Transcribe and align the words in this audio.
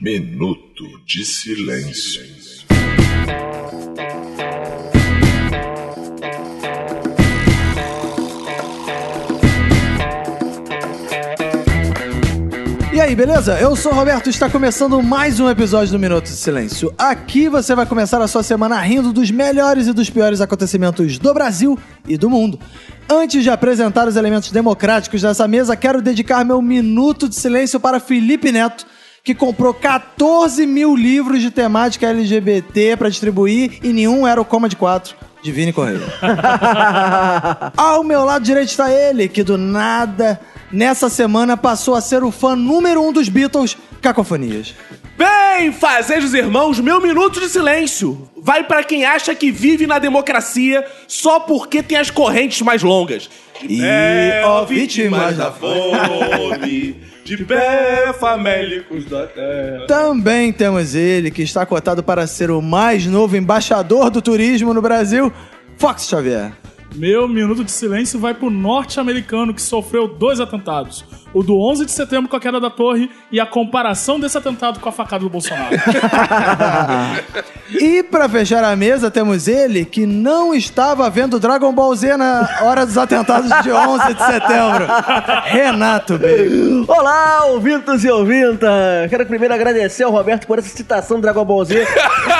Minuto 0.00 0.84
de 1.04 1.24
Silêncio. 1.24 2.22
E 12.92 13.00
aí, 13.00 13.16
beleza? 13.16 13.58
Eu 13.58 13.74
sou 13.74 13.90
o 13.90 13.94
Roberto 13.96 14.28
e 14.28 14.30
está 14.30 14.48
começando 14.48 15.02
mais 15.02 15.40
um 15.40 15.50
episódio 15.50 15.90
do 15.90 15.98
Minuto 15.98 16.26
de 16.26 16.30
Silêncio. 16.30 16.94
Aqui 16.96 17.48
você 17.48 17.74
vai 17.74 17.84
começar 17.84 18.22
a 18.22 18.28
sua 18.28 18.44
semana 18.44 18.80
rindo 18.80 19.12
dos 19.12 19.32
melhores 19.32 19.88
e 19.88 19.92
dos 19.92 20.08
piores 20.08 20.40
acontecimentos 20.40 21.18
do 21.18 21.34
Brasil 21.34 21.76
e 22.06 22.16
do 22.16 22.30
mundo. 22.30 22.60
Antes 23.10 23.42
de 23.42 23.50
apresentar 23.50 24.06
os 24.06 24.14
elementos 24.14 24.52
democráticos 24.52 25.22
dessa 25.22 25.48
mesa, 25.48 25.74
quero 25.74 26.00
dedicar 26.00 26.44
meu 26.44 26.62
minuto 26.62 27.28
de 27.28 27.34
silêncio 27.34 27.80
para 27.80 27.98
Felipe 27.98 28.52
Neto, 28.52 28.86
que 29.28 29.34
comprou 29.34 29.74
14 29.74 30.66
mil 30.66 30.96
livros 30.96 31.42
de 31.42 31.50
temática 31.50 32.06
LGBT 32.06 32.96
para 32.96 33.10
distribuir 33.10 33.78
e 33.82 33.92
nenhum 33.92 34.26
era 34.26 34.40
o 34.40 34.44
Coma 34.44 34.70
de 34.70 34.76
4. 34.76 35.14
Divine 35.42 35.70
Correia. 35.70 36.00
Ao 37.76 38.02
meu 38.02 38.24
lado 38.24 38.42
direito 38.42 38.70
está 38.70 38.90
ele, 38.90 39.28
que 39.28 39.42
do 39.42 39.58
nada, 39.58 40.40
nessa 40.72 41.10
semana, 41.10 41.58
passou 41.58 41.94
a 41.94 42.00
ser 42.00 42.24
o 42.24 42.30
fã 42.30 42.56
número 42.56 43.02
um 43.02 43.12
dos 43.12 43.28
Beatles, 43.28 43.76
Cacofonias. 44.00 44.74
Bem, 45.18 45.72
fazejos 45.72 46.32
irmãos, 46.32 46.78
meu 46.78 47.00
minuto 47.00 47.40
de 47.40 47.48
silêncio 47.48 48.30
vai 48.40 48.62
pra 48.62 48.84
quem 48.84 49.04
acha 49.04 49.34
que 49.34 49.50
vive 49.50 49.84
na 49.84 49.98
democracia 49.98 50.86
só 51.08 51.40
porque 51.40 51.82
tem 51.82 51.98
as 51.98 52.08
correntes 52.08 52.62
mais 52.62 52.84
longas. 52.84 53.28
E, 53.68 53.82
É, 53.82 54.42
ó, 54.44 54.64
vítimas 54.64 55.36
da 55.36 55.50
fome, 55.50 56.94
de 57.24 57.36
pé 57.38 58.12
famélicos 58.12 59.06
da 59.06 59.26
terra. 59.26 59.86
Também 59.88 60.52
temos 60.52 60.94
ele, 60.94 61.32
que 61.32 61.42
está 61.42 61.66
cotado 61.66 62.00
para 62.00 62.24
ser 62.28 62.52
o 62.52 62.62
mais 62.62 63.04
novo 63.04 63.36
embaixador 63.36 64.10
do 64.10 64.22
turismo 64.22 64.72
no 64.72 64.80
Brasil, 64.80 65.32
Fox 65.76 66.06
Xavier. 66.06 66.52
Meu 66.94 67.28
minuto 67.28 67.64
de 67.64 67.72
silêncio 67.72 68.20
vai 68.20 68.32
pro 68.34 68.48
norte-americano 68.50 69.52
que 69.52 69.60
sofreu 69.60 70.06
dois 70.06 70.38
atentados. 70.40 71.04
O 71.34 71.42
do 71.42 71.60
11 71.60 71.84
de 71.84 71.92
setembro 71.92 72.28
com 72.28 72.36
a 72.36 72.40
queda 72.40 72.58
da 72.58 72.70
torre 72.70 73.10
e 73.30 73.38
a 73.38 73.44
comparação 73.46 74.18
desse 74.18 74.36
atentado 74.38 74.80
com 74.80 74.88
a 74.88 74.92
facada 74.92 75.22
do 75.24 75.30
Bolsonaro. 75.30 75.76
E 77.70 78.02
para 78.02 78.26
fechar 78.30 78.64
a 78.64 78.74
mesa, 78.74 79.10
temos 79.10 79.46
ele, 79.46 79.84
que 79.84 80.06
não 80.06 80.54
estava 80.54 81.08
vendo 81.10 81.38
Dragon 81.38 81.70
Ball 81.70 81.94
Z 81.94 82.16
na 82.16 82.48
hora 82.62 82.86
dos 82.86 82.96
atentados 82.96 83.50
de 83.62 83.70
11 83.70 84.14
de 84.14 84.24
setembro, 84.24 84.86
Renato 85.44 86.16
Bacon. 86.18 86.86
Olá, 86.88 87.44
ouvintos 87.44 88.04
e 88.04 88.10
ouvintas! 88.10 89.10
Quero 89.10 89.26
primeiro 89.26 89.52
agradecer 89.52 90.04
ao 90.04 90.10
Roberto 90.10 90.46
por 90.46 90.58
essa 90.58 90.68
citação 90.74 91.18
do 91.18 91.22
Dragon 91.22 91.44
Ball 91.44 91.62
Z, 91.66 91.86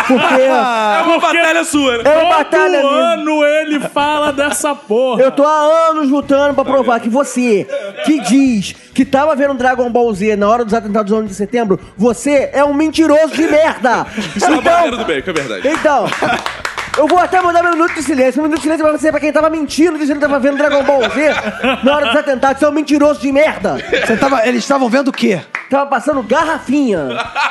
porque 0.07 0.35
É 0.49 1.03
uma 1.05 1.19
batalha 1.19 1.63
sua, 1.65 1.99
né? 1.99 2.05
é 2.07 2.09
uma 2.11 2.21
Todo 2.21 2.39
batalha 2.39 2.79
minha. 2.81 2.91
ano 3.13 3.45
ele 3.45 3.81
fala 3.81 4.33
dessa 4.33 4.75
porra. 4.75 5.23
Eu 5.23 5.31
tô 5.31 5.45
há 5.45 5.91
anos 5.91 6.09
lutando 6.09 6.55
pra 6.55 6.65
provar 6.65 7.01
que 7.01 7.11
você, 7.11 7.67
que 8.07 8.19
diz 8.23 8.75
que 8.95 9.05
tava 9.05 9.35
vendo 9.37 9.55
Dragon 9.55 9.91
Ball 9.91 10.13
Z 10.13 10.37
na 10.37 10.49
hora 10.49 10.65
dos 10.65 10.75
atentados 10.75 11.11
do 11.11 11.17
11 11.17 11.29
de 11.29 11.35
setembro, 11.35 11.79
você 11.97 12.51
é 12.53 12.65
um 12.65 12.75
mentiroso 12.75 13.35
de 13.35 13.47
merda! 13.47 14.07
Isso 14.35 14.45
é 14.45 14.49
uma 14.49 14.63
barreira 14.63 14.97
do 14.97 15.05
bem, 15.05 15.23
que 15.23 15.31
é 15.31 15.33
verdade. 15.33 15.69
Então, 15.69 16.07
eu 16.99 17.07
vou 17.07 17.19
até 17.19 17.41
mandar 17.41 17.63
meu 17.63 17.73
minuto 17.73 17.95
de 17.95 18.03
silêncio. 18.03 18.41
Meu 18.41 18.49
minuto 18.49 18.59
de 18.59 18.63
silêncio 18.63 18.85
vai 18.85 18.99
ser 18.99 19.13
pra 19.13 19.21
quem 19.21 19.33
tava 19.33 19.49
mentindo 19.49 19.97
dizendo 19.97 20.17
que 20.17 20.27
tava 20.27 20.41
vendo 20.41 20.57
Dragon 20.57 20.83
Ball 20.83 21.03
Z 21.11 21.31
na 21.85 21.95
hora 21.95 22.07
dos 22.07 22.17
atentados. 22.17 22.59
Você 22.59 22.65
é 22.65 22.69
um 22.69 22.73
mentiroso 22.73 23.21
de 23.21 23.31
merda. 23.31 23.77
Você 24.05 24.17
tava, 24.17 24.45
eles 24.49 24.65
estavam 24.65 24.89
vendo 24.89 25.09
o 25.09 25.13
quê? 25.13 25.41
Tava 25.71 25.87
passando 25.87 26.21
garrafinha. 26.25 27.09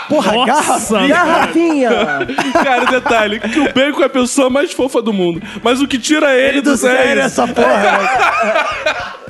Porra, 0.09 0.45
garra. 0.45 0.73
Nossa, 0.73 1.07
Garrafinha. 1.07 1.89
Cara, 2.61 2.85
detalhe, 2.85 3.39
que 3.39 3.59
o 3.59 3.73
Bacon 3.73 4.01
é 4.01 4.05
a 4.05 4.09
pessoa 4.09 4.49
mais 4.49 4.73
fofa 4.73 5.01
do 5.01 5.13
mundo. 5.13 5.41
Mas 5.63 5.81
o 5.81 5.87
que 5.87 5.97
tira 5.97 6.33
ele 6.33 6.59
do 6.59 6.71
do 6.71 6.77
sério 6.77 6.97
sério 6.97 7.21
essa 7.21 7.47
porra. 7.47 9.17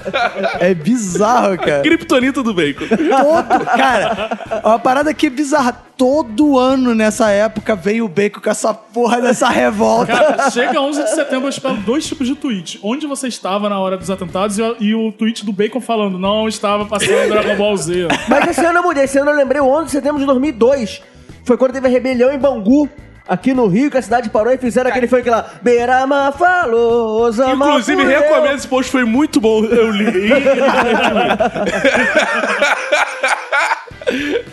É 0.60 0.74
bizarro, 0.74 1.58
cara. 1.58 1.82
Kryptonita 1.82 2.42
do 2.44 2.54
Bacon. 2.54 2.86
Todo, 2.88 3.66
cara, 3.66 4.62
uma 4.64 4.80
parada 4.80 5.14
que 5.14 5.28
é 5.28 5.30
bizarra. 5.30 5.86
Todo 5.98 6.60
ano 6.60 6.94
nessa 6.94 7.32
época 7.32 7.76
veio 7.76 8.06
o 8.06 8.08
Bacon 8.08 8.40
com 8.40 8.50
essa 8.52 8.72
porra 8.72 9.20
dessa 9.20 9.50
revolta. 9.50 10.14
Cara, 10.14 10.52
chega 10.52 10.80
11 10.80 11.04
de 11.04 11.10
setembro, 11.10 11.46
eu 11.46 11.50
espero 11.50 11.76
dois 11.78 12.06
tipos 12.06 12.28
de 12.28 12.36
tweet. 12.36 12.80
Onde 12.84 13.08
você 13.08 13.28
estava 13.28 13.68
na 13.68 13.80
hora 13.80 13.98
dos 13.98 14.12
atentados 14.12 14.60
e, 14.60 14.62
e 14.80 14.94
o 14.94 15.12
tweet 15.12 15.44
do 15.44 15.52
Bacon 15.52 15.82
falando, 15.82 16.20
não 16.20 16.48
estava 16.48 16.86
passando 16.86 17.30
Dragon 17.30 17.56
Ball 17.56 17.76
Z. 17.78 18.08
Mas 18.30 18.50
esse 18.50 18.64
ano 18.64 18.78
eu 18.78 18.84
mudei. 18.84 19.06
Esse 19.06 19.18
ano 19.18 19.32
eu 19.32 19.36
lembrei 19.38 19.60
o 19.60 19.66
11 19.66 19.86
de 19.86 19.92
setembro 19.92 20.20
de 20.20 20.26
2002. 20.28 21.02
Foi 21.44 21.58
quando 21.58 21.72
teve 21.74 21.88
a 21.88 21.90
rebelião 21.90 22.32
em 22.32 22.38
Bangu. 22.38 22.88
Aqui 23.28 23.54
no 23.54 23.68
Rio, 23.68 23.92
que 23.92 23.98
a 23.98 24.02
cidade 24.02 24.30
parou 24.30 24.54
e 24.54 24.58
fizeram 24.58 24.90
aquele 24.90 25.08
funk 25.08 25.30
lá. 25.30 25.46
Beirama 25.62 26.32
falou, 26.32 27.30
Zama 27.32 27.68
Inclusive, 27.68 28.02
fudeu. 28.04 28.22
recomendo 28.22 28.56
esse 28.56 28.68
post, 28.68 28.90
foi 28.92 29.04
muito 29.04 29.42
bom. 29.42 29.66
Eu 29.66 29.92
li. 29.92 30.06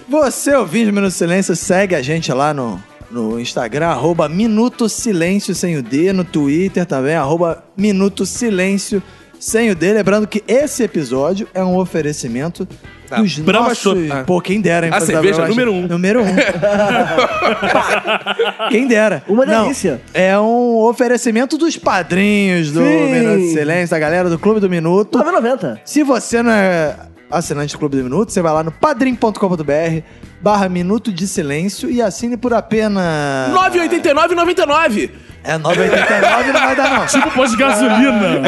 Você, 0.08 0.54
ouvinte 0.54 0.86
do 0.86 0.92
Minuto 0.92 1.12
Silêncio, 1.12 1.54
segue 1.54 1.94
a 1.94 2.02
gente 2.02 2.32
lá 2.32 2.52
no, 2.52 2.82
no 3.10 3.38
Instagram, 3.38 3.88
arroba 3.88 4.28
Minuto 4.28 4.88
Silêncio 4.88 5.54
sem 5.54 5.76
o 5.76 5.82
D, 5.82 6.12
no 6.12 6.24
Twitter 6.24 6.84
também, 6.84 7.14
arroba 7.14 7.62
Minuto 7.76 8.26
Silêncio 8.26 9.02
sem 9.44 9.70
o 9.70 9.74
D. 9.74 9.92
Lembrando 9.92 10.26
que 10.26 10.42
esse 10.48 10.82
episódio 10.82 11.46
é 11.52 11.62
um 11.62 11.76
oferecimento 11.76 12.66
Da 13.10 13.18
dos 13.18 13.38
Brahma 13.40 13.68
nossos... 13.68 13.82
Shop. 13.82 14.10
Ah. 14.10 14.24
Pô, 14.24 14.40
quem 14.40 14.58
dera, 14.58 14.86
hein? 14.86 14.92
A 14.94 15.02
cerveja 15.02 15.34
Brahma 15.34 15.50
número 15.50 15.70
um. 15.70 15.86
Número 15.86 16.22
um. 16.22 16.34
quem 18.70 18.88
dera. 18.88 19.22
Uma 19.28 19.44
Não, 19.44 19.64
delícia. 19.64 20.00
é 20.14 20.38
um 20.38 20.78
oferecimento 20.78 21.58
dos 21.58 21.76
padrinhos 21.76 22.72
do 22.72 22.80
Sim. 22.80 23.12
Minuto 23.12 23.40
de 23.40 23.52
Silêncio, 23.52 23.90
da 23.90 23.98
galera 23.98 24.30
do 24.30 24.38
Clube 24.38 24.60
do 24.60 24.70
Minuto. 24.70 25.18
9,90. 25.18 25.80
Se 25.84 26.02
você 26.02 26.42
não 26.42 26.50
é 26.50 26.96
assinante 27.30 27.74
do 27.74 27.78
Clube 27.78 27.98
do 27.98 28.02
Minuto, 28.02 28.32
você 28.32 28.40
vai 28.40 28.54
lá 28.54 28.62
no 28.62 28.72
padrim.com.br 28.72 30.02
barra 30.40 30.68
Minuto 30.70 31.12
de 31.12 31.28
Silêncio 31.28 31.90
e 31.90 32.00
assine 32.00 32.36
por 32.36 32.54
apenas... 32.54 33.52
9,89,99. 33.52 35.10
É 35.46 35.58
9,89 35.58 36.46
não 36.52 36.60
vai 36.60 36.74
dar 36.74 36.90
não. 36.90 37.06
Tipo 37.06 37.30
posto 37.32 37.54
de 37.54 37.62
gasolina. 37.62 38.40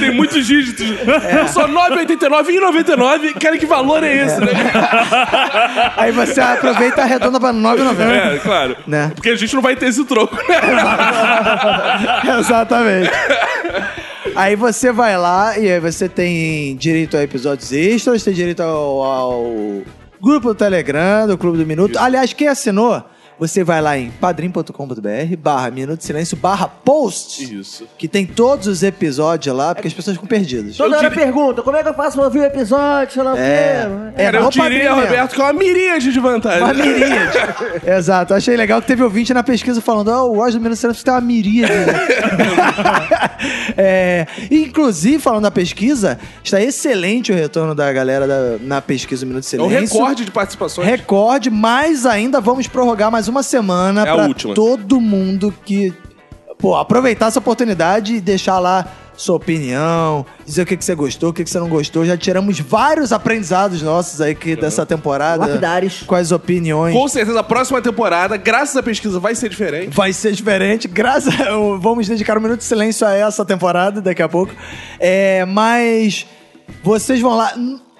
Tem 0.00 0.10
muitos 0.10 0.44
dígitos. 0.44 0.84
É. 1.24 1.46
Só 1.46 1.68
9,89,99. 1.68 3.38
Cara, 3.40 3.56
que 3.56 3.66
valor 3.66 4.02
é 4.02 4.24
esse, 4.24 4.40
né? 4.40 4.50
Aí 5.96 6.10
você 6.10 6.40
aproveita 6.40 7.02
e 7.02 7.04
arredonda 7.04 7.38
pra 7.38 7.52
9,90. 7.52 8.00
É, 8.00 8.38
claro. 8.38 8.76
Né? 8.84 9.12
Porque 9.14 9.30
a 9.30 9.36
gente 9.36 9.54
não 9.54 9.62
vai 9.62 9.76
ter 9.76 9.86
esse 9.86 10.04
troco, 10.04 10.34
né? 10.36 10.60
Exatamente. 12.40 13.10
Aí 14.34 14.56
você 14.56 14.90
vai 14.90 15.16
lá 15.16 15.56
e 15.56 15.70
aí 15.70 15.78
você 15.78 16.08
tem 16.08 16.76
direito 16.76 17.16
a 17.16 17.22
episódios 17.22 17.72
extras, 17.72 18.24
tem 18.24 18.34
direito 18.34 18.60
ao, 18.60 19.02
ao 19.02 19.82
grupo 20.20 20.48
do 20.48 20.54
Telegram, 20.54 21.28
do 21.28 21.38
Clube 21.38 21.58
do 21.58 21.66
Minuto. 21.66 21.96
Aliás, 21.96 22.32
quem 22.32 22.48
assinou, 22.48 23.02
você 23.38 23.62
vai 23.62 23.80
lá 23.82 23.98
em 23.98 24.10
padrim.com.br 24.10 25.36
barra 25.38 25.70
Minuto 25.70 25.98
de 25.98 26.04
Silêncio 26.04 26.36
barra 26.36 26.66
post. 26.68 27.58
Isso. 27.60 27.86
Que 27.98 28.08
tem 28.08 28.24
todos 28.26 28.66
os 28.66 28.82
episódios 28.82 29.54
lá, 29.54 29.74
porque 29.74 29.88
as 29.88 29.94
pessoas 29.94 30.16
ficam 30.16 30.28
perdidas. 30.28 30.76
Toda 30.76 30.96
Eu 30.96 30.98
hora 30.98 31.10
pergunta, 31.10 31.62
como 31.62 31.76
é 31.76 31.82
que 31.82 31.88
eu 31.88 31.94
faço 31.94 32.16
pra 32.16 32.24
ouvir 32.24 32.40
o 32.40 32.44
episódio? 32.44 33.14
Sei 33.14 33.22
lá 33.22 33.34
o 33.34 33.36
É. 33.36 33.36
quê. 33.36 33.42
É, 34.22 34.24
Cara, 34.24 34.38
eu 34.38 34.42
no 34.44 34.50
diria. 34.50 34.92
Roberto, 34.94 35.34
que 35.34 35.40
é 35.40 35.44
uma 35.44 35.52
miríade 35.52 36.12
de 36.12 36.20
vantagem. 36.20 36.62
Uma 36.62 36.74
miríade. 36.74 37.38
Exato. 37.86 38.34
Achei 38.34 38.56
legal 38.56 38.80
que 38.80 38.86
teve 38.86 39.02
ouvinte 39.02 39.32
na 39.34 39.42
pesquisa 39.42 39.80
falando: 39.80 40.08
Ó, 40.08 40.26
o 40.28 40.38
Osmo 40.38 40.60
Minuto 40.60 40.74
de 40.74 40.78
Silêncio 40.80 41.04
tem 41.04 41.14
uma 41.14 41.20
miríade. 41.20 41.72
é, 43.76 44.26
inclusive, 44.50 45.18
falando 45.18 45.44
da 45.44 45.50
pesquisa, 45.50 46.18
está 46.42 46.60
excelente 46.60 47.32
o 47.32 47.34
retorno 47.34 47.74
da 47.74 47.92
galera 47.92 48.26
da- 48.26 48.58
na 48.60 48.80
pesquisa 48.80 49.24
do 49.24 49.28
Minuto 49.28 49.44
de 49.48 49.56
É 49.56 49.62
um 49.62 49.68
Silêncio. 49.68 49.98
recorde 49.98 50.24
de 50.24 50.30
participações. 50.30 50.86
Recorde, 50.88 51.50
mas 51.50 52.06
ainda 52.06 52.40
vamos 52.40 52.66
prorrogar 52.66 53.10
mais 53.10 53.25
uma 53.28 53.42
semana 53.42 54.06
É 54.06 54.10
a 54.10 54.14
pra 54.14 54.26
última. 54.26 54.54
todo 54.54 55.00
mundo 55.00 55.52
que 55.64 55.92
pô, 56.58 56.74
aproveitar 56.76 57.26
essa 57.26 57.38
oportunidade 57.38 58.14
e 58.14 58.20
deixar 58.20 58.58
lá 58.58 58.86
sua 59.16 59.36
opinião, 59.36 60.26
dizer 60.44 60.62
o 60.62 60.66
que, 60.66 60.76
que 60.76 60.84
você 60.84 60.94
gostou, 60.94 61.30
o 61.30 61.32
que, 61.32 61.42
que 61.42 61.48
você 61.48 61.58
não 61.58 61.70
gostou. 61.70 62.04
Já 62.04 62.18
tiramos 62.18 62.60
vários 62.60 63.12
aprendizados 63.12 63.80
nossos 63.80 64.20
aí 64.20 64.34
que, 64.34 64.54
dessa 64.54 64.84
temporada. 64.84 65.46
Lapidares. 65.46 66.02
Com 66.06 66.14
as 66.14 66.32
opiniões. 66.32 66.94
Com 66.94 67.08
certeza, 67.08 67.40
a 67.40 67.42
próxima 67.42 67.80
temporada, 67.80 68.36
graças 68.36 68.76
à 68.76 68.82
pesquisa, 68.82 69.18
vai 69.18 69.34
ser 69.34 69.48
diferente. 69.48 69.96
Vai 69.96 70.12
ser 70.12 70.32
diferente, 70.32 70.86
graças 70.86 71.32
a... 71.40 71.50
Vamos 71.78 72.06
dedicar 72.06 72.36
um 72.36 72.42
minuto 72.42 72.58
de 72.58 72.64
silêncio 72.64 73.06
a 73.06 73.14
essa 73.14 73.42
temporada 73.42 74.02
daqui 74.02 74.22
a 74.22 74.28
pouco. 74.28 74.52
É, 75.00 75.46
mas 75.46 76.26
vocês 76.82 77.18
vão 77.18 77.36
lá... 77.36 77.54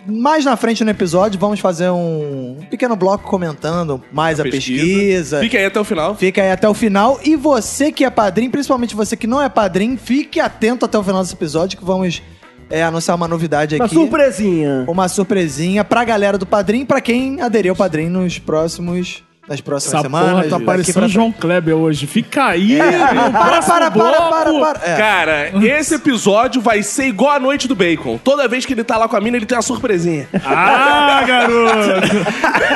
Mais 0.07 0.45
na 0.45 0.57
frente 0.57 0.85
no 0.85 0.91
episódio, 0.91 1.39
vamos 1.39 1.61
fazer 1.61 1.91
um 1.91 2.59
pequeno 2.71 2.95
bloco 2.95 3.29
comentando 3.29 4.03
mais 4.13 4.39
a, 4.39 4.45
pesquisa. 4.45 5.41
Fique 5.41 5.57
aí 5.57 5.65
até 5.65 5.81
o 5.81 5.85
final. 5.85 6.15
Fica 6.15 6.43
aí 6.43 6.51
até 6.51 6.69
o 6.69 6.75
final. 6.75 7.19
E 7.25 7.35
você 7.37 7.91
que 7.91 8.05
é 8.05 8.11
padrinho, 8.11 8.51
principalmente 8.51 8.95
você 8.95 9.17
que 9.17 9.27
não 9.27 9.43
é 9.43 9.49
padrinho, 9.49 9.99
fique 9.99 10.39
atento 10.39 10.85
até 10.85 10.97
o 10.99 11.03
final 11.03 11.23
desse 11.23 11.35
episódio 11.35 11.79
que 11.79 11.85
vamos 11.85 12.23
é, 12.71 12.83
anunciar 12.83 13.17
uma 13.17 13.29
novidade 13.29 13.77
Uma 13.77 13.87
aqui. 13.87 13.95
surpresinha. 13.95 14.85
Uma 14.89 15.09
surpresinha 15.09 15.85
pra 15.85 16.05
galera 16.05 16.39
do 16.39 16.47
Padrim, 16.47 16.85
pra 16.85 17.01
quem 17.01 17.41
aderiu 17.41 17.73
ao 17.73 17.77
Padrim 17.77 18.09
nos 18.09 18.39
próximos. 18.39 19.26
Nas 19.49 19.61
próximas 19.61 19.95
Essa 19.95 20.03
semanas. 20.03 20.31
porra 20.33 20.49
tá 20.59 20.59
parecendo 20.65 20.99
pra- 20.99 21.09
João 21.09 21.31
Kleber 21.31 21.75
hoje. 21.77 22.05
Fica 22.07 22.47
aí. 22.47 22.77
no 22.79 23.31
Para, 23.31 23.47
próximo 23.47 23.75
para, 23.75 23.91
para, 23.91 23.91
bloco. 23.91 24.29
para, 24.31 24.75
para. 24.75 24.91
É. 24.93 24.97
Cara, 24.97 25.51
esse 25.65 25.95
episódio 25.95 26.61
vai 26.61 26.83
ser 26.83 27.05
igual 27.07 27.31
a 27.33 27.39
noite 27.39 27.69
do 27.69 27.75
bacon. 27.77 28.19
Toda 28.19 28.49
vez 28.49 28.67
que 28.67 28.73
ele 28.73 28.83
tá 28.83 28.97
lá 28.97 29.07
com 29.09 29.17
a 29.17 29.21
mina, 29.21 29.37
ele 29.37 29.47
tem 29.47 29.57
uma 29.57 29.63
surpresinha. 29.63 30.29
Ah, 30.45 31.23
garoto. 31.25 32.17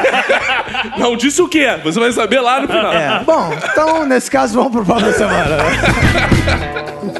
Não 0.96 1.16
disse 1.16 1.42
o 1.42 1.48
quê? 1.48 1.76
Você 1.82 1.98
vai 1.98 2.12
saber 2.12 2.40
lá 2.40 2.60
no 2.60 2.68
final. 2.68 2.92
É. 2.92 3.20
Bom, 3.24 3.50
então, 3.72 4.06
nesse 4.06 4.30
caso, 4.30 4.54
vamos 4.54 4.70
pro 4.86 5.00
da 5.00 5.12
semana. 5.12 5.56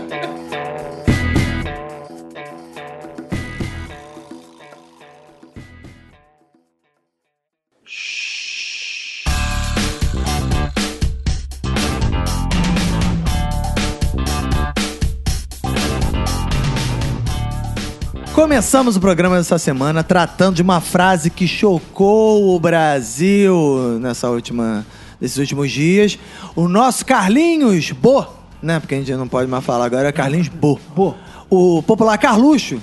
Começamos 18.41 18.97
o 18.97 19.01
programa 19.01 19.37
dessa 19.37 19.59
semana 19.59 20.03
tratando 20.03 20.57
de 20.57 20.63
uma 20.63 20.81
frase 20.81 21.29
que 21.29 21.47
chocou 21.47 22.57
o 22.57 22.59
Brasil 22.59 23.99
nessa 24.01 24.31
última, 24.31 24.87
nesses 25.21 25.37
últimos 25.37 25.71
dias. 25.71 26.19
O 26.57 26.67
nosso 26.67 27.05
Carlinhos 27.05 27.91
Bo, 27.91 28.27
né? 28.63 28.81
Porque 28.81 28.95
a 28.95 28.99
gente 28.99 29.13
não 29.13 29.29
pode 29.29 29.47
mais 29.47 29.63
falar 29.63 29.85
agora, 29.85 30.09
é 30.09 30.13
Carlinhos 30.13 30.49
Bo. 30.49 30.81
Bo. 30.97 31.15
O 31.51 31.83
popular 31.83 32.17
Carluxo 32.17 32.81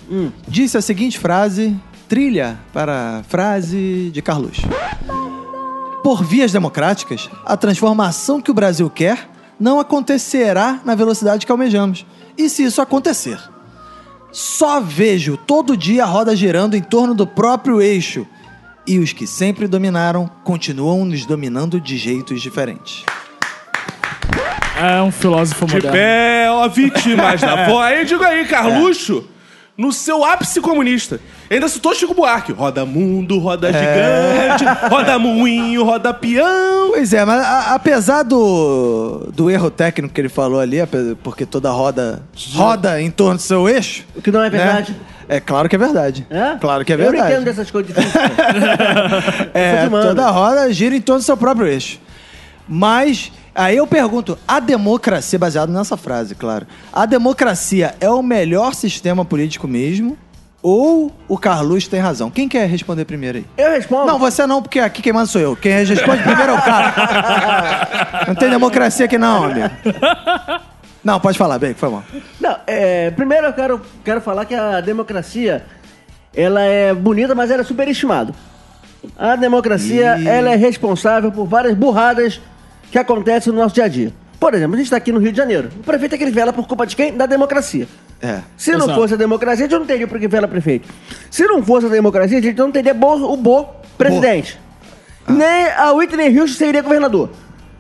disse 0.48 0.78
a 0.78 0.82
seguinte 0.82 1.18
frase, 1.18 1.76
trilha 2.08 2.60
para 2.72 3.18
a 3.18 3.24
frase 3.24 4.12
de 4.14 4.22
Carluxo. 4.22 4.62
Por 6.04 6.24
vias 6.24 6.52
democráticas, 6.52 7.32
a 7.44 7.58
transformação 7.58 8.40
que 8.40 8.52
o 8.52 8.54
Brasil 8.54 8.92
quer 8.92 9.28
não 9.60 9.80
acontecerá 9.80 10.82
na 10.86 10.94
velocidade 10.94 11.48
que 11.48 11.52
almejamos. 11.52 12.06
E 12.38 12.48
se 12.48 12.64
isso 12.64 12.80
acontecer? 12.80 13.40
Só 14.40 14.80
vejo 14.80 15.36
todo 15.36 15.76
dia 15.76 16.04
a 16.04 16.06
roda 16.06 16.36
girando 16.36 16.76
em 16.78 16.82
torno 16.82 17.16
do 17.16 17.26
próprio 17.26 17.82
eixo. 17.82 18.24
E 18.86 19.00
os 19.00 19.12
que 19.12 19.26
sempre 19.26 19.68
dominaram 19.68 20.30
continuam 20.44 21.04
nos 21.06 21.26
dominando 21.26 21.82
de 21.82 21.98
jeitos 21.98 22.40
diferentes. 22.40 23.04
É 24.80 25.02
um 25.02 25.12
filósofo 25.12 25.66
De 25.66 25.74
moderno. 25.74 25.92
pé, 25.98 26.52
ó, 26.52 26.68
vítimas 26.68 27.42
da 27.42 27.66
fome. 27.66 27.82
Aí 27.82 27.98
eu 28.02 28.06
digo 28.06 28.24
aí, 28.24 28.46
Carluxo, 28.46 29.28
no 29.78 29.94
seu 29.94 30.26
ápice 30.26 30.60
comunista. 30.60 31.20
Ainda 31.52 31.68
citou 31.68 31.94
Chico 31.94 32.14
Buarque. 32.14 32.52
Roda 32.52 32.84
mundo, 32.86 33.38
roda 33.38 33.68
gigante, 33.72 34.66
roda 34.90 35.20
moinho, 35.20 35.84
roda 35.84 36.14
peão. 36.14 36.90
Pois 36.90 37.14
é, 37.14 37.24
mas 37.24 37.40
a- 37.46 37.76
apesar 37.76 38.24
do, 38.24 39.30
do 39.34 39.52
erro 39.52 39.70
técnico 39.70 40.14
que 40.14 40.20
ele 40.20 40.30
falou 40.30 40.60
ali, 40.60 40.78
porque 41.24 41.46
toda 41.46 41.70
roda 41.72 42.24
roda 42.56 43.00
em 43.02 43.12
torno 43.12 43.36
do 43.36 43.42
seu 43.42 43.70
eixo. 43.70 44.04
O 44.16 44.22
que 44.22 44.32
não 44.32 44.42
é 44.42 44.50
verdade. 44.50 44.94
né? 44.94 44.98
É 45.30 45.40
claro 45.42 45.68
que 45.70 45.76
é 45.76 45.80
verdade. 45.80 46.26
É? 46.30 46.56
Claro 46.60 46.84
que 46.86 46.94
é 46.94 46.96
Eu 46.96 47.00
não 47.00 47.12
verdade. 47.12 47.34
entendo 47.34 47.46
dessas 47.46 47.70
coisas 47.70 47.94
difíceis. 47.94 48.24
É, 49.54 49.84
de 49.84 49.90
manda. 49.90 50.08
toda 50.08 50.30
roda 50.30 50.72
gira 50.74 50.96
em 50.96 51.02
torno 51.02 51.20
do 51.22 51.26
seu 51.26 51.36
próprio 51.38 51.68
eixo. 51.68 52.00
Mas, 52.68 53.32
aí 53.58 53.76
eu 53.76 53.88
pergunto, 53.88 54.38
a 54.48 54.60
democracia, 54.60 55.38
baseado 55.38 55.72
nessa 55.72 55.98
frase, 55.98 56.36
claro, 56.36 56.68
a 56.94 57.06
democracia 57.06 57.96
é 58.00 58.10
o 58.10 58.22
melhor 58.22 58.74
sistema 58.74 59.26
político 59.26 59.68
mesmo? 59.68 60.18
Ou 60.62 61.12
o 61.28 61.38
Carlos 61.38 61.88
tem 61.88 62.00
razão? 62.00 62.30
Quem 62.30 62.48
quer 62.48 62.68
responder 62.68 63.06
primeiro 63.06 63.38
aí? 63.38 63.46
Eu 63.58 63.72
respondo. 63.72 64.06
Não, 64.06 64.20
você 64.20 64.46
não, 64.46 64.62
porque 64.62 64.80
aqui 64.80 65.02
quem 65.02 65.14
manda 65.14 65.28
sou 65.28 65.40
eu. 65.40 65.56
Quem 65.56 65.72
responde 65.72 66.24
primeiro 66.24 66.52
é 66.52 66.56
o 66.56 66.62
cara. 66.62 68.26
Não 68.28 68.36
tem 68.36 68.50
democracia 68.50 69.06
aqui 69.06 69.18
não, 69.18 69.46
amigo. 69.46 69.70
Não, 71.04 71.20
pode 71.20 71.38
falar, 71.38 71.58
bem, 71.58 71.74
foi 71.74 71.90
mal. 71.90 72.04
Não, 72.40 72.58
é, 72.66 73.12
primeiro 73.12 73.48
eu 73.48 73.54
quero, 73.54 73.82
quero 74.04 74.20
falar 74.20 74.46
que 74.46 74.54
a 74.54 74.82
democracia, 74.82 75.64
ela 76.36 76.62
é 76.62 76.94
bonita, 76.94 77.34
mas 77.34 77.50
ela 77.50 77.62
é 77.62 77.64
superestimada. 77.64 78.34
A 79.18 79.36
democracia, 79.36 80.18
Ih. 80.18 80.28
ela 80.28 80.50
é 80.50 80.56
responsável 80.56 81.32
por 81.32 81.46
várias 81.46 81.76
burradas 81.76 82.42
que 82.92 82.98
acontecem 82.98 83.52
no 83.54 83.60
nosso 83.60 83.76
dia 83.76 83.86
a 83.86 83.88
dia. 83.88 84.12
Por 84.40 84.54
exemplo, 84.54 84.76
a 84.76 84.78
gente 84.78 84.86
está 84.86 84.98
aqui 84.98 85.12
no 85.12 85.20
Rio 85.20 85.32
de 85.32 85.38
Janeiro. 85.38 85.70
O 85.80 85.84
prefeito 85.84 86.14
é 86.14 86.18
que 86.18 86.24
ele 86.24 86.32
vela 86.32 86.54
por 86.54 86.68
culpa 86.68 86.86
de 86.86 86.96
quem? 86.96 87.16
Da 87.16 87.26
democracia. 87.26 87.88
É. 88.22 88.40
Se 88.56 88.72
não 88.74 88.86
Exato. 88.86 88.94
fosse 88.96 89.14
a 89.16 89.18
democracia, 89.18 89.66
a 89.66 89.70
gente 89.70 89.80
não 89.80 89.86
teria 89.86 90.08
por 90.08 90.20
que 90.20 90.28
vela 90.28 90.48
prefeito. 90.48 90.88
Se 91.32 91.44
não 91.48 91.64
fosse 91.64 91.88
a 91.88 91.90
democracia, 91.90 92.38
a 92.38 92.42
gente 92.42 92.58
não 92.58 92.72
teria 92.72 92.94
bo- 92.94 93.34
o 93.34 93.36
Bo 93.38 93.68
presidente. 93.98 94.60
Nem 95.28 95.68
a 95.76 95.92
Whitney 95.92 96.40
Houston 96.40 96.58
seria 96.58 96.82
governador. 96.82 97.30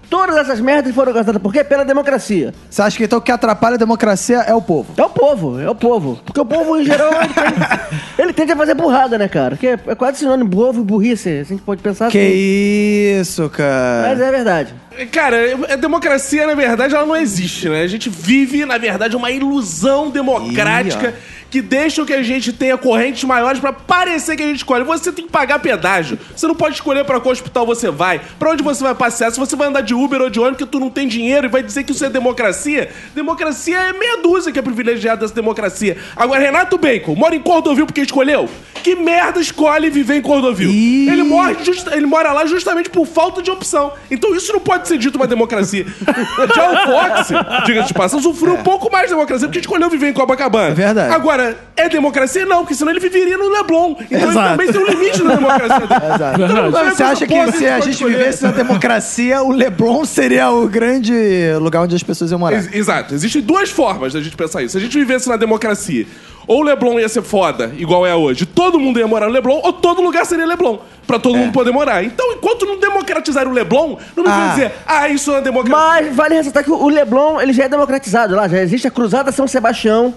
Todas 0.09 0.37
essas 0.37 0.59
merdas 0.61 0.95
foram 0.95 1.11
causadas 1.13 1.41
por 1.41 1.51
quê? 1.51 1.63
Pela 1.65 1.83
democracia. 1.83 2.53
Você 2.69 2.81
acha 2.81 2.97
que 2.97 3.03
então 3.03 3.19
o 3.19 3.21
que 3.21 3.31
atrapalha 3.31 3.75
a 3.75 3.77
democracia 3.77 4.37
é 4.37 4.53
o 4.55 4.61
povo? 4.61 4.93
É 4.95 5.03
o 5.03 5.09
povo, 5.09 5.59
é 5.59 5.69
o 5.69 5.75
povo. 5.75 6.19
Porque 6.25 6.39
o 6.39 6.45
povo, 6.45 6.79
em 6.79 6.85
geral, 6.85 7.11
ele 7.21 7.33
tende, 7.33 7.65
ele 8.17 8.33
tende 8.33 8.51
a 8.53 8.55
fazer 8.55 8.73
burrada, 8.73 9.17
né, 9.17 9.27
cara? 9.27 9.57
Que 9.57 9.67
é, 9.67 9.79
é 9.87 9.95
quase 9.95 10.19
sinônimo 10.19 10.49
povo 10.49 10.79
e 10.81 10.83
burrice. 10.83 11.29
A 11.29 11.43
gente 11.43 11.61
pode 11.61 11.81
pensar 11.81 12.09
Que 12.09 12.17
assim. 12.19 13.19
isso, 13.21 13.49
cara. 13.49 14.09
Mas 14.09 14.21
é 14.21 14.31
verdade. 14.31 14.73
Cara, 15.11 15.37
a 15.69 15.75
democracia, 15.75 16.45
na 16.47 16.55
verdade, 16.55 16.95
ela 16.95 17.05
não 17.05 17.15
existe, 17.15 17.69
né? 17.69 17.81
A 17.83 17.87
gente 17.87 18.09
vive, 18.09 18.65
na 18.65 18.77
verdade, 18.77 19.15
uma 19.15 19.31
ilusão 19.31 20.09
democrática 20.09 21.09
Ih, 21.09 21.37
que 21.49 21.61
deixa 21.61 22.03
que 22.05 22.13
a 22.13 22.21
gente 22.23 22.51
tenha 22.51 22.77
correntes 22.77 23.23
maiores 23.23 23.59
pra 23.59 23.71
parecer 23.71 24.35
que 24.35 24.43
a 24.43 24.47
gente 24.47 24.57
escolhe. 24.57 24.83
Você 24.83 25.11
tem 25.11 25.25
que 25.25 25.31
pagar 25.31 25.59
pedágio. 25.59 26.17
Você 26.35 26.45
não 26.47 26.55
pode 26.55 26.75
escolher 26.75 27.05
pra 27.05 27.19
qual 27.19 27.31
hospital 27.31 27.65
você 27.65 27.89
vai, 27.89 28.19
pra 28.37 28.51
onde 28.51 28.61
você 28.63 28.83
vai 28.83 28.93
passear, 28.95 29.31
se 29.31 29.39
você 29.39 29.55
vai 29.55 29.67
andar 29.69 29.81
de 29.81 29.93
Uber 29.93 30.21
ou 30.21 30.29
de 30.29 30.39
ônibus, 30.39 30.57
porque 30.57 30.71
tu 30.71 30.79
não 30.79 30.89
tem 30.89 31.07
dinheiro 31.07 31.47
e 31.47 31.49
vai 31.49 31.63
dizer 31.63 31.83
que 31.83 31.91
isso 31.93 32.03
é 32.03 32.09
democracia. 32.09 32.89
Democracia 33.15 33.77
é 33.77 33.93
meia 33.93 34.17
dúzia 34.17 34.51
que 34.51 34.59
é 34.59 34.61
privilegiada 34.61 35.21
dessa 35.21 35.33
democracia. 35.33 35.97
Agora, 36.15 36.39
Renato 36.41 36.77
Bacon 36.77 37.15
mora 37.15 37.35
em 37.35 37.39
Cordovil 37.41 37.85
porque 37.85 38.01
escolheu? 38.01 38.49
Que 38.83 38.95
merda 38.95 39.39
escolhe 39.39 39.89
viver 39.89 40.15
em 40.15 40.21
Cordovil? 40.21 40.69
Ih. 40.69 41.09
Ele 41.09 41.23
morre 41.23 41.55
justa- 41.63 41.95
ele 41.95 42.05
mora 42.05 42.31
lá 42.33 42.45
justamente 42.45 42.89
por 42.89 43.05
falta 43.07 43.41
de 43.41 43.49
opção. 43.51 43.91
Então 44.11 44.35
isso 44.35 44.51
não 44.53 44.59
pode 44.59 44.86
ser 44.87 44.97
dito 44.97 45.15
uma 45.17 45.27
democracia. 45.27 45.85
Já 46.55 46.71
o 46.71 46.77
Fox, 46.87 47.29
diga-se 47.65 47.87
de 47.89 47.93
passagem, 47.93 48.23
sofreu 48.23 48.53
um 48.55 48.63
pouco 48.63 48.91
mais 48.91 49.05
de 49.07 49.13
democracia 49.13 49.47
porque 49.47 49.59
escolheu 49.59 49.89
viver 49.89 50.09
em 50.09 50.13
Copacabana. 50.13 50.69
É 50.69 50.73
verdade. 50.73 51.13
Agora, 51.13 51.57
é 51.75 51.87
democracia? 51.89 52.45
Não, 52.45 52.59
porque 52.59 52.73
senão 52.73 52.91
ele 52.91 52.99
viveria 52.99 53.37
no 53.37 53.49
Leblon. 53.49 53.95
Então 54.09 54.29
Exato. 54.29 54.61
ele 54.61 54.71
também 54.71 54.71
tem 54.71 54.81
um 54.81 54.99
limite 54.99 55.23
na 55.23 55.35
democracia 55.35 55.79
dele. 55.87 56.13
Exato. 56.15 56.41
Então, 56.41 56.85
Você 56.95 57.03
acha 57.03 57.27
que 57.27 57.51
se 57.51 57.67
a 57.67 57.79
gente 57.79 57.93
escolher. 57.93 58.17
vivesse 58.17 58.43
na 58.43 58.51
democracia, 58.51 59.41
o 59.43 59.51
Leblon 59.51 60.05
seria 60.05 60.49
o 60.51 60.67
grande 60.67 61.13
lugar 61.59 61.81
onde 61.83 61.95
as 61.95 62.03
pessoas 62.03 62.31
iam 62.31 62.39
morar? 62.39 62.55
Ex- 62.57 62.73
Exato. 62.73 63.13
Existem 63.13 63.41
duas 63.41 63.69
formas 63.69 64.13
da 64.13 64.21
gente 64.21 64.35
pensar 64.35 64.61
isso. 64.63 64.71
Se 64.73 64.77
a 64.77 64.81
gente 64.81 64.97
vivesse 64.97 65.27
na 65.27 65.35
democracia, 65.37 66.05
ou 66.47 66.59
o 66.59 66.63
Leblon 66.63 66.99
ia 66.99 67.09
ser 67.09 67.21
foda, 67.23 67.73
igual 67.77 68.05
é 68.05 68.15
hoje, 68.15 68.45
todo 68.45 68.79
mundo 68.79 68.99
ia 68.99 69.07
morar 69.07 69.27
no 69.27 69.33
Leblon, 69.33 69.59
ou 69.63 69.73
todo 69.73 70.01
lugar 70.01 70.25
seria 70.25 70.45
Leblon, 70.45 70.77
pra 71.07 71.17
todo 71.17 71.37
mundo 71.37 71.51
poder 71.53 71.71
morar. 71.71 72.03
Então, 72.03 72.33
enquanto 72.33 72.65
não 72.65 72.77
democratizar 72.79 73.47
o 73.47 73.51
Leblon, 73.51 73.95
não 74.15 74.23
me 74.23 74.29
Ah. 74.29 74.49
dizer, 74.53 74.71
ah, 74.85 75.07
isso 75.09 75.33
é 75.33 75.41
democracia. 75.41 75.75
Mas 76.05 76.15
vale 76.15 76.35
ressaltar 76.35 76.63
que 76.63 76.69
o 76.71 76.87
Leblon, 76.89 77.39
ele 77.41 77.53
já 77.53 77.63
é 77.63 77.69
democratizado 77.69 78.35
lá. 78.35 78.47
Já 78.47 78.57
existe 78.61 78.87
a 78.87 78.91
Cruzada 78.91 79.31
São 79.31 79.47
Sebastião 79.47 80.13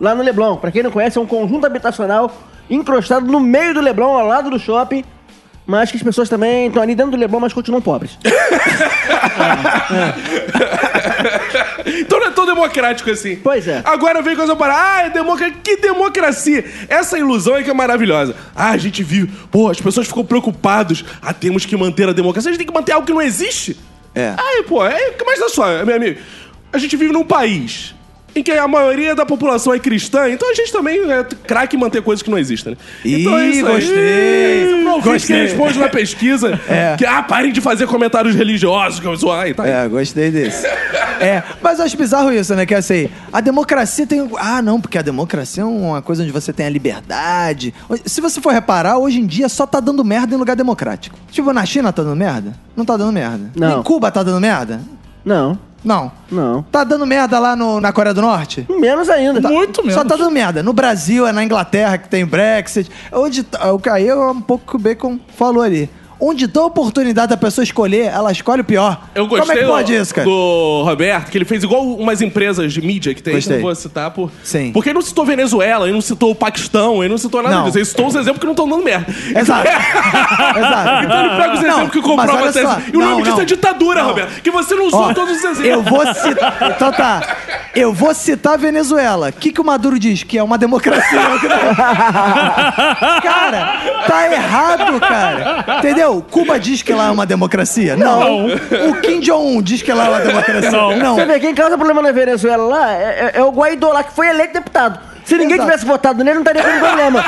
lá 0.00 0.14
no 0.14 0.22
Leblon. 0.22 0.56
Pra 0.56 0.72
quem 0.72 0.82
não 0.82 0.90
conhece, 0.90 1.18
é 1.18 1.20
um 1.20 1.26
conjunto 1.26 1.66
habitacional 1.66 2.32
encrostado 2.70 3.26
no 3.30 3.38
meio 3.38 3.74
do 3.74 3.80
Leblon, 3.80 4.16
ao 4.18 4.26
lado 4.26 4.48
do 4.50 4.58
shopping. 4.58 5.04
Mas 5.64 5.90
que 5.92 5.96
as 5.96 6.02
pessoas 6.02 6.28
também 6.28 6.66
estão 6.66 6.82
ali 6.82 6.92
dentro 6.94 7.12
do 7.12 7.16
Leblon, 7.18 7.38
mas 7.38 7.52
continuam 7.52 7.80
pobres. 7.80 8.18
Então 11.84 12.11
é 12.11 12.11
tão 12.32 12.46
democrático 12.46 13.10
assim. 13.10 13.36
Pois 13.36 13.66
é. 13.68 13.82
Agora 13.84 14.22
vem 14.22 14.34
coisa 14.36 14.56
para. 14.56 14.74
Ah, 14.74 15.02
é 15.02 15.10
democracia. 15.10 15.56
Que 15.62 15.76
democracia! 15.76 16.64
Essa 16.88 17.18
ilusão 17.18 17.56
é 17.56 17.62
que 17.62 17.70
é 17.70 17.74
maravilhosa. 17.74 18.34
Ah, 18.54 18.70
a 18.70 18.76
gente 18.76 19.02
vive. 19.02 19.32
Pô, 19.50 19.68
as 19.68 19.80
pessoas 19.80 20.06
ficam 20.06 20.24
preocupadas. 20.24 21.04
Ah, 21.20 21.32
temos 21.32 21.64
que 21.64 21.76
manter 21.76 22.08
a 22.08 22.12
democracia. 22.12 22.50
A 22.50 22.52
gente 22.52 22.58
tem 22.58 22.66
que 22.66 22.74
manter 22.74 22.92
algo 22.92 23.06
que 23.06 23.12
não 23.12 23.22
existe. 23.22 23.76
É. 24.14 24.34
Aí, 24.36 24.62
pô, 24.64 24.84
é, 24.84 25.14
mas 25.24 25.40
olha 25.40 25.50
só, 25.50 25.84
meu 25.84 25.96
amigo. 25.96 26.20
A 26.72 26.78
gente 26.78 26.96
vive 26.96 27.12
num 27.12 27.24
país 27.24 27.94
em 28.34 28.42
que 28.42 28.50
a 28.52 28.66
maioria 28.68 29.14
da 29.14 29.26
população 29.26 29.74
é 29.74 29.78
cristã, 29.78 30.28
então 30.30 30.50
a 30.50 30.54
gente 30.54 30.72
também 30.72 30.98
é 31.10 31.24
craque 31.24 31.76
em 31.76 31.78
manter 31.78 32.02
coisas 32.02 32.22
que 32.22 32.30
não 32.30 32.38
existem, 32.38 32.72
né? 32.72 32.78
Ih, 33.04 33.20
então 33.22 33.38
é 33.38 33.46
isso 33.48 33.66
aí. 33.66 33.72
gostei. 33.74 34.82
Não, 34.84 35.00
Gostei. 35.00 35.36
que 35.36 35.42
responde 35.42 35.78
na 35.78 35.88
pesquisa 35.88 36.60
É. 36.68 36.96
que, 36.96 37.04
ah, 37.06 37.22
parem 37.22 37.52
de 37.52 37.60
fazer 37.60 37.86
comentários 37.86 38.34
religiosos, 38.34 39.00
que 39.00 39.06
eu 39.06 39.16
sou, 39.16 39.32
ai, 39.32 39.54
tá 39.54 39.62
aí. 39.64 39.70
É, 39.70 39.88
gostei 39.88 40.30
desse. 40.30 40.66
É, 41.22 41.40
mas 41.62 41.78
eu 41.78 41.84
acho 41.84 41.96
bizarro 41.96 42.32
isso, 42.32 42.52
né? 42.52 42.66
Que 42.66 42.74
é 42.74 42.78
assim, 42.78 43.08
a 43.32 43.40
democracia 43.40 44.04
tem. 44.04 44.28
Ah, 44.38 44.60
não, 44.60 44.80
porque 44.80 44.98
a 44.98 45.02
democracia 45.02 45.62
é 45.62 45.64
uma 45.64 46.02
coisa 46.02 46.24
onde 46.24 46.32
você 46.32 46.52
tem 46.52 46.66
a 46.66 46.68
liberdade. 46.68 47.72
Se 48.04 48.20
você 48.20 48.40
for 48.40 48.52
reparar, 48.52 48.98
hoje 48.98 49.20
em 49.20 49.26
dia 49.26 49.48
só 49.48 49.64
tá 49.64 49.78
dando 49.78 50.04
merda 50.04 50.34
em 50.34 50.38
lugar 50.38 50.56
democrático. 50.56 51.16
Tipo, 51.30 51.52
na 51.52 51.64
China 51.64 51.92
tá 51.92 52.02
dando 52.02 52.16
merda? 52.16 52.54
Não 52.76 52.84
tá 52.84 52.96
dando 52.96 53.12
merda. 53.12 53.52
Não. 53.54 53.78
Em 53.78 53.82
Cuba 53.84 54.10
tá 54.10 54.24
dando 54.24 54.40
merda? 54.40 54.80
Não. 55.24 55.56
Não. 55.84 56.12
Não. 56.30 56.62
Tá 56.62 56.84
dando 56.84 57.04
merda 57.06 57.38
lá 57.38 57.56
no- 57.56 57.80
na 57.80 57.92
Coreia 57.92 58.14
do 58.14 58.22
Norte? 58.22 58.66
Menos 58.70 59.08
ainda. 59.08 59.40
Muito 59.48 59.82
menos. 59.82 59.94
Só 59.94 60.04
tá 60.04 60.16
dando 60.16 60.30
merda. 60.30 60.62
No 60.62 60.72
Brasil, 60.72 61.26
é 61.26 61.32
na 61.32 61.42
Inglaterra 61.44 61.98
que 61.98 62.08
tem 62.08 62.24
Brexit. 62.24 62.90
Onde 63.10 63.42
tá- 63.42 63.72
o 63.72 63.78
Caio 63.78 64.10
é 64.22 64.30
um 64.30 64.40
pouco 64.40 64.64
que 64.70 64.76
o 64.76 64.78
Bacon 64.78 65.18
falou 65.36 65.62
ali. 65.62 65.90
Onde 66.24 66.46
dá 66.46 66.62
oportunidade 66.64 67.30
da 67.30 67.36
pessoa 67.36 67.64
escolher, 67.64 68.04
ela 68.04 68.30
escolhe 68.30 68.60
o 68.60 68.64
pior. 68.64 69.00
Eu 69.12 69.26
gostei 69.26 69.40
Como 69.48 69.58
é 69.58 69.62
que 69.64 69.68
pode 69.68 69.96
do, 69.96 70.00
isso, 70.00 70.14
cara? 70.14 70.24
do 70.24 70.82
Roberto, 70.84 71.30
que 71.32 71.36
ele 71.36 71.44
fez 71.44 71.64
igual 71.64 71.82
umas 71.82 72.22
empresas 72.22 72.72
de 72.72 72.80
mídia 72.80 73.12
que 73.12 73.20
tem, 73.20 73.32
que 73.32 73.38
Gostei. 73.38 73.56
eu 73.56 73.58
não 73.58 73.66
vou 73.66 73.74
citar 73.74 74.08
por... 74.12 74.30
Sim. 74.44 74.70
Porque 74.70 74.90
ele 74.90 74.94
não 74.94 75.02
citou 75.02 75.24
Venezuela, 75.24 75.86
ele 75.86 75.94
não 75.94 76.00
citou 76.00 76.30
o 76.30 76.34
Paquistão, 76.36 77.02
ele 77.02 77.08
não 77.10 77.18
citou 77.18 77.42
nada 77.42 77.56
Não. 77.56 77.64
disso. 77.64 77.78
Ele 77.78 77.84
citou 77.84 78.06
os 78.06 78.14
exemplos 78.14 78.38
que 78.38 78.44
não 78.46 78.52
estão 78.52 78.68
dando 78.68 78.84
merda. 78.84 79.04
Exato. 79.36 79.66
Exato. 80.58 81.04
Então 81.06 81.24
ele 81.24 81.36
pega 81.36 81.54
os 81.54 81.60
Não, 81.60 81.68
exemplos 81.68 81.90
que 81.90 81.98
essa 82.46 82.62
só. 82.62 82.78
E 82.92 82.96
o 82.96 83.00
nome 83.00 83.14
Não, 83.14 83.22
disso 83.22 83.40
é 83.40 83.44
ditadura. 83.44 84.02
Roberto. 84.04 84.42
Que 84.42 84.50
você 84.52 84.76
não 84.76 84.86
usou 84.86 85.00
Ó, 85.00 85.12
todos 85.14 85.36
os 85.38 85.42
exemplos. 85.42 85.64
Eu 85.66 85.82
vou 85.82 86.06
citar. 86.14 86.72
Então 86.76 86.92
tá. 86.92 87.36
Eu 87.74 87.92
vou 87.92 88.14
citar 88.14 88.56
Venezuela. 88.56 89.30
O 89.30 89.32
que, 89.32 89.50
que 89.50 89.60
o 89.60 89.64
Maduro 89.64 89.98
diz? 89.98 90.22
Que 90.22 90.38
é 90.38 90.42
uma 90.42 90.56
democracia. 90.56 91.18
cara, 93.22 93.80
tá 94.06 94.32
errado, 94.32 95.00
cara. 95.00 95.78
Entendeu? 95.78 96.11
Cuba 96.20 96.58
diz 96.58 96.82
que 96.82 96.92
lá 96.92 97.06
é 97.06 97.10
uma 97.10 97.24
democracia? 97.24 97.96
Não. 97.96 98.46
O 98.46 99.00
Kim 99.00 99.20
Jong-un 99.20 99.62
diz 99.62 99.80
que 99.80 99.92
lá 99.92 100.06
é 100.06 100.08
uma 100.10 100.20
democracia? 100.20 100.70
Não. 100.70 101.14
Você 101.14 101.24
vê, 101.24 101.40
quem 101.40 101.54
causa 101.54 101.76
problema 101.78 102.02
na 102.02 102.12
Venezuela 102.12 102.64
lá 102.66 102.92
é, 102.92 103.32
é- 103.34 103.38
é 103.38 103.42
o 103.42 103.50
Guaidó 103.50 103.92
lá, 103.92 104.02
que 104.02 104.12
foi 104.12 104.28
eleito 104.28 104.52
deputado. 104.54 104.98
Se 105.24 105.36
ninguém 105.36 105.54
Exato. 105.54 105.70
tivesse 105.70 105.86
votado 105.86 106.24
nele, 106.24 106.34
não 106.34 106.42
estaria 106.42 106.62
tendo 106.62 106.80
problema. 106.80 107.24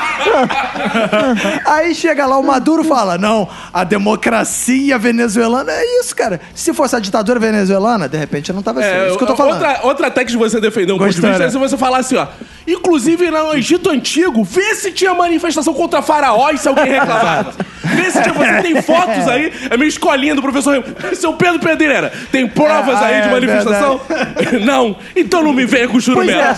Aí 1.67 1.95
chega 1.95 2.27
lá 2.27 2.39
o 2.39 2.43
Maduro 2.43 2.85
e 2.85 2.89
fala: 2.89 3.17
Não, 3.17 3.49
a 3.73 3.85
democracia 3.85 4.99
venezuelana 4.99 5.73
é 5.73 6.01
isso, 6.01 6.15
cara. 6.15 6.41
Se 6.55 6.73
fosse 6.75 6.97
a 6.97 7.01
ditadura 7.01 7.39
venezuelana, 7.39 8.09
de 8.09 8.17
repente 8.17 8.53
não 8.53 8.63
tava 8.63 8.81
assim. 8.81 8.89
É, 8.89 9.09
isso 9.09 9.19
que 9.19 9.25
eu 9.25 9.29
tô 9.29 9.37
falando. 9.37 9.55
Outra, 9.55 9.81
outra 9.83 10.11
técnica 10.11 10.33
de 10.33 10.37
você 10.37 10.61
defender 10.61 10.93
um 10.93 10.99
ponto 10.99 11.11
de 11.11 11.21
vista 11.21 11.39
né? 11.39 11.47
é 11.47 11.51
se 11.51 11.59
você 11.59 11.77
falar 11.77 11.99
assim, 11.99 12.17
ó. 12.17 12.27
Inclusive 12.67 13.31
no 13.31 13.55
Egito 13.55 13.91
Antigo, 13.91 14.43
vê 14.43 14.75
se 14.75 14.91
tinha 14.91 15.13
manifestação 15.15 15.75
contra 15.75 16.01
faraó 16.01 16.51
e 16.51 16.59
se 16.59 16.67
alguém 16.67 16.87
reclamava. 16.93 17.53
vê 17.85 18.11
se 18.11 18.23
tinha. 18.23 18.35
Você 18.35 18.63
tem 18.63 18.83
fotos 18.83 19.29
aí, 19.29 19.53
é 19.71 19.77
minha 19.77 19.89
escolinha 19.89 20.35
do 20.35 20.43
professor. 20.43 20.83
Seu 21.15 21.35
Pedro 21.35 21.61
Pedreira, 21.61 22.13
tem 22.33 22.49
provas 22.49 23.01
É, 23.03 23.05
aí 23.05 23.23
de 23.23 23.29
é 23.29 23.31
manifestação? 23.31 24.01
não. 24.65 24.97
Então 25.15 25.43
não 25.43 25.53
me 25.53 25.67
venha 25.67 25.89
com 25.89 26.01
churumelo. 26.01 26.41
é. 26.41 26.55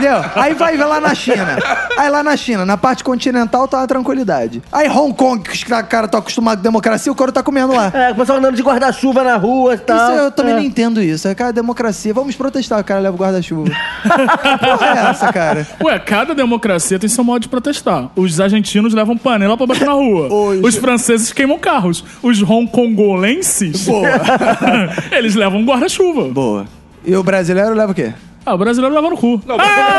Entendeu? 0.00 0.24
Aí 0.34 0.54
vai 0.54 0.76
lá 0.76 1.00
na 1.00 1.14
China. 1.14 1.58
Aí 1.98 2.08
lá 2.08 2.22
na 2.22 2.36
China, 2.36 2.64
na 2.64 2.76
parte 2.76 3.04
continental, 3.04 3.68
tá 3.68 3.78
uma 3.78 3.86
tranquilidade. 3.86 4.62
Aí 4.72 4.88
Hong 4.88 5.12
Kong, 5.14 5.42
que 5.42 5.52
os 5.54 5.64
caras 5.64 6.06
estão 6.06 6.20
acostumados 6.20 6.60
com 6.60 6.62
democracia, 6.62 7.12
o 7.12 7.14
couro 7.14 7.30
tá 7.30 7.42
comendo 7.42 7.74
lá. 7.74 7.90
É, 7.94 8.12
o 8.12 8.14
pessoal 8.14 8.38
andando 8.38 8.56
de 8.56 8.62
guarda-chuva 8.62 9.22
na 9.22 9.36
rua 9.36 9.74
e 9.74 9.78
tal. 9.78 9.96
Isso 10.12 10.20
eu 10.20 10.30
também 10.30 10.52
é. 10.54 10.56
não 10.56 10.62
entendo 10.62 11.02
isso. 11.02 11.28
É, 11.28 11.34
cara, 11.34 11.52
democracia. 11.52 12.14
Vamos 12.14 12.34
protestar, 12.34 12.80
o 12.80 12.84
cara 12.84 13.00
leva 13.00 13.14
o 13.14 13.18
guarda-chuva. 13.18 13.70
que 13.70 14.58
porra 14.58 14.86
é 14.86 15.10
essa, 15.10 15.32
cara? 15.32 15.66
Ué, 15.82 15.98
cada 15.98 16.34
democracia 16.34 16.98
tem 16.98 17.08
seu 17.08 17.22
modo 17.22 17.42
de 17.42 17.48
protestar. 17.48 18.10
Os 18.16 18.40
argentinos 18.40 18.94
levam 18.94 19.16
panela 19.16 19.56
pra 19.56 19.66
bater 19.66 19.86
na 19.86 19.92
rua. 19.92 20.28
Os- 20.32 20.70
Os 20.70 20.76
franceses 20.76 21.32
queimam 21.32 21.58
carros. 21.58 22.04
Os 22.22 22.42
hongkongolenses, 22.42 23.86
Boa. 23.86 24.08
eles 25.12 25.34
levam 25.34 25.64
guarda-chuva. 25.64 26.28
Boa. 26.28 26.66
E 27.04 27.14
o 27.14 27.22
brasileiro 27.22 27.74
leva 27.74 27.92
o 27.92 27.94
quê? 27.94 28.12
Ah, 28.44 28.54
o 28.54 28.58
brasileiro 28.58 28.94
leva 28.94 29.10
no 29.10 29.16
cu. 29.16 29.40
Não, 29.46 29.56
protesto. 29.56 29.90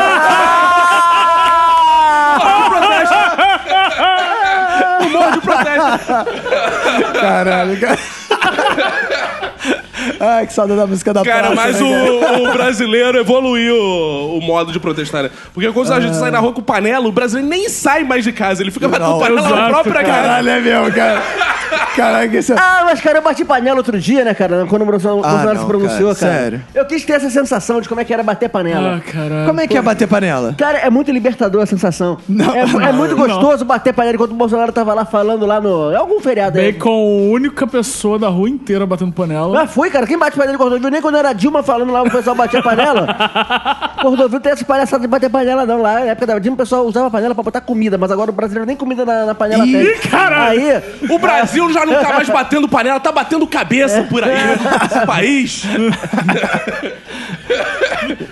Morre 5.12 5.32
de 5.32 5.40
protesto. 5.40 7.20
Caralho, 7.20 7.80
cara. 7.80 7.98
Ai, 10.20 10.46
que 10.46 10.52
saudade 10.52 10.80
da 10.80 10.86
música 10.86 11.12
da 11.12 11.22
Cara, 11.24 11.50
praça, 11.50 11.54
mas 11.54 11.80
né, 11.80 12.20
cara? 12.20 12.38
o, 12.42 12.48
o 12.48 12.52
brasileiro 12.52 13.18
evoluiu 13.18 13.74
o, 13.76 14.38
o 14.38 14.40
modo 14.40 14.72
de 14.72 14.78
protestar, 14.80 15.24
né? 15.24 15.30
Porque 15.52 15.70
quando 15.72 15.92
a 15.92 16.00
gente 16.00 16.16
sai 16.16 16.30
na 16.30 16.38
rua 16.38 16.52
com 16.52 16.62
panela, 16.62 17.06
o 17.06 17.12
brasileiro 17.12 17.48
nem 17.48 17.68
sai 17.68 18.04
mais 18.04 18.24
de 18.24 18.32
casa, 18.32 18.62
ele 18.62 18.70
fica 18.70 18.88
batendo 18.88 19.18
panela 19.18 19.48
na 19.56 19.68
própria 19.68 20.02
casa. 20.04 20.12
Caralho, 20.12 20.48
é 20.48 20.60
mesmo, 20.60 20.92
cara. 20.92 21.22
Caralho, 21.96 22.38
isso 22.38 22.52
é... 22.52 22.56
Ah, 22.58 22.82
mas 22.84 23.00
cara, 23.00 23.18
eu 23.18 23.22
bati 23.22 23.44
panela 23.44 23.76
outro 23.76 23.98
dia, 23.98 24.24
né, 24.24 24.32
cara? 24.34 24.64
Quando 24.66 24.82
o 24.82 24.86
Bolsonaro, 24.86 25.20
Ah, 25.24 25.28
Bolsonaro 25.30 25.54
não, 25.54 25.60
se 25.62 25.66
pronunciou, 25.68 26.14
cara, 26.14 26.32
cara. 26.32 26.42
sério. 26.42 26.62
Eu 26.74 26.84
quis 26.86 27.04
ter 27.04 27.14
essa 27.14 27.28
sensação 27.30 27.80
de 27.80 27.88
como 27.88 28.00
é 28.00 28.04
que 28.04 28.12
era 28.12 28.22
bater 28.22 28.48
panela. 28.48 28.96
Ah, 29.06 29.10
caralho. 29.12 29.46
Como 29.46 29.60
é 29.60 29.66
que 29.66 29.76
é 29.76 29.82
bater 29.82 30.08
panela? 30.08 30.54
Cara, 30.56 30.78
é 30.78 30.88
muito 30.90 31.10
libertador 31.12 31.62
a 31.62 31.66
sensação. 31.66 32.16
Não, 32.28 32.54
é, 32.54 32.60
é 32.60 32.66
não, 32.66 32.92
muito 32.94 33.14
gostoso 33.16 33.64
bater 33.64 33.92
panela 33.92 34.14
enquanto 34.14 34.32
o 34.32 34.34
Bolsonaro 34.34 34.72
tava 34.72 34.94
lá 34.94 35.04
falando 35.04 35.44
lá 35.44 35.60
no. 35.60 35.90
É 35.92 35.96
algum 35.96 36.18
feriado 36.20 36.58
aí. 36.58 36.72
Bacon, 36.72 37.30
única 37.30 37.66
pessoa 37.66 38.18
da 38.18 38.28
rua 38.28 38.48
inteira 38.48 38.86
batendo 38.86 39.12
panela. 39.12 39.62
Ah, 39.62 39.66
foi, 39.66 39.90
cara. 39.92 40.06
Quem 40.06 40.18
bate 40.18 40.36
panela 40.36 40.54
em 40.54 40.58
Cordovil? 40.58 40.90
Nem 40.90 41.00
quando 41.02 41.16
era 41.16 41.32
Dilma 41.32 41.62
falando 41.62 41.92
lá, 41.92 42.02
o 42.02 42.10
pessoal 42.10 42.34
batia 42.34 42.62
panela. 42.62 43.06
Cordovil 44.02 44.40
tem 44.40 44.52
essa 44.52 44.64
palhaçada 44.64 45.02
de 45.02 45.06
bater 45.08 45.30
panela, 45.30 45.64
não. 45.66 45.80
Lá 45.80 45.94
na 45.94 46.00
época 46.06 46.26
da 46.26 46.38
Dilma, 46.38 46.54
o 46.54 46.58
pessoal 46.58 46.84
usava 46.86 47.10
panela 47.10 47.34
pra 47.34 47.44
botar 47.44 47.60
comida, 47.60 47.96
mas 47.98 48.10
agora 48.10 48.30
o 48.30 48.34
brasileiro 48.34 48.66
nem 48.66 48.76
comida 48.76 49.04
na, 49.04 49.26
na 49.26 49.34
panela 49.34 49.64
Ih, 49.66 49.72
tem. 49.72 50.10
caralho! 50.10 50.60
Aí, 50.60 50.82
O 51.10 51.18
Brasil 51.18 51.70
já 51.72 51.86
não 51.86 51.94
tá 51.94 52.12
mais 52.14 52.28
batendo 52.30 52.68
panela, 52.68 52.98
tá 52.98 53.12
batendo 53.12 53.46
cabeça 53.46 54.02
por 54.08 54.24
aí. 54.24 54.32
Esse 54.90 55.06
país. 55.06 55.62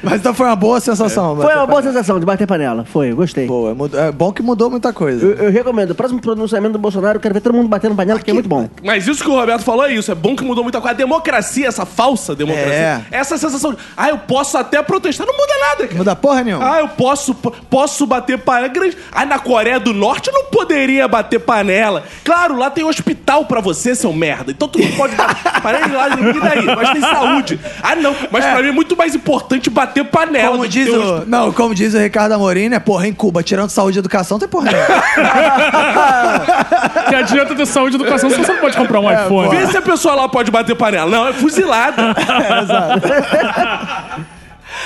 Mas 0.03 0.21
então 0.21 0.35
foi 0.35 0.47
uma 0.47 0.57
boa 0.57 0.81
sensação. 0.81 1.37
foi 1.37 1.45
bater 1.45 1.57
uma 1.59 1.67
boa 1.67 1.83
sensação 1.83 2.19
de 2.19 2.27
bater 2.27 2.47
panela. 2.47 2.85
Foi, 2.85 3.13
gostei. 3.13 3.47
Boa, 3.47 3.75
mudou- 3.75 4.01
é 4.01 4.11
bom 4.11 4.33
que 4.33 4.43
mudou 4.43 4.71
muita 4.71 4.93
coisa. 4.93 5.25
Eu, 5.25 5.33
eu 5.47 5.51
recomendo. 5.51 5.91
O 5.91 5.95
próximo 5.95 6.21
pronunciamento 6.21 6.73
do 6.73 6.79
Bolsonaro, 6.79 7.17
eu 7.19 7.21
quero 7.21 7.35
ver 7.35 7.41
todo 7.41 7.55
mundo 7.55 7.69
batendo 7.69 7.95
panela, 7.95 8.19
porque 8.19 8.31
é 8.31 8.35
muito 8.35 8.49
bom. 8.49 8.69
Mas 8.83 9.07
isso 9.07 9.23
que 9.23 9.31
o 9.31 9.35
Roberto 9.35 9.63
falou 9.63 9.85
é 9.87 9.93
isso. 9.93 10.11
É 10.11 10.15
bom 10.15 10.35
que 10.35 10.43
mudou 10.45 10.65
muita 10.65 10.81
coisa. 10.81 10.95
A 10.95 10.97
democracia, 10.97 11.50
essa 11.65 11.85
falsa 11.87 12.35
democracia, 12.35 13.05
É. 13.11 13.13
essa 13.19 13.37
sensação 13.39 13.73
de, 13.73 13.79
ah, 13.97 14.09
eu 14.09 14.19
posso 14.19 14.57
até 14.59 14.83
protestar, 14.83 15.27
não 15.27 15.37
muda 15.37 15.53
nada, 15.61 15.87
cara. 15.87 15.99
Muda 15.99 16.17
porra 16.17 16.43
nenhuma. 16.45 16.75
Ah, 16.77 16.81
eu 16.81 16.89
posso, 16.89 17.35
posso 17.35 18.07
bater 18.07 18.39
panela. 18.39 18.71
Ah, 19.13 19.25
na 19.27 19.39
Coreia 19.39 19.81
do 19.81 19.93
Norte 19.93 20.29
eu 20.29 20.35
não 20.35 20.45
poderia 20.45 21.07
bater 21.09 21.41
panela. 21.41 22.05
Claro, 22.25 22.57
lá 22.57 22.71
tem 22.71 22.85
hospital 22.85 23.45
pra 23.47 23.61
você, 23.61 23.95
seu 23.95 24.13
merda. 24.13 24.51
Então 24.53 24.69
tu 24.69 24.79
não 24.79 24.91
pode 24.93 25.15
bater 25.17 25.51
panela 25.63 25.97
lá, 25.97 26.09
e 26.09 26.41
daí? 26.41 26.67
Mas 26.67 26.91
tem 26.91 27.01
saúde. 27.01 27.61
Ah, 27.83 27.97
não. 27.97 28.15
Mas 28.31 28.45
pra 28.45 28.63
mim 28.63 28.69
é 28.69 28.73
muito 28.73 28.97
mais 28.97 29.15
importante 29.15 29.69
bater 29.71 30.05
panela. 30.05 30.51
Como 30.53 30.65
do 30.65 30.71
que 30.71 30.85
diz 30.85 30.89
o. 30.95 31.25
Não, 31.27 31.53
como 31.53 31.75
diz 31.75 31.95
o 31.95 31.99
Ricardo 31.99 32.33
Amorim, 32.33 32.69
né? 32.69 32.79
Porra, 32.79 33.07
em 33.09 33.13
Cuba, 33.13 33.43
tirando 33.43 33.71
saúde 33.71 33.99
e 33.99 34.01
educação, 34.01 34.39
tem 34.39 34.49
porra 34.49 34.71
nenhuma. 34.71 34.91
Que 37.09 37.15
adianta 37.15 37.55
ter 37.55 37.67
saúde 37.67 37.97
e 37.97 38.01
educação 38.01 38.31
se 38.31 38.37
você 38.37 38.53
não 38.53 38.61
pode 38.61 38.77
comprar 38.77 39.01
um 39.01 39.11
iPhone. 39.11 39.49
Vê 39.57 39.67
se 39.67 39.77
a 39.77 39.83
pessoa 39.83 40.15
lá 40.15 40.29
pode 40.29 40.51
bater 40.51 40.75
panela. 40.77 41.11
Não, 41.11 41.27
é 41.29 41.33
fuzilada. 41.41 42.15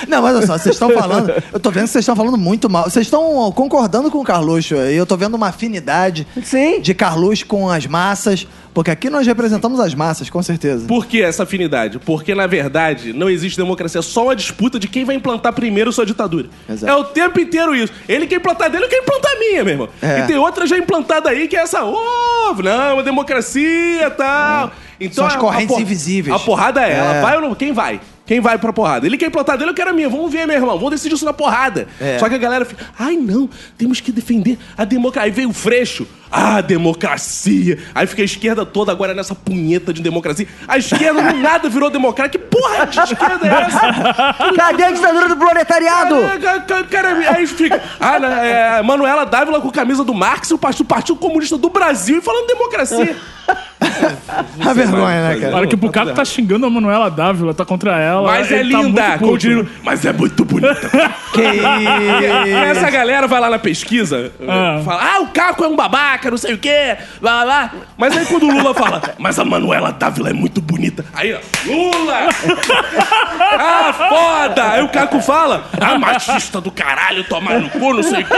Não, 0.07 0.21
mas 0.21 0.35
olha 0.35 0.47
só, 0.47 0.57
vocês 0.57 0.75
estão 0.75 0.89
falando. 0.91 1.31
Eu 1.53 1.59
tô 1.59 1.71
vendo 1.71 1.83
que 1.83 1.91
vocês 1.91 2.03
estão 2.03 2.15
falando 2.15 2.37
muito 2.37 2.69
mal. 2.69 2.83
Vocês 2.83 3.07
estão 3.07 3.51
concordando 3.53 4.11
com 4.11 4.19
o 4.19 4.23
Carluxo 4.23 4.75
aí. 4.75 4.95
Eu 4.95 5.05
tô 5.05 5.15
vendo 5.15 5.35
uma 5.35 5.47
afinidade 5.47 6.27
Sim. 6.43 6.81
de 6.81 6.93
Carluxo 6.93 7.45
com 7.45 7.69
as 7.69 7.85
massas. 7.85 8.47
Porque 8.73 8.91
aqui 8.91 9.09
nós 9.09 9.25
representamos 9.25 9.79
as 9.79 9.95
massas, 9.95 10.29
com 10.29 10.43
certeza. 10.43 10.85
Por 10.85 11.05
que 11.05 11.21
essa 11.21 11.43
afinidade? 11.43 11.97
Porque, 11.97 12.35
na 12.35 12.45
verdade, 12.45 13.13
não 13.13 13.29
existe 13.29 13.55
democracia. 13.55 13.99
É 13.99 14.01
só 14.01 14.25
uma 14.25 14.35
disputa 14.35 14.77
de 14.77 14.89
quem 14.89 15.05
vai 15.05 15.15
implantar 15.15 15.53
primeiro 15.53 15.93
sua 15.93 16.05
ditadura. 16.05 16.49
Exato. 16.69 16.91
É 16.91 16.93
o 16.93 17.05
tempo 17.05 17.39
inteiro 17.39 17.73
isso. 17.73 17.93
Ele 18.07 18.27
quer 18.27 18.35
implantar 18.35 18.69
dele, 18.69 18.83
eu 18.83 18.89
quero 18.89 19.03
implantar 19.03 19.31
a 19.31 19.39
minha, 19.39 19.63
meu 19.63 19.73
irmão. 19.73 19.89
É. 20.01 20.19
E 20.19 20.23
tem 20.23 20.35
outra 20.35 20.67
já 20.67 20.77
implantada 20.77 21.29
aí 21.29 21.47
que 21.47 21.55
é 21.55 21.61
essa, 21.61 21.85
ô, 21.85 22.53
não, 22.61 22.95
uma 22.95 23.03
democracia 23.03 24.07
e 24.07 24.11
tal. 24.11 24.71
Então, 24.99 25.15
São 25.15 25.25
as 25.27 25.33
a- 25.33 25.37
a 25.37 25.39
correntes 25.39 25.75
por- 25.75 25.81
invisíveis. 25.81 26.35
A 26.35 26.39
porrada 26.39 26.81
é, 26.81 26.91
É. 26.91 26.95
ela 26.97 27.21
vai 27.21 27.35
ou 27.35 27.41
não? 27.41 27.55
Quem 27.55 27.71
vai? 27.73 27.99
Quem 28.25 28.39
vai 28.39 28.57
pra 28.57 28.73
porrada? 28.73 29.05
Ele 29.05 29.17
quer 29.17 29.27
implantar 29.27 29.55
dele, 29.57 29.69
eu 29.69 29.75
quero 29.75 29.91
a 29.91 29.93
minha. 29.93 30.09
Vamos 30.09 30.31
ver, 30.31 30.47
meu 30.47 30.55
irmão. 30.55 30.75
Vamos 30.77 30.91
decidir 30.91 31.13
isso 31.13 31.25
na 31.25 31.33
porrada. 31.33 31.87
É. 32.01 32.17
Só 32.17 32.27
que 32.27 32.33
a 32.33 32.39
galera 32.39 32.65
fica, 32.65 32.83
ai 32.97 33.15
não, 33.15 33.47
temos 33.77 34.01
que 34.01 34.11
defender 34.11 34.57
a 34.75 34.83
democracia. 34.83 35.25
Aí 35.27 35.31
veio 35.31 35.49
o 35.49 35.53
freixo. 35.53 36.07
Ah, 36.37 36.59
democracia. 36.59 37.77
Aí 37.95 38.05
fica 38.05 38.21
a 38.21 38.25
esquerda 38.25 38.65
toda 38.65 38.91
agora 38.91 39.13
nessa 39.13 39.33
punheta 39.33 39.93
de 39.93 40.01
democracia. 40.01 40.45
A 40.67 40.77
esquerda 40.77 41.31
do 41.31 41.37
nada 41.37 41.69
virou 41.69 41.89
democrata. 41.89 42.29
Que 42.29 42.37
porra 42.37 42.85
de 42.85 42.99
esquerda 42.99 43.47
é 43.47 43.61
essa? 43.63 44.53
Cadê 44.53 44.83
a 44.83 44.91
ditadura 44.91 45.29
do 45.29 45.37
proletariado? 45.37 46.15
Cara, 46.91 47.09
aí 47.33 47.47
fica. 47.47 47.81
Ah, 48.01 48.17
é, 48.17 48.81
Manuela 48.81 49.25
Dávila 49.25 49.61
com 49.61 49.71
camisa 49.71 50.03
do 50.03 50.13
Marx, 50.13 50.51
o 50.51 50.57
Partido 50.57 50.85
Partido 50.85 51.15
Comunista 51.17 51.57
do 51.57 51.69
Brasil 51.69 52.17
e 52.17 52.21
falando 52.21 52.47
democracia. 52.47 53.15
A 54.65 54.73
vergonha, 54.73 55.29
né, 55.29 55.39
cara? 55.39 55.55
Olha 55.55 55.67
que 55.67 55.75
o 55.75 55.77
Bucaco 55.77 56.13
tá 56.13 56.25
xingando 56.25 56.65
a 56.65 56.69
Manuela 56.69 57.09
Dávila, 57.09 57.53
tá 57.53 57.63
contra 57.63 57.99
ela. 57.99 58.27
Mas 58.27 58.51
é 58.51 58.57
tá 58.57 58.63
linda, 58.63 59.17
dinheiro. 59.37 59.69
Mas 59.83 60.03
é 60.05 60.11
muito 60.11 60.43
bonita. 60.43 60.89
Que 61.33 61.41
Essa 62.71 62.89
galera 62.89 63.27
vai 63.27 63.39
lá 63.39 63.49
na 63.49 63.59
pesquisa, 63.59 64.31
Ah. 64.47 64.81
fala, 64.83 65.15
ah, 65.15 65.19
o 65.21 65.27
Caco 65.27 65.63
é 65.63 65.67
um 65.67 65.75
babaca, 65.75 66.24
não 66.31 66.37
sei 66.37 66.53
o 66.53 66.57
quê, 66.57 66.97
blá 67.21 67.43
blá. 67.43 67.71
Mas 67.97 68.15
aí 68.15 68.25
quando 68.25 68.43
o 68.43 68.51
Lula 68.51 68.73
fala, 68.73 69.01
mas 69.17 69.39
a 69.39 69.45
Manuela 69.45 69.91
Dávila 69.91 70.29
é 70.29 70.33
muito 70.33 70.61
bonita. 70.61 71.05
Aí, 71.13 71.33
ó, 71.33 71.39
Lula! 71.65 72.29
ah, 73.59 73.93
foda! 73.93 74.71
Aí 74.71 74.83
o 74.83 74.89
Caco 74.89 75.21
fala, 75.21 75.67
ah, 75.79 75.97
machista 75.97 76.59
do 76.61 76.71
caralho, 76.71 77.23
tomar 77.23 77.59
no 77.59 77.69
cu, 77.69 77.93
não 77.93 78.03
sei 78.03 78.23
o 78.23 78.25
quê. 78.25 78.33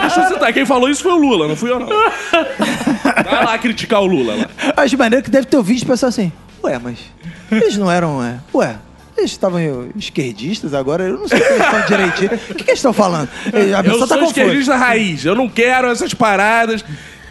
Deixa 0.00 0.20
eu 0.20 0.28
citar, 0.28 0.52
quem 0.52 0.66
falou 0.66 0.88
isso 0.88 1.02
foi 1.02 1.12
o 1.12 1.16
Lula, 1.16 1.48
não 1.48 1.56
fui 1.56 1.70
eu 1.70 1.80
não. 1.80 1.88
Vai 1.88 3.44
lá 3.44 3.58
criticar 3.58 4.00
o 4.00 4.06
Lula 4.06 4.34
lá. 4.34 4.46
Acho 4.76 4.96
maneiro 4.98 5.24
que 5.24 5.30
deve 5.30 5.46
ter 5.46 5.56
ouvido 5.56 5.78
de 5.78 5.86
pessoa 5.86 6.08
assim. 6.08 6.32
Ué, 6.64 6.78
mas 6.78 6.98
eles 7.50 7.76
não 7.76 7.90
eram. 7.90 8.22
É, 8.22 8.38
ué. 8.54 8.76
Eles 9.16 9.30
estavam 9.30 9.90
esquerdistas 9.96 10.74
agora, 10.74 11.04
eu 11.04 11.18
não 11.18 11.28
sei 11.28 11.38
o 11.38 11.42
que 11.42 11.52
eles 11.52 11.64
estão 11.64 11.86
direitinho. 11.86 12.30
O 12.50 12.54
que, 12.54 12.64
que 12.64 12.70
eles 12.70 12.78
estão 12.78 12.92
falando? 12.92 13.28
A 13.52 13.86
Eu 13.86 14.06
tá 14.06 14.06
sou 14.06 14.24
esquerdista 14.24 14.76
raiz. 14.76 15.24
Eu 15.24 15.34
não 15.34 15.48
quero 15.48 15.88
essas 15.88 16.14
paradas 16.14 16.84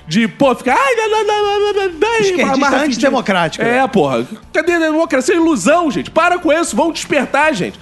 de, 0.07 0.27
pô, 0.27 0.53
ficar. 0.55 0.75
Ai, 0.77 0.95
não, 0.95 1.09
não, 1.09 1.25
não, 1.25 1.89
não, 1.89 2.19
Esquerdista 2.19 2.77
antidemocrático. 2.77 3.65
É, 3.65 3.87
porra. 3.87 4.27
Cadê 4.53 4.73
a 4.73 4.79
democracia? 4.79 5.35
Ilusão, 5.35 5.89
gente. 5.89 6.11
Para 6.11 6.37
com 6.37 6.51
isso, 6.51 6.75
vão 6.75 6.91
despertar, 6.91 7.53
gente. 7.53 7.79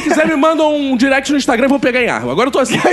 Quem 0.00 0.08
quiser 0.08 0.26
me 0.26 0.36
manda 0.36 0.62
um 0.64 0.96
direct 0.96 1.30
no 1.32 1.38
Instagram, 1.38 1.68
vou 1.68 1.78
pegar 1.80 2.00
em 2.02 2.08
arma. 2.08 2.30
Agora 2.32 2.48
eu 2.48 2.52
tô 2.52 2.58
assim. 2.58 2.78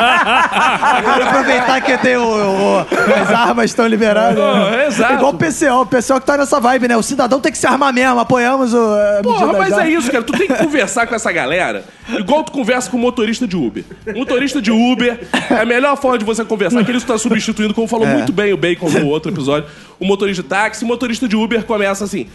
Agora 0.00 1.24
aproveitar 1.24 1.80
que 1.80 1.98
tem 1.98 2.16
o, 2.16 2.22
o- 2.24 2.78
as 2.80 3.30
armas 3.30 3.66
estão 3.66 3.86
liberadas. 3.86 4.36
Pô, 4.36 4.74
é 4.74 4.86
exato. 4.86 5.14
Igual 5.14 5.32
o 5.32 5.36
PCO, 5.36 5.80
o 5.82 5.86
PCO 5.86 6.20
que 6.20 6.26
tá 6.26 6.36
nessa 6.36 6.60
vibe, 6.60 6.88
né? 6.88 6.96
O 6.96 7.02
cidadão 7.02 7.40
tem 7.40 7.52
que 7.52 7.58
se 7.58 7.66
armar 7.66 7.92
mesmo, 7.92 8.18
apoiamos 8.20 8.72
o. 8.74 8.78
a 8.78 9.20
Porra, 9.22 9.40
medida 9.46 9.58
mas 9.58 9.70
da- 9.76 9.86
é 9.86 9.90
isso, 9.90 10.10
cara. 10.10 10.24
Tu 10.24 10.32
tem 10.32 10.46
que 10.48 10.54
conversar 10.54 11.06
com 11.06 11.14
essa 11.14 11.30
galera 11.32 11.84
igual 12.18 12.42
tu 12.42 12.50
conversa 12.52 12.90
com 12.90 12.96
o 12.96 13.00
motorista 13.00 13.46
de 13.46 13.56
Uber. 13.56 13.84
Motorista 14.14 14.60
de 14.60 14.70
Uber 14.70 15.20
é 15.50 15.54
a 15.60 15.64
melhor 15.64 15.96
forma 15.96 16.18
de 16.18 16.24
você 16.24 16.44
conversar, 16.44 16.84
que 16.84 16.90
ele 16.90 16.98
está 16.98 17.16
substituindo, 17.18 17.72
como 17.74 17.86
falou 17.86 18.06
É. 18.06 18.12
muito 18.14 18.32
bem 18.32 18.52
o 18.52 18.56
Bacon 18.56 18.88
no 18.90 19.06
outro 19.06 19.30
episódio, 19.30 19.68
o 19.98 20.04
motorista 20.04 20.42
de 20.42 20.48
táxi. 20.48 20.84
O 20.84 20.86
motorista 20.88 21.28
de 21.28 21.36
Uber 21.36 21.64
começa 21.64 22.04
assim. 22.04 22.26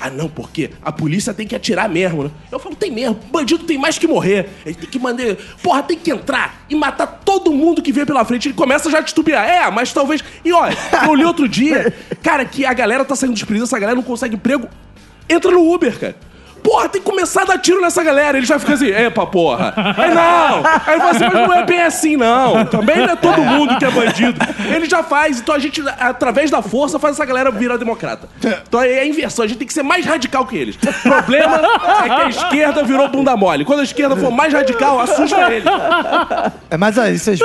Ah, 0.00 0.08
não, 0.08 0.28
porque 0.28 0.70
a 0.82 0.90
polícia 0.90 1.34
tem 1.34 1.46
que 1.46 1.54
atirar 1.54 1.86
mesmo, 1.88 2.24
né? 2.24 2.30
Eu 2.50 2.58
falo, 2.58 2.74
tem 2.74 2.90
mesmo. 2.90 3.20
Bandido 3.30 3.64
tem 3.64 3.76
mais 3.76 3.98
que 3.98 4.06
morrer. 4.06 4.48
Ele 4.64 4.74
tem 4.74 4.88
que 4.88 4.98
mandar. 4.98 5.36
Porra, 5.62 5.82
tem 5.82 5.98
que 5.98 6.10
entrar 6.10 6.64
e 6.70 6.74
matar 6.74 7.06
todo 7.06 7.52
mundo 7.52 7.82
que 7.82 7.92
vê 7.92 8.06
pela 8.06 8.24
frente. 8.24 8.48
Ele 8.48 8.54
começa 8.54 8.90
já 8.90 9.00
a 9.00 9.02
titubear. 9.02 9.46
É, 9.46 9.70
mas 9.70 9.92
talvez. 9.92 10.24
E 10.42 10.52
olha, 10.52 10.76
eu 11.04 11.14
li 11.14 11.24
outro 11.24 11.46
dia, 11.46 11.92
cara, 12.22 12.46
que 12.46 12.64
a 12.64 12.72
galera 12.72 13.04
tá 13.04 13.14
saindo 13.14 13.34
dos 13.34 13.42
presídios, 13.44 13.68
essa 13.68 13.78
galera 13.78 13.96
não 13.96 14.02
consegue 14.02 14.36
emprego. 14.36 14.68
Entra 15.28 15.50
no 15.50 15.70
Uber, 15.70 15.98
cara. 15.98 16.16
Porra, 16.62 16.88
tem 16.88 17.00
que 17.00 17.08
começar 17.08 17.42
a 17.42 17.44
dar 17.44 17.58
tiro 17.58 17.80
nessa 17.80 18.02
galera. 18.02 18.38
Ele 18.38 18.46
já 18.46 18.58
fica 18.58 18.74
assim, 18.74 18.88
epa, 18.88 19.26
porra. 19.26 19.74
Aí 19.96 20.14
não. 20.14 20.62
Aí 20.86 20.94
ele 20.94 21.00
fala 21.00 21.10
assim, 21.10 21.24
mas 21.24 21.48
não 21.48 21.54
é 21.54 21.64
bem 21.64 21.82
assim, 21.82 22.16
não. 22.16 22.64
Também 22.66 22.98
não 22.98 23.10
é 23.10 23.16
todo 23.16 23.42
mundo 23.42 23.78
que 23.78 23.84
é 23.84 23.90
bandido. 23.90 24.38
Ele 24.74 24.86
já 24.88 25.02
faz. 25.02 25.40
Então 25.40 25.54
a 25.54 25.58
gente, 25.58 25.82
através 25.98 26.50
da 26.50 26.62
força, 26.62 26.98
faz 26.98 27.16
essa 27.16 27.24
galera 27.24 27.50
virar 27.50 27.76
democrata. 27.76 28.28
Então 28.68 28.82
é 28.82 29.00
a 29.00 29.06
inversão. 29.06 29.44
A 29.44 29.48
gente 29.48 29.58
tem 29.58 29.66
que 29.66 29.74
ser 29.74 29.82
mais 29.82 30.04
radical 30.04 30.46
que 30.46 30.56
eles. 30.56 30.76
O 30.76 31.02
problema 31.02 31.60
é 32.04 32.08
que 32.08 32.22
a 32.22 32.28
esquerda 32.28 32.82
virou 32.84 33.08
bunda 33.08 33.36
mole. 33.36 33.64
Quando 33.64 33.80
a 33.80 33.84
esquerda 33.84 34.16
for 34.16 34.30
mais 34.30 34.52
radical, 34.52 35.00
assusta 35.00 35.52
eles. 35.52 35.64
É, 36.70 36.76
mas 36.76 36.98
aí, 36.98 37.18
vocês. 37.18 37.40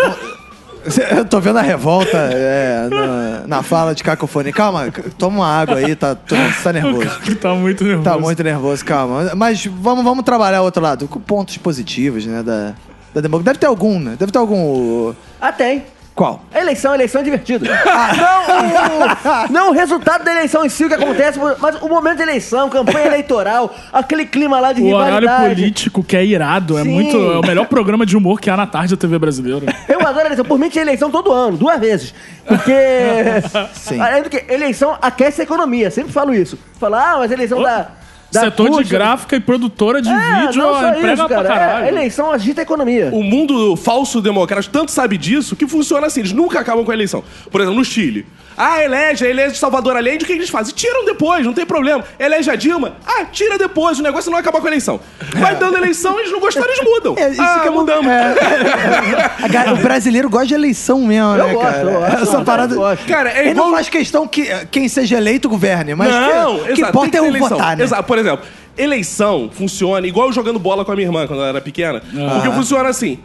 Eu 1.17 1.25
tô 1.25 1.39
vendo 1.39 1.57
a 1.57 1.61
revolta 1.61 2.15
é, 2.31 2.87
na, 2.89 3.47
na 3.47 3.63
fala 3.63 3.95
de 3.95 4.03
cacofonia. 4.03 4.53
Calma, 4.53 4.91
toma 5.17 5.37
uma 5.37 5.47
água 5.47 5.75
aí, 5.77 5.95
tá, 5.95 6.13
tô- 6.15 6.35
você 6.53 6.63
tá 6.63 6.73
nervoso. 6.73 7.09
tá 7.41 7.53
muito 7.55 7.83
nervoso. 7.83 8.03
Tá 8.03 8.17
muito 8.17 8.43
nervoso, 8.43 8.85
calma. 8.85 9.31
Mas 9.35 9.65
vamos, 9.65 10.03
vamos 10.03 10.23
trabalhar 10.23 10.61
o 10.61 10.65
outro 10.65 10.81
lado, 10.83 11.07
com 11.07 11.19
pontos 11.19 11.57
positivos, 11.57 12.25
né, 12.25 12.43
da, 12.43 12.73
da 13.13 13.21
democracia. 13.21 13.45
Deve 13.53 13.59
ter 13.59 13.67
algum, 13.67 13.99
né? 13.99 14.15
Deve 14.17 14.31
ter 14.31 14.37
algum... 14.37 15.13
Ah, 15.41 15.51
tem. 15.51 15.83
Qual? 16.15 16.41
Eleição, 16.55 16.95
eleição 16.95 17.19
é 17.19 17.23
divertido. 17.25 17.65
não, 17.67 19.49
o, 19.49 19.51
não 19.51 19.69
o 19.69 19.73
resultado 19.73 20.23
da 20.23 20.31
eleição 20.31 20.63
em 20.63 20.69
si, 20.69 20.85
o 20.85 20.87
que 20.87 20.93
acontece, 20.93 21.37
mas 21.59 21.75
o 21.81 21.89
momento 21.89 22.19
da 22.19 22.23
eleição, 22.23 22.69
campanha 22.69 23.07
eleitoral, 23.07 23.75
aquele 23.91 24.25
clima 24.25 24.57
lá 24.61 24.71
de 24.71 24.81
O 24.81 24.93
horário 24.93 25.19
rivalidade. 25.27 25.55
político 25.55 26.01
que 26.01 26.15
é 26.15 26.23
irado. 26.23 26.77
É 26.77 26.83
Sim. 26.83 26.89
muito. 26.89 27.17
É 27.17 27.37
o 27.37 27.41
melhor 27.45 27.67
programa 27.67 28.05
de 28.05 28.15
humor 28.15 28.39
que 28.39 28.49
há 28.49 28.55
na 28.55 28.65
tarde 28.65 28.95
da 28.95 29.01
TV 29.01 29.19
brasileira. 29.19 29.65
Eu 29.89 29.99
adoro 29.99 30.21
a 30.21 30.25
eleição. 30.27 30.45
Por 30.45 30.57
mim, 30.57 30.69
tinha 30.69 30.83
eleição 30.83 31.11
todo 31.11 31.33
ano, 31.33 31.57
duas 31.57 31.77
vezes. 31.81 32.13
Porque. 32.47 32.73
Sim. 33.73 33.99
Além 33.99 34.23
do 34.23 34.29
que, 34.29 34.45
eleição 34.47 34.97
aquece 35.01 35.41
a 35.41 35.43
economia. 35.43 35.91
Sempre 35.91 36.13
falo 36.13 36.33
isso. 36.33 36.57
Fala, 36.79 37.11
ah, 37.11 37.17
mas 37.17 37.31
a 37.31 37.33
eleição 37.33 37.61
da. 37.61 37.89
Da 38.31 38.41
Setor 38.41 38.83
de 38.83 38.89
gráfica 38.89 39.35
e 39.35 39.39
produtora 39.39 40.01
de 40.01 40.09
É, 40.09 40.41
vídeo 40.47 40.61
não 40.61 40.73
só 40.73 40.89
emprega 40.89 41.13
isso, 41.13 41.27
pra 41.27 41.43
cara. 41.43 41.47
caralho. 41.49 41.85
É, 41.85 41.87
eleição 41.89 42.31
agita 42.31 42.61
a 42.61 42.63
economia. 42.63 43.09
O 43.13 43.23
mundo 43.23 43.75
falso 43.75 44.21
democrático 44.21 44.73
tanto 44.73 44.91
sabe 44.91 45.17
disso 45.17 45.55
que 45.55 45.67
funciona 45.67 46.07
assim. 46.07 46.19
Eles 46.21 46.33
nunca 46.33 46.59
acabam 46.59 46.83
com 46.83 46.91
a 46.91 46.93
eleição. 46.93 47.23
Por 47.51 47.61
exemplo, 47.61 47.77
no 47.79 47.85
Chile. 47.85 48.25
Ah, 48.57 48.83
elege, 48.83 49.25
elege 49.25 49.55
Salvador 49.57 49.97
Allende, 49.97 50.23
o 50.23 50.27
que 50.27 50.33
eles 50.33 50.49
fazem? 50.49 50.73
Tiram 50.73 51.03
depois, 51.05 51.45
não 51.45 51.53
tem 51.53 51.65
problema. 51.65 52.03
Elege 52.17 52.49
a 52.49 52.55
Dilma, 52.55 52.95
ah, 53.05 53.25
tira 53.25 53.57
depois, 53.57 53.99
o 53.99 54.03
negócio 54.03 54.31
não 54.31 54.37
acaba 54.37 54.59
com 54.61 54.65
a 54.67 54.69
eleição. 54.69 54.99
Vai 55.35 55.55
dando 55.55 55.77
eleição, 55.77 56.17
eles 56.19 56.31
não 56.31 56.39
gostaram, 56.39 56.67
eles 56.67 56.81
mudam. 56.83 57.15
É, 57.17 57.31
isso 57.31 57.41
ah, 57.41 57.59
que 57.61 57.67
é 57.67 57.71
mudamos. 57.71 58.05
Ga- 59.51 59.73
o 59.73 59.77
brasileiro 59.77 60.29
gosta 60.29 60.47
de 60.47 60.53
eleição 60.53 61.01
mesmo, 61.01 61.33
né, 61.33 61.53
gosto, 61.53 61.59
cara? 61.61 61.81
eu 61.81 61.99
gosto, 61.99 62.23
Essa 62.23 62.37
eu 62.37 62.43
parada. 62.45 62.75
gosto. 62.75 63.05
Cara, 63.05 63.29
é 63.31 63.41
Ele 63.41 63.49
igual... 63.51 63.67
não 63.67 63.75
faz 63.75 63.89
questão 63.89 64.27
que 64.27 64.45
quem 64.71 64.87
seja 64.87 65.17
eleito 65.17 65.49
governe, 65.49 65.93
mas 65.95 66.09
não, 66.09 66.55
que, 66.55 66.61
o 66.61 66.65
que 66.65 66.71
exato, 66.73 66.89
importa 66.89 67.17
é 67.17 67.21
o 67.21 67.25
eleição. 67.25 67.49
votar, 67.49 67.77
né? 67.77 67.83
Exato, 67.83 68.03
por 68.03 68.17
exemplo, 68.17 68.45
eleição 68.77 69.49
funciona 69.51 70.07
igual 70.07 70.27
eu 70.27 70.33
jogando 70.33 70.59
bola 70.59 70.85
com 70.85 70.91
a 70.91 70.95
minha 70.95 71.07
irmã 71.07 71.27
quando 71.27 71.39
ela 71.39 71.49
era 71.49 71.61
pequena. 71.61 72.01
Porque 72.01 72.51
funciona 72.55 72.89
assim: 72.89 73.19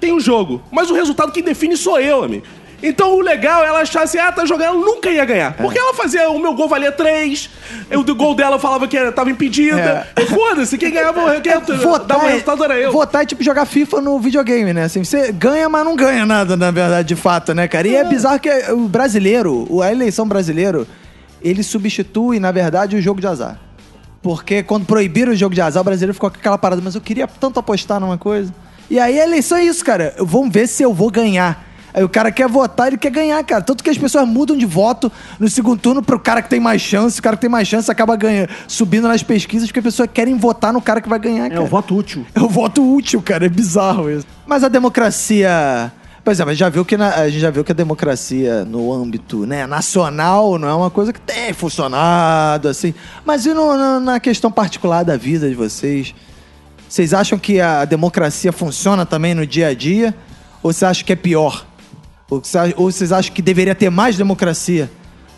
tem 0.00 0.12
um 0.12 0.20
jogo, 0.20 0.62
mas 0.70 0.90
o 0.90 0.94
resultado 0.94 1.30
quem 1.32 1.42
define 1.42 1.76
sou 1.76 2.00
eu, 2.00 2.24
amigo. 2.24 2.44
Então 2.82 3.14
o 3.14 3.20
legal 3.20 3.62
é 3.62 3.68
ela 3.68 3.80
achar 3.80 4.02
assim, 4.02 4.18
ah, 4.18 4.32
tá 4.32 4.44
jogando, 4.44 4.66
ela 4.74 4.76
nunca 4.76 5.08
ia 5.08 5.24
ganhar. 5.24 5.52
Porque 5.54 5.78
ela 5.78 5.94
fazia, 5.94 6.28
o 6.30 6.38
meu 6.38 6.52
gol 6.54 6.68
valia 6.68 6.90
três, 6.90 7.48
o 7.94 8.02
do 8.02 8.14
gol 8.14 8.34
dela 8.34 8.58
falava 8.58 8.88
que 8.88 8.96
era- 8.96 9.12
tava 9.12 9.30
impedida. 9.30 10.06
E 10.20 10.26
foda-se, 10.26 10.76
quem 10.76 10.90
ganhava, 10.90 11.40
quem 11.40 11.52
dava 11.52 11.72
o 11.72 11.76
Votar, 11.78 12.20
resultado 12.20 12.64
era 12.64 12.78
é, 12.80 12.86
eu. 12.86 12.92
votar 12.92 13.22
é 13.22 13.26
tipo 13.26 13.42
jogar 13.44 13.66
FIFA 13.66 14.00
no 14.00 14.18
videogame, 14.18 14.72
né? 14.72 14.84
Assim, 14.84 15.04
você 15.04 15.30
ganha, 15.30 15.68
mas 15.68 15.84
não 15.84 15.94
ganha 15.94 16.26
nada, 16.26 16.56
na 16.56 16.70
verdade, 16.70 17.08
de 17.08 17.16
fato, 17.16 17.54
né, 17.54 17.68
cara? 17.68 17.86
E 17.86 17.94
é 17.94 18.02
bizarro 18.04 18.40
que 18.40 18.50
o 18.72 18.88
brasileiro, 18.88 19.80
a 19.80 19.92
eleição 19.92 20.26
brasileiro, 20.26 20.86
ele 21.40 21.62
substitui, 21.62 22.40
na 22.40 22.50
verdade, 22.50 22.96
o 22.96 23.00
jogo 23.00 23.20
de 23.20 23.26
azar. 23.28 23.58
Porque 24.22 24.62
quando 24.62 24.86
proibiram 24.86 25.32
o 25.32 25.34
jogo 25.36 25.54
de 25.54 25.60
azar, 25.60 25.80
o 25.80 25.84
brasileiro 25.84 26.14
ficou 26.14 26.30
com 26.30 26.36
aquela 26.36 26.56
parada, 26.58 26.80
mas 26.82 26.94
eu 26.94 27.00
queria 27.00 27.26
tanto 27.26 27.58
apostar 27.58 27.98
numa 28.00 28.16
coisa. 28.18 28.52
E 28.90 28.98
aí 28.98 29.20
a 29.20 29.24
eleição 29.24 29.58
é 29.58 29.64
isso, 29.64 29.84
cara. 29.84 30.14
Vamos 30.18 30.52
ver 30.52 30.66
se 30.68 30.82
eu 30.82 30.92
vou 30.92 31.10
ganhar. 31.10 31.64
Aí 31.94 32.02
o 32.02 32.08
cara 32.08 32.32
quer 32.32 32.48
votar, 32.48 32.86
ele 32.88 32.96
quer 32.96 33.10
ganhar, 33.10 33.42
cara. 33.44 33.60
Tanto 33.62 33.84
que 33.84 33.90
as 33.90 33.98
pessoas 33.98 34.26
mudam 34.26 34.56
de 34.56 34.64
voto 34.64 35.12
no 35.38 35.48
segundo 35.48 35.78
turno 35.78 36.02
pro 36.02 36.18
cara 36.18 36.40
que 36.40 36.48
tem 36.48 36.58
mais 36.60 36.80
chance. 36.80 37.20
O 37.20 37.22
cara 37.22 37.36
que 37.36 37.42
tem 37.42 37.50
mais 37.50 37.68
chance 37.68 37.90
acaba 37.90 38.16
ganhando, 38.16 38.48
subindo 38.66 39.06
nas 39.08 39.22
pesquisas, 39.22 39.68
porque 39.68 39.80
as 39.80 39.84
pessoas 39.84 40.08
querem 40.12 40.36
votar 40.38 40.72
no 40.72 40.80
cara 40.80 41.00
que 41.00 41.08
vai 41.08 41.18
ganhar, 41.18 41.46
É 41.46 41.50
cara. 41.50 41.62
o 41.62 41.66
voto 41.66 41.94
útil. 41.96 42.24
É 42.34 42.40
o 42.40 42.48
voto 42.48 42.82
útil, 42.94 43.20
cara. 43.20 43.44
É 43.44 43.48
bizarro 43.48 44.10
isso. 44.10 44.26
Mas 44.46 44.64
a 44.64 44.68
democracia. 44.68 45.92
Por 46.24 46.30
exemplo, 46.30 46.50
a 46.50 46.54
gente 46.54 46.60
já 46.60 46.68
viu 46.68 46.84
que, 46.84 46.96
na- 46.96 47.14
a, 47.16 47.28
gente 47.28 47.40
já 47.40 47.50
viu 47.50 47.64
que 47.64 47.72
a 47.72 47.74
democracia 47.74 48.64
no 48.64 48.92
âmbito 48.92 49.44
né, 49.44 49.66
nacional 49.66 50.56
não 50.56 50.68
é 50.68 50.74
uma 50.74 50.88
coisa 50.90 51.12
que 51.12 51.20
tem 51.20 51.52
funcionado, 51.52 52.68
assim. 52.68 52.94
Mas 53.24 53.44
e 53.44 53.52
no- 53.52 53.76
na- 53.76 53.98
na 54.00 54.20
questão 54.20 54.50
particular 54.50 55.02
da 55.04 55.16
vida 55.16 55.48
de 55.48 55.54
vocês? 55.56 56.14
Vocês 56.88 57.12
acham 57.12 57.38
que 57.38 57.60
a 57.60 57.84
democracia 57.84 58.52
funciona 58.52 59.04
também 59.04 59.34
no 59.34 59.44
dia 59.46 59.68
a 59.68 59.74
dia? 59.74 60.14
Ou 60.62 60.72
você 60.72 60.84
acha 60.84 61.02
que 61.02 61.12
é 61.12 61.16
pior? 61.16 61.66
Ou 62.32 62.40
você- 62.42 62.58
ou 62.78 62.90
vocês 62.90 63.12
acham 63.12 63.30
que 63.34 63.42
deveria 63.42 63.74
ter 63.74 63.90
mais 63.90 64.16
democracia 64.16 64.90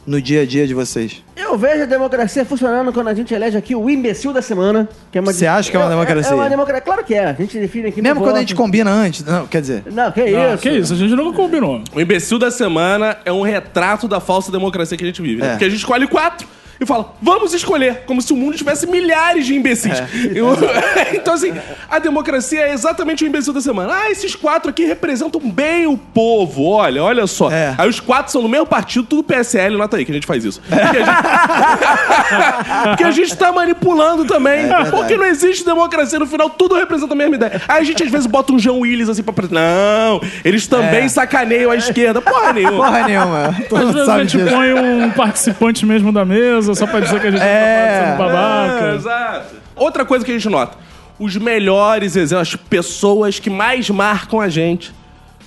no 0.07 0.23
dia 0.23 0.43
a 0.43 0.47
dia 0.47 0.65
de 0.65 0.73
vocês? 0.75 1.25
Eu 1.37 1.59
vejo 1.59 1.83
a 1.83 1.87
democracia 1.87 2.45
funcionando 2.45 2.93
quando 2.93 3.09
a 3.09 3.15
gente 3.15 3.35
elege 3.35 3.57
aqui 3.57 3.75
o 3.75 3.91
imbecil 3.91 4.33
da 4.33 4.41
semana. 4.41 4.89
que 5.11 5.19
é 5.19 5.21
uma 5.21 5.33
Você 5.33 5.45
acha 5.45 5.69
que 5.69 5.77
é 5.77 5.81
uma 5.81 5.89
democracia? 5.89 6.31
É, 6.31 6.35
uma 6.37 6.49
democracia. 6.49 6.83
Claro 6.83 7.03
que 7.05 7.13
é. 7.15 7.25
A 7.27 7.33
gente 7.33 7.59
define 7.59 7.89
aqui 7.89 7.97
no 7.97 8.05
Mesmo 8.05 8.21
quando 8.21 8.29
a 8.29 8.33
voto. 8.35 8.41
gente 8.43 8.55
combina 8.55 8.93
antes. 8.93 9.25
Não, 9.25 9.45
quer 9.49 9.61
dizer. 9.61 9.83
Não, 9.91 10.13
que 10.13 10.21
Ah, 10.21 10.55
isso. 10.55 10.63
que 10.63 10.71
isso, 10.71 10.93
a 10.93 10.97
gente 10.97 11.17
nunca 11.17 11.37
combinou. 11.37 11.83
O 11.93 12.01
imbecil 12.01 12.39
da 12.39 12.53
semana 12.53 13.17
é 13.25 13.33
um 13.33 13.43
retrato 13.43 14.07
da 14.07 14.21
falsa 14.21 14.53
democracia 14.53 14.97
que 14.97 15.03
a 15.03 15.07
gente 15.09 15.21
vive. 15.21 15.41
né? 15.41 15.47
É. 15.47 15.51
Porque 15.51 15.65
a 15.65 15.69
gente 15.69 15.79
escolhe 15.81 16.07
quatro 16.07 16.47
e 16.81 16.87
fala, 16.87 17.15
vamos 17.23 17.53
escolher, 17.55 18.03
como 18.07 18.21
se 18.23 18.33
o 18.33 18.37
mundo 18.37 18.57
tivesse 18.57 18.87
milhares 18.87 19.47
de 19.47 19.55
imbecis. 19.55 19.99
Eu- 20.35 20.57
então, 21.15 21.35
assim, 21.35 21.53
a 21.91 21.99
democracia 21.99 22.61
é 22.61 22.73
exatamente 22.73 23.25
o 23.25 23.27
imbecil 23.27 23.53
da 23.53 23.61
semana. 23.61 23.93
Ah, 23.95 24.11
esses 24.11 24.35
quatro 24.35 24.71
aqui 24.71 24.85
representam 24.85 25.41
bem 25.41 25.87
o 25.87 25.97
povo, 25.97 26.65
olha, 26.65 27.03
olha 27.03 27.27
só. 27.27 27.51
É. 27.51 27.75
Aí 27.79 27.89
os 27.89 28.01
quatro 28.01 28.33
são 28.33 28.43
do 28.43 28.49
mesmo 28.49 28.67
partido, 28.67 29.05
tudo 29.07 29.23
PSL, 29.23 29.77
nota 29.77 29.97
aí 29.97 30.05
que 30.05 30.11
a 30.11 30.15
gente 30.15 30.27
faz 30.27 30.45
isso. 30.45 30.61
Porque 30.69 30.81
a 30.81 30.93
gente, 30.95 32.85
Porque 32.89 33.05
a 33.05 33.11
gente 33.11 33.37
tá 33.37 33.53
manipulando 33.53 34.25
também. 34.25 34.67
porque 34.91 35.17
não 35.17 35.25
existe 35.27 35.65
democracia, 35.65 36.19
no 36.19 36.27
final 36.27 36.49
tudo 36.51 36.75
representa 36.75 37.13
a 37.13 37.17
mesma 37.17 37.35
ideia. 37.37 37.61
Aí 37.69 37.81
a 37.81 37.85
gente 37.85 38.03
às 38.03 38.11
vezes 38.11 38.27
bota 38.27 38.53
um 38.53 38.59
João 38.59 38.81
Willis 38.81 39.09
assim 39.09 39.23
pra... 39.23 39.35
Não, 39.51 40.21
eles 40.45 40.67
também 40.67 41.05
É. 41.05 41.09
sacaneiam 41.09 41.71
a 41.71 41.77
esquerda. 41.77 42.21
Porra 42.21 42.53
nenhuma. 42.53 42.77
Porra 42.77 43.03
nenhuma. 43.07 43.49
Às 43.49 43.93
vezes 43.95 44.09
a 44.09 44.19
gente 44.21 44.37
disso. 44.39 44.51
põe 44.55 44.73
um 44.73 45.11
participante 45.11 45.85
mesmo 45.85 46.13
da 46.13 46.25
mesa, 46.25 46.64
só 46.75 46.87
pra 46.87 47.01
dizer 47.01 47.21
que 47.21 47.27
a 47.27 47.31
gente 47.31 47.43
É. 47.43 48.15
tá 48.17 48.25
babaca. 48.25 48.85
É, 48.87 48.95
exato. 48.95 49.55
Outra 49.75 50.05
coisa 50.05 50.25
que 50.25 50.31
a 50.31 50.35
gente 50.35 50.49
nota: 50.49 50.77
os 51.19 51.37
melhores 51.37 52.15
exemplos, 52.17 52.49
as 52.49 52.57
pessoas 52.57 53.39
que 53.41 53.51
mais 53.51 53.91
marcam 53.91 54.41
a 54.41 54.49
gente, 54.49 54.95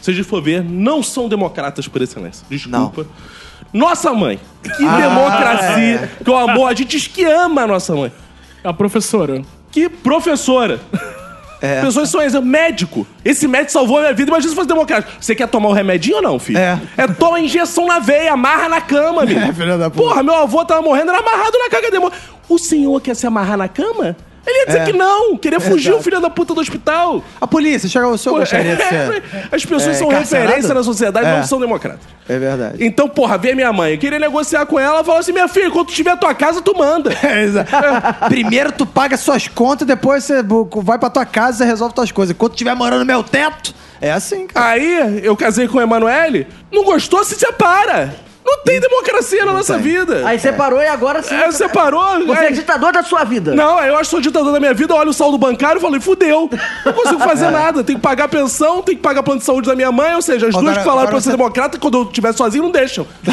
se 0.02 0.12
a 0.12 0.14
gente 0.14 0.26
for 0.28 0.42
ver, 0.42 0.64
não 0.64 1.02
são 1.02 1.28
democratas 1.30 1.88
por 1.88 2.02
excelência. 2.02 2.46
Desculpa. 2.50 3.06
Nossa 3.74 4.14
mãe. 4.14 4.40
Que 4.64 4.86
Ah, 4.86 4.98
democracia. 4.98 6.12
Que 6.24 6.30
o 6.30 6.36
amor. 6.36 6.68
A 6.70 6.74
gente 6.74 6.90
diz 6.98 7.08
que 7.08 7.24
ama 7.26 7.64
a 7.64 7.68
nossa 7.68 7.96
mãe. 7.96 8.12
A 8.64 8.74
professora. 8.74 9.42
Que 9.72 9.90
professora. 9.90 10.80
É. 11.62 11.82
Pessoas 11.82 12.10
são 12.10 12.22
exemplo. 12.22 12.48
Médico. 12.48 13.08
Esse 13.24 13.48
médico 13.48 13.72
salvou 13.72 13.98
a 13.98 14.02
minha 14.02 14.14
vida. 14.14 14.30
Imagina 14.30 14.50
se 14.50 14.56
fosse 14.56 14.68
democrático. 14.68 15.12
Você 15.20 15.36
quer 15.36 15.48
tomar 15.48 15.70
o 15.70 15.74
remedinho 15.74 16.18
ou 16.18 16.22
não, 16.22 16.40
filho? 16.40 16.58
É. 16.58 16.80
É 16.98 17.08
toma 17.08 17.40
injeção 17.40 17.86
na 17.88 18.00
veia, 18.00 18.34
amarra 18.34 18.70
na 18.70 18.82
cama, 18.82 19.24
amigo. 19.24 19.40
É, 19.40 19.54
filha 19.54 19.78
da 19.78 19.90
puta. 19.90 20.04
Porra, 20.04 20.24
meu 20.24 20.36
avô 20.36 20.64
tava 20.66 20.82
morrendo, 20.82 21.12
era 21.12 21.20
amarrado 21.20 21.58
na 21.58 21.70
cama. 21.70 22.12
O 22.50 22.58
senhor 22.58 23.02
quer 23.02 23.16
se 23.16 23.28
amarrar 23.28 23.58
na 23.58 23.68
cama? 23.68 24.16
Ele 24.48 24.60
ia 24.60 24.66
dizer 24.68 24.80
É. 24.80 24.86
que 24.86 24.94
não. 24.94 25.38
Queria 25.38 25.60
fugir 25.60 25.90
Exato. 25.90 25.98
o 26.00 26.04
filho 26.04 26.22
da 26.22 26.30
puta 26.30 26.54
do 26.54 26.62
hospital. 26.62 27.22
A 27.40 27.46
polícia, 27.46 27.90
chega 27.90 28.08
o 28.08 28.18
Pô, 28.18 28.32
gostaria 28.40 28.76
de 28.78 28.84
ser. 28.84 29.24
As 29.52 29.66
pessoas 29.66 29.88
é, 29.88 29.94
são 29.96 30.08
encarcerado? 30.08 30.46
referência 30.48 30.74
na 30.74 30.84
sociedade, 30.84 31.28
É. 31.28 31.38
não 31.38 31.44
são 31.44 31.60
democratas. 31.60 32.00
É 32.30 32.40
verdade. 32.40 32.78
Então, 32.84 33.10
porra, 33.10 33.38
vê 33.38 33.54
minha 33.54 33.72
mãe. 33.74 33.94
Eu 33.94 33.98
queria 33.98 34.20
negociar 34.20 34.66
com 34.66 34.80
ela, 34.80 35.04
falou 35.04 35.20
assim: 35.20 35.34
minha 35.34 35.48
filha, 35.50 35.70
quando 35.70 35.88
tu 35.88 35.94
tiver 35.94 36.12
a 36.12 36.18
tua 36.18 36.34
casa, 36.34 36.62
tu 36.62 36.76
manda. 36.78 37.12
É, 37.28 37.44
exato. 37.44 37.70
Primeiro 38.30 38.72
tu 38.72 38.86
paga 38.86 39.18
suas 39.18 39.48
contas, 39.50 39.86
depois 39.86 40.24
você 40.24 40.42
vai 40.84 40.98
pra 40.98 41.10
tua 41.10 41.26
casa 41.26 41.64
e 41.64 41.68
resolve 41.68 41.94
tuas 41.94 42.12
coisas. 42.12 42.36
Quando 42.38 42.52
tu 42.52 42.56
estiver 42.56 42.74
morando 42.76 43.00
no 43.00 43.06
meu 43.06 43.22
teto, 43.24 43.74
é 44.00 44.12
assim, 44.12 44.48
cara. 44.48 44.68
Aí, 44.72 45.22
eu 45.26 45.36
casei 45.36 45.68
com 45.68 45.80
a 45.80 45.84
Emanuele, 45.84 46.48
não 46.72 46.84
gostou, 46.86 47.24
se 47.26 47.36
separa. 47.36 48.16
Não 48.50 48.60
tem 48.64 48.80
democracia 48.80 49.46
na 49.46 49.52
nossa 49.52 49.74
tem. 49.74 49.84
vida. 49.84 50.22
Aí 50.26 50.40
separou 50.40 50.82
e 50.82 50.88
agora 50.88 51.22
sim. 51.22 51.36
É, 51.36 51.52
separou. 51.52 52.26
Você 52.26 52.44
é 52.46 52.48
aí- 52.48 52.54
ditador 52.54 52.94
da 52.94 53.04
sua 53.04 53.26
vida. 53.26 53.54
Não, 53.54 53.78
eu 53.84 53.96
acho 53.96 54.04
que 54.04 54.10
sou 54.12 54.22
ditador 54.22 54.54
da 54.54 54.60
minha 54.60 54.74
vida, 54.74 54.94
eu 54.94 54.98
olho 54.98 55.10
o 55.10 55.14
saldo 55.14 55.38
bancário 55.38 55.80
e 55.80 55.82
falo, 55.82 56.00
fudeu. 56.00 56.50
Não 56.86 56.94
consigo 56.94 57.20
fazer 57.20 57.50
nada. 57.52 57.84
Tem 57.84 57.96
que 57.98 58.02
pagar 58.02 58.30
pensão, 58.30 58.82
tem 58.82 58.96
que 58.96 59.02
pagar 59.02 59.22
plano 59.22 59.40
de 59.40 59.46
saúde 59.46 59.68
da 59.68 59.76
minha 59.76 59.92
mãe, 59.92 60.16
ou 60.16 60.22
seja, 60.22 60.48
as 60.48 60.56
Agora- 60.56 60.64
duas 60.66 60.78
que 60.78 60.84
falaram 60.84 61.00
agora 61.02 61.08
pra 61.10 61.18
eu 61.18 61.22
ser 61.22 61.32
você- 61.32 61.38
democrata, 61.38 61.78
quando 61.78 61.98
eu 61.98 62.04
estiver 62.04 62.34
sozinho, 62.34 62.64
não 62.64 62.72
deixam. 62.72 63.06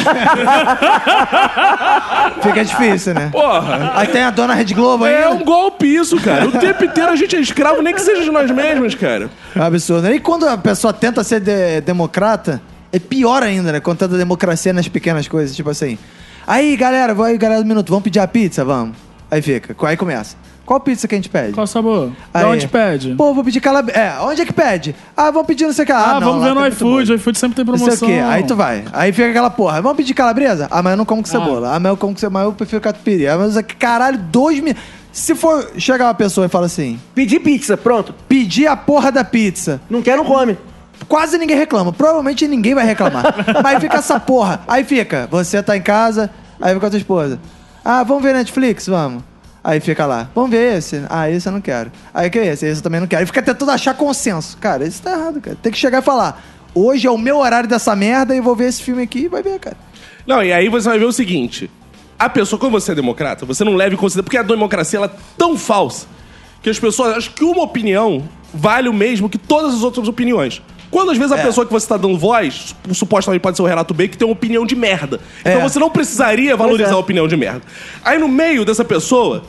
Fica 2.41 2.63
difícil, 2.65 3.13
né? 3.13 3.29
Porra. 3.31 3.93
Aí 3.95 4.07
tem 4.07 4.23
a 4.23 4.29
dona 4.31 4.53
Rede 4.53 4.73
Globo 4.73 5.05
É 5.05 5.23
ainda. 5.23 5.31
um 5.35 5.43
golpe 5.43 5.85
isso, 5.87 6.19
cara. 6.19 6.45
O 6.47 6.51
tempo 6.51 6.83
inteiro 6.83 7.09
a 7.11 7.15
gente 7.15 7.35
é 7.35 7.39
escravo, 7.39 7.81
nem 7.81 7.93
que 7.93 8.01
seja 8.01 8.23
de 8.23 8.31
nós 8.31 8.49
mesmos, 8.51 8.95
cara. 8.95 9.29
É 9.55 9.59
um 9.59 9.63
absurdo. 9.63 10.11
E 10.11 10.19
quando 10.19 10.47
a 10.47 10.57
pessoa 10.57 10.91
tenta 10.93 11.23
ser 11.23 11.39
de- 11.39 11.81
democrata, 11.81 12.61
é 12.95 12.99
pior 12.99 13.43
ainda, 13.43 13.71
né? 13.71 13.79
Quando 13.79 13.97
tenta 13.99 14.17
democracia 14.17 14.73
nas 14.73 14.87
pequenas 14.87 15.27
coisas, 15.27 15.55
tipo 15.55 15.69
assim. 15.69 15.97
Aí, 16.47 16.75
galera, 16.75 17.13
vai 17.13 17.31
aí, 17.31 17.37
galera 17.37 17.61
do 17.61 17.67
minuto, 17.67 17.89
vamos 17.89 18.03
pedir 18.03 18.19
a 18.19 18.27
pizza? 18.27 18.63
Vamos. 18.63 18.95
Aí 19.29 19.41
fica. 19.41 19.75
Aí 19.87 19.97
começa. 19.97 20.35
Qual 20.65 20.79
pizza 20.79 21.07
que 21.07 21.13
a 21.13 21.17
gente 21.17 21.29
pede? 21.29 21.53
Qual 21.53 21.67
sabor? 21.67 22.11
Aí. 22.33 22.41
Da 22.43 22.49
onde 22.49 22.67
pede? 22.67 23.13
Pô, 23.15 23.33
vou 23.35 23.43
pedir 23.43 23.59
calabresa. 23.61 23.99
É, 23.99 24.19
onde 24.21 24.41
é 24.41 24.45
que 24.45 24.53
pede? 24.53 24.95
Ah, 25.15 25.29
vamos 25.29 25.45
pedir 25.45 25.65
não 25.65 25.73
sei 25.73 25.83
o 25.83 25.85
que. 25.85 25.91
Ah, 25.91 26.15
ah, 26.15 26.19
não, 26.19 26.31
vamos 26.33 26.43
ver 26.43 26.55
no 26.55 26.67
iFood. 26.67 27.11
O 27.11 27.15
iFood 27.15 27.37
sempre 27.37 27.55
tem 27.55 27.65
Não 27.65 27.73
promoção. 27.75 27.95
sei 27.97 28.07
o 28.07 28.11
quê. 28.11 28.19
Aí 28.23 28.43
tu 28.43 28.55
vai. 28.55 28.83
Aí 28.91 29.11
fica 29.11 29.29
aquela 29.29 29.49
porra. 29.51 29.79
Vamos 29.81 29.97
pedir 29.97 30.15
calabresa? 30.15 30.67
Ah, 30.71 30.81
mas 30.81 30.91
eu 30.91 30.97
não 30.97 31.05
como 31.05 31.21
com 31.21 31.27
cebola. 31.29 31.75
Ah, 31.75 31.79
mas 31.79 31.89
eu 31.91 31.97
como 31.97 32.13
com 32.13 32.19
cebola. 32.19 32.45
Mas 32.45 32.51
eu 32.51 32.55
prefiro 32.57 32.81
catupiry. 32.81 33.27
Ah, 33.27 33.37
mas 33.37 33.55
caralho, 33.77 34.17
dois 34.17 34.59
mil. 34.59 34.73
Se 35.11 35.35
for 35.35 35.69
chegar 35.77 36.05
uma 36.07 36.13
pessoa 36.15 36.47
e 36.47 36.49
falar 36.49 36.65
assim, 36.65 36.99
Pedir 37.13 37.39
pizza, 37.41 37.77
pronto. 37.77 38.13
pedir 38.27 38.65
a 38.67 38.75
porra 38.75 39.11
da 39.11 39.23
pizza. 39.23 39.79
Não 39.89 40.01
quer, 40.01 40.17
não 40.17 40.25
come. 40.25 40.57
Quase 41.07 41.37
ninguém 41.37 41.57
reclama. 41.57 41.93
Provavelmente 41.93 42.47
ninguém 42.47 42.73
vai 42.73 42.85
reclamar. 42.85 43.35
Mas 43.63 43.79
fica 43.79 43.97
essa 43.97 44.19
porra. 44.19 44.61
Aí 44.67 44.83
fica, 44.83 45.27
você 45.29 45.61
tá 45.61 45.75
em 45.77 45.81
casa, 45.81 46.29
aí 46.59 46.69
fica 46.69 46.79
com 46.79 46.85
a 46.87 46.89
tua 46.89 46.99
esposa. 46.99 47.39
Ah, 47.83 48.03
vamos 48.03 48.23
ver 48.23 48.33
Netflix? 48.33 48.87
Vamos. 48.87 49.23
Aí 49.63 49.79
fica 49.79 50.05
lá, 50.05 50.29
vamos 50.35 50.51
ver 50.51 50.77
esse. 50.77 51.03
Ah, 51.09 51.29
esse 51.29 51.47
eu 51.47 51.51
não 51.51 51.59
quero. 51.59 51.91
Aí 52.13 52.29
que 52.29 52.37
é 52.37 52.45
esse? 52.47 52.67
Esse 52.67 52.79
eu 52.79 52.83
também 52.83 52.99
não 52.99 53.07
quero. 53.07 53.21
Aí 53.21 53.25
fica 53.25 53.41
tentando 53.41 53.71
achar 53.71 53.95
consenso. 53.95 54.55
Cara, 54.57 54.85
isso 54.85 55.01
tá 55.01 55.11
errado, 55.11 55.41
cara. 55.41 55.57
Tem 55.59 55.71
que 55.71 55.77
chegar 55.77 55.99
e 55.99 56.01
falar: 56.03 56.43
hoje 56.73 57.07
é 57.07 57.09
o 57.09 57.17
meu 57.17 57.37
horário 57.37 57.67
dessa 57.67 57.95
merda 57.95 58.35
e 58.35 58.39
vou 58.39 58.55
ver 58.55 58.69
esse 58.69 58.83
filme 58.83 59.01
aqui 59.01 59.21
e 59.21 59.27
vai 59.27 59.41
ver, 59.41 59.59
cara. 59.59 59.75
Não, 60.27 60.43
e 60.43 60.53
aí 60.53 60.69
você 60.69 60.87
vai 60.87 60.99
ver 60.99 61.05
o 61.05 61.11
seguinte: 61.11 61.71
a 62.17 62.29
pessoa, 62.29 62.59
quando 62.59 62.73
você 62.73 62.91
é 62.91 62.95
democrata, 62.95 63.43
você 63.43 63.63
não 63.63 63.73
leva 63.73 63.95
em 63.95 63.97
consideração. 63.97 64.25
Porque 64.25 64.37
a 64.37 64.43
democracia 64.43 64.97
ela 64.97 65.07
é 65.07 65.19
tão 65.35 65.57
falsa 65.57 66.05
que 66.61 66.69
as 66.69 66.79
pessoas 66.79 67.17
acham 67.17 67.33
que 67.33 67.43
uma 67.43 67.63
opinião 67.63 68.23
vale 68.53 68.87
o 68.87 68.93
mesmo 68.93 69.27
que 69.27 69.37
todas 69.37 69.73
as 69.73 69.81
outras 69.81 70.07
opiniões. 70.07 70.61
Quando 70.95 71.11
às 71.11 71.17
vezes 71.17 71.33
a 71.33 71.37
É. 71.37 71.43
pessoa 71.43 71.65
que 71.65 71.73
você 71.73 71.85
tá 71.85 71.97
dando 71.97 72.17
voz, 72.17 72.73
supostamente 72.93 73.41
pode 73.41 73.57
ser 73.57 73.61
o 73.63 73.65
Renato 73.65 73.93
B, 73.93 74.07
que 74.07 74.17
tem 74.17 74.25
uma 74.25 74.31
opinião 74.31 74.65
de 74.65 74.77
merda. 74.77 75.19
Então 75.41 75.59
É. 75.59 75.61
você 75.61 75.77
não 75.77 75.89
precisaria 75.89 76.55
valorizar 76.55 76.91
é. 76.91 76.93
a 76.93 76.97
opinião 76.97 77.27
de 77.27 77.35
merda. 77.35 77.63
Aí 78.01 78.17
no 78.17 78.29
meio 78.29 78.63
dessa 78.63 78.85
pessoa, 78.85 79.43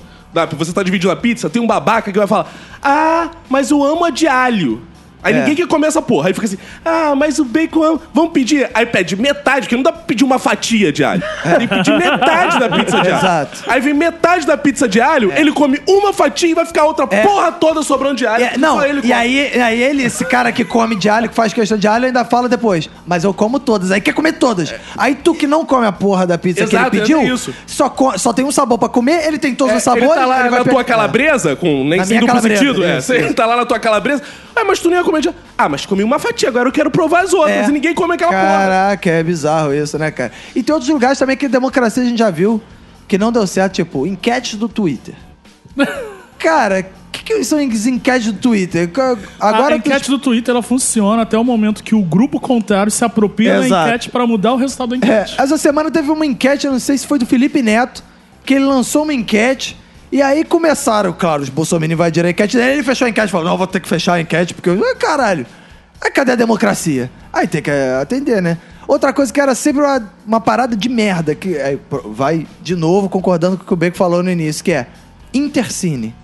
você 0.59 0.73
tá 0.73 0.83
dividindo 0.83 1.13
a 1.13 1.15
pizza, 1.15 1.49
tem 1.49 1.63
um 1.63 1.67
babaca 1.69 2.11
que 2.11 2.19
vai 2.19 2.27
falar: 2.27 2.53
Ah, 2.83 3.31
mas 3.49 3.71
eu 3.71 3.81
amo 3.85 4.05
a 4.05 4.11
de 4.11 4.27
alho. 4.27 4.83
Aí 5.27 5.35
É. 5.35 5.39
ninguém 5.41 5.57
quer 5.57 5.67
comer 5.67 5.89
essa 5.89 6.01
porra. 6.01 6.29
Aí 6.29 6.35
fica 6.35 6.47
assim, 6.47 6.59
ah, 6.85 7.15
mas 7.17 7.39
o 7.39 7.45
bacon, 7.45 7.85
é- 7.85 7.99
vamos 8.15 8.31
pedir. 8.33 8.71
Aí 8.73 8.87
pede 8.87 9.17
metade, 9.17 9.63
porque 9.63 9.75
não 9.77 9.83
dá 9.83 9.91
pra 9.93 10.03
pedir 10.03 10.25
uma 10.25 10.39
fatia 10.39 10.93
de 10.93 11.03
alho. 11.03 11.23
Tem 11.59 11.67
que 11.67 11.75
pedir 11.75 11.97
metade 11.99 12.59
da 12.61 12.69
pizza 12.69 13.01
de 13.01 13.09
alho. 13.09 13.17
Exato. 13.19 13.59
Aí 13.67 13.81
vem 13.81 13.93
metade 13.95 14.47
da 14.47 14.57
pizza 14.57 14.89
de 14.89 15.01
alho, 15.01 15.33
ele 15.37 15.51
come 15.53 15.81
uma 15.89 16.13
fatia 16.13 16.49
e 16.49 16.55
vai 16.55 16.65
ficar 16.65 16.85
outra 16.85 17.07
É. 17.11 17.23
porra 17.23 17.51
toda 17.53 17.83
sobrando 17.83 18.15
de 18.17 18.27
alho. 18.27 18.45
É, 18.45 18.57
não, 18.57 18.79
e 19.03 19.13
aí, 19.13 19.61
aí 19.61 19.83
ele, 19.83 20.05
esse 20.05 20.25
cara 20.25 20.53
que 20.53 20.65
come 20.65 20.95
de 20.95 21.09
alho, 21.09 21.29
que 21.29 21.35
faz 21.35 21.53
questão 21.53 21.77
de 21.77 21.89
alho, 21.89 22.07
ainda 22.07 22.25
fala 22.25 22.49
depois. 22.49 22.89
Mas 23.05 23.25
eu 23.25 23.35
como 23.35 23.59
todas. 23.59 23.91
Aí 23.91 24.01
quer 24.01 24.13
comer 24.13 24.35
todas. 24.35 24.73
Aí 24.97 25.15
tu 25.17 25.35
que 25.35 25.47
não 25.47 25.65
come 25.65 25.87
a 25.87 25.93
porra 25.93 26.27
da 26.27 26.39
pizza 26.39 26.63
Exato, 26.63 26.91
que 26.91 26.97
ele 26.97 27.01
pediu, 27.03 27.19
é 27.21 27.25
isso. 27.25 27.53
Só, 27.67 27.93
só 28.17 28.33
tem 28.33 28.45
um 28.45 28.53
sabor 28.53 28.79
pra 28.79 28.89
comer, 28.89 29.27
ele 29.27 29.39
tem 29.39 29.55
todos 29.55 29.75
É, 29.75 29.77
os 29.79 29.83
sabores. 29.83 30.09
ele 30.11 30.15
tá 30.21 30.27
lá 30.27 30.41
ele 30.41 30.51
na 30.51 30.65
tua 30.65 30.85
calabresa, 30.85 31.57
com 31.57 31.85
nem 31.85 32.05
sem 32.05 32.19
duplo 32.21 32.29
calabresa, 32.35 32.61
sentido. 32.65 32.85
É, 32.85 33.01
você 33.01 33.33
tá 33.35 33.45
lá 33.47 33.57
na 33.57 33.67
tua 33.67 33.79
calabresa. 33.79 34.23
Ah, 34.55 34.65
mas 34.65 34.79
tu 34.79 34.89
nem 34.89 34.99
ia 34.99 35.05
comer 35.05 35.16
de... 35.21 35.31
Ah, 35.57 35.69
mas 35.69 35.87
comi 35.87 36.03
uma 36.03 36.19
fatia, 36.19 36.49
agora 36.49 36.69
eu 36.69 36.73
quero 36.73 36.91
provar 36.91 37.25
as 37.25 37.33
outras. 37.33 37.67
É. 37.67 37.69
E 37.69 37.73
ninguém 37.73 37.95
come 37.95 38.15
aquela 38.15 38.31
porra. 38.33 38.43
Caraca, 38.43 39.11
é 39.11 39.23
bizarro 39.23 39.75
isso, 39.75 39.99
né, 39.99 40.11
cara? 40.11 40.33
E 40.55 40.63
tem 40.63 40.73
outros 40.73 40.91
lugares 40.91 41.19
também 41.19 41.37
que 41.37 41.49
democracia 41.49 42.03
a 42.03 42.07
gente 42.07 42.19
já 42.19 42.31
viu 42.31 42.61
que 43.09 43.17
não 43.19 43.31
deu 43.31 43.47
certo, 43.47 43.75
tipo, 43.75 44.07
enquetes 44.07 44.59
do 44.59 44.69
Twitter. 44.69 45.15
cara, 46.39 46.81
o 46.81 47.11
que, 47.13 47.23
que 47.23 47.45
são 47.45 47.59
as 47.59 47.87
enquetes 47.87 48.33
do 48.33 48.39
Twitter? 48.39 48.91
Agora 49.41 49.75
a 49.75 49.79
enquete 49.79 50.11
do 50.11 50.19
Twitter 50.19 50.53
ela 50.53 50.63
funciona 50.63 51.23
até 51.23 51.39
o 51.39 51.45
momento 51.45 51.83
que 51.83 51.95
o 51.95 52.03
grupo 52.03 52.41
contrário 52.41 52.91
se 52.91 53.05
apropria 53.05 53.59
da 53.61 53.67
Exato. 53.67 53.89
enquete 53.89 54.11
pra 54.11 54.27
mudar 54.27 54.53
o 54.53 54.57
resultado 54.57 54.91
da 54.91 54.97
É, 54.97 54.99
enquete. 54.99 55.41
essa 55.41 55.57
semana 55.57 55.91
teve 55.91 56.11
uma 56.11 56.27
enquete, 56.27 56.67
eu 56.67 56.73
não 56.73 56.79
sei 56.81 56.99
se 56.99 57.07
foi 57.07 57.19
do 57.19 57.27
Felipe 57.27 57.63
Neto, 57.63 58.03
que 58.45 58.55
ele 58.55 58.65
lançou 58.65 59.03
uma 59.05 59.15
enquete. 59.15 59.77
E 60.11 60.23
aí 60.23 60.45
começaram, 60.45 61.13
claro, 61.13 61.43
os 61.43 61.49
bolsominions 61.49 61.97
invadiram 61.97 62.29
a 62.29 62.31
enquete 62.31 62.57
dele, 62.57 62.75
ele 62.75 62.83
fechou 62.83 63.07
a 63.07 63.09
enquete 63.11 63.31
falou, 63.31 63.49
não, 63.49 63.59
vou 63.59 63.67
ter 63.67 63.81
que 63.81 63.89
fechar 63.89 64.15
a 64.15 64.21
enquete, 64.21 64.55
porque, 64.55 64.71
ah, 64.71 64.95
caralho, 64.97 65.45
aí 66.01 66.11
cadê 66.11 66.33
a 66.33 66.37
democracia? 66.37 67.11
Aí 67.33 67.47
tem 67.47 67.61
que 67.61 67.71
é, 67.71 67.97
atender, 68.01 68.41
né? 68.41 68.57
Outra 68.87 69.13
coisa 69.13 69.33
que 69.33 69.41
era 69.41 69.55
sempre 69.55 69.83
uma, 69.83 70.13
uma 70.25 70.41
parada 70.41 70.77
de 70.77 70.89
merda, 70.89 71.35
que 71.35 71.57
pô, 71.91 72.03
vai 72.11 72.47
de 72.63 72.77
novo 72.77 73.09
concordando 73.09 73.57
com 73.57 73.65
o 73.65 73.67
que 73.67 73.73
o 73.73 73.77
Beco 73.77 73.97
falou 73.97 74.23
no 74.23 74.31
início, 74.31 74.63
que 74.63 74.73
é 74.73 74.87
Intercine. 75.35 76.15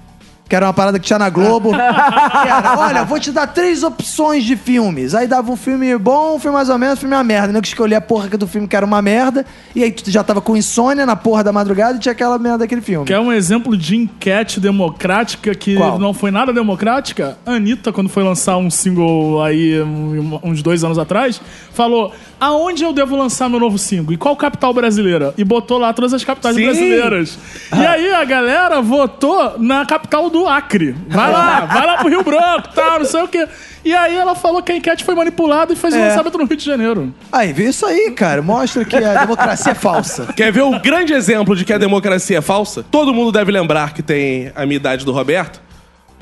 Que 0.53 0.57
era 0.57 0.67
uma 0.67 0.75
parada 0.75 0.99
que 0.99 1.07
tinha 1.07 1.19
na 1.19 1.31
Globo. 1.31 1.71
era, 1.75 2.77
olha, 2.79 3.05
vou 3.05 3.19
te 3.19 3.33
dar 3.33 3.47
três 3.47 3.83
opções 3.83 4.45
de 4.45 4.55
filmes. 4.55 5.15
Aí 5.15 5.27
dava 5.27 5.51
um 5.51 5.57
filme 5.57 5.97
bom, 5.97 6.37
um 6.37 6.39
filme 6.39 6.55
mais 6.55 6.69
ou 6.69 6.77
menos, 6.77 6.99
um 6.99 7.01
filme 7.01 7.17
uma 7.17 7.25
merda. 7.25 7.55
Não 7.55 7.61
que 7.63 7.69
escolher 7.69 7.95
a 7.95 8.03
porra 8.03 8.29
do 8.37 8.47
filme 8.47 8.69
que 8.69 8.77
era 8.77 8.85
uma 8.85 9.01
merda. 9.01 9.47
E 9.75 9.83
aí 9.83 9.91
tu 9.91 10.11
já 10.11 10.23
tava 10.23 10.43
com 10.43 10.55
insônia 10.55 11.07
na 11.07 11.17
porra 11.17 11.43
da 11.43 11.53
madrugada 11.55 11.97
e 11.97 12.01
tinha 12.01 12.13
aquela 12.13 12.39
merda 12.39 12.59
daquele 12.59 12.83
filme. 12.83 13.07
Que 13.07 13.15
é 13.15 13.19
um 13.19 13.33
exemplo 13.33 13.75
de 13.75 13.97
enquete 13.97 14.61
democrática 14.61 15.55
que 15.55 15.75
Qual? 15.75 15.99
não 15.99 16.13
foi 16.13 16.31
nada 16.31 16.53
democrática. 16.53 17.39
A 17.47 17.53
Anitta, 17.53 17.91
quando 17.91 18.11
foi 18.11 18.23
lançar 18.23 18.59
um 18.59 18.69
single 18.69 19.43
aí 19.43 19.81
um- 19.83 20.39
uns 20.43 20.63
dois 20.63 20.85
anos 20.85 20.99
atrás, 20.99 21.41
falou: 21.73 22.13
aonde 22.43 22.83
eu 22.83 22.93
devo 22.93 23.15
lançar 23.17 23.49
meu 23.49 23.61
novo 23.61 23.79
single? 23.79 24.13
E 24.13 24.17
qual 24.17 24.35
capital 24.35 24.75
brasileira? 24.75 25.33
E 25.39 25.45
botou 25.45 25.79
lá 25.79 25.93
todas 25.93 26.13
as 26.13 26.25
capitais 26.25 26.57
Sim. 26.57 26.65
brasileiras. 26.65 27.39
E 27.73 27.87
aí 27.87 28.13
a 28.13 28.25
galera 28.25 28.83
votou 28.83 29.55
na 29.61 29.87
capital 29.87 30.29
do 30.29 30.49
Acre. 30.49 30.97
Vai 31.07 31.31
lá, 31.31 31.61
vai 31.67 31.87
lá 31.87 31.99
pro 31.99 32.09
Rio 32.09 32.25
Branco, 32.25 32.69
tá, 32.75 32.99
não 32.99 33.07
sei 33.07 33.23
o 33.23 33.29
quê. 33.29 33.47
E 33.85 33.95
aí 33.95 34.17
ela 34.17 34.35
falou 34.35 34.61
que 34.63 34.73
a 34.73 34.77
enquete 34.77 35.05
foi 35.05 35.15
manipulada 35.15 35.73
e 35.73 35.77
fez 35.77 35.95
o 35.95 35.97
É. 35.97 36.09
lançamento 36.09 36.37
no 36.39 36.45
Rio 36.45 36.57
de 36.57 36.65
Janeiro. 36.65 37.15
Aí, 37.31 37.53
vê 37.53 37.69
isso 37.69 37.87
aí, 37.87 38.11
cara. 38.11 38.43
Mostra 38.43 38.85
que 38.85 38.97
a 38.97 39.15
democracia 39.23 39.73
é 39.73 39.75
falsa. 39.75 40.33
Quer 40.37 40.51
ver 40.53 40.63
o 40.63 40.81
grande 40.81 41.13
exemplo 41.13 41.55
de 41.55 41.65
que 41.65 41.73
a 41.73 41.79
democracia 41.79 42.39
é 42.39 42.41
falsa? 42.41 42.85
Todo 42.91 43.15
mundo 43.15 43.31
deve 43.31 43.53
lembrar 43.53 43.93
que 43.95 44.03
tem 44.03 44.51
a 44.57 44.67
minha 44.67 44.77
idade 44.77 45.05
do 45.05 45.13
Roberto. 45.13 45.61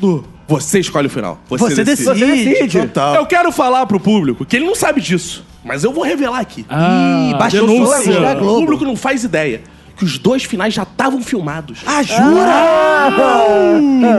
Do 0.00 0.24
você 0.48 0.80
escolhe 0.80 1.06
o 1.06 1.10
final. 1.10 1.38
Você, 1.48 1.64
Você 1.76 1.84
decide. 1.84 2.08
Você 2.18 2.26
decide. 2.26 2.80
Total. 2.80 3.14
Eu 3.14 3.26
quero 3.26 3.52
falar 3.52 3.86
pro 3.86 4.00
público 4.00 4.44
que 4.44 4.56
ele 4.56 4.66
não 4.66 4.74
sabe 4.74 5.00
disso, 5.00 5.44
mas 5.64 5.84
eu 5.84 5.92
vou 5.92 6.02
revelar 6.02 6.40
aqui. 6.40 6.62
Ih, 6.68 7.34
baixou 7.38 7.68
denúncia. 7.68 8.18
o 8.18 8.20
da 8.20 8.32
o 8.32 8.38
Globo. 8.40 8.60
público 8.60 8.84
não 8.84 8.96
faz 8.96 9.22
ideia 9.22 9.60
que 9.96 10.04
os 10.04 10.18
dois 10.18 10.42
finais 10.42 10.72
já 10.74 10.82
estavam 10.82 11.22
filmados. 11.22 11.80
Ah, 11.86 12.02
jura? 12.02 13.10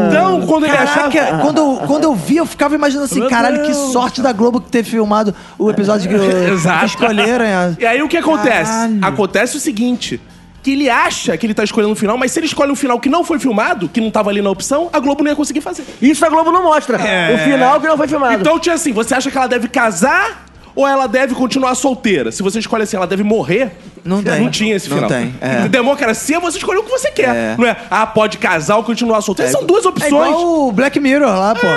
Então, 0.08 0.42
quando 0.46 0.66
ele 0.66 0.78
achava... 0.78 1.12
Caraca, 1.12 1.40
quando, 1.40 1.58
eu, 1.58 1.82
quando 1.88 2.04
eu 2.04 2.16
vi, 2.16 2.38
eu 2.38 2.46
ficava 2.46 2.76
imaginando 2.76 3.06
assim, 3.06 3.20
Meu 3.20 3.30
caralho, 3.30 3.64
que 3.64 3.72
Deus. 3.72 3.92
sorte 3.92 4.22
da 4.22 4.32
Globo 4.32 4.62
que 4.62 4.70
ter 4.70 4.84
filmado 4.84 5.34
o 5.58 5.70
episódio 5.72 6.08
que, 6.08 6.16
Exato. 6.54 6.80
que 6.82 6.86
escolheram. 6.86 7.44
é. 7.46 7.76
E 7.80 7.86
aí 7.86 8.02
o 8.02 8.08
que 8.08 8.18
acontece? 8.18 8.72
Caralho. 8.72 9.00
Acontece 9.06 9.58
o 9.58 9.60
seguinte. 9.60 10.22
Que 10.64 10.74
ele 10.74 10.90
acha 10.90 11.36
que 11.38 11.46
ele 11.46 11.54
tá 11.56 11.64
escolhendo 11.64 11.92
um 11.94 11.96
final, 11.96 12.18
mas 12.18 12.32
se 12.32 12.40
ele 12.40 12.46
escolhe 12.46 12.72
um 12.72 12.76
final 12.76 13.00
que 13.00 13.10
não 13.10 13.24
foi 13.24 13.40
filmado, 13.40 13.90
que 13.90 14.00
não 14.00 14.12
tava 14.12 14.30
ali 14.30 14.42
na 14.44 14.50
opção, 14.52 14.90
a 14.94 15.00
Globo 15.00 15.24
não 15.24 15.32
ia 15.32 15.36
conseguir 15.36 15.62
fazer. 15.62 15.84
Isso 16.02 16.24
a 16.24 16.30
Globo 16.30 16.52
não 16.52 16.64
mostra. 16.64 16.98
O 17.34 17.38
final 17.40 17.82
que 17.82 17.88
não 17.88 17.98
foi 17.98 18.08
filmado. 18.08 18.34
Então 18.36 18.60
tinha 18.60 18.76
assim, 18.76 18.94
você 18.94 19.16
acha 19.16 19.32
que 19.32 19.38
ela 19.38 19.48
deve 19.48 19.68
casar 19.68 20.46
ou 20.76 20.88
ela 20.88 21.08
deve 21.08 21.34
continuar 21.34 21.74
solteira? 21.74 22.32
Se 22.32 22.44
você 22.44 22.60
escolhe 22.60 22.84
assim, 22.84 22.96
ela 22.96 23.08
deve 23.08 23.24
morrer, 23.24 23.72
Não 24.06 24.22
tem. 24.22 24.40
não 24.40 24.52
tinha 24.52 24.76
esse 24.76 24.88
Não 24.88 24.98
final. 24.98 25.10
tem, 25.10 25.34
é. 25.42 25.66
Em 25.66 25.68
Democracia, 25.68 26.40
você 26.40 26.60
escolhe 26.60 26.78
o 26.80 26.84
que 26.84 26.92
você 26.92 27.10
quer. 27.10 27.36
É. 27.36 27.56
Não 27.58 27.66
é, 27.68 27.76
ah, 27.90 28.06
pode 28.06 28.38
casar 28.38 28.78
ou 28.78 28.84
continuar 28.84 29.22
solteira. 29.22 29.52
São 29.52 29.66
duas 29.66 29.84
É 29.84 29.90
opções. 29.90 30.12
igual 30.12 30.68
o 30.68 30.72
Black 30.72 31.00
Mirror 31.00 31.28
lá, 31.28 31.56
pô. 31.56 31.68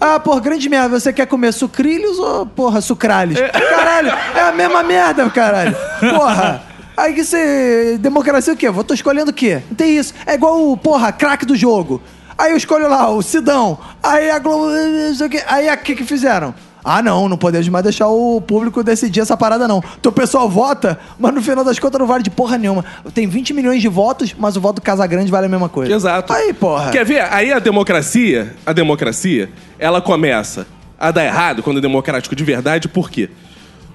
Ah, 0.00 0.20
por 0.20 0.40
grande 0.40 0.68
merda, 0.68 1.00
você 1.00 1.12
quer 1.12 1.26
comer 1.26 1.52
sucrilhos 1.52 2.20
ou, 2.20 2.46
porra, 2.46 2.80
sucralhos? 2.80 3.36
Caralho, 3.40 4.12
é 4.36 4.40
a 4.42 4.52
mesma 4.52 4.84
merda, 4.84 5.28
caralho. 5.28 5.74
Porra. 5.98 6.62
Aí 6.98 7.14
que 7.14 7.22
você. 7.22 7.96
Democracia 8.00 8.52
o 8.52 8.56
quê? 8.56 8.66
Eu 8.66 8.82
tô 8.82 8.92
escolhendo 8.92 9.30
o 9.30 9.34
quê? 9.34 9.62
Não 9.68 9.76
tem 9.76 9.96
isso. 9.96 10.12
É 10.26 10.34
igual 10.34 10.72
o, 10.72 10.76
porra, 10.76 11.12
craque 11.12 11.46
do 11.46 11.54
jogo. 11.54 12.02
Aí 12.36 12.50
eu 12.50 12.56
escolho 12.56 12.88
lá, 12.88 13.08
o 13.08 13.22
Sidão. 13.22 13.78
Aí 14.02 14.28
a 14.28 14.40
Globo. 14.40 14.66
o 14.66 15.28
quê. 15.28 15.40
Aí 15.46 15.72
o 15.72 15.78
que 15.78 15.94
que 15.94 16.02
fizeram? 16.02 16.52
Ah, 16.84 17.00
não, 17.00 17.28
não 17.28 17.36
podemos 17.36 17.68
mais 17.68 17.84
deixar 17.84 18.08
o 18.08 18.40
público 18.40 18.82
decidir 18.82 19.20
essa 19.20 19.36
parada, 19.36 19.68
não. 19.68 19.80
Então 20.00 20.10
o 20.10 20.14
pessoal 20.14 20.48
vota, 20.48 20.98
mas 21.20 21.32
no 21.32 21.40
final 21.40 21.62
das 21.62 21.78
contas 21.78 22.00
não 22.00 22.06
vale 22.06 22.24
de 22.24 22.30
porra 22.30 22.58
nenhuma. 22.58 22.84
Tem 23.14 23.28
20 23.28 23.54
milhões 23.54 23.80
de 23.80 23.88
votos, 23.88 24.34
mas 24.36 24.56
o 24.56 24.60
voto 24.60 24.76
do 24.76 24.82
Casagrande 24.82 25.30
vale 25.30 25.46
a 25.46 25.48
mesma 25.48 25.68
coisa. 25.68 25.92
Exato. 25.92 26.32
Aí, 26.32 26.52
porra. 26.52 26.90
Quer 26.90 27.04
ver? 27.04 27.20
Aí 27.32 27.52
a 27.52 27.60
democracia, 27.60 28.56
a 28.66 28.72
democracia, 28.72 29.50
ela 29.78 30.00
começa 30.00 30.66
a 30.98 31.12
dar 31.12 31.24
errado 31.24 31.62
quando 31.62 31.78
é 31.78 31.80
democrático 31.80 32.34
de 32.34 32.42
verdade, 32.42 32.88
por 32.88 33.08
quê? 33.08 33.30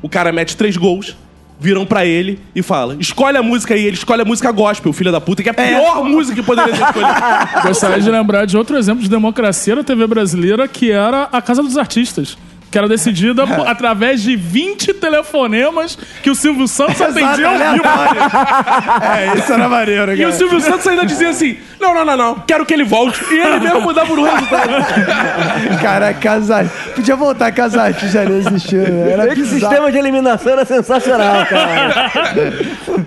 O 0.01 0.07
cara 0.07 0.31
mete 0.31 0.55
três 0.55 0.77
gols, 0.77 1.17
viram 1.63 1.85
pra 1.85 2.05
ele 2.05 2.39
e 2.53 2.61
fala: 2.61 2.97
escolhe 2.99 3.37
a 3.37 3.41
música 3.41 3.73
aí, 3.73 3.85
ele 3.85 3.95
escolhe 3.95 4.21
a 4.21 4.25
música 4.25 4.51
gospel, 4.51 4.91
filho 4.91 5.13
da 5.13 5.21
puta, 5.21 5.41
que 5.41 5.47
é 5.47 5.51
a 5.51 5.55
pior 5.55 6.03
música 6.03 6.35
que 6.35 6.43
poderia 6.43 6.73
ter 6.73 6.83
escolhido. 6.83 7.13
Gostaria 7.63 7.99
de 8.03 8.11
lembrar 8.11 8.45
de 8.45 8.57
outro 8.57 8.77
exemplo 8.77 9.01
de 9.01 9.09
democracia 9.09 9.73
na 9.73 9.83
TV 9.83 10.05
brasileira, 10.05 10.67
que 10.67 10.91
era 10.91 11.29
a 11.31 11.41
Casa 11.41 11.63
dos 11.63 11.77
Artistas. 11.77 12.37
Que 12.73 12.77
era 12.79 12.87
decidida 12.87 13.45
por- 13.45 13.67
através 13.69 14.23
de 14.23 14.35
20 14.35 14.95
telefonemas 14.95 15.95
que 16.23 16.29
o 16.31 16.33
Silvio 16.35 16.67
Santos 16.67 16.99
atendia 16.99 17.47
ao 17.47 17.53
vivo. 17.53 17.83
É, 19.03 19.37
isso 19.37 19.53
era 19.53 19.69
maneiro, 19.69 20.15
E 20.15 20.25
o 20.25 20.33
Silvio 20.33 20.59
Santos 20.59 20.87
ainda 20.87 21.05
dizia 21.05 21.29
assim: 21.29 21.55
não, 21.79 21.93
não, 21.93 22.03
não, 22.03 22.17
não, 22.17 22.35
quero 22.47 22.65
que 22.65 22.73
ele 22.73 22.83
volte. 22.83 23.23
E 23.31 23.37
ele 23.39 23.59
mesmo 23.59 23.81
mudava 23.81 24.11
o 24.11 24.23
resultado. 24.23 24.71
Cara, 25.81 26.13
casar. 26.15 26.65
Podia 26.95 27.15
voltar 27.15 27.45
a 27.47 27.51
casar, 27.51 27.93
já 27.93 28.23
não 28.25 28.37
existiu. 28.37 28.79
né? 28.81 29.11
Era 29.11 29.27
Esse 29.27 29.35
bizarro. 29.35 29.59
sistema 29.59 29.91
de 29.91 29.97
eliminação 29.99 30.51
era 30.53 30.65
sensacional, 30.65 31.45
cara. 31.45 32.11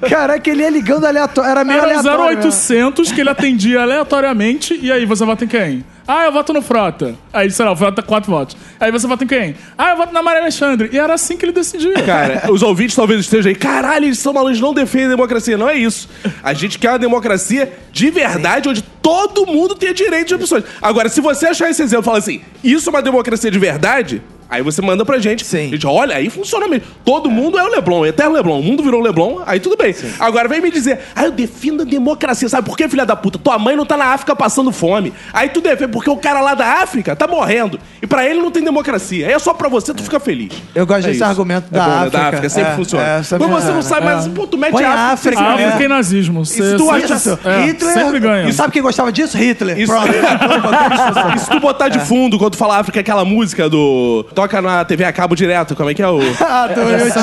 Caraca, 0.08 0.48
ele 0.48 0.62
ia 0.62 0.70
ligando 0.70 1.04
aleatório. 1.06 1.50
Era 1.50 1.64
meio 1.64 1.78
Era 1.80 1.86
aleatório. 1.98 2.36
mesmo. 2.36 2.42
0800 2.52 3.10
que 3.12 3.20
ele 3.20 3.30
atendia 3.30 3.82
aleatoriamente. 3.82 4.78
E 4.80 4.92
aí, 4.92 5.04
você 5.04 5.24
vota 5.24 5.44
em 5.44 5.48
quem? 5.48 5.84
Ah, 6.06 6.24
eu 6.26 6.32
voto 6.32 6.52
no 6.52 6.62
Frota. 6.62 7.14
Aí, 7.32 7.50
sei 7.50 7.64
lá, 7.64 7.72
o 7.72 7.76
Frota 7.76 8.00
quatro 8.02 8.30
votos. 8.30 8.56
Aí 8.78 8.92
você 8.92 9.06
vota 9.06 9.24
em 9.24 9.26
quem? 9.26 9.56
Ah, 9.76 9.90
eu 9.90 9.96
voto 9.96 10.12
na 10.12 10.22
Maria 10.22 10.40
Alexandre. 10.40 10.88
E 10.92 10.98
era 10.98 11.14
assim 11.14 11.36
que 11.36 11.44
ele 11.44 11.52
decidia. 11.52 11.94
Cara, 12.02 12.44
os 12.52 12.62
ouvintes 12.62 12.94
talvez 12.94 13.20
estejam 13.20 13.50
aí, 13.50 13.56
caralho, 13.56 14.06
eles 14.06 14.18
são 14.18 14.32
malucos, 14.32 14.60
não 14.60 14.72
defendem 14.72 15.06
a 15.06 15.10
democracia. 15.10 15.56
Não 15.56 15.68
é 15.68 15.76
isso. 15.76 16.08
A 16.42 16.54
gente 16.54 16.78
quer 16.78 16.90
uma 16.90 16.98
democracia 16.98 17.72
de 17.90 18.10
verdade, 18.10 18.68
onde 18.68 18.82
todo 18.82 19.46
mundo 19.46 19.74
tenha 19.74 19.92
direito 19.92 20.28
de 20.28 20.34
opções. 20.34 20.64
Agora, 20.80 21.08
se 21.08 21.20
você 21.20 21.46
achar 21.46 21.70
esse 21.70 21.82
exemplo 21.82 22.04
e 22.04 22.06
falar 22.06 22.18
assim, 22.18 22.40
isso 22.62 22.88
é 22.88 22.90
uma 22.90 23.02
democracia 23.02 23.50
de 23.50 23.58
verdade, 23.58 24.22
aí 24.48 24.62
você 24.62 24.80
manda 24.82 25.04
pra 25.04 25.18
gente. 25.18 25.44
Sim. 25.44 25.66
A 25.66 25.70
gente, 25.70 25.86
olha, 25.86 26.16
aí 26.16 26.30
funciona 26.30 26.66
mesmo. 26.68 26.86
Todo 27.04 27.30
mundo 27.30 27.58
é 27.58 27.62
o 27.64 27.68
Leblon, 27.68 28.04
é 28.04 28.08
eterno 28.08 28.34
Leblon. 28.34 28.60
O 28.60 28.62
mundo 28.62 28.82
virou 28.82 29.00
Leblon, 29.00 29.40
aí 29.46 29.60
tudo 29.60 29.76
bem. 29.76 29.94
Agora 30.18 30.48
vem 30.48 30.60
me 30.60 30.70
dizer, 30.70 31.00
ah, 31.14 31.24
eu 31.24 31.30
defendo 31.32 31.82
a 31.82 31.84
democracia. 31.84 32.48
Sabe 32.48 32.66
por 32.68 32.76
quê, 32.76 32.88
filha 32.88 33.06
da 33.06 33.16
puta? 33.16 33.38
Tua 33.38 33.58
mãe 33.58 33.76
não 33.76 33.86
tá 33.86 33.96
na 33.96 34.06
África 34.06 34.34
passando 34.36 34.70
fome. 34.72 35.12
Aí 35.32 35.48
tu 35.48 35.60
defende, 35.60 35.92
porque 35.92 36.10
o 36.10 36.16
cara 36.16 36.40
lá 36.40 36.54
da 36.54 36.82
África 36.82 37.14
tá 37.16 37.26
morrendo. 37.26 37.78
E 38.02 38.06
pra 38.06 38.24
ele 38.24 38.40
não 38.40 38.50
tem 38.50 38.62
democracia. 38.62 39.26
Aí 39.26 39.32
é 39.32 39.38
só 39.38 39.52
pra 39.54 39.68
você, 39.68 39.92
tu 39.94 40.02
fica 40.02 40.18
feliz. 40.20 40.52
Eu 40.74 40.86
gosto 40.86 41.00
É 41.00 41.02
desse 41.08 41.14
isso. 41.16 41.24
argumento 41.24 41.66
É 41.72 41.76
da 41.78 41.84
bom, 41.84 41.90
né? 41.90 41.96
África. 41.98 42.18
Da 42.18 42.28
África, 42.28 42.48
sempre 42.48 42.72
É, 42.72 42.76
funciona. 42.76 43.04
é, 43.06 43.22
sempre 43.22 43.46
mas 43.46 43.64
você 43.64 43.72
não 43.72 43.82
sabe, 43.82 44.04
mas 44.06 44.28
pô, 44.28 44.46
tu 44.46 44.56
mete 44.58 44.72
Põe 44.72 44.84
a 44.84 45.12
África. 45.12 45.36
África, 45.40 45.56
você- 45.56 45.64
África 45.64 45.84
e 45.84 45.88
nazismo. 45.88 46.42
Tu 46.44 46.90
acha- 46.90 47.38
é, 47.44 47.64
Hitler. 47.66 47.94
sempre 47.94 48.20
ganha. 48.20 48.48
E 48.48 48.52
sabe 48.52 48.72
quem 48.72 48.82
gostava 48.82 49.10
disso? 49.12 49.36
Hitler. 49.36 49.78
Isso, 49.78 49.92
Pronto. 49.92 50.08
e 51.34 51.38
se 51.38 51.50
tu 51.50 51.60
botar 51.60 51.88
de 51.88 51.98
fundo, 52.00 52.38
quando 52.38 52.52
tu 52.52 52.56
fala 52.58 52.78
África, 52.78 53.00
aquela 53.00 53.24
música 53.24 53.68
do. 53.68 54.24
Toca 54.36 54.60
na 54.60 54.84
TV 54.84 55.02
a 55.02 55.12
cabo 55.14 55.34
direto, 55.34 55.74
como 55.74 55.88
é 55.88 55.94
que 55.94 56.02
é 56.02 56.08
o. 56.08 56.20
Ah, 56.38 56.66
do 56.66 56.82
Essa 56.82 57.20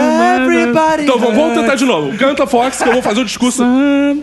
aí. 0.00 0.42
Everybody 0.42 1.02
Então 1.02 1.18
vamos, 1.18 1.54
tentar 1.54 1.74
de 1.74 1.84
novo. 1.84 2.16
Canta 2.16 2.46
Fox, 2.46 2.78
que 2.82 2.88
eu 2.88 2.94
vou 2.94 3.02
fazer 3.02 3.20
o 3.20 3.24
discurso. 3.24 3.62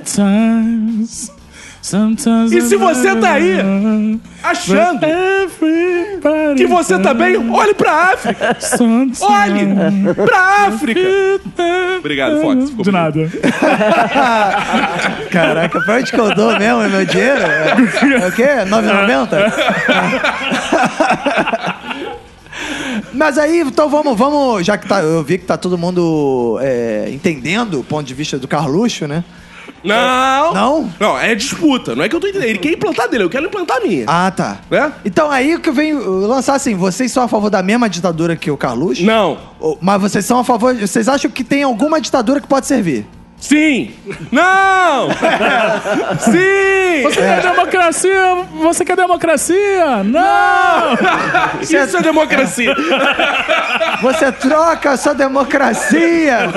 Sometimes 0.05 1.38
E 2.51 2.61
se 2.61 2.75
você 2.75 3.15
tá 3.15 3.31
aí 3.31 3.57
achando 4.43 4.99
que 6.57 6.67
você 6.67 6.99
tá 6.99 7.13
bem, 7.13 7.37
olhe 7.51 7.73
pra 7.73 8.11
África. 8.13 8.57
sometimes 8.59 9.21
Olhe 9.21 10.13
pra 10.13 10.67
África. 10.67 10.99
Obrigado, 11.97 12.41
Fox. 12.41 12.69
Ficou 12.69 12.83
De 12.83 12.91
nada. 12.91 13.31
Caraca, 15.31 15.79
pra 15.81 15.95
onde 15.95 16.11
que 16.11 16.19
eu 16.19 16.35
dou 16.35 16.57
mesmo 16.59 16.81
é 16.81 16.87
meu 16.89 17.05
dinheiro? 17.05 17.41
É, 17.41 17.69
é 18.23 18.27
o 18.27 18.31
quê? 18.31 18.47
9,90? 18.67 19.29
Mas 23.13 23.37
aí, 23.37 23.61
então 23.61 23.89
vamos, 23.89 24.17
vamos, 24.17 24.65
já 24.65 24.77
que 24.77 24.87
tá, 24.87 25.01
eu 25.01 25.23
vi 25.23 25.37
que 25.37 25.45
tá 25.45 25.57
todo 25.57 25.77
mundo 25.77 26.57
é, 26.61 27.09
entendendo 27.11 27.79
o 27.79 27.83
ponto 27.83 28.05
de 28.05 28.13
vista 28.13 28.37
do 28.37 28.47
Carluxo, 28.47 29.07
né? 29.07 29.23
Não. 29.83 30.53
Não? 30.53 30.93
Não, 30.99 31.19
é 31.19 31.35
disputa. 31.35 31.95
Não 31.95 32.03
é 32.03 32.09
que 32.09 32.15
eu 32.15 32.19
tô 32.19 32.27
entendendo. 32.27 32.49
Ele 32.49 32.59
quer 32.59 32.73
implantar 32.73 33.09
dele, 33.09 33.23
eu 33.23 33.29
quero 33.29 33.45
implantar 33.45 33.77
a 33.77 33.79
minha. 33.81 34.05
Ah, 34.07 34.31
tá. 34.31 34.57
Né? 34.69 34.91
Então 35.05 35.29
aí 35.29 35.59
que 35.59 35.69
eu 35.69 35.73
venho 35.73 36.27
lançar 36.27 36.55
assim, 36.55 36.75
vocês 36.75 37.11
são 37.11 37.23
a 37.23 37.27
favor 37.27 37.49
da 37.49 37.61
mesma 37.61 37.89
ditadura 37.89 38.35
que 38.35 38.49
o 38.49 38.57
Carluxo? 38.57 39.03
Não. 39.03 39.37
Mas 39.81 40.01
vocês 40.01 40.25
são 40.25 40.39
a 40.39 40.43
favor, 40.43 40.75
vocês 40.75 41.07
acham 41.07 41.29
que 41.29 41.43
tem 41.43 41.63
alguma 41.63 41.99
ditadura 41.99 42.39
que 42.41 42.47
pode 42.47 42.67
servir? 42.67 43.05
Sim. 43.39 43.91
Não. 44.31 45.09
Sim. 46.19 47.03
Você 47.03 47.21
quer 47.21 47.41
democracia? 47.41 48.35
Você 48.61 48.85
quer 48.85 48.95
democracia? 48.97 50.03
Não! 50.03 51.61
Isso 51.61 51.97
é 51.97 52.01
democracia. 52.01 52.75
Você 54.01 54.31
troca 54.31 54.91
a 54.91 54.97
sua 54.97 55.13
democracia 55.13 56.49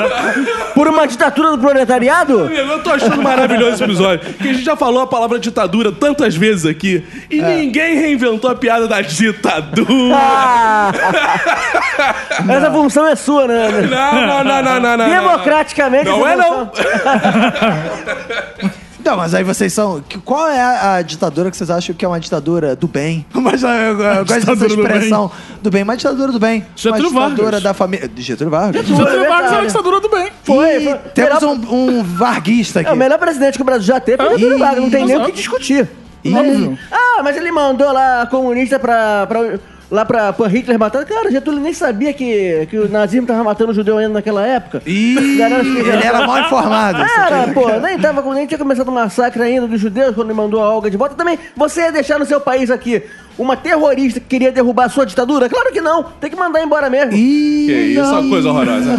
Por 0.74 0.88
uma 0.88 1.06
ditadura 1.06 1.50
do 1.52 1.58
proletariado? 1.58 2.50
Eu 2.52 2.82
tô 2.82 2.90
achando 2.90 3.22
maravilhoso 3.22 3.74
esse 3.74 3.84
episódio. 3.84 4.32
Porque 4.32 4.48
a 4.48 4.52
gente 4.52 4.64
já 4.64 4.76
falou 4.76 5.02
a 5.02 5.06
palavra 5.06 5.38
ditadura 5.38 5.92
tantas 5.92 6.34
vezes 6.34 6.66
aqui. 6.66 7.04
E 7.30 7.40
ninguém 7.40 7.96
reinventou 7.96 8.50
a 8.50 8.54
piada 8.54 8.88
da 8.88 9.00
ditadura. 9.00 10.14
Ah! 10.16 10.92
Essa 12.48 12.70
função 12.70 13.06
é 13.06 13.14
sua, 13.14 13.46
né? 13.46 13.68
Não, 13.88 14.26
não, 14.26 14.44
não, 14.44 14.62
não, 14.62 14.80
não, 14.80 14.96
não. 14.96 15.08
Democraticamente. 15.08 16.04
Não 16.06 16.26
é, 16.26 16.34
função- 16.34 16.58
não. 16.64 16.71
Não, 19.04 19.16
mas 19.16 19.34
aí 19.34 19.42
vocês 19.42 19.72
são. 19.72 20.02
Qual 20.24 20.46
é 20.48 20.60
a, 20.60 20.94
a 20.94 21.02
ditadura 21.02 21.50
que 21.50 21.56
vocês 21.56 21.68
acham 21.70 21.92
que 21.92 22.04
é 22.04 22.08
uma 22.08 22.20
ditadura 22.20 22.76
do 22.76 22.86
bem? 22.86 23.26
Mas 23.34 23.60
eu, 23.64 23.68
eu, 23.68 24.00
eu 24.00 24.24
gosto 24.24 24.46
dessa 24.46 24.54
do 24.56 24.66
expressão 24.66 25.28
do 25.60 25.70
bem. 25.72 25.82
Uma 25.82 25.96
ditadura 25.96 26.30
do 26.30 26.38
bem. 26.38 26.64
Getúlio 26.76 27.10
uma 27.10 27.22
ditadura 27.24 27.44
Vargas. 27.46 27.62
da 27.64 27.74
família. 27.74 28.08
Getúlio 28.16 28.50
Vargas. 28.50 28.86
Getúlio. 28.86 29.04
Getúlio 29.04 29.28
Vargas 29.28 29.52
é 29.52 29.54
uma 29.56 29.66
ditadura 29.66 30.00
do 30.00 30.08
bem. 30.08 30.28
Foi, 30.44 30.76
E 30.76 30.84
foi. 30.84 30.98
temos 31.14 31.40
Melhor- 31.42 31.72
um, 31.72 31.98
um 31.98 32.02
varguista 32.04 32.78
aqui. 32.80 32.90
É 32.90 32.92
o 32.92 32.96
melhor 32.96 33.18
presidente 33.18 33.56
que 33.56 33.62
o 33.62 33.64
Brasil 33.64 33.86
já 33.86 33.98
teve 33.98 34.22
foi 34.22 34.34
o 34.34 34.38
Getúlio 34.38 34.58
Vargas, 34.60 34.82
não 34.84 34.90
tem 34.90 35.04
nem 35.04 35.16
o 35.16 35.24
que 35.24 35.32
discutir. 35.32 35.88
Óbvio. 36.24 36.78
Ah, 36.92 37.22
mas 37.24 37.36
ele 37.36 37.50
mandou 37.50 37.90
lá 37.92 38.24
comunista 38.30 38.78
pra, 38.78 39.26
pra, 39.26 39.58
lá 39.92 40.04
pra, 40.06 40.32
pra 40.32 40.46
Hitler 40.48 40.78
matar. 40.78 41.04
Cara, 41.04 41.30
Getúlio 41.30 41.60
nem 41.60 41.74
sabia 41.74 42.12
que, 42.14 42.66
que 42.70 42.78
o 42.78 42.88
nazismo 42.88 43.26
tava 43.26 43.44
matando 43.44 43.70
o 43.72 43.74
judeu 43.74 43.98
ainda 43.98 44.14
naquela 44.14 44.44
época. 44.46 44.82
Ih, 44.86 45.14
que- 45.36 45.78
ele 45.88 46.02
era 46.04 46.26
mal 46.26 46.40
informado. 46.40 46.98
Era, 47.02 47.52
pô, 47.52 47.68
nem, 47.80 47.98
tava, 47.98 48.34
nem 48.34 48.46
tinha 48.46 48.58
começado 48.58 48.88
o 48.88 48.92
massacre 48.92 49.42
ainda 49.42 49.68
dos 49.68 49.78
judeus 49.80 50.14
quando 50.14 50.28
ele 50.30 50.36
mandou 50.38 50.62
a 50.62 50.70
Olga 50.74 50.90
de 50.90 50.96
volta. 50.96 51.14
Também, 51.14 51.38
você 51.54 51.82
ia 51.82 51.92
deixar 51.92 52.18
no 52.18 52.24
seu 52.24 52.40
país 52.40 52.70
aqui 52.70 53.02
uma 53.38 53.56
terrorista 53.56 54.20
que 54.20 54.26
queria 54.26 54.52
derrubar 54.52 54.84
a 54.86 54.88
sua 54.88 55.04
ditadura? 55.06 55.48
Claro 55.48 55.72
que 55.72 55.80
não, 55.80 56.02
tem 56.20 56.30
que 56.30 56.36
mandar 56.36 56.62
embora 56.62 56.88
mesmo. 56.90 57.12
Ih, 57.14 57.66
Que 57.66 57.72
isso, 58.00 58.02
uma 58.12 58.28
coisa 58.28 58.48
horrorosa. 58.50 58.96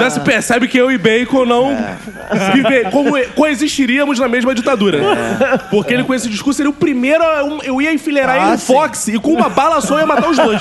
Já 0.00 0.10
se 0.10 0.20
percebe 0.20 0.68
que 0.68 0.78
eu 0.78 0.90
e 0.90 0.98
Bacon 0.98 1.44
não 1.44 1.76
vive- 2.54 2.84
como 2.90 3.12
coexistiríamos 3.34 4.18
na 4.18 4.28
mesma 4.28 4.54
ditadura. 4.54 4.98
Porque 5.70 5.92
ele 5.94 6.04
com 6.04 6.14
esse 6.14 6.28
discurso 6.28 6.56
seria 6.58 6.70
o 6.70 6.74
primeiro. 6.74 7.22
a- 7.22 7.58
Eu 7.64 7.80
ia 7.80 7.92
enfileirar 7.92 8.36
Ah, 8.36 8.42
ele 8.42 8.50
no 8.52 8.58
sim. 8.58 8.66
Fox 8.66 9.08
e 9.08 9.18
com 9.18 9.32
uma 9.32 9.48
bala 9.48 9.80
só 9.80 9.98
ia 9.98 10.06
matar 10.06 10.30
os 10.30 10.36
dois. 10.36 10.60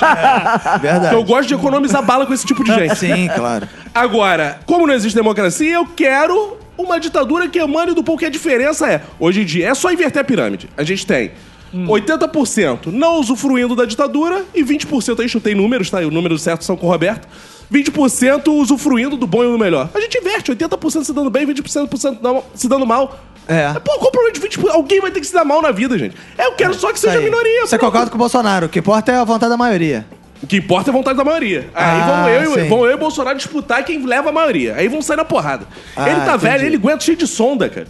verdade. 0.81 1.13
Eu 1.15 1.23
gosto 1.23 1.47
de 1.47 1.53
economizar 1.55 2.01
bala 2.03 2.25
com 2.25 2.33
esse 2.33 2.45
tipo 2.45 2.63
de 2.63 2.73
gente. 2.73 2.95
Sim, 2.95 3.29
claro. 3.35 3.67
Agora, 3.93 4.59
como 4.65 4.85
não 4.87 4.93
existe 4.93 5.15
democracia, 5.15 5.73
eu 5.75 5.85
quero 5.85 6.57
uma 6.77 6.99
ditadura 6.99 7.47
que 7.47 7.59
emane 7.59 7.93
do 7.93 8.03
pouco 8.03 8.19
que 8.19 8.25
a 8.25 8.29
diferença 8.29 8.87
é. 8.87 9.01
Hoje 9.19 9.41
em 9.41 9.45
dia, 9.45 9.69
é 9.69 9.73
só 9.73 9.91
inverter 9.91 10.21
a 10.21 10.25
pirâmide. 10.25 10.69
A 10.77 10.83
gente 10.83 11.05
tem 11.05 11.31
80% 11.73 12.87
não 12.91 13.19
usufruindo 13.19 13.75
da 13.75 13.85
ditadura 13.85 14.43
e 14.53 14.63
20%, 14.63 15.19
aí 15.19 15.29
chutei 15.29 15.53
números, 15.55 15.89
tá? 15.89 16.01
E 16.01 16.05
o 16.05 16.11
número 16.11 16.37
certo 16.37 16.63
são 16.63 16.75
com 16.77 16.87
o 16.87 16.89
Roberto. 16.89 17.27
20% 17.71 18.47
usufruindo 18.47 19.17
do 19.17 19.27
bom 19.27 19.43
e 19.43 19.47
do 19.47 19.57
melhor. 19.59 19.89
A 19.93 19.99
gente 19.99 20.17
inverte, 20.17 20.51
80% 20.51 21.03
se 21.03 21.13
dando 21.13 21.29
bem, 21.29 21.45
20% 21.45 22.19
não- 22.21 22.43
se 22.55 22.67
dando 22.69 22.85
mal. 22.85 23.19
É. 23.47 23.73
Pô, 23.73 23.97
qual 23.97 24.07
o 24.07 24.11
problema 24.11 24.33
de 24.33 24.39
20%? 24.39 24.69
Alguém 24.71 24.99
vai 25.01 25.11
ter 25.11 25.19
que 25.19 25.27
se 25.27 25.33
dar 25.33 25.43
mal 25.45 25.61
na 25.61 25.71
vida, 25.71 25.97
gente. 25.97 26.15
É, 26.37 26.45
eu 26.45 26.53
quero 26.53 26.73
só 26.73 26.91
que 26.91 26.99
seja 26.99 27.17
aí. 27.17 27.23
minoria. 27.25 27.61
Você 27.65 27.77
pronto. 27.77 27.91
concorda 27.91 28.09
com 28.11 28.15
o 28.15 28.19
Bolsonaro. 28.19 28.65
O 28.67 28.69
que 28.69 28.79
importa 28.79 29.11
é 29.11 29.15
a 29.15 29.23
vontade 29.23 29.49
da 29.49 29.57
maioria. 29.57 30.05
O 30.41 30.47
que 30.47 30.57
importa 30.57 30.89
é 30.89 30.91
a 30.91 30.93
vontade 30.93 31.17
da 31.17 31.23
maioria. 31.23 31.69
Aí 31.73 32.01
Ah, 32.01 32.05
vão, 32.23 32.29
eu, 32.29 32.65
e- 32.65 32.69
vão 32.69 32.85
eu 32.85 32.91
e 32.91 32.93
o 32.93 32.97
Bolsonaro 32.97 33.37
disputar 33.37 33.83
quem 33.83 34.05
leva 34.05 34.29
a 34.29 34.31
maioria. 34.31 34.75
Aí 34.75 34.87
vão 34.87 35.01
sair 35.01 35.17
na 35.17 35.25
porrada. 35.25 35.65
Ah, 35.95 36.09
ele 36.09 36.21
tá 36.21 36.37
velho, 36.37 36.55
entendi. 36.55 36.65
ele 36.67 36.75
aguenta 36.75 37.03
cheio 37.03 37.17
de 37.17 37.25
sonda, 37.27 37.67
cara. 37.69 37.87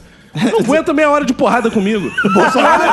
Não 0.52 0.60
aguenta 0.60 0.94
meia 0.94 1.10
hora 1.10 1.26
de 1.26 1.34
porrada 1.34 1.70
comigo. 1.72 2.10
Bolsonaro. 2.34 2.84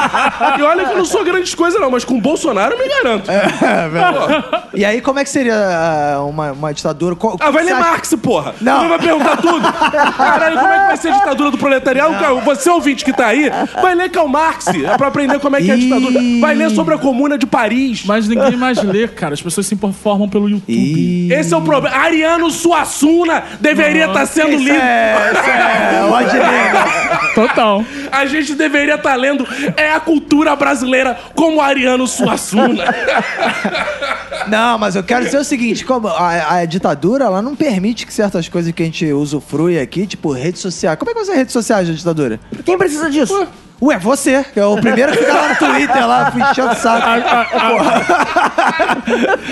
e 0.58 0.62
olha 0.62 0.84
que 0.84 0.92
eu 0.92 0.98
não 0.98 1.04
sou 1.04 1.24
grandes 1.24 1.54
coisas, 1.54 1.80
não, 1.80 1.90
mas 1.90 2.04
com 2.04 2.16
o 2.16 2.20
Bolsonaro 2.20 2.74
eu 2.74 2.78
me 2.78 2.88
garanto. 2.88 3.30
É, 3.30 3.88
velho. 3.88 4.44
E 4.74 4.84
aí, 4.84 5.00
como 5.00 5.18
é 5.18 5.24
que 5.24 5.30
seria 5.30 5.54
ah, 5.56 6.24
uma, 6.24 6.52
uma 6.52 6.72
ditadura? 6.74 7.14
Qual- 7.14 7.36
Ah, 7.40 7.50
vai 7.50 7.62
você 7.64 7.70
ler 7.70 7.76
acha- 7.80 7.90
Marx, 7.90 8.14
porra. 8.22 8.54
Não. 8.60 8.82
Não. 8.82 8.88
vai 8.88 8.98
perguntar 8.98 9.36
tudo. 9.38 9.72
Caralho, 10.16 10.58
como 10.58 10.72
é 10.72 10.78
que 10.80 10.86
vai 10.86 10.96
ser 10.96 11.08
a 11.08 11.12
ditadura 11.18 11.50
do 11.50 11.58
proletariado? 11.58 12.14
Cara, 12.14 12.34
Você, 12.34 12.70
ouvinte 12.70 13.04
que 13.04 13.12
tá 13.12 13.26
aí, 13.26 13.50
vai 13.80 13.94
ler 13.94 14.10
Karl 14.10 14.28
Marx. 14.28 14.66
É 14.68 14.96
pra 14.96 15.08
aprender 15.08 15.38
como 15.38 15.56
é 15.56 15.60
que 15.62 15.70
é 15.70 15.74
a 15.74 15.76
Ih. 15.76 15.80
ditadura. 15.80 16.20
Vai 16.40 16.54
ler 16.54 16.70
sobre 16.70 16.94
a 16.94 16.98
comuna 16.98 17.36
de 17.38 17.46
Paris. 17.46 18.04
Mas 18.04 18.28
ninguém 18.28 18.56
mais 18.56 18.82
lê, 18.82 19.06
cara. 19.08 19.34
As 19.34 19.42
pessoas 19.42 19.66
se 19.66 19.74
informam 19.74 20.28
pelo 20.28 20.48
YouTube. 20.48 20.72
Ih, 20.72 21.32
Esse 21.32 21.52
é 21.54 21.56
o 21.56 21.60
problema. 21.62 21.96
Ariano 21.96 22.50
Suassuna 22.50 23.42
deveria 23.60 24.06
estar 24.06 24.26
sendo 24.26 24.50
isso 24.52 24.64
lido. 24.64 24.76
é, 24.76 25.30
isso 25.32 25.50
é, 25.50 26.06
pode 26.08 26.32
ler, 26.36 26.42
né? 26.42 26.84
Total. 27.34 27.84
A 28.12 28.26
gente 28.26 28.54
deveria 28.54 28.94
estar 28.94 29.14
lendo 29.16 29.46
É 29.76 29.92
a 29.92 30.00
cultura 30.00 30.54
brasileira 30.54 31.18
como 31.34 31.60
Ariano 31.60 32.06
Suassuna. 32.06 32.84
Não, 34.48 34.78
mas 34.78 34.94
eu 34.94 35.02
quero 35.02 35.24
dizer 35.24 35.38
o 35.38 35.44
seguinte: 35.44 35.84
como 35.84 36.08
a, 36.08 36.56
a 36.56 36.64
ditadura 36.64 37.24
ela 37.24 37.42
não 37.42 37.56
permite 37.56 38.06
que 38.06 38.12
certas 38.12 38.48
coisas 38.48 38.72
que 38.72 38.82
a 38.82 38.86
gente 38.86 39.12
usufrui 39.12 39.78
aqui, 39.78 40.06
tipo 40.06 40.32
rede 40.32 40.58
social. 40.58 40.96
Como 40.96 41.10
é 41.10 41.14
que 41.14 41.20
vai 41.20 41.26
ser 41.26 41.36
redes 41.36 41.52
sociais 41.52 41.88
da 41.88 41.94
ditadura? 41.94 42.40
Quem 42.64 42.76
precisa 42.76 43.10
disso? 43.10 43.46
Ué, 43.82 43.98
você, 43.98 44.44
que 44.52 44.60
é 44.60 44.64
o 44.64 44.80
primeiro 44.80 45.12
que 45.12 45.18
fica 45.18 45.34
lá 45.34 45.48
no 45.48 45.56
Twitter, 45.56 46.06
lá, 46.06 46.32
enchendo 46.50 46.72
o 46.72 46.76
saco. 46.76 47.06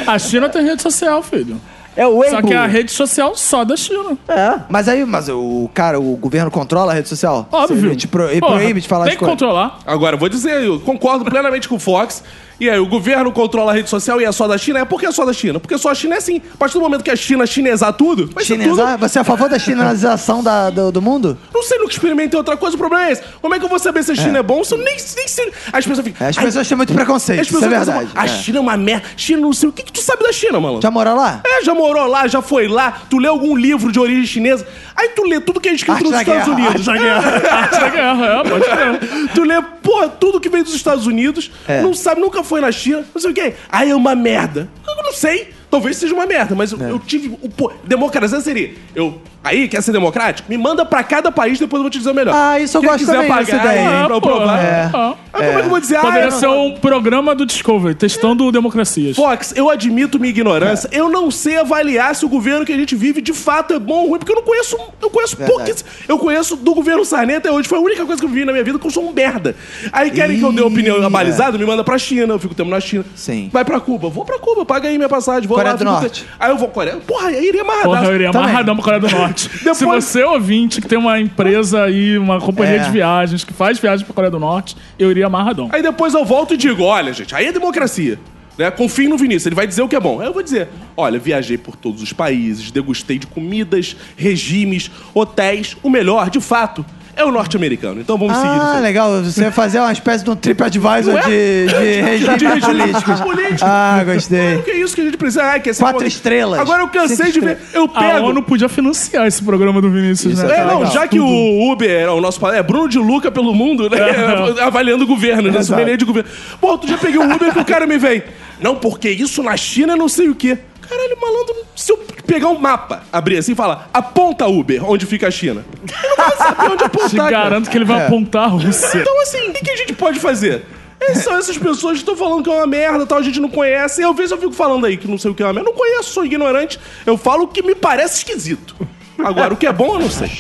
A 0.07 0.19
China 0.19 0.49
tem 0.49 0.65
rede 0.65 0.81
social, 0.81 1.23
filho. 1.23 1.61
É 1.97 2.07
o 2.07 2.17
Weibo. 2.17 2.37
Só 2.37 2.43
que 2.43 2.55
é 2.55 2.57
a 2.57 2.67
rede 2.67 2.91
social 2.91 3.37
só 3.37 3.65
da 3.65 3.77
China. 3.77 4.17
É. 4.29 4.61
Mas 4.69 4.89
aí, 4.89 5.05
mas 5.05 5.29
o 5.29 5.69
cara, 5.75 6.01
o 6.01 6.17
governo 6.17 6.51
controla 6.51 6.93
a 6.93 6.95
rede 6.95 7.09
social? 7.09 7.47
Óbvio. 7.53 7.87
Ele 7.87 7.97
te 7.97 8.09
pro, 8.09 8.31
ele 8.31 8.41
Porra, 8.41 8.57
proíbe 8.57 8.81
de 8.81 8.89
falar 8.89 9.05
Tem 9.05 9.13
que 9.15 9.19
coisas. 9.19 9.33
controlar. 9.35 9.79
Agora, 9.87 10.17
eu 10.17 10.21
vou 10.21 10.29
dizer, 10.29 10.63
eu 10.63 10.81
concordo 10.81 11.25
plenamente 11.25 11.69
com 11.69 11.75
o 11.77 11.79
Fox. 11.79 12.23
E 12.63 12.71
aí, 12.71 12.79
o 12.79 12.87
governo 12.87 13.33
controla 13.33 13.73
a 13.73 13.75
rede 13.75 13.91
social 13.91 14.21
e 14.21 14.25
é 14.25 14.31
só 14.31 14.47
da 14.47 14.57
China? 14.57 14.79
É 14.79 14.85
porque 14.85 15.05
é 15.05 15.11
só 15.11 15.25
da 15.25 15.33
China. 15.33 15.59
Porque 15.59 15.77
só 15.77 15.89
a 15.91 15.95
China 15.97 16.15
é 16.15 16.19
assim. 16.19 16.41
A 16.55 16.57
partir 16.57 16.75
do 16.75 16.81
momento 16.81 17.03
que 17.03 17.11
a 17.11 17.17
China 17.17 17.45
chinesar 17.45 17.93
tudo, 17.93 18.31
vai 18.33 18.45
ser 18.45 18.55
tudo... 18.55 18.63
Chinesar? 18.63 18.97
Você 18.99 19.19
é 19.19 19.21
a 19.23 19.25
favor 19.25 19.49
da 19.49 19.59
chinesização 19.59 20.45
da, 20.45 20.71
do, 20.71 20.93
do 20.93 21.03
mundo? 21.03 21.37
Não 21.53 21.61
sei, 21.65 21.77
nunca 21.79 21.91
experimentei 21.91 22.39
outra 22.39 22.57
coisa, 22.57 22.77
o 22.77 22.79
problema 22.79 23.09
é 23.09 23.13
esse. 23.15 23.23
Como 23.41 23.53
é 23.53 23.59
que 23.59 23.65
eu 23.65 23.69
vou 23.69 23.81
saber 23.81 24.05
se 24.05 24.13
a 24.13 24.15
China 24.15 24.39
é, 24.39 24.43
bom 24.45 24.63
se 24.63 24.75
eu 24.75 24.79
nem, 24.79 24.95
nem 25.17 25.27
sei... 25.27 25.53
As 25.73 25.85
pessoas 25.85 26.07
ficam... 26.07 26.25
As 26.29 26.39
"Ai, 26.39 26.45
pessoas 26.45 26.69
têm 26.69 26.77
muito 26.77 26.95
preconceito, 26.95 27.41
as 27.41 27.47
isso 27.49 27.57
é 27.57 27.61
pessoas 27.69 27.85
verdade. 27.89 28.07
ficam, 28.07 28.23
A 28.23 28.25
É. 28.27 28.29
China 28.29 28.59
é 28.59 28.61
uma 28.61 28.77
merda. 28.77 29.07
China 29.17 29.41
não 29.41 29.53
sei 29.53 29.69
o 29.69 29.73
que, 29.73 29.83
que 29.83 29.93
tu 29.93 30.01
sabe 30.01 30.23
da 30.23 30.33
China, 30.33 30.61
malandro. 30.61 30.83
Já 30.83 30.91
morou 30.93 31.17
lá? 31.17 31.41
É, 31.45 31.65
já 31.65 31.75
morou 31.75 32.07
lá, 32.07 32.29
já 32.29 32.41
foi 32.41 32.69
lá, 32.69 32.93
tu 33.11 33.19
lê 33.19 33.27
algum 33.27 33.57
livro 33.57 33.91
de 33.91 33.99
origem 33.99 34.25
chinesa, 34.25 34.65
aí 34.95 35.09
tu 35.09 35.25
lê 35.25 35.41
tudo 35.41 35.61
que 35.61 35.69
é 35.69 35.73
escrito 35.75 35.95
Arte 35.97 36.05
nos 36.05 36.13
da 36.13 36.23
Estados 36.23 36.45
guerra, 36.45 36.69
Unidos. 36.69 36.89
Arte 36.89 37.01
da 37.01 37.05
guerra. 37.05 37.43
Arte 37.59 37.81
da 37.81 37.89
guerra, 37.89 38.27
é, 38.27 38.49
pode 38.49 38.65
ser. 38.67 39.29
Tu 39.35 39.43
lê, 39.43 39.61
porra, 39.83 40.09
tudo 40.09 40.39
que 40.39 40.49
vem 40.49 40.63
dos 40.63 40.75
Estados 40.75 41.07
Unidos, 41.09 41.51
É. 41.67 41.81
não 41.83 41.93
sabe, 41.93 42.21
nunca 42.21 42.45
foi 42.45 42.52
na 42.61 42.73
China, 42.73 43.05
não 43.15 43.21
sei 43.21 43.31
o 43.31 43.35
quê. 43.35 43.55
Aí 43.69 43.91
é 43.91 43.95
uma 43.95 44.15
merda. 44.15 44.69
Eu 44.87 45.03
não 45.03 45.13
sei, 45.13 45.52
talvez 45.73 45.97
seja 45.97 46.15
uma 46.15 46.27
merda, 46.27 46.55
mas 46.55 46.71
eu, 46.71 46.79
É. 46.81 46.91
eu 46.91 46.99
tive. 46.99 47.37
O, 47.41 47.49
pô, 47.49 47.73
democracia 47.83 48.39
seria. 48.41 48.75
Eu. 48.95 49.19
Aí, 49.45 49.67
quer 49.67 49.83
ser 49.83 49.91
democrático? 49.91 50.49
Me 50.49 50.57
manda 50.57 50.85
pra 50.85 51.03
cada 51.03 51.33
país, 51.33 51.59
depois 51.59 51.81
eu 51.81 51.83
vou 51.83 51.91
te 51.91 51.99
dizer 51.99 52.11
o 52.13 52.15
melhor. 52.15 52.33
Ah, 52.33 52.61
isso 52.61 52.77
eu 52.77 52.81
Quem 52.81 52.91
gosto 52.91 53.01
quiser 53.01 53.13
também 53.15 53.29
pagar 53.29 53.43
ideia, 53.65 53.81
aí 53.91 53.97
hein? 54.01 54.05
pra 54.07 54.15
eu 54.15 54.21
pô, 54.21 54.29
provar. 54.29 54.65
É. 54.65 54.91
Ah. 54.95 55.15
Aí 55.33 55.47
como 55.47 55.59
é 55.59 55.61
que 55.63 55.67
eu 55.67 55.71
vou 55.71 55.81
dizer? 55.81 55.97
ah, 55.97 56.01
Poderia 56.03 56.25
eu 56.27 56.31
ser 56.31 56.47
um 56.47 56.75
programa 56.75 57.35
do 57.35 57.45
Discovery, 57.45 57.97
testando 57.97 58.53
democracias. 58.53 59.17
Fox, 59.17 59.53
eu 59.57 59.69
admito 59.69 60.21
minha 60.21 60.31
ignorância. 60.31 60.89
Eu 60.93 61.09
não 61.09 61.29
sei 61.29 61.57
avaliar 61.59 62.15
se 62.15 62.25
o 62.25 62.29
governo 62.29 62.65
que 62.65 62.73
a 62.73 62.77
gente 62.77 62.95
vive 62.95 63.21
de 63.21 63.33
fato 63.33 63.75
é 63.75 63.81
bom 63.81 64.03
ou 64.03 64.09
ruim, 64.11 64.19
porque 64.21 64.31
eu 64.31 64.37
não 64.37 64.45
conheço. 64.45 64.77
Eu 65.01 65.11
conheço 65.11 65.37
Verdade. 65.37 65.59
pouquíssimo. 65.59 65.91
Eu 66.07 66.19
conheço 66.19 66.55
do 66.55 66.73
governo 66.75 67.05
Sarney 67.05 67.35
até 67.35 67.51
hoje. 67.51 67.67
Foi 67.69 67.79
a 67.79 67.81
única 67.81 68.05
coisa 68.07 68.21
que 68.23 68.27
eu 68.27 68.31
vi 68.31 68.45
na 68.45 68.53
minha 68.53 68.63
vida 68.63 68.79
que 68.79 68.87
eu 68.87 68.91
sou 68.93 69.09
um 69.09 69.13
merda. 69.13 69.57
Aí 69.93 70.13
querem 70.13 70.39
que 70.39 70.45
eu 70.45 70.53
dê 70.53 70.63
opinião 70.63 70.99
Ih, 71.01 71.05
abalizada, 71.05 71.59
me 71.59 71.65
manda 71.65 71.83
pra 71.83 71.99
China, 71.99 72.35
eu 72.35 72.39
fico 72.39 72.55
tempo 72.55 72.71
na 72.71 72.79
China. 72.79 73.05
Sim. 73.17 73.51
Vai 73.53 73.65
pra 73.65 73.81
Cuba. 73.81 74.09
Vou 74.09 74.25
pra 74.25 74.39
Cuba, 74.39 74.65
paga 74.65 74.87
aí 74.89 74.97
minha 74.97 75.09
passagem. 75.09 75.49
Vou 75.49 75.59
Coreia 75.63 75.77
do 75.79 75.85
Norte. 75.85 76.23
te- 76.23 76.27
Aí 76.39 76.51
eu 76.51 76.57
vou 76.59 76.69
Coreia. 76.69 76.97
Porra, 76.99 77.29
aí 77.29 77.49
iria 77.49 77.63
amarradaço. 77.63 77.89
Porra, 77.89 78.05
eu 78.07 78.15
iria 78.15 78.29
amarradão 78.31 78.75
pra 78.77 78.85
Coreia 78.85 79.01
do 79.01 79.11
Norte. 79.11 79.49
Depois- 79.63 79.77
Se 79.79 79.85
você, 79.85 80.23
ouvinte, 80.25 80.81
que 80.81 80.89
tem 80.89 80.99
uma 80.99 81.19
empresa 81.21 81.85
aí, 81.85 82.17
uma 82.19 82.41
companhia 82.41 82.77
É. 82.77 82.79
de 82.85 82.91
viagens, 82.91 83.45
que 83.45 83.53
faz 83.53 83.79
viagens 83.79 84.03
pra 84.05 84.15
Coreia 84.15 84.31
do 84.31 84.39
Norte, 84.39 84.77
eu 84.99 85.11
iria 85.11 85.27
amarradão. 85.27 85.69
Aí 85.73 85.83
depois 85.83 86.15
eu 86.15 86.25
volto 86.25 86.55
e 86.55 86.57
digo: 86.57 86.83
olha, 86.83 87.13
gente, 87.13 87.35
aí 87.35 87.47
é 87.47 87.53
democracia. 87.53 88.19
Né? 88.59 88.71
Confie 88.71 89.09
no 89.09 89.17
Vinícius, 89.17 89.47
ele 89.47 89.55
vai 89.55 89.67
dizer 89.67 89.81
o 89.81 89.89
que 89.89 89.97
é 89.97 90.01
bom. 90.01 90.21
Aí 90.21 90.27
eu 90.27 90.33
vou 90.35 90.43
dizer: 90.43 90.69
olha, 90.97 91.19
viajei 91.19 91.57
por 91.57 91.75
todos 91.75 92.03
os 92.03 92.13
países, 92.13 92.71
degustei 92.71 93.19
de 93.19 93.27
comidas, 93.27 93.97
regimes, 94.17 94.91
hotéis. 95.15 95.75
O 95.83 95.89
melhor, 95.89 96.29
de 96.29 96.39
fato, 96.41 96.85
é 97.15 97.25
o 97.25 97.31
norte-americano. 97.31 98.01
Então 98.01 98.17
vamos 98.17 98.37
seguir 98.37 98.49
isso 98.57 98.61
Ah, 98.67 98.77
aí. 98.77 98.83
legal. 98.83 99.23
Você 99.23 99.43
vai 99.43 99.51
fazer 99.53 99.79
uma 99.81 99.93
espécie 99.93 100.25
de 100.25 100.31
um 100.31 100.37
TripAdvisor 100.37 101.13
Não 101.15 101.19
é? 101.19 101.23
de, 101.23 101.67
de 101.67 102.27
regimes 102.35 102.65
políticos. 102.65 103.21
político. 103.23 103.61
Ah, 103.63 104.01
Claro 104.03 104.15
gostei. 104.15 104.63
que 104.63 104.71
é 104.71 104.77
isso 104.79 104.95
que 104.95 105.01
a 105.01 105.05
gente 105.05 105.17
precisa. 105.17 105.43
Ai, 105.45 105.61
quer 105.61 105.75
ser 105.75 105.83
Quatro 105.83 106.01
bom. 106.01 106.07
estrelas. 106.07 106.59
Agora 106.61 106.83
eu 106.83 106.89
cansei 106.89 107.17
Cinco 107.27 107.33
de 107.33 107.41
ver. 107.41 107.59
Eu 107.75 107.85
A 107.95 108.01
pego. 108.01 108.27
ONU 108.29 108.43
podia 108.43 108.69
financiar 108.69 109.27
esse 109.27 109.43
programa 109.43 109.81
do 109.81 109.91
Vinícius, 109.91 110.35
Isso 110.35 110.47
né? 110.47 110.55
é 110.57 110.61
É, 110.61 110.65
não, 110.65 110.79
legal. 110.81 110.93
já 110.93 111.07
que 111.07 111.21
o 111.21 111.71
Uber 111.73 111.91
é 111.91 112.09
o 112.11 112.21
nosso 112.21 112.45
é 112.49 112.63
Bruno 112.63 112.89
de 112.89 112.99
Luca 112.99 113.31
pelo 113.31 113.55
mundo, 113.55 113.89
né? 113.91 113.99
Avaliando 114.63 115.05
o 115.05 115.07
governo, 115.07 115.51
né? 115.51 115.63
Sommelier 115.63 115.97
de 115.97 116.05
governo. 116.05 116.29
Pô, 116.61 116.69
outro 116.69 116.87
dia 116.87 116.97
peguei 116.99 117.19
um 117.19 117.31
Uber 117.35 117.53
que 117.53 117.59
o 117.61 117.65
cara 117.65 117.87
me 117.87 117.99
vem. 117.99 118.23
Não, 118.61 118.77
porque 118.77 119.11
isso 119.11 119.43
na 119.43 119.57
China 119.57 119.95
é 119.95 119.97
não 119.97 120.09
sei 120.09 120.29
o 120.29 120.35
quê. 120.35 120.57
Caralho, 120.89 121.19
malandro, 121.21 121.55
se 121.77 121.93
eu 121.93 121.97
pegar 122.27 122.49
um 122.49 122.59
mapa, 122.59 123.03
abrir 123.13 123.39
assim 123.39 123.53
e 123.53 123.55
falar, 123.55 123.89
aponta 123.95 124.47
Uber, 124.47 124.85
onde 124.89 125.07
fica 125.07 125.29
a 125.29 125.31
China. 125.31 125.65
Ele 125.83 126.09
não 126.09 126.17
vai 126.17 126.37
saber 126.37 126.67
onde 126.67 126.77
Te 126.79 126.85
apontar. 126.85 127.11
cara. 127.17 127.31
garanto 127.31 127.71
que 127.71 127.77
ele 127.79 127.85
vai 127.85 128.01
É. 128.03 128.07
apontar 128.07 128.45
a 128.45 128.49
Rússia. 128.49 128.99
Então, 129.01 129.23
assim, 129.23 129.49
o 129.49 129.53
que, 129.53 129.71
a 129.71 129.77
gente 129.77 129.93
pode 129.95 130.19
fazer? 130.21 130.65
É, 131.01 131.15
São 131.15 131.37
essas 131.37 131.57
pessoas 131.59 131.95
que 131.95 131.99
estão 132.03 132.17
falando 132.17 132.45
que 132.45 132.51
é 132.51 132.53
uma 132.55 132.67
merda, 132.67 133.05
tal, 133.07 133.19
a 133.19 133.23
gente 133.23 133.41
não 133.41 133.49
conhece. 133.49 134.01
E 134.03 134.05
às 134.05 134.15
vezes 134.17 134.31
eu 134.33 134.39
fico 134.39 134.53
falando 134.53 134.87
aí 134.87 134.97
que 134.97 135.09
não 135.09 135.19
sei 135.19 135.31
o 135.31 135.35
que 135.35 135.43
é 135.43 135.47
uma 135.47 135.53
merda. 135.53 135.69
Não 135.71 135.77
conheço, 135.77 136.11
sou 136.13 136.25
ignorante. 136.25 136.79
Eu 137.07 137.17
falo 137.17 137.45
o 137.45 137.49
que 137.49 137.63
me 137.63 137.75
parece 137.75 138.19
esquisito. 138.19 138.77
Agora, 139.19 139.53
o 139.55 139.57
que 139.57 139.67
é 139.67 139.73
bom, 139.73 139.95
eu 139.95 140.01
não 140.01 140.11
sei. 140.11 140.31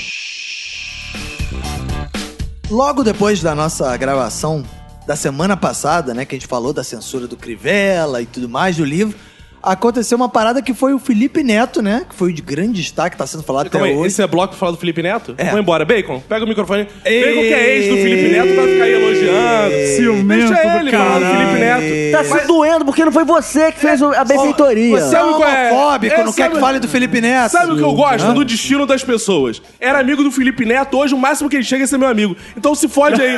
Logo 2.70 3.02
depois 3.02 3.42
da 3.42 3.54
nossa 3.54 3.94
gravação 3.96 4.64
da 5.06 5.16
semana 5.16 5.56
passada, 5.56 6.14
né, 6.14 6.24
que 6.24 6.34
a 6.34 6.38
gente 6.38 6.46
falou 6.48 6.72
da 6.72 6.82
censura 6.84 7.26
do 7.26 7.36
Crivella 7.36 8.22
e 8.22 8.26
tudo 8.26 8.48
mais 8.48 8.76
do 8.76 8.84
livro, 8.84 9.16
aconteceu 9.62 10.16
uma 10.16 10.28
parada 10.28 10.60
que 10.62 10.74
foi 10.74 10.92
o 10.94 10.98
Felipe 10.98 11.42
Neto, 11.42 11.80
né, 11.82 12.04
que 12.08 12.14
foi 12.14 12.32
de 12.32 12.42
grande 12.42 12.72
destaque, 12.80 13.16
tá 13.16 13.26
sendo 13.26 13.42
falado 13.42 13.70
Calma 13.70 13.86
até 13.86 13.94
aí, 13.94 13.98
hoje. 14.00 14.08
esse 14.08 14.22
é 14.22 14.26
bloco 14.26 14.48
pra 14.48 14.58
falar 14.58 14.72
do 14.72 14.78
Felipe 14.78 15.02
Neto? 15.02 15.34
É. 15.38 15.50
Vou 15.50 15.60
embora. 15.60 15.84
Bacon, 15.84 16.20
pega 16.28 16.44
o 16.44 16.48
microfone. 16.48 16.86
Ei. 17.04 17.24
Bacon 17.24 17.40
que 17.40 17.54
é 17.54 17.76
ex 17.76 17.88
do 17.88 17.96
Felipe 17.96 18.28
Neto, 18.28 18.54
vai 18.56 18.66
ficar 18.68 18.84
aí 18.84 18.92
elogiando. 18.92 19.74
Ciumento 19.96 20.52
Deixa 20.52 20.76
ele 20.78 20.90
do 20.90 20.96
caralho. 20.96 21.26
Felipe 21.26 21.58
Neto. 21.60 22.12
Tá 22.12 22.24
se 22.40 22.46
doendo 22.46 22.84
porque 22.84 23.04
não 23.04 23.12
foi 23.12 23.24
você 23.24 23.72
que 23.72 23.80
fez 23.80 24.00
o- 24.02 24.12
a 24.12 24.24
benfeitoria. 24.24 25.00
Você 25.00 25.16
é 25.16 25.18
é? 25.18 25.22
homofóbico, 25.22 26.14
É, 26.14 26.24
não 26.24 26.32
quer 26.32 26.42
sabe- 26.44 26.54
que 26.54 26.60
fale 26.60 26.78
do 26.80 26.88
Felipe 26.88 27.20
Neto. 27.20 27.50
Sabe 27.52 27.72
o 27.72 27.76
que 27.76 27.82
eu 27.82 27.92
gosto? 27.94 28.32
Do 28.32 28.44
destino 28.44 28.86
das 28.86 29.02
pessoas. 29.04 29.60
Era 29.80 29.98
amigo 30.00 30.22
do 30.22 30.30
Felipe 30.30 30.64
Neto, 30.64 30.96
hoje 30.98 31.14
o 31.14 31.18
máximo 31.18 31.48
que 31.48 31.56
ele 31.56 31.64
chega 31.64 31.84
é 31.84 31.86
ser 31.86 31.98
meu 31.98 32.08
amigo. 32.08 32.36
Então 32.56 32.74
se 32.74 32.88
fode 32.88 33.20
aí. 33.20 33.36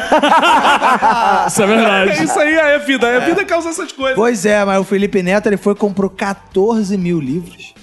Isso 1.49 1.63
é 1.63 1.67
verdade. 1.67 2.11
É 2.11 2.25
isso 2.25 2.39
aí, 2.39 2.55
é 2.55 2.75
a 2.75 2.79
vida. 2.79 3.17
A 3.17 3.21
vida 3.21 3.45
causa 3.45 3.69
essas 3.71 3.93
coisas. 3.93 4.17
Pois 4.17 4.45
é, 4.47 4.65
mas 4.65 4.81
o 4.81 4.85
Felipe 4.85 5.23
Neto 5.23 5.47
ele 5.49 5.57
foi 5.57 5.75
comprou 5.75 6.11
14 6.15 6.97
mil 6.97 7.21
livros 7.21 7.75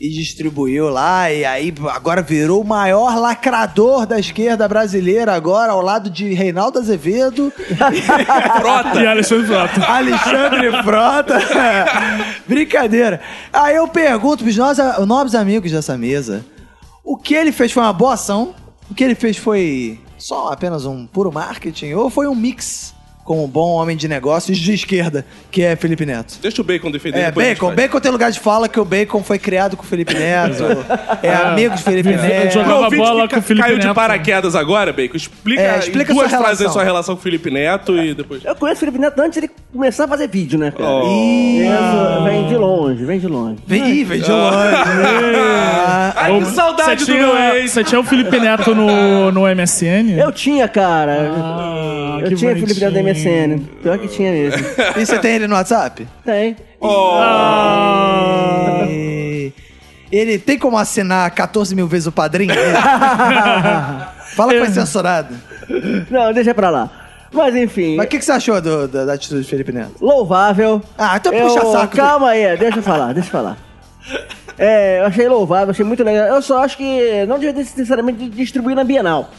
e 0.00 0.08
distribuiu 0.08 0.88
lá 0.88 1.30
e 1.30 1.44
aí 1.44 1.74
agora 1.90 2.22
virou 2.22 2.62
o 2.62 2.66
maior 2.66 3.18
lacrador 3.18 4.06
da 4.06 4.18
esquerda 4.18 4.66
brasileira 4.66 5.34
agora 5.34 5.72
ao 5.72 5.82
lado 5.82 6.08
de 6.08 6.32
Reinaldo 6.32 6.78
Azevedo, 6.78 7.52
E 9.02 9.06
Alexandre 9.06 9.46
Frota. 9.46 9.84
Alexandre 9.86 10.82
Frota. 10.82 11.38
Brincadeira. 12.48 13.20
Aí 13.52 13.76
eu 13.76 13.86
pergunto 13.86 14.42
pros 14.42 14.56
nós, 14.56 14.78
nobres 15.06 15.34
amigos 15.34 15.70
dessa 15.70 15.98
mesa, 15.98 16.46
o 17.04 17.18
que 17.18 17.34
ele 17.34 17.52
fez 17.52 17.70
foi 17.70 17.82
uma 17.82 17.92
boa 17.92 18.14
ação? 18.14 18.54
O 18.90 18.94
que 18.94 19.04
ele 19.04 19.14
fez 19.14 19.36
foi 19.36 20.00
só 20.16 20.50
apenas 20.50 20.86
um 20.86 21.06
puro 21.06 21.30
marketing 21.30 21.92
ou 21.92 22.08
foi 22.08 22.26
um 22.26 22.34
mix 22.34 22.94
com 23.30 23.44
um 23.44 23.46
bom 23.46 23.74
homem 23.74 23.96
de 23.96 24.08
negócios 24.08 24.58
de 24.58 24.74
esquerda, 24.74 25.24
que 25.52 25.62
é 25.62 25.76
Felipe 25.76 26.04
Neto? 26.04 26.34
Deixa 26.42 26.60
o 26.62 26.64
Bacon 26.64 26.90
defender. 26.90 27.20
É, 27.20 27.30
Bacon. 27.30 27.72
Bacon 27.72 28.00
tem 28.00 28.10
lugar 28.10 28.32
de 28.32 28.40
fala 28.40 28.68
que 28.68 28.80
o 28.80 28.84
Bacon 28.84 29.22
foi 29.22 29.38
criado 29.38 29.76
com 29.76 29.84
o 29.84 29.86
Felipe 29.86 30.12
Neto. 30.14 30.64
é 31.22 31.32
amigo 31.32 31.76
de 31.76 31.82
Felipe 31.84 32.08
Neto. 32.08 32.54
jogava 32.54 32.74
ouvinte 32.86 32.96
bola 32.96 33.28
que 33.28 33.34
com 33.34 33.40
o 33.40 33.42
Felipe 33.44 33.64
caiu 33.64 33.78
de 33.78 33.86
Neto. 33.86 33.94
paraquedas 33.94 34.56
agora, 34.56 34.92
Bacon, 34.92 35.16
explica, 35.16 35.62
É, 35.62 35.76
em 35.76 35.78
explica 35.78 36.12
duas 36.12 36.28
sua 36.28 36.38
frases 36.40 36.72
sua 36.72 36.82
relação 36.82 37.14
com 37.14 37.20
o 37.20 37.22
Felipe 37.22 37.52
Neto 37.52 37.96
e 37.96 38.14
depois... 38.14 38.44
Eu 38.44 38.56
conheço 38.56 38.78
o 38.78 38.80
Felipe 38.80 38.98
Neto 38.98 39.20
antes 39.20 39.34
de 39.40 39.46
ele 39.46 39.50
começar 39.72 40.06
a 40.06 40.08
fazer 40.08 40.26
vídeo, 40.28 40.58
né, 40.58 40.72
cara? 40.72 40.90
Oh. 40.90 41.00
Conheço- 41.02 42.24
Vem 42.24 42.48
de 42.48 42.56
longe, 42.56 43.04
vem 43.04 43.20
de 43.20 43.26
longe. 43.28 43.58
Vem, 43.64 44.02
vem 44.02 44.20
de 44.22 44.28
longe. 44.28 44.74
Ah, 45.32 46.12
Ai, 46.16 46.38
que 46.40 46.46
saudade 46.46 47.04
Você 47.04 47.12
do 47.12 47.18
meu 47.18 47.30
tinha, 47.30 47.54
ex. 47.58 47.70
você 47.70 47.84
tinha 47.84 48.00
o 48.00 48.04
Felipe 48.04 48.40
Neto 48.40 48.74
no, 48.74 49.30
no 49.30 49.42
MSN? 49.42 50.18
Eu 50.18 50.32
tinha, 50.32 50.66
cara. 50.66 51.30
Ah, 51.32 52.18
eu 52.22 52.36
tinha 52.36 52.54
Felipe 52.54 52.80
Neto 52.80 52.92
da 52.94 53.00
bonitinho. 53.00 53.19
MSN. 53.24 53.58
Pior 53.82 53.98
que 53.98 54.08
tinha 54.08 54.32
mesmo. 54.32 54.66
e 54.96 55.06
você 55.06 55.18
tem 55.18 55.34
ele 55.36 55.46
no 55.46 55.54
WhatsApp? 55.54 56.06
Tem. 56.24 56.56
E- 58.88 59.52
Ele 60.12 60.38
tem 60.38 60.58
como 60.58 60.76
assinar 60.76 61.30
14 61.30 61.74
mil 61.74 61.86
vezes 61.86 62.06
o 62.08 62.12
padrinho? 62.12 62.52
Fala 64.34 64.52
que 64.52 64.58
foi 64.58 64.70
censurado. 64.70 65.34
Não, 66.10 66.32
deixa 66.32 66.52
pra 66.54 66.68
lá. 66.70 66.90
Mas 67.32 67.54
enfim, 67.54 67.94
Mas 67.96 68.06
o 68.06 68.08
que, 68.08 68.18
que 68.18 68.24
você 68.24 68.32
achou 68.32 68.60
do- 68.60 68.88
da, 68.88 69.04
da 69.04 69.12
atitude 69.12 69.42
do 69.42 69.46
Felipe 69.46 69.70
Neto? 69.70 69.92
louvável. 70.00 70.82
Ah, 70.98 71.16
então 71.16 71.32
Eu- 71.32 71.46
puxa 71.46 71.64
saco. 71.66 71.96
Calma 71.96 72.30
aí, 72.30 72.56
deixa 72.56 72.78
eu 72.78 72.82
falar, 72.82 73.12
deixa 73.14 73.28
eu 73.28 73.32
falar. 73.32 73.56
É, 74.58 74.98
eu 75.00 75.06
achei 75.06 75.28
louvável, 75.28 75.70
achei 75.70 75.84
muito 75.84 76.02
legal. 76.02 76.26
Eu 76.26 76.42
só 76.42 76.64
acho 76.64 76.76
que 76.76 77.24
não 77.26 77.38
devia 77.38 77.52
necessariamente 77.52 78.28
distribuir 78.30 78.74
na 78.74 78.82
Bienal. 78.82 79.30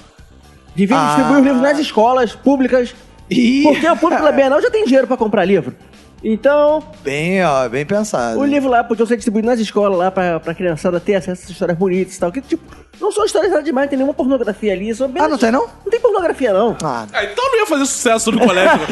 Devia 0.73 0.95
Ah. 0.97 1.05
distribuir 1.07 1.39
os 1.39 1.43
livros 1.43 1.61
nas 1.61 1.77
escolas 1.79 2.33
públicas. 2.33 2.95
Ih. 3.31 3.63
Porque 3.63 3.87
o 3.89 3.97
público 3.97 4.23
da 4.23 4.31
Bienal 4.33 4.61
já 4.61 4.69
tem 4.69 4.83
dinheiro 4.85 5.07
pra 5.07 5.17
comprar 5.17 5.43
livro. 5.45 5.75
Então, 6.23 6.83
Bem, 7.03 7.43
ó, 7.43 7.67
bem 7.67 7.83
pensado. 7.83 8.39
o 8.39 8.45
livro 8.45 8.69
lá 8.69 8.83
podia 8.83 9.07
ser 9.07 9.15
distribuído 9.15 9.47
nas 9.47 9.59
escolas 9.59 9.97
lá 9.97 10.11
pra, 10.11 10.39
pra 10.39 10.53
criançada 10.53 10.99
ter 10.99 11.15
acesso 11.15 11.31
a 11.31 11.33
essas 11.33 11.49
histórias 11.49 11.75
bonitas 11.75 12.15
e 12.15 12.19
tal. 12.19 12.31
Que, 12.31 12.41
tipo, 12.41 12.63
não 12.99 13.11
são 13.11 13.25
histórias 13.25 13.49
nada 13.51 13.63
demais, 13.63 13.85
não 13.85 13.89
tem 13.89 13.97
nenhuma 13.97 14.13
pornografia 14.13 14.71
ali. 14.71 14.93
São 14.93 15.11
Ah, 15.17 15.27
não 15.27 15.35
tem 15.39 15.49
não? 15.49 15.61
Não 15.83 15.89
tem 15.89 15.99
pornografia, 15.99 16.53
não. 16.53 16.77
Ah, 16.83 17.07
Ah, 17.11 17.23
então 17.23 17.43
não 17.43 17.57
ia 17.59 17.65
fazer 17.65 17.87
sucesso 17.87 18.31
no 18.31 18.39
colégio. 18.39 18.79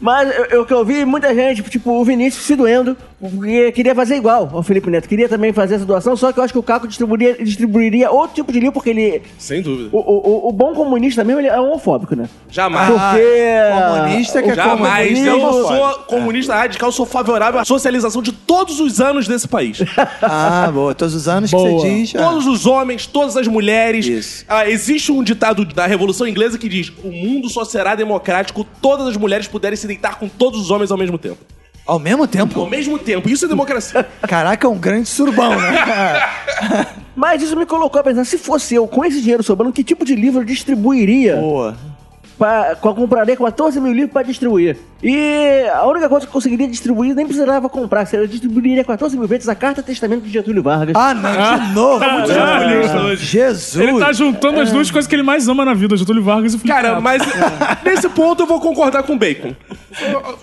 Mas 0.00 0.36
eu, 0.36 0.44
eu 0.46 0.66
que 0.66 0.72
eu 0.74 0.84
vi 0.84 1.04
muita 1.04 1.34
gente, 1.34 1.62
tipo, 1.62 1.90
o 1.92 2.04
Vinícius 2.04 2.44
se 2.44 2.56
doendo, 2.56 2.96
porque 3.30 3.70
queria 3.70 3.94
fazer 3.94 4.16
igual 4.16 4.50
ao 4.52 4.64
Felipe 4.64 4.90
Neto. 4.90 5.08
Queria 5.08 5.28
também 5.28 5.52
fazer 5.52 5.76
essa 5.76 5.84
doação, 5.84 6.16
só 6.16 6.32
que 6.32 6.40
eu 6.40 6.42
acho 6.42 6.52
que 6.52 6.58
o 6.58 6.62
Caco 6.62 6.88
distribuiria, 6.88 7.34
distribuiria 7.42 8.10
outro 8.10 8.34
tipo 8.34 8.52
de 8.52 8.58
livro, 8.58 8.72
porque 8.72 8.90
ele. 8.90 9.22
Sem 9.38 9.62
dúvida. 9.62 9.90
O, 9.92 9.98
o, 9.98 10.48
o 10.48 10.52
bom 10.52 10.74
comunista 10.74 11.22
mesmo, 11.22 11.40
ele 11.40 11.46
é 11.48 11.60
homofóbico, 11.60 12.16
né? 12.16 12.28
Jamais. 12.50 12.88
Porque. 12.88 14.02
comunista 14.02 14.42
que 14.42 14.50
é 14.50 14.54
Jamais. 14.56 15.08
comunista, 15.08 15.26
Eu 15.28 15.36
homofóbico. 15.40 15.68
sou 15.68 15.98
comunista 16.06 16.54
radical, 16.56 16.90
sou 16.90 17.06
favorável 17.06 17.60
à 17.60 17.64
socialização 17.64 18.20
de 18.22 18.32
todos 18.32 18.80
os 18.80 19.00
anos 19.00 19.28
desse 19.28 19.46
país. 19.46 19.78
ah, 20.20 20.68
boa. 20.72 20.92
Todos 20.92 21.14
os 21.14 21.28
anos 21.28 21.50
Boa. 21.50 21.68
que 21.68 21.74
você 21.80 21.94
diz. 21.94 22.14
ah. 22.16 22.18
Todos 22.18 22.46
os 22.46 22.66
homens, 22.66 23.06
todas 23.06 23.36
as 23.36 23.46
mulheres. 23.46 24.04
Isso. 24.04 24.44
Ah, 24.48 24.68
existe 24.68 25.12
um 25.12 25.22
ditado 25.22 25.64
da 25.64 25.86
Revolução 25.86 26.26
Inglesa 26.26 26.58
que 26.58 26.68
diz: 26.68 26.92
o 27.04 27.12
mundo 27.12 27.48
só 27.48 27.64
será 27.64 27.94
democrático 27.94 28.64
todas 28.80 29.06
as 29.06 29.16
mulheres 29.16 29.46
puderem 29.46 29.76
se 29.76 29.86
deitar 29.86 30.18
com 30.18 30.28
todos 30.28 30.60
os 30.60 30.70
homens 30.72 30.90
ao 30.90 30.98
mesmo 30.98 31.18
tempo. 31.18 31.38
Ao 31.86 31.98
mesmo 31.98 32.26
tempo? 32.26 32.60
Ao 32.60 32.68
mesmo 32.68 32.98
tempo. 32.98 33.28
Isso 33.28 33.44
é 33.44 33.48
democracia. 33.48 34.04
Caraca, 34.22 34.66
é 34.66 34.70
um 34.70 34.78
grande 34.78 35.08
surubão, 35.08 35.60
né? 35.60 35.72
Mas 37.14 37.42
isso 37.42 37.56
me 37.56 37.66
colocou 37.66 38.00
a 38.00 38.04
pensar, 38.04 38.24
se 38.24 38.38
fosse 38.38 38.74
eu 38.74 38.86
com 38.86 39.04
esse 39.04 39.20
dinheiro 39.20 39.42
sobrando, 39.42 39.72
que 39.72 39.84
tipo 39.84 40.04
de 40.04 40.14
livro 40.14 40.40
eu 40.40 40.44
distribuiria? 40.44 41.36
boa. 41.36 41.76
Pra, 42.38 42.74
compraria 42.76 43.36
14 43.36 43.80
mil 43.80 43.92
livros 43.92 44.12
pra 44.12 44.22
distribuir. 44.22 44.76
E 45.02 45.64
a 45.74 45.86
única 45.86 46.08
coisa 46.08 46.24
que 46.26 46.30
eu 46.30 46.32
conseguiria 46.32 46.66
distribuir 46.68 47.14
nem 47.14 47.26
precisava 47.26 47.68
comprar. 47.68 48.08
Eu 48.12 48.26
distribuiria 48.26 48.82
14 48.84 49.16
mil 49.18 49.26
vezes 49.28 49.48
a 49.48 49.54
carta 49.54 49.82
testamento 49.82 50.22
de 50.22 50.30
Getúlio 50.30 50.62
Vargas. 50.62 50.94
Ah, 50.96 51.12
não, 51.14 51.58
de 51.68 51.74
novo. 51.74 52.04
comunista 52.04 53.00
hoje. 53.02 53.24
Jesus. 53.26 53.76
Ele 53.76 53.98
tá 53.98 54.12
juntando 54.12 54.60
as 54.60 54.70
duas 54.72 54.90
coisas 54.90 55.08
que 55.08 55.14
ele 55.14 55.22
mais 55.22 55.46
ama 55.48 55.64
na 55.64 55.74
vida, 55.74 55.96
Getúlio 55.96 56.22
Vargas 56.22 56.54
e 56.54 56.58
Felipe 56.58 56.74
Cara, 56.74 56.90
Neto. 56.90 57.02
mas 57.02 57.22
nesse 57.84 58.08
ponto 58.08 58.42
eu 58.42 58.46
vou 58.46 58.60
concordar 58.60 59.02
com 59.02 59.14
o 59.14 59.18
Bacon. 59.18 59.54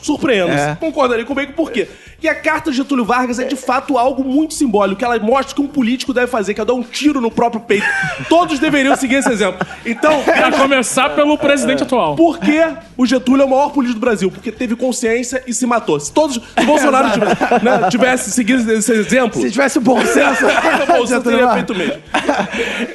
Surpreendo. 0.01 0.51
É. 0.51 0.75
Concordaria 0.79 1.25
com 1.25 1.33
o 1.33 1.35
Bacon 1.35 1.53
por 1.53 1.71
quê? 1.71 1.87
Que 2.19 2.27
a 2.27 2.35
carta 2.35 2.69
de 2.69 2.77
Getúlio 2.77 3.05
Vargas 3.05 3.39
é 3.39 3.45
de 3.45 3.55
fato 3.55 3.97
algo 3.97 4.25
muito 4.25 4.53
simbólico. 4.53 5.03
Ela 5.03 5.17
mostra 5.19 5.53
o 5.53 5.55
que 5.55 5.61
um 5.61 5.67
político 5.67 6.13
deve 6.13 6.27
fazer, 6.27 6.53
que 6.53 6.59
é 6.59 6.65
dar 6.65 6.73
um 6.73 6.83
tiro 6.83 7.21
no 7.21 7.31
próprio 7.31 7.61
peito. 7.61 7.87
Todos 8.27 8.59
deveriam 8.59 8.95
seguir 8.97 9.15
esse 9.15 9.31
exemplo. 9.31 9.65
Então, 9.85 10.21
Pra 10.23 10.51
começar 10.51 11.09
pelo 11.15 11.37
presidente 11.37 11.85
atual. 11.95 12.15
por 12.15 12.39
que 12.39 12.61
o 12.97 13.05
Getúlio 13.05 13.43
é 13.43 13.45
o 13.45 13.49
maior 13.49 13.69
político 13.71 13.99
do 13.99 14.05
Brasil? 14.05 14.31
Porque 14.31 14.51
teve 14.51 14.75
consciência 14.75 15.43
e 15.47 15.53
se 15.53 15.65
matou. 15.65 15.99
Se 15.99 16.11
todos. 16.11 16.39
Se 16.57 16.65
Bolsonaro 16.65 17.11
tivesse, 17.19 17.63
né, 17.63 17.89
tivesse 17.89 18.31
seguido 18.31 18.71
esse 18.71 18.91
exemplo. 18.91 19.41
Se 19.41 19.51
tivesse 19.51 19.77
o 19.77 19.81
bom 19.81 19.99
senso. 20.05 20.45
Bom, 20.87 20.99
você 21.05 21.15
Getúlio 21.15 21.37
teria 21.39 21.53
feito 21.53 21.75
mesmo. 21.75 22.01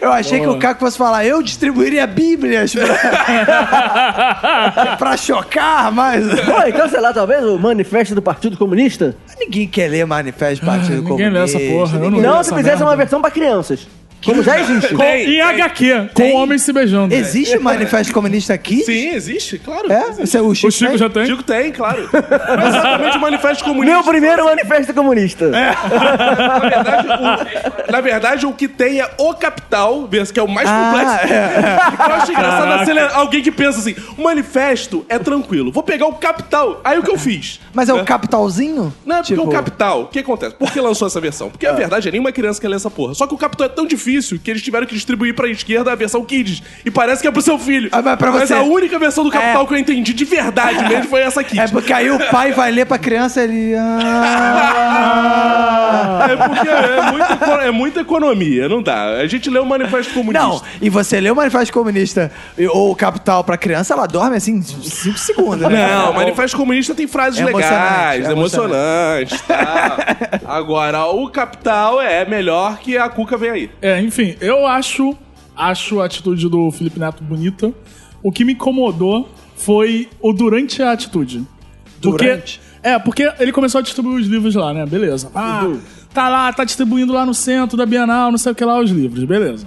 Eu 0.01 0.13
achei 0.13 0.41
que 0.41 0.47
o 0.47 0.59
Caco 0.59 0.81
fosse 0.81 0.97
falar, 0.99 1.25
eu 1.25 1.43
distribuiria 1.43 2.07
bíblias 2.07 2.75
pra, 2.75 2.97
pra 4.99 5.17
chocar, 5.17 5.93
mas 5.93 6.25
Pô, 6.41 6.63
então, 6.67 6.89
sei 6.89 7.01
lá, 7.01 7.13
talvez 7.13 7.45
o 7.45 7.59
manifesto 7.59 8.15
do 8.15 8.23
Partido 8.23 8.57
Comunista? 8.57 9.17
ninguém 9.39 9.67
quer 9.69 9.89
ler 9.91 10.07
manifesto 10.07 10.65
do 10.65 10.71
Partido 10.71 11.03
ninguém 11.03 11.31
lê 11.31 11.41
essa 11.41 11.59
Comunista. 11.59 11.79
porra, 11.99 12.05
eu 12.05 12.11
não 12.11 12.21
Não, 12.21 12.43
se 12.43 12.51
fizesse 12.51 12.69
merda. 12.69 12.85
uma 12.85 12.97
versão 12.97 13.21
pra 13.21 13.31
crianças. 13.31 13.87
Como 14.25 14.43
já 14.43 14.59
existe. 14.61 14.95
Tem, 14.97 15.35
Em 15.37 15.41
HQ, 15.41 16.09
com 16.12 16.22
Tem? 16.22 16.35
homens 16.37 16.62
se 16.62 16.72
beijando. 16.72 17.14
Existe 17.14 17.59
manifesto 17.59 18.12
comunista 18.12 18.55
aqui? 18.55 18.83
Sim, 18.85 19.11
existe, 19.14 19.59
claro. 19.59 19.91
É? 19.93 20.03
Existe. 20.05 20.22
Esse 20.22 20.37
é 20.37 20.43
o 20.43 20.55
Chico, 20.55 20.68
O 20.68 20.70
Chico 20.72 20.99
já 20.99 21.09
tem? 21.11 21.27
Chico 21.27 21.43
tem, 21.43 21.72
claro. 21.72 22.09
Mas 22.12 22.68
exatamente 22.75 23.16
o 23.16 23.20
manifesto 23.20 23.64
comunista. 23.64 23.95
Meu 23.97 24.05
primeiro 24.05 24.45
manifesto 24.45 24.95
comunista. 24.95 25.51
Na 25.55 26.59
verdade, 26.59 27.09
o, 27.09 27.93
na 27.93 28.01
verdade, 28.01 28.47
o 28.47 28.53
que 28.53 28.68
tem 28.68 29.01
é 29.01 29.11
o 29.18 29.35
capital, 29.35 30.09
que 30.33 30.39
é 30.41 30.43
o 30.43 30.49
mais 30.49 30.68
Ah, 30.68 30.91
complexo. 30.93 31.33
é, 31.33 32.09
Eu 32.09 32.14
acho 32.14 32.33
engraçado 32.33 32.72
acelerar- 32.83 33.16
alguém 33.18 33.43
que 33.43 33.51
pensa 33.51 33.79
assim: 33.79 33.95
o 34.16 34.22
manifesto 34.22 35.05
é 35.09 35.18
tranquilo, 35.18 35.70
vou 35.72 35.83
pegar 35.83 36.07
o 36.07 36.14
capital. 36.14 36.81
Aí 36.85 36.99
o 36.99 37.03
que 37.03 37.11
eu 37.11 37.18
fiz? 37.18 37.61
Mas 37.72 37.89
é 37.89 37.93
o 37.93 37.99
Né? 37.99 38.05
capitalzinho? 38.05 38.93
Não, 39.05 39.16
é 39.16 39.18
porque 39.20 39.35
Tipo- 39.35 39.49
o 39.49 39.53
Capital, 39.53 40.03
o 40.03 40.07
que 40.09 40.18
acontece? 40.20 40.55
Por 40.57 40.72
que 40.72 40.81
lançou 40.81 41.07
essa 41.09 41.20
versão? 41.20 41.51
Porque 41.51 41.66
a 41.66 41.72
verdade 41.72 42.09
é 42.09 42.11
nenhuma 42.11 42.33
criança 42.33 42.61
quer 42.61 42.68
ler 42.68 42.77
essa 42.77 42.91
porra. 42.91 43.14
Só 43.14 43.27
que 43.27 43.35
o 43.35 43.39
Capital 43.39 43.66
é 43.66 43.70
tão 43.70 43.87
difícil 43.87 44.14
que 44.43 44.51
eles 44.51 44.62
tiveram 44.62 44.87
que 44.87 44.95
distribuir 44.95 45.35
pra 45.35 45.49
esquerda 45.49 45.93
a 45.93 45.95
versão 45.95 46.25
Kids. 46.25 46.62
E 46.85 46.91
parece 46.91 47.23
que 47.23 47.29
é 47.29 47.31
pro 47.31 47.43
seu 47.43 47.59
filho. 47.59 47.89
Ah, 47.93 48.01
mas 48.03 48.17
pra 48.17 48.31
você. 48.31 48.55
a 48.55 48.62
única 48.62 48.99
versão 48.99 49.25
do 49.25 49.31
Capital 49.31 49.62
É. 49.62 49.67
que 49.67 49.75
eu 49.75 49.79
entendi 49.79 50.12
de 50.12 50.25
verdade 50.25 50.83
mesmo 50.89 51.05
foi 51.09 51.21
essa 51.23 51.43
Kids. 51.43 51.59
É 51.59 51.69
porque 51.73 51.93
aí 51.93 52.11
o 52.11 52.19
pai 52.31 52.53
vai 52.53 52.71
ler 52.71 52.87
pra 52.87 52.99
criança 52.99 53.43
ele. 53.43 53.75
Ah... 53.77 55.15
É 56.25 56.37
porque 56.37 56.69
é 56.69 57.11
muita, 57.12 57.33
eco- 57.35 57.61
é 57.61 57.71
muita 57.71 58.01
economia, 58.01 58.69
não 58.69 58.83
dá. 58.83 59.17
A 59.19 59.27
gente 59.27 59.51
lê 59.51 59.59
o 59.59 59.67
Manifesto 59.67 60.12
Comunista. 60.15 60.47
Não, 60.47 60.62
e 60.81 60.89
você 60.89 61.21
lê 61.21 61.31
o 61.31 61.37
Manifesto 61.37 61.73
Comunista 61.73 62.33
e- 62.57 62.67
ou 62.67 62.91
o 62.93 62.97
Capital 62.97 63.45
pra 63.45 63.57
criança, 63.59 63.93
ela 63.95 64.07
dorme 64.07 64.37
assim 64.37 64.61
5 64.62 65.19
segundos, 65.19 65.69
né? 65.69 65.87
Não, 65.87 66.11
o 66.12 66.15
Manifesto 66.15 66.57
Comunista 66.57 66.95
tem 66.95 67.07
frases 67.07 67.41
É 67.41 67.45
legais, 67.45 68.25
emocionante, 68.29 68.29
é 68.29 68.33
emocionantes. 68.33 69.41
tá. 69.43 70.41
Agora, 70.57 71.05
o 71.07 71.29
Capital 71.29 72.01
é 72.01 72.25
melhor 72.25 72.79
que 72.79 72.97
a 72.97 73.09
Cuca 73.09 73.37
vem 73.37 73.51
aí. 73.51 73.71
É, 73.83 73.94
enfim, 74.01 74.37
eu 74.41 74.67
acho, 74.67 75.17
acho 75.57 76.01
a 76.01 76.07
atitude 76.07 76.49
do 76.49 76.71
Felipe 76.71 76.99
Neto 76.99 77.23
bonita. 77.23 77.73
O 78.23 78.33
que 78.33 78.45
me 78.45 78.55
incomodou 78.55 79.29
foi 79.57 80.09
o 80.21 80.33
durante 80.33 80.83
a 80.83 80.93
atitude. 80.93 81.47
Porque, 82.01 82.25
Durante? 82.25 82.61
é, 82.83 82.99
porque 82.99 83.31
ele 83.39 83.53
começou 83.53 83.79
a 83.79 83.83
distribuir 83.83 84.21
os 84.21 84.27
livros 84.27 84.55
lá, 84.55 84.75
né? 84.75 84.85
Beleza. 84.85 85.31
Ah, 85.35 85.73
tá 86.13 86.29
lá, 86.29 86.53
tá 86.53 86.65
distribuindo 86.65 87.13
lá 87.13 87.25
no 87.25 87.33
centro 87.35 87.77
da 87.77 87.87
Bienal, 87.87 88.31
não 88.31 88.39
sei 88.39 88.53
o 88.53 88.55
que 88.55 88.65
lá, 88.65 88.79
os 88.79 88.91
livros, 88.91 89.25
beleza. 89.25 89.67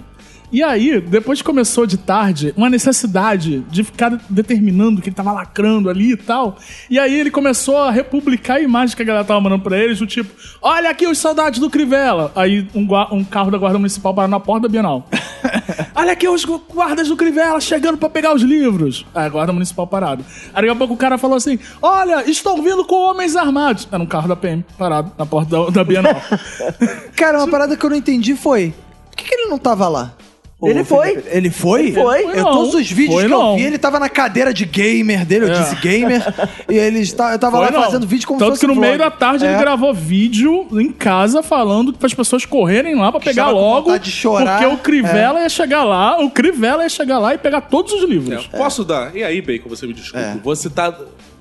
E 0.49 0.63
aí, 0.63 1.01
depois 1.01 1.39
que 1.39 1.45
começou 1.45 1.85
de 1.85 1.97
tarde, 1.97 2.53
uma 2.55 2.69
necessidade 2.69 3.59
de 3.69 3.83
ficar 3.83 4.17
determinando 4.29 5.01
que 5.01 5.09
ele 5.09 5.15
tava 5.15 5.33
lacrando 5.33 5.89
ali 5.89 6.13
e 6.13 6.17
tal. 6.17 6.57
E 6.89 6.97
aí 6.97 7.19
ele 7.19 7.29
começou 7.29 7.77
a 7.77 7.91
republicar 7.91 8.61
imagens 8.61 8.95
que 8.95 9.01
a 9.01 9.05
galera 9.05 9.25
tava 9.25 9.41
mandando 9.41 9.63
pra 9.63 9.77
eles, 9.77 9.99
do 9.99 10.07
tipo, 10.07 10.31
olha 10.61 10.89
aqui 10.89 11.05
os 11.05 11.17
soldados 11.17 11.59
do 11.59 11.69
Crivella. 11.69 12.31
Aí 12.33 12.65
um, 12.73 12.87
um 13.13 13.23
carro 13.25 13.51
da 13.51 13.57
Guarda 13.57 13.77
Municipal 13.77 14.13
parou 14.13 14.29
na 14.29 14.39
porta 14.39 14.67
da 14.67 14.71
Bienal. 14.71 15.05
olha 15.93 16.13
aqui 16.13 16.29
os 16.29 16.45
gu- 16.45 16.63
guardas 16.73 17.09
do 17.09 17.17
Crivella 17.17 17.59
chegando 17.59 17.97
pra 17.97 18.09
pegar 18.09 18.33
os 18.33 18.41
livros. 18.41 19.05
Aí 19.13 19.25
a 19.25 19.29
Guarda 19.29 19.51
Municipal 19.51 19.85
parado. 19.85 20.23
Aí 20.53 20.61
daqui 20.61 20.69
a 20.69 20.75
pouco 20.75 20.93
o 20.93 20.97
cara 20.97 21.17
falou 21.17 21.35
assim, 21.35 21.59
olha, 21.81 22.23
estão 22.29 22.63
vindo 22.63 22.85
com 22.85 22.95
homens 22.95 23.35
armados. 23.35 23.85
Era 23.91 24.01
um 24.01 24.07
carro 24.07 24.29
da 24.29 24.35
PM 24.37 24.65
parado 24.77 25.11
na 25.17 25.25
porta 25.25 25.49
da, 25.65 25.69
da 25.71 25.83
Bienal. 25.83 26.15
Cara, 27.17 27.39
uma 27.39 27.47
parada 27.49 27.75
que 27.75 27.85
eu 27.85 27.89
não 27.89 27.97
entendi 27.97 28.33
foi: 28.35 28.73
por 29.09 29.17
que, 29.17 29.25
que 29.25 29.33
ele 29.35 29.49
não 29.49 29.57
tava 29.57 29.87
lá? 29.89 30.13
Ele 30.63 30.83
foi. 30.83 31.23
Ele 31.27 31.49
foi? 31.51 31.91
Foi. 31.91 32.23
Eu, 32.23 32.43
Não. 32.43 32.51
todos 32.51 32.73
os 32.73 32.89
vídeos 32.89 33.13
Foi 33.13 33.27
que 33.27 33.31
eu 33.31 33.37
não. 33.37 33.55
vi, 33.57 33.61
ele 33.61 33.77
tava 33.77 33.99
na 33.99 34.09
cadeira 34.09 34.51
de 34.51 34.65
gamer 34.65 35.23
dele, 35.23 35.45
eu 35.45 35.53
É. 35.53 35.59
disse 35.61 35.75
gamer, 35.75 36.23
e 36.67 36.73
ele 36.75 36.97
está, 36.99 37.31
eu 37.33 37.37
tava 37.37 37.57
Foi 37.57 37.65
lá 37.67 37.71
não. 37.71 37.83
fazendo 37.83 38.07
vídeo 38.07 38.27
como 38.27 38.39
Tanto 38.39 38.55
se 38.55 38.61
fosse 38.61 38.61
que 38.61 38.67
no 38.67 38.73
vlog. 38.73 38.87
meio 38.87 38.97
da 38.97 39.11
tarde 39.11 39.45
É. 39.45 39.49
ele 39.51 39.59
gravou 39.59 39.93
vídeo 39.93 40.67
em 40.81 40.91
casa 40.91 41.43
falando 41.43 41.93
para 41.93 42.07
as 42.07 42.13
pessoas 42.15 42.43
correrem 42.43 42.95
lá 42.95 43.11
pra 43.11 43.19
pegar 43.19 43.31
estava 43.43 43.51
com 43.51 43.59
logo. 43.59 43.85
vontade 43.85 44.05
de 44.05 44.11
chorar. 44.11 44.63
É. 44.63 44.65
Porque 44.65 44.73
o 44.73 44.77
Crivella 44.83 45.41
ia 45.41 45.49
chegar 45.49 45.83
lá, 45.83 46.19
o 46.23 46.31
Crivella 46.31 46.81
ia 46.81 46.89
chegar 46.89 47.19
lá 47.19 47.35
e 47.35 47.37
pegar 47.37 47.61
todos 47.61 47.93
os 47.93 48.09
livros. 48.09 48.49
É, 48.51 48.57
Posso 48.57 48.83
dar? 48.83 49.15
E 49.15 49.23
aí, 49.23 49.39
Bacon, 49.43 49.69
você 49.69 49.85
me 49.85 49.93
desculpa. 49.93 50.25
É. 50.25 50.37
Você 50.43 50.71
tá. 50.71 50.91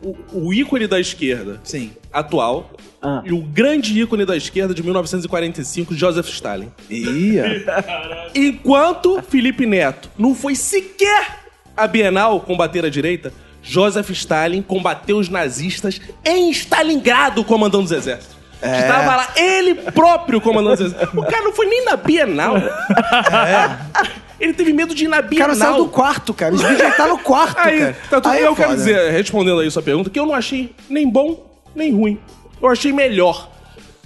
O, 0.06 0.46
o 0.46 0.54
ícone 0.54 0.86
da 0.86 1.00
esquerda 1.00 1.60
Sim. 1.64 1.90
atual 2.12 2.70
Ah. 3.02 3.22
e 3.24 3.32
o 3.32 3.40
grande 3.42 4.00
ícone 4.00 4.24
da 4.24 4.36
esquerda 4.36 4.72
de 4.72 4.82
1945, 4.82 5.94
Joseph 5.94 6.28
Stalin. 6.28 6.70
Ia. 6.88 7.64
Enquanto 8.34 9.20
Felipe 9.22 9.66
Neto 9.66 10.08
não 10.16 10.34
foi 10.34 10.54
sequer 10.54 11.40
a 11.76 11.86
Bienal 11.86 12.40
combater 12.40 12.84
a 12.84 12.88
direita, 12.88 13.32
Joseph 13.62 14.10
Stalin 14.10 14.62
combateu 14.62 15.18
os 15.18 15.28
nazistas 15.28 16.00
em 16.24 16.50
Stalingrado 16.50 17.44
comandando 17.44 17.84
os 17.84 17.92
exércitos. 17.92 18.36
É. 18.62 18.80
Estava 18.80 19.16
lá 19.16 19.28
ele 19.36 19.74
próprio 19.74 20.40
comandando 20.40 20.74
os 20.74 20.80
exércitos. 20.80 21.14
O 21.18 21.22
cara 21.26 21.42
não 21.44 21.52
foi 21.52 21.66
nem 21.66 21.84
na 21.84 21.96
Bienal. 21.96 22.54
Ele 24.38 24.52
teve 24.52 24.72
medo 24.72 24.94
de 24.94 25.04
ir 25.04 25.08
na 25.08 25.16
É. 25.16 25.20
O 25.20 25.22
cara 25.22 25.52
Bienal. 25.54 25.56
saiu 25.56 25.84
do 25.84 25.88
quarto, 25.90 26.34
cara. 26.34 26.54
Os 26.54 26.60
vídeos 26.60 26.78
já 26.78 26.90
tá 26.92 27.06
no 27.06 27.18
quarto, 27.18 27.58
Aí, 27.66 27.78
cara. 27.78 27.96
tá 28.10 28.20
tudo 28.20 28.32
Aí 28.32 28.42
eu 28.42 28.52
é 28.52 28.54
quero 28.54 28.74
dizer, 28.76 29.10
respondendo 29.12 29.60
aí 29.60 29.70
sua 29.70 29.82
pergunta, 29.82 30.10
que 30.10 30.18
eu 30.18 30.26
não 30.26 30.34
achei 30.34 30.74
nem 30.90 31.08
bom, 31.10 31.46
nem 31.74 31.92
ruim. 31.92 32.18
Eu 32.60 32.68
achei 32.68 32.92
melhor. 32.92 33.50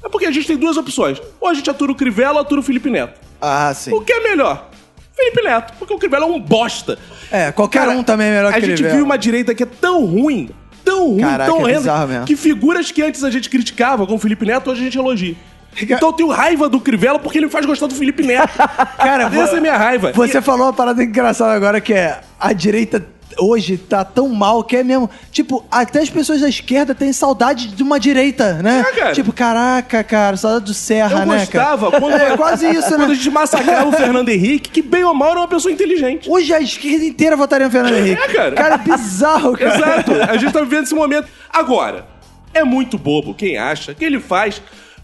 É 0.04 0.08
porque 0.08 0.26
a 0.26 0.30
gente 0.30 0.46
tem 0.46 0.56
duas 0.56 0.76
opções. 0.76 1.20
Ou 1.40 1.48
a 1.48 1.54
gente 1.54 1.68
atura 1.68 1.92
o 1.92 1.94
Crivella 1.94 2.34
ou 2.34 2.40
atura 2.40 2.60
o 2.60 2.64
Felipe 2.64 2.88
Neto. 2.90 3.20
Ah, 3.40 3.72
sim. 3.74 3.92
O 3.92 4.00
que 4.00 4.12
é 4.12 4.20
melhor? 4.20 4.68
Felipe 5.14 5.42
Neto, 5.42 5.74
porque 5.78 5.92
o 5.92 5.98
Crivella 5.98 6.24
é 6.24 6.28
um 6.28 6.40
bosta. 6.40 6.98
É, 7.30 7.52
qualquer 7.52 7.80
Cara, 7.80 7.90
um 7.92 8.02
também 8.02 8.28
é 8.28 8.36
melhor 8.36 8.50
A 8.52 8.54
que 8.54 8.60
gente 8.62 8.74
Crivella. 8.74 8.96
viu 8.96 9.04
uma 9.04 9.18
direita 9.18 9.54
que 9.54 9.62
é 9.62 9.66
tão 9.66 10.06
ruim, 10.06 10.48
tão 10.82 11.08
ruim, 11.08 11.20
Caraca, 11.20 11.50
tão 11.50 11.60
é 11.68 11.78
horrenda, 11.78 12.24
que 12.24 12.36
figuras 12.36 12.90
que 12.90 13.02
antes 13.02 13.22
a 13.22 13.30
gente 13.30 13.50
criticava, 13.50 14.06
como 14.06 14.16
o 14.16 14.20
Felipe 14.20 14.46
Neto, 14.46 14.70
hoje 14.70 14.80
a 14.80 14.84
gente 14.84 14.96
elogia. 14.96 15.34
Então 15.80 16.08
eu 16.08 16.12
tenho 16.12 16.28
raiva 16.30 16.68
do 16.68 16.80
Crivella 16.80 17.18
porque 17.18 17.38
ele 17.38 17.46
me 17.46 17.52
faz 17.52 17.64
gostar 17.66 17.86
do 17.86 17.94
Felipe 17.94 18.22
Neto. 18.22 18.52
Cara, 18.98 19.24
essa 19.24 19.54
é 19.54 19.58
a 19.58 19.60
minha 19.60 19.76
raiva. 19.76 20.12
Você 20.12 20.42
falou 20.42 20.66
uma 20.66 20.72
parada 20.72 21.02
engraçada 21.02 21.52
agora 21.52 21.80
que 21.80 21.92
é 21.92 22.20
a 22.38 22.52
direita 22.52 23.04
hoje 23.38 23.76
tá 23.76 24.04
tão 24.04 24.28
mal 24.28 24.64
que 24.64 24.76
é 24.76 24.84
mesmo. 24.84 25.08
Tipo, 25.30 25.64
até 25.70 26.00
as 26.00 26.10
pessoas 26.10 26.40
da 26.40 26.48
esquerda 26.48 26.94
têm 26.94 27.12
saudade 27.12 27.68
de 27.68 27.82
uma 27.82 28.00
direita, 28.00 28.54
né? 28.54 28.84
É, 28.86 28.92
cara. 28.92 29.12
Tipo, 29.14 29.32
caraca, 29.32 30.02
cara, 30.02 30.36
saudade 30.36 30.64
do 30.66 30.74
Serra, 30.74 31.20
Eu 31.20 31.26
né, 31.26 31.38
gostava 31.38 31.90
cara? 31.90 32.00
quando, 32.02 32.14
É 32.14 32.36
quase 32.36 32.68
isso, 32.70 32.88
quando 32.88 33.04
a 33.04 33.08
né? 33.08 33.14
gente 33.14 33.30
massacrava 33.30 33.88
o 33.88 33.92
Fernando 33.92 34.28
Henrique, 34.28 34.70
que 34.70 34.82
bem 34.82 35.04
ou 35.04 35.14
mal 35.14 35.30
era 35.30 35.40
uma 35.40 35.48
pessoa 35.48 35.72
inteligente. 35.72 36.28
Hoje 36.30 36.52
a 36.52 36.60
esquerda 36.60 37.04
inteira 37.04 37.36
votaria 37.36 37.66
no 37.66 37.72
Fernando 37.72 37.96
Henrique. 37.96 38.22
É, 38.22 38.28
cara. 38.28 38.52
Cara, 38.52 38.74
é 38.74 38.78
bizarro, 38.78 39.56
cara. 39.56 39.76
Exato. 39.76 40.12
A 40.28 40.36
gente 40.36 40.52
tá 40.52 40.60
vivendo 40.60 40.84
esse 40.84 40.94
momento. 40.94 41.28
Agora, 41.52 42.06
é 42.52 42.64
muito 42.64 42.98
bobo 42.98 43.34
quem 43.34 43.56
acha 43.56 43.94
que 43.94 44.04
ele 44.04 44.20
faz 44.20 44.60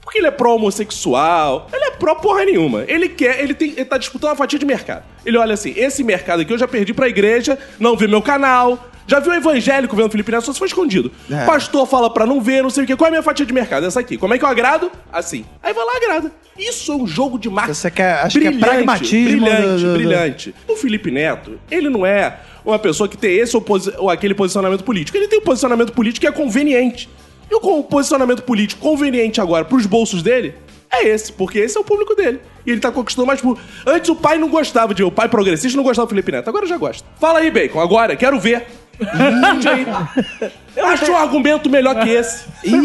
porque 0.07 0.18
ele 0.18 0.28
é 0.28 0.30
pró-homossexual. 0.30 1.68
Ele 1.72 1.84
é 1.84 1.90
pró 1.90 2.14
porra 2.14 2.44
nenhuma. 2.44 2.84
Ele 2.86 3.09
quer, 3.09 3.40
ele, 3.42 3.54
tem, 3.54 3.70
ele 3.72 3.84
tá 3.84 3.98
disputando 3.98 4.30
uma 4.30 4.36
fatia 4.36 4.59
de 4.59 4.64
mercado. 4.64 5.02
Ele 5.24 5.36
olha 5.36 5.54
assim: 5.54 5.74
esse 5.76 6.04
mercado 6.04 6.40
aqui 6.42 6.52
eu 6.52 6.59
já 6.59 6.68
perdi 6.68 6.94
pra 6.94 7.09
igreja, 7.09 7.59
não 7.78 7.96
vê 7.96 8.07
meu 8.07 8.22
canal. 8.22 8.88
Já 9.09 9.20
viu 9.20 9.30
o 9.30 9.34
evangélico 9.36 9.94
vendo 9.94 10.11
Felipe 10.11 10.32
Neto, 10.32 10.46
só 10.46 10.52
se 10.52 10.59
for 10.59 10.64
escondido. 10.66 11.12
É. 11.30 11.44
Pastor 11.44 11.86
fala 11.86 12.12
pra 12.12 12.26
não 12.26 12.40
ver, 12.40 12.61
não 12.62 12.70
sei 12.70 12.82
o 12.82 12.86
quê. 12.88 12.96
Qual 12.96 13.07
é 13.07 13.09
a 13.09 13.11
minha 13.12 13.22
fatia 13.22 13.46
de 13.46 13.52
mercado? 13.52 13.86
Essa 13.86 14.00
aqui. 14.00 14.16
Como 14.16 14.34
é 14.34 14.38
que 14.38 14.44
eu 14.44 14.48
agrado? 14.48 14.90
Assim. 15.12 15.44
Aí 15.62 15.72
vai 15.72 15.84
lá, 15.84 15.92
agrada. 15.96 16.32
Isso 16.59 16.90
é 16.90 16.96
um 16.96 17.07
jogo 17.07 17.38
de 17.38 17.48
marketing. 17.48 17.78
Você 17.78 17.90
quer- 17.90 18.14
acho 18.24 18.40
que 18.40 18.46
é 18.48 18.50
pragmatismo 18.52 19.40
Brilhante, 19.46 19.82
do- 19.84 19.92
do- 19.92 19.94
brilhante. 19.98 20.54
O 20.66 20.74
Felipe 20.76 21.11
Neto, 21.12 21.59
ele 21.70 21.88
não 21.88 22.04
é 22.04 22.38
uma 22.64 22.80
pessoa 22.80 23.09
que 23.09 23.16
tem 23.16 23.36
esse 23.36 23.57
ou, 23.57 23.64
ou 23.98 24.11
aquele 24.11 24.34
posicionamento 24.34 24.82
político. 24.82 25.16
Ele 25.16 25.28
tem 25.28 25.38
um 25.38 25.42
posicionamento 25.42 25.92
político 25.92 26.22
que 26.22 26.26
é 26.26 26.32
conveniente. 26.32 27.09
E 27.51 27.55
o 27.55 27.82
posicionamento 27.82 28.42
político 28.42 28.80
conveniente 28.80 29.40
agora 29.40 29.64
pros 29.64 29.86
bolsos 29.86 30.22
dele 30.22 30.55
é 30.90 31.09
esse, 31.09 31.32
porque 31.32 31.59
esse 31.59 31.76
é 31.76 31.80
o 31.80 31.84
público 31.84 32.14
dele. 32.14 32.40
E 32.64 32.70
ele 32.70 32.80
tá 32.80 32.90
conquistando 32.90 33.26
mais 33.26 33.40
público. 33.40 33.66
Antes 33.86 34.09
o 34.11 34.16
pai 34.16 34.38
não 34.38 34.49
gostava 34.49 34.94
de. 34.94 35.05
O 35.05 35.11
pai 35.11 35.28
progressista 35.28 35.76
não 35.76 35.84
gostava 35.84 36.07
do 36.07 36.11
Felipe 36.11 36.32
Neto. 36.32 36.49
Agora 36.49 36.66
já 36.66 36.76
gosta. 36.76 37.07
Fala 37.20 37.38
aí, 37.40 37.51
Bacon. 37.51 37.80
Agora, 37.80 38.16
quero 38.16 38.40
ver. 38.40 38.66
aí. 40.77 40.93
Acho 40.93 41.11
um 41.12 41.16
argumento 41.16 41.68
melhor 41.70 41.97
que 42.01 42.09
esse. 42.11 42.45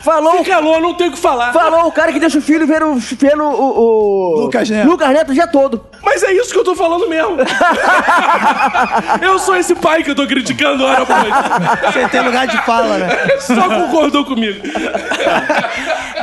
Falou, 0.00 0.38
Se 0.38 0.44
calou, 0.50 0.80
não 0.80 0.94
tem 0.94 1.08
o 1.08 1.12
que 1.12 1.18
falar. 1.18 1.52
falou 1.52 1.86
o 1.86 1.92
cara 1.92 2.12
que 2.12 2.20
deixa 2.20 2.38
o 2.38 2.42
filho 2.42 2.66
ver 2.66 2.82
o, 2.82 2.94
vendo 2.96 3.42
o, 3.42 4.36
o- 4.36 4.40
Lucas 4.40 4.70
Neto. 4.70 4.88
Lucas 4.88 5.10
Neto 5.10 5.30
o 5.32 5.34
dia 5.34 5.46
todo. 5.46 5.84
Mas 6.02 6.22
é 6.22 6.32
isso 6.32 6.50
que 6.52 6.58
eu 6.58 6.64
tô 6.64 6.74
falando 6.74 7.08
mesmo. 7.08 7.36
eu 9.20 9.38
sou 9.38 9.56
esse 9.56 9.74
pai 9.74 10.02
que 10.02 10.10
eu 10.10 10.14
tô 10.14 10.26
criticando 10.26 10.84
hora 10.84 11.02
após. 11.02 11.92
Você 11.92 12.08
tem 12.08 12.20
lugar 12.22 12.46
de 12.46 12.56
fala, 12.64 12.98
né? 12.98 13.08
Só 13.40 13.68
concordou 13.68 14.24
comigo. 14.24 14.60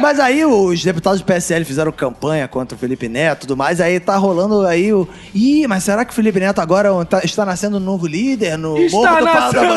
Mas 0.01 0.19
aí 0.19 0.43
os 0.45 0.83
deputados 0.83 1.21
do 1.21 1.25
PSL 1.25 1.63
fizeram 1.65 1.91
campanha 1.91 2.47
contra 2.47 2.75
o 2.75 2.79
Felipe 2.79 3.07
Neto 3.07 3.39
e 3.43 3.47
tudo 3.47 3.57
mais, 3.57 3.79
aí 3.79 3.99
tá 3.99 4.15
rolando 4.17 4.65
aí 4.65 4.91
o. 4.93 5.07
Ih, 5.33 5.67
mas 5.67 5.83
será 5.83 6.03
que 6.03 6.11
o 6.11 6.15
Felipe 6.15 6.39
Neto 6.39 6.59
agora 6.59 6.89
tá- 7.05 7.21
está 7.23 7.45
nascendo 7.45 7.77
um 7.77 7.79
novo 7.81 8.07
líder 8.07 8.57
no 8.57 8.77
Está 8.77 8.97
Morro 8.97 9.07
do 9.19 9.25
Pau 9.25 9.53
da 9.53 9.61
nascendo. 9.61 9.73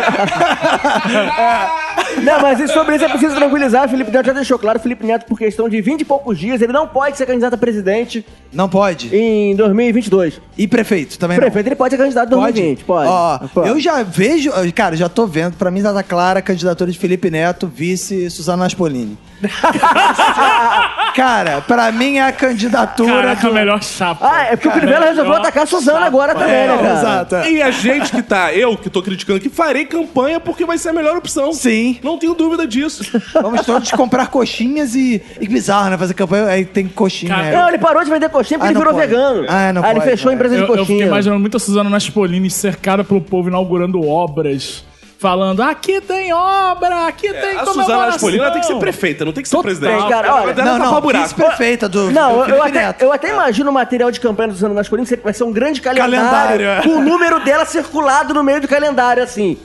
Não, 2.22 2.40
mas 2.42 2.60
isso- 2.60 2.74
sobre 2.74 2.96
isso 2.96 3.04
é 3.04 3.08
preciso 3.08 3.34
tranquilizar. 3.36 3.86
O 3.86 3.88
Felipe 3.88 4.10
Neto 4.10 4.26
já 4.26 4.32
deixou 4.32 4.58
claro. 4.58 4.78
O 4.78 4.82
Felipe 4.82 5.06
Neto, 5.06 5.26
por 5.26 5.38
questão 5.38 5.68
de 5.68 5.80
20 5.80 6.00
e 6.00 6.04
poucos 6.04 6.38
dias, 6.38 6.60
ele 6.60 6.72
não 6.72 6.86
pode 6.86 7.16
ser 7.16 7.26
candidato 7.26 7.54
a 7.54 7.58
presidente 7.58 8.24
Não 8.52 8.68
pode. 8.68 9.14
em 9.14 9.54
2022. 9.56 10.40
E 10.58 10.66
prefeito 10.66 11.18
também 11.18 11.36
não. 11.38 11.44
Prefeito, 11.44 11.68
ele 11.68 11.76
pode 11.76 11.94
ser 11.94 12.02
candidato 12.02 12.26
em 12.26 12.30
2020. 12.40 12.84
Pode. 12.84 13.08
Ó, 13.08 13.38
Pode. 13.48 13.68
eu 13.68 13.80
já 13.80 14.02
vejo, 14.02 14.50
cara, 14.74 14.96
já 14.96 15.08
tô 15.08 15.26
vendo, 15.26 15.56
pra 15.56 15.70
mim 15.70 15.82
tá 15.82 16.02
clara 16.02 16.40
a 16.40 16.42
candidatura 16.42 16.90
de 16.90 16.98
Felipe 16.98 17.30
Neto, 17.30 17.66
vice 17.72 18.28
Suzana 18.30 18.64
Naspolini. 18.64 19.16
cara, 21.14 21.60
pra 21.60 21.90
mim 21.92 22.16
é 22.18 22.22
a 22.26 22.32
candidatura 22.32 23.10
Caraca, 23.22 23.42
do... 23.42 23.48
a 23.50 23.54
melhor 23.54 23.82
chapa. 23.82 24.28
Ah, 24.30 24.42
é 24.44 24.56
porque 24.56 24.68
o 24.68 24.72
Crivella 24.72 25.06
resolveu 25.06 25.34
atacar 25.34 25.64
a 25.64 25.66
Suzana 25.66 26.06
agora 26.06 26.34
também, 26.34 26.50
É, 26.54 26.66
né, 26.68 26.76
cara? 26.78 26.92
exato. 26.98 27.34
E 27.48 27.62
a 27.62 27.70
gente 27.70 28.10
que 28.10 28.22
tá, 28.22 28.52
eu 28.52 28.76
que 28.76 28.88
tô 28.90 29.02
criticando 29.02 29.38
aqui, 29.38 29.48
farei 29.48 29.84
campanha 29.84 30.38
porque 30.40 30.64
vai 30.64 30.78
ser 30.78 30.90
a 30.90 30.92
melhor 30.92 31.16
opção. 31.16 31.52
Sim. 31.52 31.98
Não 32.02 32.18
tenho 32.18 32.34
dúvida 32.34 32.66
disso. 32.66 33.04
Vamos 33.34 33.64
todos 33.64 33.90
comprar 33.92 34.28
coxinhas 34.28 34.94
e. 34.94 35.22
E 35.40 35.48
bizarro, 35.48 35.90
né? 35.90 35.98
Fazer 35.98 36.14
campanha, 36.14 36.46
aí 36.46 36.64
tem 36.64 36.86
coxinha. 36.86 37.34
Cara, 37.34 37.46
aí. 37.48 37.54
Não, 37.54 37.68
ele 37.68 37.78
parou 37.78 38.04
de 38.04 38.10
vender 38.10 38.28
coxinha 38.28 38.58
porque 38.58 38.68
Ah, 38.68 38.72
ele 38.72 38.78
virou 38.78 38.94
pode. 38.94 39.06
vegano. 39.06 39.46
Ah, 39.48 39.72
não 39.72 39.82
Aí 39.82 39.90
ele 39.90 40.00
pode, 40.00 40.10
fechou 40.10 40.30
a 40.30 40.34
empresa 40.34 40.54
de 40.56 40.60
Eu, 40.62 40.66
eu 40.68 40.72
fiquei 40.74 40.84
coxinha. 40.86 41.06
imaginando 41.06 41.40
muito 41.40 41.56
a 41.56 41.60
Suzana 41.60 41.90
Naspolini 41.90 42.50
cercada 42.50 43.02
pelo 43.04 43.20
povo 43.20 43.48
inaugurando 43.48 44.06
obras. 44.06 44.84
Falando, 45.20 45.60
aqui 45.62 46.00
tem 46.00 46.32
obra, 46.32 47.06
aqui 47.06 47.28
tem 47.28 47.36
É, 47.36 47.56
a 47.56 47.58
comemoração. 47.58 47.74
Suzana 47.74 48.06
Aspolina 48.06 48.50
tem 48.52 48.60
que 48.62 48.66
ser 48.66 48.76
prefeita, 48.78 49.22
não 49.22 49.32
tem 49.34 49.42
que 49.42 49.48
ser 49.50 49.58
presidente. 49.60 50.08
cara, 50.08 50.34
olha, 50.34 50.54
Não, 50.64 50.78
não, 50.78 51.00
buraco. 51.00 51.24
vice-prefeita 51.24 51.88
do, 51.90 52.10
Não, 52.10 52.32
do 52.32 52.38
eu, 52.38 52.44
Felipe 52.46 52.68
até, 52.68 52.86
Neto. 52.86 53.02
eu 53.02 53.12
até 53.12 53.28
imagino 53.30 53.68
o 53.70 53.72
material 53.74 54.10
de 54.10 54.18
campanha 54.18 54.48
do 54.48 54.54
Suzana 54.54 54.72
Naspolini 54.72 55.06
que 55.06 55.16
vai 55.16 55.34
ser 55.34 55.44
um 55.44 55.52
grande 55.52 55.82
calendário, 55.82 56.16
Calendário, 56.16 56.66
é. 56.66 56.82
com 56.82 57.00
o 57.00 57.02
número 57.02 57.38
dela 57.44 57.66
circulado 57.66 58.32
no 58.32 58.42
meio 58.42 58.62
do 58.62 58.68
calendário, 58.68 59.22
assim, 59.22 59.58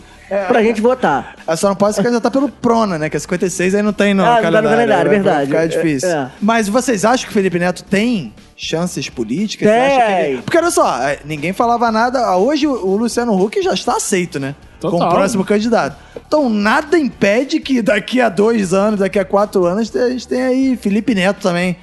pra 0.50 0.62
gente 0.62 0.82
votar. 0.82 1.36
Ela 1.48 1.56
só 1.56 1.70
não 1.70 1.76
pode 1.78 1.96
se 1.96 2.02
candidatar 2.04 2.30
pelo 2.32 2.50
Prona, 2.50 2.98
né? 3.00 3.10
Que 3.10 3.16
é 3.16 3.20
56, 3.22 3.76
aí 3.76 3.82
não 3.82 3.94
tem 3.94 4.14
no 4.14 4.24
Ah, 4.24 4.26
não 4.26 4.32
tá 4.34 4.38
no 4.38 4.44
calendário. 4.52 4.70
calendário, 4.78 5.10
Vai 5.10 5.20
verdade. 5.22 5.46
Ficar 5.48 5.64
É, 5.64 5.68
difícil. 5.68 6.10
é. 6.10 6.32
Mas 6.42 6.68
vocês 6.68 7.06
acham 7.06 7.28
que 7.28 7.32
o 7.32 7.34
Felipe 7.34 7.58
Neto 7.60 7.82
tem 7.82 8.34
chances 8.58 9.08
políticas? 9.10 9.70
Tem. 9.70 10.32
ele- 10.32 10.42
Porque 10.42 10.58
olha 10.58 10.70
só, 10.72 10.98
é, 11.02 11.20
ninguém 11.24 11.54
falava 11.54 11.90
nada. 11.94 12.36
Hoje 12.36 12.68
o 12.68 12.98
Luciano 12.98 13.42
Huck 13.42 13.62
já 13.62 13.74
está 13.74 13.96
aceito, 13.96 14.38
né? 14.38 14.54
Total. 14.90 15.00
Como 15.00 15.12
próximo 15.12 15.46
candidato. 15.46 15.98
Então 16.28 16.50
nada 16.50 16.98
impede 16.98 17.60
que 17.60 17.82
daqui 17.82 18.22
a 18.22 18.30
dois 18.30 18.74
anos, 18.74 19.00
daqui 19.00 19.20
a 19.20 19.26
quatro 19.26 19.66
anos, 19.66 19.96
a 19.96 20.10
gente 20.10 20.28
tenha 20.28 20.46
aí 20.48 20.78
Felipe 20.78 21.14
Neto 21.14 21.42
também 21.42 21.78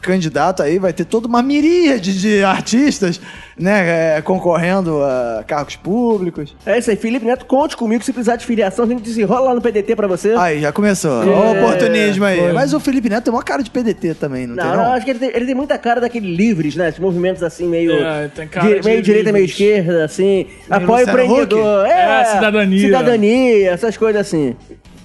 candidato 0.00 0.62
aí, 0.62 0.78
vai 0.78 0.92
ter 0.92 1.04
toda 1.04 1.26
uma 1.26 1.42
miríade 1.42 2.20
de 2.20 2.42
artistas, 2.44 3.20
né, 3.58 4.16
é, 4.18 4.22
concorrendo 4.22 5.02
a 5.02 5.44
cargos 5.46 5.76
públicos. 5.76 6.54
É 6.64 6.78
isso 6.78 6.90
aí, 6.90 6.96
Felipe 6.96 7.26
Neto, 7.26 7.44
conte 7.46 7.76
comigo 7.76 8.02
se 8.04 8.12
precisar 8.12 8.36
de 8.36 8.46
filiação, 8.46 8.84
a 8.84 8.88
gente 8.88 9.02
desenrola 9.02 9.48
lá 9.48 9.54
no 9.54 9.60
PDT 9.60 9.96
pra 9.96 10.06
você. 10.06 10.34
Aí, 10.38 10.60
já 10.60 10.72
começou. 10.72 11.22
É, 11.22 11.26
Ó, 11.26 11.52
oportunismo 11.52 12.24
aí. 12.24 12.38
foi. 12.38 12.52
Mas 12.52 12.72
o 12.72 12.80
Felipe 12.80 13.08
Neto 13.08 13.24
tem 13.24 13.32
uma 13.32 13.42
cara 13.42 13.62
de 13.62 13.70
PDT 13.70 14.14
também, 14.14 14.46
não, 14.46 14.54
Não, 14.56 14.62
tem 14.62 14.72
não, 14.72 14.84
não? 14.84 14.92
acho 14.92 15.04
que 15.04 15.10
ele 15.10 15.18
tem, 15.18 15.30
ele 15.34 15.46
tem 15.46 15.54
muita 15.54 15.76
cara 15.78 16.00
daquele 16.00 16.34
livres, 16.34 16.76
né? 16.76 16.88
Esses 16.88 17.00
movimentos 17.00 17.42
assim, 17.42 17.66
meio. 17.68 17.92
É, 17.92 18.28
tem 18.28 18.46
cara 18.48 18.80
de 18.80 18.84
meio 18.86 19.02
direita, 19.02 19.32
meio 19.32 19.46
livres. 19.46 19.60
esquerda, 19.60 20.04
assim. 20.04 20.46
apoio 20.70 21.08
empreendedor. 21.08 21.86
É, 21.86 22.20
É, 22.20 22.24
cidadania. 22.24 22.80
Cidadania, 22.80 23.70
essas 23.72 23.96
coisas 23.96 24.20
assim. 24.20 24.54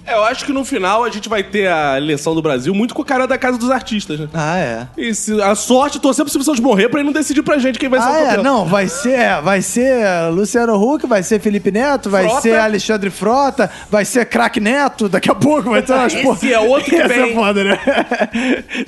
É, 0.06 0.14
eu 0.14 0.22
acho 0.24 0.44
que 0.44 0.52
no 0.52 0.64
final 0.64 1.02
a 1.02 1.08
gente 1.10 1.28
vai 1.28 1.42
ter 1.42 1.66
a 1.66 1.96
eleição 1.96 2.34
do 2.34 2.42
Brasil 2.42 2.74
muito 2.74 2.94
com 2.94 3.00
a 3.02 3.04
cara 3.04 3.26
da 3.26 3.38
casa 3.38 3.56
dos 3.56 3.70
artistas, 3.70 4.20
né? 4.20 4.28
Ah, 4.34 4.58
é. 4.58 4.86
E 4.98 5.14
se, 5.14 5.40
a 5.40 5.54
sorte, 5.54 5.98
torcer 5.98 6.24
pro 6.24 6.30
Silvio 6.30 6.44
Santos 6.44 6.60
morrer 6.60 6.88
pra 6.90 7.00
ele 7.00 7.06
não 7.06 7.12
decidir 7.12 7.42
pra 7.42 7.56
gente 7.58 7.78
quem 7.78 7.88
vai 7.88 8.00
ser 8.00 8.06
o 8.06 8.10
Ah, 8.10 8.18
é, 8.20 8.24
campeão. 8.36 8.42
não, 8.44 8.64
vai 8.66 8.86
ser, 8.88 9.40
vai 9.42 9.62
ser 9.62 10.04
Luciano 10.32 10.74
Huck, 10.74 11.06
vai 11.06 11.22
ser 11.22 11.40
Felipe 11.40 11.70
Neto, 11.70 12.10
vai 12.10 12.24
Frota. 12.24 12.40
ser 12.42 12.58
Alexandre 12.58 13.08
Frota, 13.10 13.70
vai 13.90 14.04
ser 14.04 14.26
Crack 14.26 14.60
Neto, 14.60 15.08
daqui 15.08 15.30
a 15.30 15.34
pouco 15.34 15.70
vai 15.70 15.80
ter 15.82 15.92
umas 15.94 16.12
Esse 16.14 16.52
é 16.52 16.58
outro 16.60 16.90
que 16.90 16.96
Esse 16.96 17.08
vem. 17.08 17.30
é 17.30 17.34
foda, 17.34 17.64
né? 17.64 17.78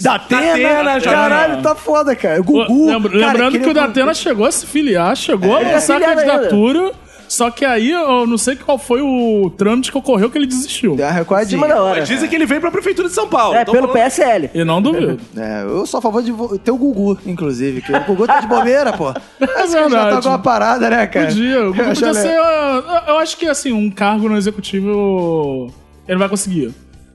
Datena, 0.00 1.00
já 1.00 1.10
caralho, 1.12 1.62
tá 1.62 1.74
foda, 1.74 2.14
cara. 2.14 2.40
Gugu. 2.40 2.86
Lembra- 2.88 3.10
cara, 3.18 3.32
lembrando 3.32 3.58
que 3.60 3.68
o 3.70 3.74
Datena 3.74 4.12
chegou 4.14 4.46
a 4.46 4.52
se 4.52 4.66
filiar, 4.66 5.16
chegou 5.16 5.56
a 5.56 5.60
Ele 5.60 5.68
tá 5.70 5.74
lançar 5.76 5.96
a 6.02 6.14
candidatura. 6.14 6.92
Só 7.28 7.50
que 7.50 7.64
aí 7.64 7.90
eu 7.90 8.26
não 8.26 8.38
sei 8.38 8.56
qual 8.56 8.78
foi 8.78 9.00
o 9.02 9.50
trâmite 9.56 9.90
que 9.90 9.98
ocorreu 9.98 10.30
que 10.30 10.38
ele 10.38 10.46
desistiu. 10.46 10.94
Deu 10.96 11.06
uma 11.06 11.12
Em 11.12 11.14
recuadinha. 11.14 11.48
cima 11.60 11.68
da 11.68 11.82
hora. 11.82 12.00
Mas 12.00 12.08
dizem 12.08 12.28
que 12.28 12.34
ele 12.34 12.46
veio 12.46 12.60
pra 12.60 12.70
prefeitura 12.70 13.08
de 13.08 13.14
São 13.14 13.28
Paulo. 13.28 13.54
É, 13.56 13.62
Então 13.62 13.74
pelo 13.74 13.88
falando- 13.88 14.02
PSL. 14.04 14.50
E 14.54 14.64
não 14.64 14.80
duvido. 14.80 15.18
É, 15.36 15.62
eu 15.62 15.84
sou 15.86 15.98
a 15.98 16.02
favor 16.02 16.22
de 16.22 16.32
vo- 16.32 16.58
ter 16.58 16.70
o 16.70 16.76
Gugu, 16.76 17.18
inclusive, 17.26 17.82
que 17.82 17.92
o 17.92 18.00
Gugu 18.04 18.26
tá 18.26 18.40
de 18.40 18.46
bobeira, 18.46 18.92
pô. 18.92 19.10
É 19.10 19.14
Esse 19.44 19.44
cara 19.44 19.66
já 19.66 19.72
tá 19.82 19.88
verdade. 19.88 20.22
com 20.22 20.28
uma 20.28 20.38
parada, 20.38 20.90
né, 20.90 21.06
cara? 21.06 21.26
Podia, 21.26 21.60
o 21.62 21.72
Gugu 21.72 21.82
Eu 21.82 21.90
acho 21.90 22.00
podia 22.00 22.14
ser. 22.14 22.38
uh, 22.40 23.08
Eu 23.08 23.18
acho 23.18 23.36
que 23.36 23.46
assim, 23.46 23.72
um 23.72 23.90
cargo 23.90 24.28
no 24.28 24.36
executivo 24.36 25.72
ele 26.08 26.18
vai 26.18 26.28
conseguir. 26.28 26.72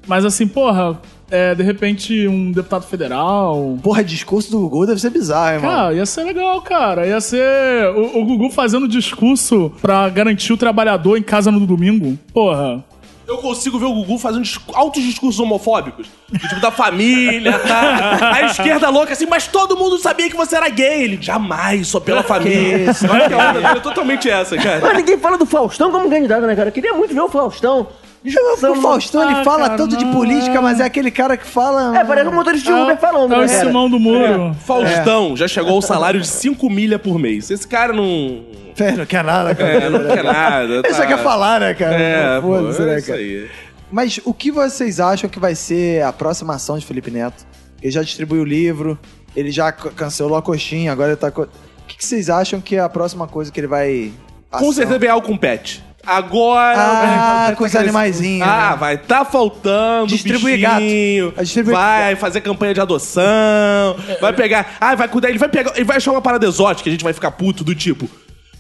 Mas 0.08 0.26
assim, 0.26 0.48
porra, 0.48 1.00
é, 1.32 1.56
de 1.56 1.64
repente 1.64 2.28
um 2.28 2.52
deputado 2.52 2.86
federal. 2.86 3.80
Porra, 3.82 4.04
discurso 4.04 4.52
do 4.52 4.60
Gugu 4.60 4.86
deve 4.86 5.00
ser 5.00 5.10
bizarro, 5.10 5.56
hein, 5.56 5.62
mano. 5.62 5.74
Cara, 5.74 5.94
ia 5.94 6.06
ser 6.06 6.24
legal, 6.26 6.62
cara. 6.62 7.08
Ia 7.08 7.22
ser 7.22 7.88
o, 7.96 8.20
o 8.20 8.26
Gugu 8.26 8.50
fazendo 8.52 8.88
discurso 8.88 9.72
pra 9.82 10.10
garantir 10.10 10.52
o 10.52 10.58
trabalhador 10.58 11.18
em 11.18 11.24
casa 11.24 11.50
no 11.50 11.66
domingo. 11.66 12.20
Porra. 12.34 12.84
Eu 13.28 13.38
consigo 13.38 13.80
ver 13.80 13.86
o 13.86 13.94
Gugu 13.94 14.18
fazendo 14.18 14.46
altos 14.74 15.02
discursos 15.04 15.40
homofóbicos. 15.40 16.08
Do 16.28 16.38
tipo 16.38 16.60
da 16.60 16.70
família, 16.70 17.58
tá? 17.60 18.34
A 18.34 18.42
esquerda 18.48 18.90
louca 18.90 19.14
assim, 19.14 19.26
mas 19.26 19.48
todo 19.48 19.78
mundo 19.78 19.98
sabia 20.00 20.30
que 20.30 20.36
você 20.36 20.58
era 20.58 20.68
gay. 20.68 21.04
Ele, 21.04 21.18
jamais, 21.22 21.88
só 21.88 22.02
pela 22.02 22.24
família. 22.24 22.92
Olha 23.10 23.30
que 23.30 23.34
a 23.34 23.38
onda 23.38 23.54
dele 23.54 23.78
é 23.78 23.80
totalmente 23.80 24.30
essa, 24.30 24.58
cara. 24.58 24.82
Mas 24.82 24.98
ninguém 24.98 25.18
fala 25.18 25.38
do 25.38 25.46
Faustão 25.46 25.92
como 25.92 26.10
candidato, 26.10 26.46
né, 26.46 26.56
cara? 26.58 26.70
Eu 26.70 26.74
queria 26.74 26.94
muito 26.94 27.14
ver 27.14 27.22
o 27.22 27.30
Faustão 27.30 27.88
discussão 28.24 28.74
O 28.74 28.82
Faustão, 28.82 29.24
ele 29.24 29.40
Ah, 29.40 29.44
fala 29.44 29.64
cara, 29.66 29.78
tanto 29.78 29.98
de 29.98 30.06
não. 30.06 30.14
política, 30.14 30.62
mas 30.62 30.80
é 30.80 30.84
aquele 30.84 31.10
cara 31.12 31.36
que 31.38 31.46
fala... 31.46 31.98
É, 31.98 32.04
parece 32.04 32.30
um 32.30 32.34
motorista 32.34 32.72
de 32.74 32.80
Uber 32.80 32.98
falando, 32.98 33.34
É 33.34 33.38
né, 33.40 33.46
o 33.46 33.48
cara? 33.48 33.60
Simão 33.68 33.90
do 33.90 34.00
Muro. 34.00 34.56
Faustão 34.66 35.36
já 35.36 35.48
chegou 35.48 35.74
ao 35.76 35.82
salário 35.82 36.22
de 36.22 36.28
5 36.28 36.70
milha 36.70 37.00
por 37.00 37.18
mês. 37.18 37.50
Esse 37.50 37.68
cara 37.68 37.94
não. 37.94 38.44
É, 38.78 38.92
não 38.94 39.06
quer 39.06 39.24
nada, 39.24 39.54
cara. 39.56 39.70
É, 39.72 39.90
não 39.90 40.00
quer 40.08 40.24
nada. 40.24 40.74
Ele 40.76 40.94
só 40.94 41.02
tá- 41.02 41.08
quer 41.08 41.18
falar, 41.20 41.60
né, 41.60 41.74
cara? 41.74 41.96
É, 41.96 42.42
pô, 42.42 42.48
Foda-se, 42.48 42.82
né, 42.84 42.94
é 42.96 42.98
isso 42.98 43.08
cara? 43.08 43.20
aí. 43.20 43.50
Mas 43.92 44.20
o 44.24 44.34
que 44.34 44.52
vocês 44.52 45.00
acham 45.00 45.30
que 45.30 45.40
vai 45.40 45.54
ser 45.56 46.02
a 46.04 46.14
próxima 46.14 46.56
ação 46.56 46.78
de 46.78 46.86
Felipe 46.86 47.12
Neto? 47.12 47.46
Ele 47.82 47.92
já 47.92 48.02
distribuiu 48.04 48.44
o 48.44 48.46
livro, 48.46 48.98
ele 49.36 49.52
já 49.52 49.72
cancelou 49.72 50.38
a 50.38 50.42
coxinha, 50.42 50.92
agora 50.92 51.10
ele 51.10 51.18
tá... 51.18 51.30
co- 51.32 51.42
O 51.44 51.48
que, 51.88 52.06
vocês 52.06 52.30
acham 52.30 52.62
que 52.62 52.76
é 52.78 52.80
a 52.80 52.88
próxima 52.88 53.28
coisa 53.28 53.52
que 53.52 53.60
ele 53.60 53.68
vai... 53.68 54.12
Com 54.50 54.58
ação? 54.58 54.74
certeza 54.74 55.00
vem 55.00 55.10
algo 55.10 55.28
com 55.28 55.36
pet. 55.36 55.84
Agora. 56.06 56.78
Ah, 56.78 57.44
vai- 57.48 57.56
com 57.56 57.64
os 57.64 57.76
animaizinhos, 57.76 58.48
Ah, 58.48 58.72
né? 58.72 58.78
vai 58.78 58.98
tá 58.98 59.24
faltando. 59.24 60.08
Distribuir 60.08 60.56
bichinho, 60.58 61.26
gato. 61.26 61.36
Vai 61.36 61.44
distribuir- 61.46 61.76
Vai 61.78 62.16
fazer 62.16 62.42
campanha 62.42 62.74
de 62.74 62.82
adoção. 62.82 63.96
Vai 64.20 64.34
pegar. 64.34 64.78
Ah, 64.80 64.96
vai 64.96 65.08
cuidar. 65.08 65.30
Ele 65.30 65.38
vai 65.38 65.50
pegar. 65.50 65.74
Ele 65.76 65.86
vai 65.86 65.98
achar 65.98 66.12
uma 66.12 66.22
parada 66.22 66.46
exótica, 66.46 66.90
a 66.90 66.92
gente 66.92 67.04
vai 67.04 67.14
ficar 67.14 67.32
puto 67.32 67.64
do 67.64 67.76
tipo. 67.76 68.10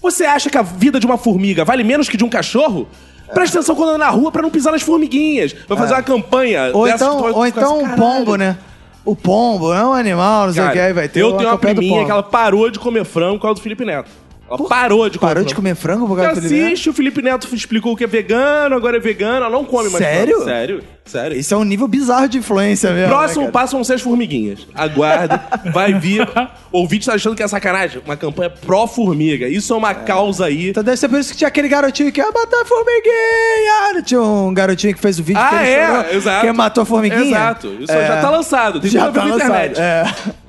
Você 0.01 0.25
acha 0.25 0.49
que 0.49 0.57
a 0.57 0.61
vida 0.61 0.99
de 0.99 1.05
uma 1.05 1.17
formiga 1.17 1.63
vale 1.65 1.83
menos 1.83 2.09
que 2.09 2.17
de 2.17 2.23
um 2.23 2.29
cachorro? 2.29 2.87
Presta 3.33 3.59
atenção 3.59 3.75
quando 3.75 3.89
anda 3.89 3.99
na 3.99 4.09
rua 4.09 4.31
pra 4.31 4.41
não 4.41 4.49
pisar 4.49 4.71
nas 4.71 4.81
formiguinhas. 4.81 5.55
Vai 5.67 5.77
fazer 5.77 5.93
uma 5.93 6.03
campanha. 6.03 6.71
Ou 6.73 6.85
dessa 6.85 7.05
então, 7.05 7.17
tu 7.17 7.37
ou 7.37 7.47
então 7.47 7.75
assim, 7.81 7.85
um 7.85 7.95
pombo, 7.95 8.35
né? 8.35 8.57
O 9.05 9.15
pombo 9.15 9.73
é 9.73 9.83
um 9.85 9.93
animal, 9.93 10.47
não 10.47 10.53
sei 10.53 10.63
o 10.63 10.71
que, 10.71 10.79
aí 10.79 10.93
vai 10.93 11.07
ter 11.07 11.21
eu 11.21 11.31
tenho 11.37 11.49
uma 11.49 11.57
priminha 11.57 12.05
que 12.05 12.11
ela 12.11 12.21
parou 12.21 12.69
de 12.69 12.77
comer 12.77 13.03
frango 13.05 13.37
por 13.37 13.43
causa 13.43 13.55
do 13.55 13.63
Felipe 13.63 13.83
Neto. 13.85 14.09
Ela 14.59 14.67
parou 14.69 15.09
de 15.09 15.17
comer 15.17 15.29
Parou 15.29 15.43
de 15.43 15.49
frango. 15.49 15.55
comer 15.61 15.75
frango 15.75 16.07
por 16.07 16.17
causa 16.17 16.35
do 16.35 16.41
Felipe 16.41 16.55
Neto? 16.61 16.65
assiste, 16.67 16.89
o 16.89 16.93
Felipe 16.93 17.21
Neto 17.21 17.47
explicou 17.55 17.95
que 17.95 18.03
é 18.03 18.07
vegano, 18.07 18.75
agora 18.75 18.97
é 18.97 18.99
vegano, 18.99 19.37
ela 19.45 19.49
não 19.49 19.63
come 19.63 19.89
mais 19.89 20.03
Sério? 20.03 20.35
frango. 20.35 20.49
Sério? 20.49 20.83
Sério. 21.03 21.37
Isso 21.37 21.53
é 21.53 21.57
um 21.57 21.63
nível 21.63 21.87
bizarro 21.87 22.27
de 22.29 22.37
influência 22.37 22.91
mesmo. 22.91 23.09
Próximo 23.09 23.41
né, 23.45 23.47
cara? 23.47 23.51
passo 23.51 23.75
vão 23.75 23.83
ser 23.83 23.93
as 23.95 24.01
formiguinhas. 24.01 24.67
Aguarda, 24.75 25.41
vai 25.73 25.93
vir. 25.93 26.21
O 26.71 26.79
ouvinte 26.79 27.05
tá 27.07 27.13
achando 27.15 27.35
que 27.35 27.41
é 27.43 27.47
sacanagem. 27.47 28.01
Uma 28.05 28.15
campanha 28.15 28.49
pró-formiga. 28.49 29.47
Isso 29.47 29.73
é 29.73 29.77
uma 29.77 29.93
causa 29.95 30.45
aí. 30.45 30.69
Então 30.69 30.83
deve 30.83 30.97
ser 30.97 31.09
por 31.09 31.19
isso 31.19 31.31
que 31.31 31.37
tinha 31.37 31.47
aquele 31.47 31.67
garotinho 31.67 32.11
que 32.11 32.19
ia 32.21 32.27
matar 32.31 32.61
a 32.61 32.65
formiguinha. 32.65 34.01
Tinha 34.05 34.21
um 34.21 34.53
garotinho 34.53 34.93
que 34.93 34.99
fez 35.01 35.19
o 35.19 35.23
vídeo 35.23 35.41
que 35.41 35.55
Ah, 35.55 35.63
ele 35.63 35.71
é, 35.71 35.87
chorou, 35.87 36.11
exato. 36.13 36.45
Que 36.45 36.51
matou 36.53 36.81
a 36.83 36.85
formiguinha. 36.85 37.21
Exato. 37.37 37.67
Isso 37.79 37.91
É. 37.91 38.07
já 38.07 38.21
tá 38.21 38.29
lançado. 38.29 38.79
Tem 38.79 38.89
Já 38.91 39.05
tá 39.05 39.09
ver 39.09 39.19
com 39.19 39.25
a 39.25 39.29
lançado. 39.31 39.47
internet. 39.71 39.79
É. 39.79 40.03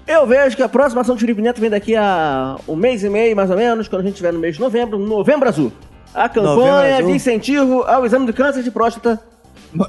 Eu 0.07 0.27
vejo 0.27 0.57
que 0.57 0.63
a 0.63 0.69
próxima 0.69 1.01
ação 1.03 1.15
de 1.15 1.21
Felipe 1.21 1.41
Neto 1.41 1.61
vem 1.61 1.71
daqui 1.71 1.95
a 1.97 2.57
um 2.69 2.75
mês 2.77 3.03
e 3.05 3.09
meio, 3.09 3.37
mais 3.37 3.51
ou 3.51 3.57
menos, 3.57 3.87
quando 3.89 4.01
a 4.01 4.05
gente 4.05 4.15
estiver 4.15 4.33
no 4.33 4.39
mês 4.39 4.57
de 4.57 4.61
novembro, 4.61 4.99
Novembro 4.99 5.49
Azul. 5.49 5.73
A 6.15 6.29
campanha 6.29 6.97
Azul. 6.97 7.07
de 7.09 7.13
incentivo 7.17 7.83
ao 7.85 8.05
exame 8.05 8.27
do 8.27 8.33
câncer 8.33 8.63
de 8.63 8.71
próstata. 8.71 9.19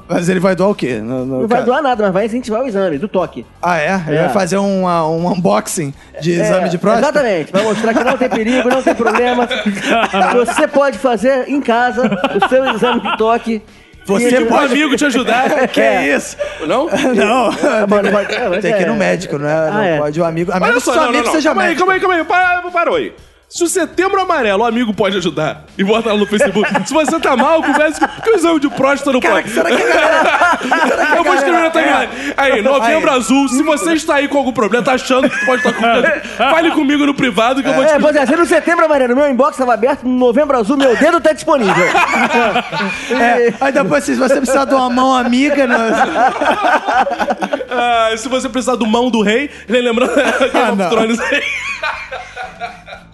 Mas 0.07 0.29
ele 0.29 0.39
vai 0.39 0.55
doar 0.55 0.69
o 0.69 0.75
quê? 0.75 0.99
No- 1.01 1.25
no- 1.25 1.41
Não 1.41 1.47
vai 1.47 1.61
doar 1.61 1.81
nada, 1.81 2.03
mas 2.03 2.13
vai 2.13 2.25
incentivar 2.25 2.61
o 2.61 2.67
exame, 2.67 2.97
do 2.97 3.07
toque. 3.09 3.45
Ah, 3.61 3.77
é? 3.79 4.01
Ele 4.07 4.15
É. 4.15 4.19
vai 4.23 4.29
fazer 4.29 4.57
um, 4.57 4.87
ah, 4.87 5.05
um 5.09 5.27
unboxing 5.29 5.93
de 6.21 6.39
É, 6.39 6.43
exame 6.45 6.69
de 6.69 6.77
próstata? 6.77 7.09
Exatamente. 7.19 7.51
Vai 7.51 7.63
mostrar 7.63 7.93
que 7.93 8.03
não 8.03 8.17
tem 8.17 8.29
perigo, 8.29 8.69
não 8.69 8.81
tem 8.81 8.95
problema. 8.95 9.45
Você 10.45 10.67
pode 10.69 10.97
fazer 10.97 11.49
em 11.49 11.59
casa 11.59 12.03
o 12.05 12.47
seu 12.47 12.63
exame 12.73 13.01
de 13.01 13.17
toque. 13.17 13.61
Você 14.05 14.29
E- 14.29 14.43
Um 14.43 14.55
amigo 14.55 14.95
te 14.95 15.05
ajudar. 15.05 15.67
Que 15.69 15.79
É. 15.81 16.15
isso? 16.15 16.35
Não? 16.67 16.87
Não. 17.15 17.49
É, 17.51 18.59
Tem 18.61 18.73
que 18.73 18.81
ir 18.81 18.87
no 18.87 18.95
médico, 18.95 19.37
não 19.37 19.47
é? 19.47 19.53
Ah, 19.53 19.71
não 19.71 19.83
é. 19.83 19.97
pode 19.97 20.19
o 20.19 20.25
amigo. 20.25 20.51
A 20.51 20.59
menos 20.59 20.75
que 20.75 20.81
só, 20.81 20.93
seu 20.93 21.01
amigo 21.03 21.23
não. 21.25 21.31
seja 21.31 21.49
Calma 21.49 21.61
aí, 21.63 21.67
médico. 21.69 21.87
calma 21.87 21.93
aí, 21.93 21.99
calma 21.99 22.15
aí. 22.15 22.23
Para, 22.61 22.71
parou 22.71 22.95
aí. 22.95 23.13
Se 23.53 23.63
o 23.63 23.67
setembro 23.67 24.19
amarelo, 24.19 24.63
o 24.63 24.65
amigo 24.65 24.91
pode 24.95 25.15
ajudar. 25.17 25.65
E 25.77 25.83
bota 25.83 26.11
lá 26.11 26.17
no 26.17 26.25
Facebook. 26.25 26.67
Se 26.87 26.91
você 26.91 27.19
tá 27.19 27.37
mal, 27.37 27.61
converse 27.61 27.99
com 27.99 28.07
que 28.07 28.31
o 28.31 28.35
exame 28.35 28.59
de 28.59 28.67
próstata 28.67 29.13
não 29.13 29.19
Cara, 29.19 29.35
pode. 29.35 29.49
será 29.51 29.69
que 29.69 29.75
a 29.75 29.87
galera... 29.87 30.59
será 30.87 31.05
que 31.05 31.11
a 31.11 31.15
Eu 31.17 31.23
vou 31.23 31.35
escrever 31.35 31.61
na 31.61 31.69
timeline. 31.69 32.33
Aí, 32.35 32.61
novembro 32.63 33.11
Aí. 33.11 33.17
azul, 33.17 33.47
se 33.47 33.61
você 33.61 33.93
está 33.93 34.15
aí 34.15 34.27
com 34.27 34.39
algum 34.39 34.51
problema, 34.51 34.83
tá 34.83 34.93
achando 34.93 35.29
que 35.29 35.45
pode 35.45 35.57
estar 35.57 35.71
com 35.71 35.81
problema, 35.81 36.21
fale 36.35 36.71
comigo 36.71 37.05
no 37.05 37.13
privado 37.13 37.61
que 37.61 37.69
eu 37.69 37.73
vou 37.75 37.85
te 37.85 37.91
É, 37.91 37.99
pois 37.99 38.15
é, 38.15 38.25
se 38.25 38.35
no 38.35 38.43
setembro 38.43 38.85
amarelo 38.85 39.15
meu 39.15 39.29
inbox 39.29 39.51
estava 39.51 39.75
aberto, 39.75 40.01
no 40.01 40.17
novembro 40.17 40.57
azul 40.57 40.75
meu 40.75 40.97
dedo 40.97 41.21
tá 41.21 41.31
disponível. 41.31 41.73
É, 43.13 43.53
aí 43.61 43.71
depois, 43.71 44.03
se 44.03 44.15
você 44.15 44.37
precisar 44.37 44.65
de 44.65 44.73
uma 44.73 44.89
mão 44.89 45.15
amiga... 45.15 45.67
Ah, 47.69 48.09
se 48.17 48.27
você 48.27 48.49
precisar 48.49 48.75
do 48.75 48.87
mão 48.87 49.11
do 49.11 49.21
rei, 49.21 49.51
lembrando 49.67 50.15
Game 50.15 50.81
of. 50.81 50.89
Thrones 50.89 51.19
aí. 51.19 51.43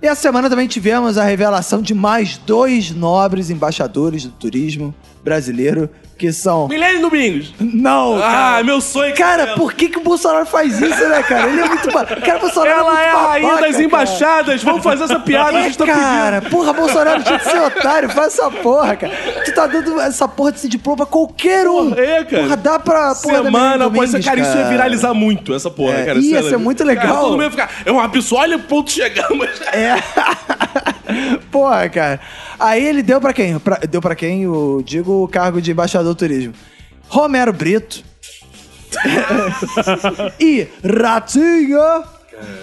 E 0.02 0.08
essa 0.08 0.22
semana 0.22 0.50
também 0.50 0.68
tivemos 0.68 1.18
a 1.18 1.26
revelação 1.26 1.82
de 1.82 1.93
mais 1.93 2.38
dois 2.38 2.91
nobres 2.91 3.50
embaixadores 3.50 4.24
do 4.24 4.32
turismo 4.32 4.95
brasileiro, 5.22 5.89
que 6.20 6.34
são... 6.34 6.67
Milene 6.67 6.99
Domingos. 6.99 7.53
Não, 7.59 8.17
Ah, 8.17 8.22
cara. 8.32 8.63
meu 8.63 8.82
sonho. 8.82 9.15
Cara, 9.15 9.47
por 9.55 9.74
que, 9.74 9.88
que 9.89 9.97
o 9.97 10.01
Bolsonaro 10.01 10.45
faz 10.45 10.80
isso, 10.80 11.07
né, 11.09 11.24
cara? 11.24 11.47
Ele 11.49 11.61
é 11.61 11.65
muito... 11.67 11.89
Cara, 11.89 12.38
o 12.38 12.41
Bolsonaro 12.41 12.70
Ela 12.80 12.84
muito 12.91 12.99
é 13.01 13.09
a 13.09 13.17
rainha 13.28 13.55
das 13.57 13.72
cara. 13.72 13.84
embaixadas. 13.84 14.63
Vamos 14.63 14.84
fazer 14.84 15.05
essa 15.05 15.20
piada, 15.20 15.57
a 15.57 15.61
É, 15.61 15.63
gente 15.63 15.78
tá 15.78 15.86
pedindo. 15.86 16.01
cara, 16.03 16.41
porra, 16.43 16.74
Bolsonaro 16.74 17.24
tinha 17.24 17.39
que 17.39 17.49
ser 17.49 17.59
otário, 17.61 18.09
faz 18.09 18.34
essa 18.34 18.51
porra, 18.51 18.95
cara. 18.97 19.13
Tu 19.45 19.53
tá 19.53 19.65
dando 19.67 19.99
essa 20.01 20.28
porra 20.28 20.51
desse 20.51 20.67
diploma 20.67 20.97
pra 20.97 21.05
qualquer 21.05 21.67
um. 21.67 21.89
Porra, 21.91 22.01
é, 22.01 22.24
cara. 22.26 22.43
Porra, 22.43 22.57
dá 22.57 22.80
pra 22.80 23.15
porra 23.15 23.15
Semana 23.15 23.43
Menina 23.51 23.86
após 23.86 24.11
Domingues, 24.11 24.26
cara, 24.26 24.39
isso 24.41 24.57
ia 24.57 24.70
viralizar 24.70 25.13
muito, 25.13 25.53
essa 25.53 25.72
porra, 25.72 25.93
É, 25.99 26.05
cara. 26.05 26.20
ia 26.20 26.43
ser 26.43 26.57
muito 26.57 26.84
legal. 26.84 27.05
Cara, 27.07 27.20
todo 27.20 27.32
mundo 27.32 27.43
ia 27.43 27.51
ficar, 27.51 27.70
é 27.86 27.91
um 27.91 27.99
absurdo, 27.99 28.41
olha 28.41 28.57
o 28.57 28.59
ponto 28.59 28.91
chegamos. 28.91 29.47
É. 29.72 29.95
porra, 31.51 31.89
cara. 31.89 32.20
Aí 32.60 32.84
ele 32.86 33.01
deu 33.01 33.20
pra 33.20 33.34
quem? 33.34 33.57
Pra- 33.60 33.80
deu 33.89 34.01
pra 34.01 34.16
quem? 34.16 34.47
O, 34.47 34.82
digo 34.86 35.24
o 35.24 35.28
cargo 35.28 35.62
de 35.62 35.72
embaixador 35.72 36.14
do 36.14 36.18
turismo. 36.18 36.53
Romero 37.07 37.51
Brito. 37.53 38.03
e 40.39 40.68
Ratinho. 40.84 41.80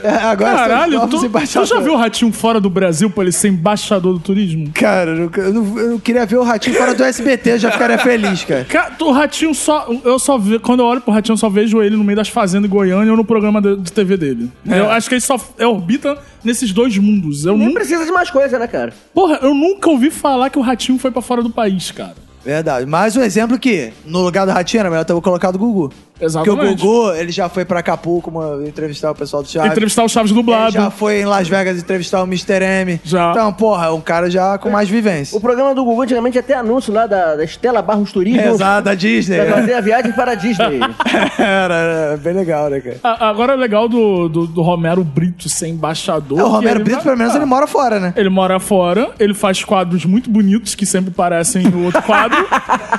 É, 0.02 0.08
agora 0.08 0.56
Caralho, 0.56 1.00
tu, 1.08 1.28
tu 1.28 1.64
já 1.64 1.80
viu 1.80 1.94
o 1.94 1.96
Ratinho 1.96 2.32
fora 2.32 2.60
do 2.60 2.68
Brasil 2.70 3.10
pra 3.10 3.24
ele 3.24 3.32
ser 3.32 3.48
embaixador 3.48 4.12
do 4.14 4.18
turismo? 4.20 4.70
Cara, 4.72 5.10
eu 5.10 5.16
não, 5.16 5.30
eu 5.44 5.52
não- 5.52 5.78
eu 5.78 5.90
não 5.92 5.98
queria 5.98 6.24
ver 6.26 6.36
o 6.36 6.42
Ratinho 6.42 6.76
fora 6.76 6.94
do 6.94 7.02
SBT, 7.02 7.50
eu 7.52 7.58
já 7.58 7.70
ficaria 7.70 7.98
feliz, 7.98 8.44
cara. 8.44 8.64
Cara, 8.64 8.92
o 9.00 9.10
Ratinho 9.12 9.54
só. 9.54 9.88
Eu 10.04 10.18
só 10.18 10.38
ve- 10.38 10.58
Quando 10.58 10.80
eu 10.80 10.86
olho 10.86 11.00
pro 11.00 11.12
Ratinho, 11.12 11.34
eu 11.34 11.38
só 11.38 11.48
vejo 11.48 11.82
ele 11.82 11.96
no 11.96 12.04
meio 12.04 12.16
das 12.16 12.28
fazendas 12.28 12.70
em 12.70 12.72
Goiânia 12.72 13.10
ou 13.10 13.16
no 13.16 13.24
programa 13.24 13.60
de, 13.60 13.76
de 13.76 13.92
TV 13.92 14.16
dele. 14.16 14.50
Eu 14.66 14.90
acho 14.90 15.08
que 15.08 15.14
ele 15.14 15.20
só 15.22 15.36
é, 15.58 15.66
orbita 15.66 16.16
nesses 16.44 16.72
dois 16.72 16.96
mundos. 16.98 17.44
Eu 17.44 17.56
Nem 17.56 17.68
nunca, 17.68 17.80
precisa 17.80 18.04
de 18.04 18.12
mais 18.12 18.30
coisa, 18.30 18.58
né, 18.58 18.66
cara? 18.66 18.92
porra, 19.14 19.38
eu 19.42 19.54
nunca 19.54 19.88
ouvi 19.90 20.10
falar 20.10 20.50
que 20.50 20.58
o 20.58 20.62
Ratinho 20.62 20.98
foi 20.98 21.10
pra 21.10 21.22
fora 21.22 21.42
do 21.42 21.50
país, 21.50 21.90
cara. 21.90 22.14
Verdade. 22.44 22.86
Mais 22.86 23.16
um 23.16 23.22
exemplo 23.22 23.58
que, 23.58 23.92
no 24.04 24.20
lugar 24.20 24.46
do 24.46 24.52
Ratinho, 24.52 24.78
era 24.80 24.88
melhor 24.90 25.04
ter 25.04 25.20
colocado 25.20 25.56
o 25.56 25.58
Gugu. 25.58 25.92
Porque 26.18 26.24
o 26.24 26.26
Exatamente. 26.26 26.82
Gugu, 26.82 27.12
ele 27.12 27.30
já 27.30 27.48
foi 27.48 27.64
pra 27.64 27.80
Acapulco 27.80 28.30
uma- 28.30 28.66
entrevistar 28.66 29.10
o 29.10 29.14
pessoal 29.14 29.42
do 29.42 29.48
Chaves. 29.50 29.70
Entrevistar 29.70 30.02
o 30.04 30.08
Chaves 30.08 30.30
Ele 30.30 30.40
dublado. 30.40 30.72
já 30.72 30.90
foi 30.90 31.20
em 31.20 31.24
Las 31.26 31.46
Vegas 31.48 31.78
entrevistar 31.78 32.22
o 32.22 32.26
Mr. 32.26 32.62
M. 32.62 33.00
Já. 33.04 33.30
Então, 33.32 33.52
porra, 33.52 33.86
é 33.86 33.90
um 33.90 34.00
cara 34.00 34.30
já 34.30 34.56
com 34.58 34.70
mais 34.70 34.88
vivência. 34.88 35.36
O 35.36 35.40
programa 35.40 35.74
do 35.74 35.84
Google 35.84 36.02
antigamente 36.04 36.38
até 36.38 36.54
anúncio 36.54 36.92
lá 36.92 37.06
da, 37.06 37.36
da 37.36 37.44
Estela 37.44 37.82
Barros 37.82 38.12
Turismo. 38.12 38.40
Exato, 38.40 38.84
da 38.84 38.94
Disney. 38.94 39.36
Pra 39.44 39.54
fazer 39.56 39.74
a 39.74 39.80
viagem 39.80 40.12
para 40.12 40.32
a 40.32 40.34
Disney. 40.34 40.80
era, 41.38 41.74
era 41.74 42.16
bem 42.16 42.32
legal, 42.32 42.70
né, 42.70 42.80
cara? 42.80 42.96
A- 43.04 43.28
Agora 43.28 43.52
é 43.52 43.56
legal 43.56 43.88
do, 43.88 44.28
do, 44.28 44.46
do 44.46 44.62
Romero 44.62 45.04
Brito 45.04 45.48
ser 45.48 45.68
embaixador. 45.68 46.38
É, 46.38 46.42
o 46.44 46.48
Romero 46.48 46.76
ele 46.76 46.84
Brito, 46.84 46.96
vai- 46.96 47.04
pelo 47.04 47.16
menos, 47.18 47.34
Ah. 47.34 47.36
ele 47.36 47.44
mora 47.44 47.66
fora, 47.66 48.00
né? 48.00 48.14
Ele 48.16 48.28
mora 48.30 48.58
fora, 48.58 49.10
ele 49.18 49.34
faz 49.34 49.62
quadros 49.62 50.04
muito 50.06 50.30
bonitos 50.30 50.74
que 50.74 50.86
sempre 50.86 51.10
parecem 51.10 51.64
no 51.64 51.84
outro 51.84 52.02
quadro. 52.02 52.36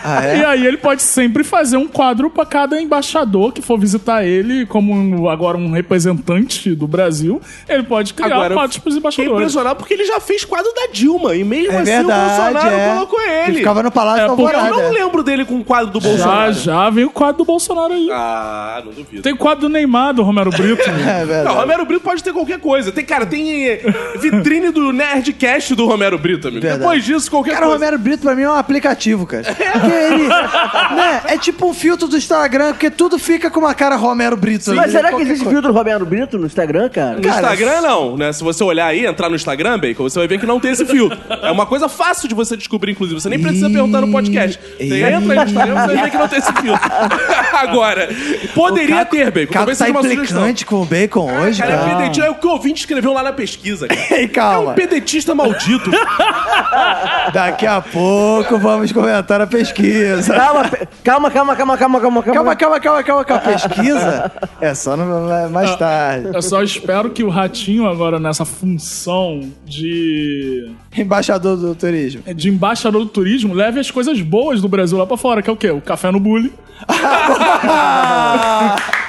Ah, 0.10 0.26
é? 0.26 0.38
E 0.38 0.46
aí 0.46 0.66
ele 0.66 0.78
pode 0.78 1.02
sempre 1.02 1.44
fazer 1.44 1.76
um 1.76 1.88
quadro 1.88 2.30
pra 2.30 2.46
cada 2.46 2.80
embaixador 2.80 3.07
que 3.54 3.62
for 3.62 3.78
visitar 3.80 4.26
ele, 4.26 4.66
como 4.66 4.94
um- 4.94 5.30
agora 5.30 5.58
um 5.58 5.72
representante 5.72 6.74
do 6.76 6.88
Brasil. 6.88 7.42
Ele 7.68 7.84
pode 7.84 8.14
criar 8.14 8.36
Agora, 8.36 8.54
quadros 8.54 8.78
pros 8.80 8.96
embaixadores. 8.96 9.34
impressionado 9.34 9.76
porque 9.78 9.94
ele 9.94 10.06
já 10.06 10.20
fez 10.20 10.44
quadro 10.46 10.72
da 10.74 10.88
Dilma. 10.92 11.36
E 11.36 11.44
mesmo 11.44 11.72
É 11.74 11.78
assim 11.78 11.86
verdade, 11.86 12.04
o 12.22 12.36
Bolsonaro 12.54 12.76
é. 12.76 12.94
colocou 12.96 13.22
ele. 13.22 13.48
Ele 13.48 13.58
ficava 13.58 13.84
no 13.84 13.92
Palácio 13.92 14.24
É, 14.26 14.28
porque 14.36 14.56
Eu 14.56 14.64
não 14.72 14.92
lembro 14.92 15.24
dele 15.24 15.46
com 15.46 15.60
o 15.60 15.64
quadro 15.64 15.92
do 15.92 16.00
Já, 16.02 16.10
Bolsonaro. 16.10 16.54
já 16.54 16.90
vem 16.90 17.06
o 17.06 17.10
quadro 17.10 17.38
do 17.40 17.46
Bolsonaro 17.46 17.94
aí. 17.94 18.10
Ah, 18.12 18.82
não 18.86 18.92
duvido. 18.94 19.22
Tem 19.22 19.36
quadro 19.36 19.62
do 19.62 19.70
Neymar, 19.70 20.14
do 20.14 20.24
Romero 20.24 20.50
Brito. 20.52 20.84
É 21.08 21.26
verdade. 21.26 21.46
Não, 21.46 21.56
Romero 21.56 21.86
Brito 21.86 22.02
pode 22.04 22.24
ter 22.24 22.34
qualquer 22.34 22.60
coisa. 22.60 22.92
Tem, 22.92 23.06
cara, 23.06 23.26
tem 23.26 23.66
eh, 23.68 23.82
vitrine 24.20 24.72
do 24.72 24.92
Nerdcast 24.92 25.74
do 25.76 25.86
Romero 25.86 26.18
Brito, 26.18 26.48
amigo. 26.48 26.62
Verdade. 26.62 26.80
Depois 26.82 27.04
disso, 27.06 27.30
qualquer 27.32 27.54
Cara, 27.54 27.66
o 27.66 27.70
coisa. 27.70 27.86
Romero 27.86 28.02
Brito 28.02 28.22
pra 28.24 28.36
mim 28.36 28.44
é 28.44 28.50
um 28.50 28.54
aplicativo, 28.56 29.26
cara. 29.26 29.44
Porque 29.44 29.92
ele. 29.94 30.28
né, 30.96 31.22
é 31.28 31.38
tipo 31.38 31.68
um 31.68 31.74
filtro 31.74 32.08
do 32.08 32.18
Instagram, 32.18 32.74
porque 32.74 32.90
tudo 32.98 33.18
fica 33.20 33.50
com 33.52 33.60
uma 33.62 33.74
cara 33.74 33.96
Romero 33.96 34.36
Brito. 34.36 34.70
Mas 34.76 34.80
ali, 34.86 34.92
será 34.92 35.10
que 35.14 35.22
existe 35.22 35.44
coisa. 35.44 35.50
filtro 35.62 35.72
Romero 35.74 36.06
Brito 36.06 36.38
no 36.38 36.46
Instagram, 36.48 36.90
cara? 36.90 37.16
No 37.16 37.22
Cara, 37.22 37.36
Instagram, 37.54 37.82
não, 37.82 38.18
né? 38.18 38.34
Se 38.34 38.44
você 38.44 38.64
olhar 38.64 38.88
aí, 38.88 39.06
entrar 39.06 39.30
no 39.30 39.36
Instagram, 39.36 39.80
Bacon, 39.80 40.04
você 40.04 40.20
vai 40.20 40.28
ver 40.28 40.40
que 40.40 40.46
não 40.46 40.60
tem 40.60 40.72
esse 40.72 40.86
filtro. 40.86 41.18
É 41.44 41.52
uma 41.52 41.66
coisa 41.66 41.88
fácil 41.88 42.28
de 42.28 42.34
você 42.36 42.58
descobrir, 42.58 42.92
inclusive. 42.94 43.20
Você 43.22 43.30
nem 43.30 43.40
precisa 43.40 43.70
perguntar 43.70 44.02
no 44.02 44.12
podcast. 44.12 44.60
Você 44.78 44.84
entra 45.04 45.08
aí 45.08 45.38
no 45.38 45.44
Instagram, 45.44 45.76
você 45.76 45.88
vai 45.96 46.04
ver 46.04 46.12
que 46.12 46.18
não 46.18 46.28
tem 46.28 46.40
esse 46.40 46.54
filtro. 46.54 46.92
Agora, 47.54 48.10
poderia 48.56 49.06
ter, 49.06 49.32
Bacon. 49.32 49.44
O 49.52 49.54
cara 49.54 49.60
Talvez 49.60 49.78
tá 49.78 49.86
seja 49.86 49.98
uma 49.98 50.02
sugestão. 50.04 50.26
implicante 50.40 50.66
com 50.66 50.82
o 50.82 50.86
bacon 50.86 51.32
hoje, 51.42 51.62
Cara, 51.62 51.74
é 51.74 51.78
cara. 51.78 51.96
pedetista, 51.98 52.26
é 52.26 52.30
o 52.32 52.36
que 52.36 52.48
o 52.48 52.50
ouvinte 52.52 52.80
escreveu 52.82 53.14
lá 53.14 53.24
na 53.24 53.34
pesquisa, 53.34 53.88
cara. 53.88 54.02
Ei, 54.18 54.24
É 54.26 54.28
calma. 54.28 54.72
um 54.72 54.76
pedetista 54.76 55.36
maldito. 55.36 55.92
Daqui 57.34 57.66
a 57.66 57.82
pouco 57.82 58.58
vamos 58.58 58.92
comentar 58.92 59.42
a 59.42 59.48
pesquisa. 59.48 60.34
Calma, 60.34 60.64
pe- 60.68 60.88
calma, 61.04 61.32
calma, 61.32 61.56
calma, 61.56 61.78
calma, 61.78 62.00
calma, 62.02 62.24
Calma, 62.24 62.56
calma, 62.56 62.80
calma, 62.88 63.04
calma, 63.04 63.26
calma. 63.26 63.44
A 63.44 63.48
pesquisa 63.70 64.32
é 64.62 64.74
só 64.74 64.96
no- 64.98 65.50
mais 65.50 65.76
tarde. 65.76 66.30
Eu 66.34 66.42
só 66.42 66.62
espero 66.64 67.10
que 67.10 67.24
o 67.24 67.30
Ratinho, 67.30 67.88
agora 67.88 68.20
nessa 68.20 68.46
função 68.46 69.42
de, 69.66 70.72
Embaixador 70.96 71.58
do 71.58 71.76
turismo. 71.76 72.22
de 72.34 72.50
embaixador 72.50 73.04
do 73.04 73.10
turismo, 73.10 73.54
leve 73.54 73.80
as 73.80 73.92
coisas 73.92 74.22
boas 74.22 74.62
do 74.62 74.68
Brasil 74.68 74.98
lá 74.98 75.06
pra 75.06 75.18
fora, 75.18 75.42
que 75.42 75.50
é 75.50 75.54
o 75.54 75.58
quê? 75.58 75.70
O 75.72 75.82
café 75.82 76.12
no 76.12 76.20
bullying. 76.20 76.52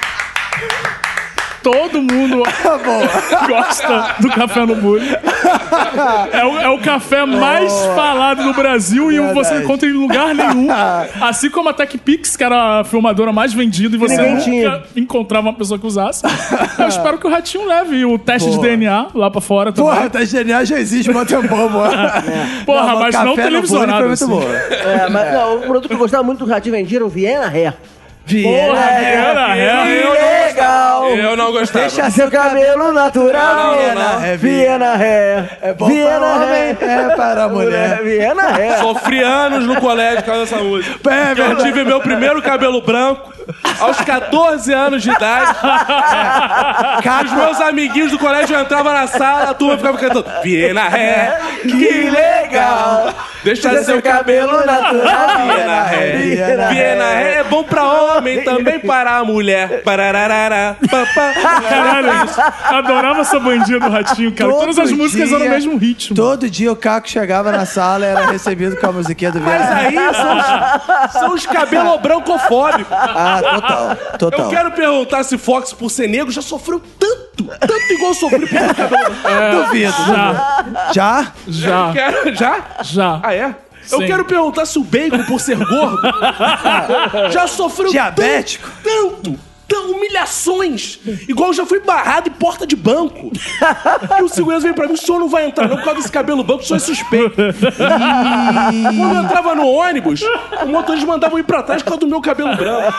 Todo 1.61 2.01
mundo 2.01 2.43
gosta 3.47 4.15
do 4.19 4.29
café 4.29 4.65
no 4.65 4.75
bullying. 4.75 5.09
É 6.31 6.45
o, 6.45 6.59
é 6.59 6.69
o 6.69 6.77
café 6.79 7.25
mais 7.25 7.71
falado 7.95 8.43
do 8.43 8.53
Brasil 8.53 9.11
e 9.11 9.19
você 9.33 9.55
não 9.55 9.61
encontra 9.63 9.87
em 9.89 9.93
lugar 9.93 10.33
nenhum. 10.33 10.67
Assim 11.21 11.49
como 11.49 11.69
a 11.69 11.73
TechPix, 11.73 12.37
que 12.37 12.43
era 12.43 12.79
a 12.79 12.83
filmadora 12.83 13.31
mais 13.33 13.53
vendida 13.53 13.95
e 13.95 13.99
você 13.99 14.15
Ninguém 14.15 14.31
nunca 14.33 14.43
tinha. 14.43 14.83
encontrava 14.95 15.47
uma 15.47 15.53
pessoa 15.53 15.77
que 15.79 15.85
usasse. 15.85 16.23
Eu 16.77 16.87
espero 16.87 17.17
que 17.17 17.27
o 17.27 17.29
Ratinho 17.29 17.67
leve 17.67 18.05
o 18.05 18.17
teste 18.17 18.49
de 18.49 18.55
Porra. 18.55 18.67
DNA 18.69 19.07
lá 19.13 19.29
pra 19.29 19.41
fora 19.41 19.71
também. 19.71 19.91
Porra, 19.93 20.09
tá 20.09 20.23
genial, 20.23 20.65
já 20.65 20.79
existe 20.79 21.11
um 21.11 21.25
tempão, 21.25 21.69
pô. 21.69 21.79
Porra, 22.65 22.95
mas 22.99 23.15
não 23.15 23.21
café 23.21 23.25
no 23.25 23.35
televisionado, 23.35 24.03
bullying 24.03 24.17
foi 24.17 24.27
muito 24.27 24.47
assim. 24.47 24.89
É, 24.89 25.09
mas 25.09 25.33
não, 25.33 25.57
o 25.57 25.61
produto 25.61 25.87
que 25.87 25.93
eu 25.93 25.97
gostava 25.97 26.23
muito 26.23 26.45
do 26.45 26.49
Ratinho 26.49 26.75
vendia 26.75 26.97
era 26.99 27.05
o 27.05 27.09
Viena 27.09 27.47
Hair. 27.47 27.73
Viena, 28.37 28.79
era. 28.91 29.83
Que 29.85 30.47
legal! 30.47 31.09
Eu 31.09 31.35
não 31.35 31.51
gostava. 31.51 31.85
Deixa 31.85 32.09
seu 32.11 32.29
cabelo 32.29 32.91
natural, 32.93 33.55
Não, 33.71 33.77
Viena. 33.77 33.95
não. 34.13 34.23
É 34.25 34.37
Viena 34.37 34.93
Hair. 34.95 35.57
É 35.61 35.73
bom 35.73 35.87
Viena 35.87 36.19
para 36.19 36.35
homem, 36.35 36.77
é 36.79 37.15
para 37.15 37.43
a 37.45 37.49
mulher. 37.49 37.99
Viena 38.03 38.43
Hair. 38.55 38.79
Sofri 38.79 39.23
anos 39.23 39.65
no 39.65 39.79
colégio 39.81 40.17
por 40.23 40.25
causa 40.25 40.41
dessa 40.41 40.57
música. 40.63 40.95
É 41.09 41.31
Eu 41.31 41.35
verdade. 41.35 41.63
tive 41.63 41.83
meu 41.83 41.99
primeiro 41.99 42.41
cabelo 42.41 42.81
branco 42.81 43.33
aos 43.79 43.97
14 44.01 44.71
anos 44.73 45.01
de 45.01 45.09
idade. 45.09 45.55
Os 47.25 47.31
meus 47.33 47.61
amiguinhos 47.61 48.11
do 48.11 48.19
colégio 48.19 48.59
entravam 48.59 48.93
na 48.93 49.07
sala, 49.07 49.49
a 49.49 49.53
turma 49.53 49.77
ficava 49.77 49.97
cantando 49.97 50.25
Viena 50.43 50.87
Ré, 50.87 51.37
que 51.63 52.09
legal! 52.09 53.09
Deixa 53.43 53.83
seu 53.83 54.01
cabelo 54.01 54.65
natural, 54.65 55.27
Viena 55.47 55.83
Ré. 55.83 56.11
Viena 56.17 56.67
Viena 56.67 57.09
Ré 57.15 57.33
é 57.39 57.43
bom 57.43 57.63
pra 57.63 57.83
homem, 58.19 58.43
também 58.43 58.79
para 58.79 59.17
a 59.17 59.23
mulher. 59.25 59.81
Parararara, 59.83 60.77
pá, 60.89 61.05
pá. 61.15 61.33
Caralho, 61.61 62.07
eu 62.71 62.77
adorava 62.77 63.21
essa 63.21 63.39
bandinha 63.39 63.79
do 63.79 63.89
Ratinho, 63.89 64.31
cara. 64.33 64.49
Todo 64.51 64.59
Todas 64.59 64.79
as 64.79 64.91
músicas 64.91 65.29
eram 65.29 65.37
o 65.39 65.41
dia- 65.41 65.49
mesmo 65.51 65.77
ritmo. 65.77 66.15
Todo 66.15 66.49
dia 66.49 66.71
o 66.71 66.75
Caco 66.75 67.09
chegava 67.09 67.51
na 67.51 67.65
sala 67.65 68.05
e 68.05 68.09
era 68.09 68.25
recebido 68.27 68.75
com 68.77 68.87
a 68.87 68.91
musiquinha 68.91 69.31
do 69.31 69.39
Mas 69.41 69.61
aí 69.71 69.95
são 70.13 70.37
os, 70.37 71.11
são 71.13 71.33
os 71.33 71.45
cabelo 71.45 71.97
brancofóbicos. 71.99 72.91
Ah, 72.91 73.41
total, 73.41 73.95
total. 74.17 74.39
Eu 74.45 74.49
quero 74.49 74.71
perguntar 74.71 75.23
se 75.23 75.37
Fox, 75.37 75.73
por 75.73 75.89
ser 75.89 76.07
negro, 76.07 76.31
já 76.31 76.41
sofreu 76.41 76.81
tanto, 76.99 77.43
tanto 77.59 77.93
igual 77.93 78.13
sofreu 78.13 78.41
por 78.41 78.49
ter 78.49 78.75
cabelo 78.75 79.15
branco. 79.23 79.63
Duvido. 79.65 79.93
Já, 80.93 80.93
Já? 80.93 81.27
já, 81.47 81.91
Quero, 81.93 82.35
já? 82.35 82.59
já. 82.83 83.19
Ah, 83.23 83.33
é? 83.33 83.55
Eu 83.91 83.99
Sim. 83.99 84.07
quero 84.07 84.25
perguntar 84.25 84.65
se 84.65 84.77
o 84.77 84.83
bacon, 84.83 85.23
por 85.25 85.39
ser 85.39 85.57
gordo, 85.57 85.99
já 87.31 87.47
sofreu 87.47 87.89
Diabético? 87.89 88.69
tanto, 88.83 89.31
tanto, 89.31 89.39
tão 89.67 89.91
humilhações. 89.91 90.99
Igual 91.27 91.49
eu 91.49 91.53
já 91.53 91.65
fui 91.65 91.79
barrado 91.79 92.27
em 92.29 92.31
porta 92.31 92.65
de 92.65 92.75
banco. 92.75 93.31
E 94.19 94.23
o 94.23 94.27
segurança 94.27 94.61
veio 94.63 94.73
pra 94.73 94.87
mim, 94.87 94.93
o 94.93 94.97
senhor 94.97 95.19
não 95.19 95.29
vai 95.29 95.45
entrar 95.45 95.67
não 95.67 95.75
por 95.77 95.83
causa 95.85 95.99
desse 95.99 96.11
cabelo 96.11 96.43
branco, 96.43 96.63
o 96.63 96.65
senhor 96.65 96.77
é 96.77 96.79
suspeito. 96.79 97.35
Quando 98.97 99.15
eu 99.15 99.23
entrava 99.23 99.53
no 99.55 99.67
ônibus, 99.67 100.21
o 100.63 100.67
motorista 100.67 101.05
mandava 101.07 101.35
eu 101.35 101.39
ir 101.39 101.43
pra 101.43 101.61
trás 101.61 101.81
por 101.83 101.89
causa 101.89 101.99
do 102.01 102.07
meu 102.07 102.19
cabelo 102.21 102.55
branco. 102.55 102.93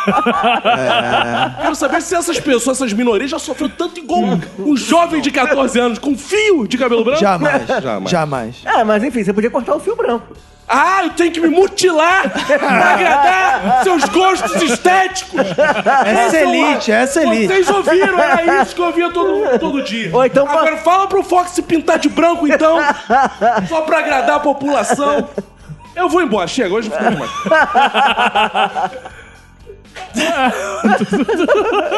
Quero 1.61 1.74
saber 1.74 2.03
se 2.03 2.14
essas 2.14 2.38
pessoas, 2.38 2.76
essas 2.78 2.93
minorias, 2.93 3.30
já 3.30 3.38
sofreram 3.38 3.72
tanto 3.76 3.99
igual 3.99 4.20
um, 4.22 4.41
um 4.59 4.76
jovem 4.76 5.20
de 5.20 5.30
14 5.30 5.78
anos 5.78 5.99
com 5.99 6.16
fio 6.16 6.66
de 6.68 6.78
cabelo 6.78 7.05
branco. 7.05 7.20
Jamais. 7.20 7.66
Jamais. 7.66 8.11
Jamais. 8.11 8.57
É, 8.64 8.84
mas 8.84 9.03
enfim, 9.03 9.24
você 9.24 9.32
podia 9.32 9.51
cortar 9.51 9.74
o 9.74 9.80
fio 9.80 9.97
branco. 9.97 10.36
Ah, 10.72 11.00
eu 11.02 11.10
tenho 11.10 11.32
que 11.32 11.40
me 11.40 11.48
mutilar 11.48 12.30
pra 12.30 12.92
agradar 12.94 13.82
seus 13.82 14.04
gostos 14.04 14.62
estéticos. 14.62 15.40
Essa 16.06 16.36
é 16.36 16.42
elite, 16.42 16.92
essa 16.92 17.20
é 17.20 17.24
elite. 17.24 17.48
Vocês 17.48 17.68
ouviram, 17.68 18.16
era 18.20 18.62
isso 18.62 18.76
que 18.76 18.80
eu 18.80 18.86
ouvia 18.86 19.10
todo, 19.10 19.58
todo 19.58 19.82
dia. 19.82 20.10
Ou 20.14 20.24
então 20.24 20.46
Agora 20.46 20.76
fala 20.76 21.08
pro 21.08 21.24
Fox 21.24 21.50
se 21.50 21.62
pintar 21.62 21.98
de 21.98 22.08
branco, 22.08 22.46
então, 22.46 22.78
só 23.68 23.80
pra 23.80 23.98
agradar 23.98 24.36
a 24.36 24.40
população. 24.40 25.28
Eu 25.96 26.08
vou 26.08 26.22
embora, 26.22 26.46
chega, 26.46 26.72
hoje 26.72 26.88
não 26.88 26.96
fica 26.96 27.10
mais. 27.10 27.30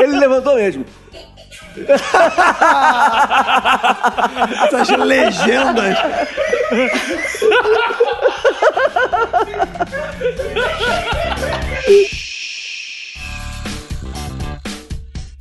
Ele 0.00 0.18
levantou 0.18 0.54
mesmo. 0.54 0.86
Essas 4.66 4.88
legendas. 4.98 5.98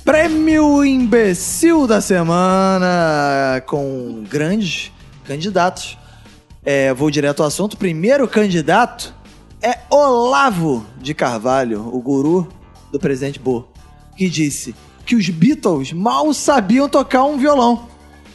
Prêmio 0.04 0.84
Imbecil 0.84 1.86
da 1.86 2.00
Semana 2.00 3.62
com 3.66 4.24
grandes 4.28 4.90
candidatos. 5.24 5.96
É, 6.64 6.92
vou 6.92 7.10
direto 7.10 7.40
ao 7.40 7.48
assunto. 7.48 7.76
Primeiro 7.76 8.26
candidato 8.26 9.14
é 9.62 9.78
Olavo 9.88 10.84
de 10.98 11.14
Carvalho, 11.14 11.88
o 11.94 12.00
guru 12.00 12.48
do 12.90 12.98
presidente 12.98 13.38
Bo, 13.38 13.68
que 14.16 14.28
disse 14.28 14.74
que 15.04 15.16
os 15.16 15.28
Beatles 15.28 15.92
mal 15.92 16.32
sabiam 16.32 16.88
tocar 16.88 17.24
um 17.24 17.36
violão 17.36 17.88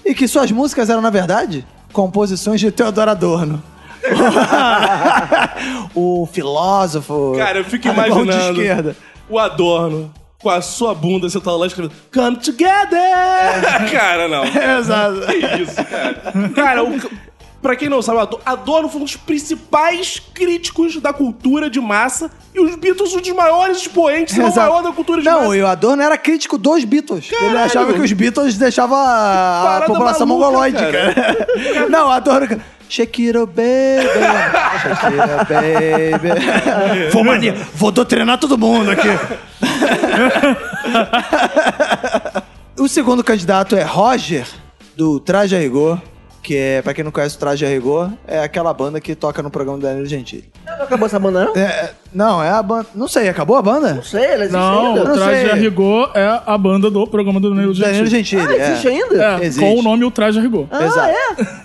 e 0.06 0.14
que 0.14 0.28
suas 0.28 0.52
músicas 0.52 0.90
eram, 0.90 1.02
na 1.02 1.10
verdade, 1.10 1.66
composições 1.92 2.60
de 2.60 2.72
Theodor 2.72 3.10
Adorno. 3.10 3.62
o 5.94 6.28
filósofo. 6.32 7.34
Cara, 7.38 7.60
eu 7.60 7.66
fico 7.66 7.88
imaginando 7.90 8.62
esquerda. 8.62 8.96
o 9.30 9.38
Adorno 9.38 10.12
com 10.40 10.50
a 10.50 10.62
sua 10.62 10.94
bunda, 10.94 11.28
você 11.30 11.40
tá 11.42 11.52
lá 11.52 11.66
escrevendo 11.66 11.96
Come 12.14 12.38
Together! 12.38 13.92
Cara, 13.92 14.28
não. 14.28 14.46
Exato. 14.46 15.22
Que 15.22 15.64
isso, 15.64 15.84
cara. 15.84 16.50
Cara, 16.56 16.84
o, 16.84 16.92
pra 17.62 17.76
quem 17.76 17.90
não 17.90 18.02
sabe, 18.02 18.20
Adorno, 18.20 18.44
Adorno 18.46 18.90
foi 18.90 19.02
um 19.02 19.04
dos 19.04 19.16
principais 19.16 20.22
críticos 20.34 21.00
da 21.02 21.12
cultura 21.12 21.70
de 21.70 21.80
massa 21.80 22.30
e 22.54 22.60
os 22.60 22.76
Beatles 22.76 23.14
um 23.14 23.22
dos 23.22 23.32
maiores 23.32 23.78
expoentes, 23.78 24.34
se 24.34 24.40
não 24.40 24.48
o 24.48 24.52
Exato. 24.52 24.70
maior 24.70 24.84
da 24.84 24.92
cultura 24.92 25.22
de 25.22 25.28
Não, 25.28 25.42
massa. 25.44 25.58
e 25.58 25.62
o 25.62 25.68
Adorno 25.68 26.02
era 26.02 26.18
crítico 26.18 26.58
dos 26.58 26.84
Beatles. 26.84 27.30
Ele 27.32 27.40
Caralho. 27.40 27.60
achava 27.60 27.94
que 27.94 28.00
os 28.00 28.12
Beatles 28.12 28.58
deixavam 28.58 28.98
a, 28.98 29.84
população 29.86 30.26
maluca, 30.26 30.46
mongoloide, 30.46 30.78
cara. 30.78 31.14
cara. 31.14 31.90
Não, 31.90 32.08
o 32.08 32.12
Adorno... 32.12 32.62
Shakira, 32.90 33.46
baby. 33.46 34.08
Shakira, 34.82 35.46
baby. 35.50 37.10
Vou, 37.12 37.22
mania, 37.24 37.54
vou 37.74 37.92
doutrinar 37.92 38.38
todo 38.38 38.58
mundo 38.58 38.92
aqui. 38.92 39.10
o 42.80 42.88
segundo 42.88 43.24
candidato 43.26 43.76
é 43.76 43.84
Roger, 43.84 44.48
do 44.96 45.20
Traje 45.20 45.54
a 45.56 45.60
Rigor. 45.60 46.00
Que 46.48 46.56
é, 46.56 46.82
pra 46.82 46.94
quem 46.94 47.04
não 47.04 47.12
conhece 47.12 47.36
o 47.36 47.40
Traje 47.40 47.66
a 47.66 47.68
Rigor, 47.68 48.10
é 48.26 48.40
aquela 48.40 48.74
banda 48.74 49.02
que 49.02 49.14
toca 49.14 49.44
no 49.44 49.50
programa 49.50 49.80
do 49.80 49.82
Danilo 49.82 50.06
Gentili. 50.06 50.46
Não 50.66 50.86
acabou 50.86 51.06
essa 51.06 51.20
banda, 51.20 51.44
não? 51.44 51.54
É, 51.58 51.92
não, 52.14 52.42
é 52.42 52.50
a 52.50 52.64
banda... 52.64 52.88
Não 52.96 53.06
sei, 53.06 53.28
acabou 53.28 53.58
a 53.58 53.62
banda? 53.62 53.96
Não 53.96 54.02
sei, 54.02 54.24
ela 54.24 54.46
existe 54.46 54.54
Não, 54.54 54.96
ainda. 54.96 55.12
O 55.12 55.14
Traje 55.14 55.52
a 55.52 55.56
Rigor 55.56 56.10
é 56.16 56.42
a 56.46 56.58
banda 56.58 56.90
do 56.90 57.06
programa 57.06 57.42
do 57.42 57.50
Danilo 57.50 57.74
Gentili. 57.74 57.92
Danilo 57.92 58.10
Gentili. 58.10 58.42
Ah, 58.42 58.70
existe 58.70 58.88
é. 58.88 58.92
ainda? 58.92 59.26
É, 59.26 59.46
Existe. 59.46 59.60
com 59.60 59.78
o 59.78 59.84
nome 59.84 60.06
O 60.06 60.10
Traje 60.10 60.40
a 60.40 60.42
Rigor. 60.42 60.68
Ah, 60.72 60.86
Exato. 60.86 61.10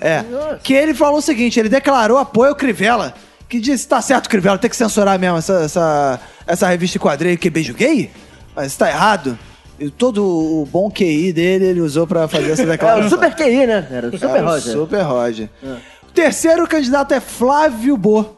é? 0.01 0.09
É. 0.09 0.25
Que 0.65 0.75
ele 0.75 0.95
falou 0.95 1.19
o 1.19 1.23
seguinte: 1.23 1.61
ele 1.61 1.69
declarou 1.69 2.19
apoio 2.19 2.51
ao 2.51 2.57
Crivella. 2.57 3.15
Que 3.49 3.61
disse: 3.61 3.87
tá 3.87 4.03
certo, 4.03 4.29
Crivella, 4.29 4.59
tem 4.59 4.69
que 4.69 4.75
censurar 4.75 5.17
mesmo 5.17 5.39
essa, 5.39 5.61
essa, 5.63 6.21
essa 6.45 6.67
revista 6.67 6.95
de 6.95 7.05
quadrinho 7.05 7.39
que 7.39 7.47
é 7.47 7.51
beijo 7.53 7.73
gay. 7.73 8.11
Mas 8.57 8.77
tá 8.77 8.89
errado. 8.89 9.39
E 9.83 9.91
todo 9.91 10.25
o 10.25 10.67
bom 10.71 10.91
QI 10.91 11.33
dele 11.33 11.65
ele 11.67 11.81
usou 11.81 12.07
pra 12.07 12.29
fazer 12.29 12.53
essa 12.53 12.63
É, 12.65 12.67
declaração. 12.67 13.07
o 13.07 13.11
Super 13.11 13.35
QI, 13.35 13.67
né? 13.67 13.89
Era 13.91 14.09
o 14.09 14.13
Super 14.13 14.29
Era 14.29 14.43
o 14.43 14.47
Roger. 14.47 14.73
Super 14.73 15.03
Roger. 15.03 15.49
O 16.09 16.13
terceiro 16.13 16.67
candidato 16.69 17.13
é 17.15 17.21
Flávio 17.21 17.97
Bo, 17.97 18.37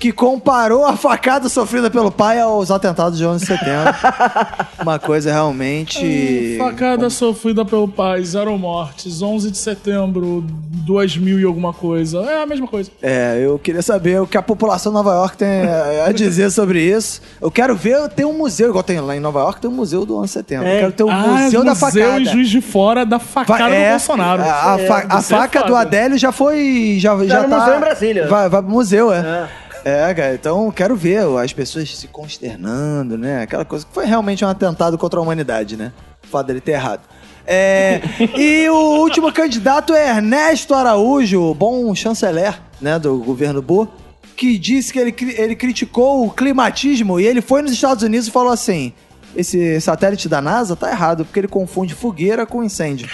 que 0.00 0.10
comparou 0.12 0.86
a 0.86 0.96
facada 0.96 1.46
sofrida 1.50 1.90
pelo 1.90 2.10
pai 2.10 2.40
aos 2.40 2.70
atentados 2.70 3.18
de 3.18 3.26
11 3.26 3.40
de 3.44 3.46
setembro. 3.46 3.94
Uma 4.80 4.98
coisa 4.98 5.30
realmente. 5.30 6.56
Facada 6.56 7.10
sofrida 7.10 7.66
pelo 7.66 7.86
pai, 7.86 8.24
zero 8.24 8.56
mortes, 8.56 9.20
11 9.20 9.50
de 9.50 9.58
setembro, 9.58 10.42
2000 10.86 11.40
e 11.40 11.44
alguma 11.44 11.74
coisa. 11.74 12.20
É 12.20 12.42
a 12.42 12.46
mesma 12.46 12.66
coisa. 12.66 12.90
É, 13.02 13.38
eu 13.44 13.58
queria 13.58 13.82
saber 13.82 14.22
o 14.22 14.26
que 14.26 14.38
a 14.38 14.42
população 14.42 14.90
de 14.90 14.96
Nova 14.96 15.12
York 15.12 15.36
tem 15.36 15.64
a 16.06 16.10
dizer 16.12 16.50
sobre 16.50 16.80
isso. 16.82 17.20
Eu 17.38 17.50
quero 17.50 17.76
ver 17.76 18.08
ter 18.08 18.24
um 18.24 18.32
museu, 18.32 18.70
igual 18.70 18.82
tem 18.82 18.98
lá 19.00 19.14
em 19.14 19.20
Nova 19.20 19.40
York, 19.40 19.60
tem 19.60 19.70
um 19.70 19.74
museu 19.74 20.06
do 20.06 20.16
11 20.16 20.24
de 20.24 20.32
setembro. 20.32 20.66
É. 20.66 20.76
Eu 20.76 20.80
quero 20.80 20.92
ter 20.92 21.04
o 21.04 21.10
ah, 21.10 21.16
museu 21.16 21.62
da 21.62 21.74
museu 21.74 21.88
facada. 21.88 22.20
em 22.20 22.24
Juiz 22.24 22.48
de 22.48 22.62
Fora 22.62 23.04
da 23.04 23.18
facada 23.18 23.74
é, 23.74 23.88
do 23.88 23.90
Bolsonaro. 23.90 24.42
A, 24.42 24.46
a 24.46 24.78
fa- 24.78 25.06
a 25.10 25.18
Isso 25.18 25.34
é 25.34 25.36
faca 25.36 25.62
do. 25.64 25.76
Adélio 25.76 26.16
já 26.16 26.32
foi. 26.32 26.96
Já, 26.98 27.10
já 27.26 27.42
no 27.42 27.50
tá, 27.50 27.58
museu 27.58 27.76
em 27.76 27.80
Brasília. 27.80 28.26
Vai, 28.28 28.48
vai 28.48 28.62
pro 28.62 28.70
museu, 28.70 29.12
é. 29.12 29.18
É, 29.18 29.48
cara, 29.84 30.34
então 30.34 30.70
quero 30.70 30.94
ver 30.96 31.20
as 31.42 31.52
pessoas 31.52 31.96
se 31.96 32.08
consternando, 32.08 33.16
né? 33.16 33.42
Aquela 33.42 33.64
coisa 33.64 33.86
que 33.86 33.92
foi 33.92 34.06
realmente 34.06 34.44
um 34.44 34.48
atentado 34.48 34.98
contra 34.98 35.18
a 35.18 35.22
humanidade, 35.22 35.76
né? 35.76 35.92
O 36.24 36.26
fato 36.26 36.46
dele 36.46 36.60
ter 36.60 36.72
errado. 36.72 37.02
É, 37.46 38.00
e 38.38 38.68
o 38.68 39.00
último 39.00 39.32
candidato 39.32 39.94
é 39.94 40.10
Ernesto 40.10 40.74
Araújo, 40.74 41.54
bom 41.54 41.94
chanceler 41.94 42.60
né, 42.80 42.98
do 42.98 43.18
governo 43.18 43.60
Bo, 43.60 43.88
que 44.36 44.58
disse 44.58 44.92
que 44.92 44.98
ele, 44.98 45.14
ele 45.36 45.56
criticou 45.56 46.26
o 46.26 46.30
climatismo 46.30 47.18
e 47.18 47.26
ele 47.26 47.40
foi 47.40 47.62
nos 47.62 47.72
Estados 47.72 48.02
Unidos 48.02 48.28
e 48.28 48.30
falou 48.30 48.52
assim: 48.52 48.92
esse 49.34 49.80
satélite 49.80 50.28
da 50.28 50.40
NASA 50.40 50.74
tá 50.76 50.90
errado, 50.90 51.24
porque 51.24 51.40
ele 51.40 51.48
confunde 51.48 51.94
fogueira 51.94 52.46
com 52.46 52.62
incêndio. 52.62 53.08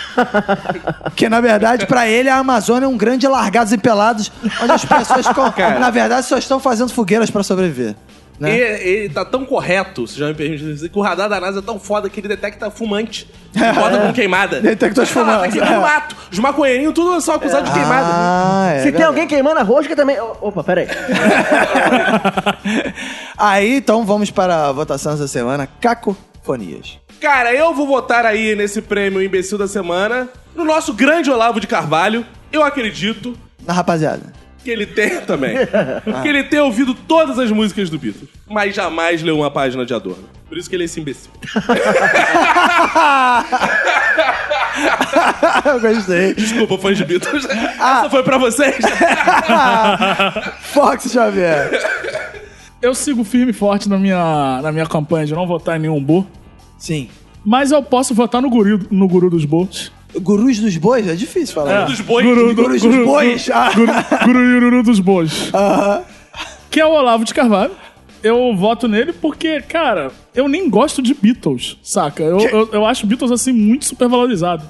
que 1.14 1.28
na 1.28 1.40
verdade, 1.40 1.86
pra 1.86 2.08
ele, 2.08 2.28
a 2.28 2.36
Amazônia 2.36 2.86
é 2.86 2.88
um 2.88 2.96
grande 2.96 3.26
largados 3.26 3.72
e 3.72 3.78
pelados, 3.78 4.32
onde 4.62 4.72
as 4.72 4.84
pessoas, 4.84 5.26
na 5.80 5.90
verdade, 5.90 6.26
só 6.26 6.38
estão 6.38 6.58
fazendo 6.58 6.92
fogueiras 6.92 7.30
pra 7.30 7.42
sobreviver. 7.42 7.94
Né? 8.38 8.54
Ele, 8.54 8.88
ele 8.88 9.08
tá 9.08 9.24
tão 9.24 9.44
correto, 9.46 10.06
se 10.06 10.18
já 10.18 10.26
me 10.28 10.34
permite 10.34 10.62
dizer, 10.62 10.90
que 10.90 10.98
o 10.98 11.02
radar 11.02 11.26
da 11.28 11.40
NASA 11.40 11.60
é 11.60 11.62
tão 11.62 11.80
foda 11.80 12.08
que 12.10 12.20
ele 12.20 12.28
detecta 12.28 12.70
fumante. 12.70 13.26
Foda 13.74 13.98
com 14.00 14.12
queimada. 14.12 14.60
Detecta 14.60 15.02
os 15.02 15.10
Ah, 15.10 15.14
tá 15.14 15.20
fumantes. 15.20 15.52
queimando 15.54 15.80
mato. 15.80 16.16
Os 16.30 16.38
maconheirinhos 16.38 16.92
tudo 16.92 17.18
são 17.22 17.34
acusados 17.36 17.70
de 17.72 17.78
queimada. 17.78 18.06
Ah, 18.10 18.66
é 18.72 18.76
Se 18.78 18.82
tem 18.82 18.92
verdade. 18.92 19.04
alguém 19.08 19.26
queimando 19.26 19.60
a 19.60 19.62
rosca 19.62 19.96
também. 19.96 20.18
Opa, 20.20 20.62
peraí. 20.62 20.86
Aí, 23.38 23.76
então, 23.76 24.04
vamos 24.04 24.30
para 24.30 24.68
a 24.68 24.72
votação 24.72 25.12
dessa 25.12 25.28
semana. 25.28 25.68
Cacofonias. 25.80 26.98
Cara, 27.20 27.54
eu 27.54 27.74
vou 27.74 27.86
votar 27.86 28.26
aí 28.26 28.54
nesse 28.54 28.82
prêmio 28.82 29.22
imbecil 29.22 29.56
da 29.56 29.66
semana 29.66 30.28
no 30.54 30.64
nosso 30.64 30.92
grande 30.92 31.30
Olavo 31.30 31.60
de 31.60 31.66
Carvalho. 31.66 32.26
Eu 32.52 32.62
acredito 32.62 33.36
Na 33.66 33.72
rapaziada. 33.72 34.32
Que 34.66 34.70
ele 34.72 34.84
tem 34.84 35.20
também. 35.20 35.56
que 36.22 36.28
ele 36.28 36.42
tem 36.42 36.58
ouvido 36.58 36.92
todas 36.92 37.38
as 37.38 37.52
músicas 37.52 37.88
do 37.88 37.96
Beatles, 37.96 38.28
mas 38.48 38.74
jamais 38.74 39.22
leu 39.22 39.38
uma 39.38 39.48
página 39.48 39.86
de 39.86 39.94
Adorno. 39.94 40.24
Por 40.48 40.58
isso 40.58 40.68
que 40.68 40.74
ele 40.74 40.82
é 40.82 40.86
esse 40.86 40.98
imbecil. 40.98 41.30
Eu 45.64 45.80
gostei. 45.80 46.34
Desculpa, 46.34 46.76
fãs 46.78 46.98
de 46.98 47.04
Beatles. 47.04 47.46
Essa 47.46 48.10
foi 48.10 48.24
pra 48.24 48.38
vocês. 48.38 48.76
Fox 50.74 51.12
Xavier. 51.12 51.70
Eu 52.82 52.92
sigo 52.92 53.22
firme 53.22 53.52
e 53.52 53.54
forte 53.54 53.88
na 53.88 53.98
minha, 53.98 54.60
na 54.62 54.72
minha 54.72 54.86
campanha 54.86 55.26
de 55.26 55.34
não 55.34 55.46
votar 55.46 55.76
em 55.76 55.82
nenhum 55.82 56.02
Bo. 56.02 56.26
Sim. 56.76 57.08
Mas 57.44 57.70
eu 57.70 57.82
posso 57.82 58.14
votar 58.14 58.42
no 58.42 58.50
guru, 58.50 58.80
no 58.90 59.06
guru 59.06 59.30
dos 59.30 59.44
Bos. 59.44 59.92
Gurus 60.20 60.58
dos 60.58 60.76
bois? 60.76 61.06
É 61.08 61.14
difícil 61.14 61.54
falar. 61.54 61.84
Dos 61.84 62.00
bois. 62.00 62.26
Guru, 62.26 62.54
do- 62.54 62.62
Gurus 62.62 62.82
dos 62.82 63.04
bois. 63.04 63.48
Ah. 63.52 63.70
Guru, 63.74 63.92
guru, 64.24 64.60
guru 64.60 64.82
dos 64.82 64.98
Bos. 65.00 65.50
Que 66.70 66.80
é 66.80 66.86
o 66.86 66.90
Olavo 66.90 67.24
de 67.24 67.32
Carvalho. 67.34 67.72
Eu 68.22 68.56
voto 68.56 68.88
nele 68.88 69.12
porque, 69.12 69.60
cara, 69.60 70.10
eu 70.34 70.48
nem 70.48 70.68
gosto 70.68 71.00
de 71.00 71.14
Beatles, 71.14 71.76
saca? 71.82 72.22
Eu, 72.22 72.40
eu, 72.40 72.68
eu 72.72 72.84
acho 72.86 73.06
Beatles, 73.06 73.30
assim, 73.30 73.52
muito 73.52 73.84
supervalorizado. 73.84 74.64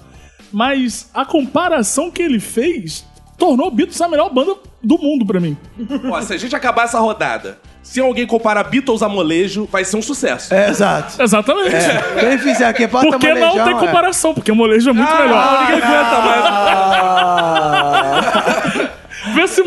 Mas 0.53 1.11
a 1.15 1.25
comparação 1.25 2.11
que 2.11 2.23
ele 2.23 2.39
fez 2.39 3.05
tornou 3.39 3.71
Beatles 3.71 4.01
a 4.01 4.09
melhor 4.09 4.33
banda 4.33 4.55
do 4.83 4.99
mundo 4.99 5.25
pra 5.25 5.41
mim. 5.41 5.57
Ó, 6.11 6.21
se 6.21 6.35
a 6.35 6.37
gente 6.37 6.55
acabar 6.55 6.85
essa 6.85 6.99
rodada, 6.99 7.59
se 7.89 8.01
alguém 8.01 8.27
comparar 8.27 8.65
Beatles 8.65 9.03
a 9.03 9.09
molejo, 9.09 9.69
vai 9.71 9.85
ser 9.85 9.97
um 9.97 10.03
sucesso. 10.03 10.53
É, 10.53 10.69
exato. 10.69 11.23
Exatamente. 11.23 11.71
Quem 12.21 12.39
fizer 12.39 12.67
aqui, 12.67 12.87
bota 12.87 13.07
Porque 13.09 13.33
não 13.33 13.41
molejão, 13.49 13.65
tem 13.65 13.77
é. 13.77 13.79
comparação, 13.81 14.35
porque 14.35 14.53
o 14.53 14.57
molejo 14.57 14.91
é 14.91 14.93
muito 14.93 15.09
Ah, 15.11 15.21
melhor. 15.23 15.61
ninguém 15.63 15.83
aguenta 15.83 16.21
mais. 16.21 16.45
Ah, 17.87 18.91
Vê 19.35 19.47
se. 19.49 19.61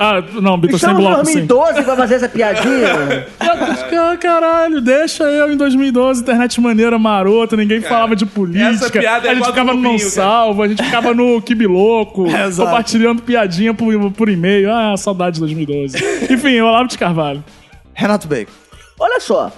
Ah, 0.00 0.22
não, 0.40 0.58
Beatles 0.58 0.80
tem 0.80 0.90
Estamos 0.90 1.00
em 1.00 1.06
bloco, 1.06 1.24
sim. 1.26 1.46
2012 1.46 1.82
pra 1.84 1.96
fazer 1.96 2.14
essa 2.16 2.28
piadinha. 2.28 3.26
Ah, 3.38 4.16
Caralho, 4.18 4.80
deixa 4.80 5.24
eu 5.24 5.52
em 5.52 5.56
2012, 5.56 6.22
internet 6.22 6.60
maneira 6.60 6.98
marota, 6.98 7.56
ninguém 7.56 7.80
falava 7.80 8.16
de 8.16 8.26
política. 8.26 8.70
essa 8.86 8.90
piada 8.90 9.28
é 9.28 9.30
a 9.30 9.34
gente 9.34 9.46
ficava 9.46 9.72
no 9.74 9.80
não 9.80 9.96
cara. 9.96 10.10
salvo, 10.10 10.62
a 10.62 10.68
gente 10.68 10.82
ficava 10.82 11.14
no 11.14 11.40
Kibiloco, 11.42 12.26
Exato. 12.34 12.68
compartilhando 12.68 13.22
piadinha 13.22 13.72
por, 13.72 14.10
por 14.12 14.28
e-mail. 14.28 14.72
Ah, 14.72 14.96
saudade 14.96 15.34
de 15.34 15.40
2012. 15.40 15.96
Enfim, 16.30 16.60
Olavo 16.60 16.88
de 16.88 16.98
Carvalho. 16.98 17.44
Renato 17.94 18.26
Bacon. 18.28 18.52
Olha 18.98 19.20
só. 19.20 19.50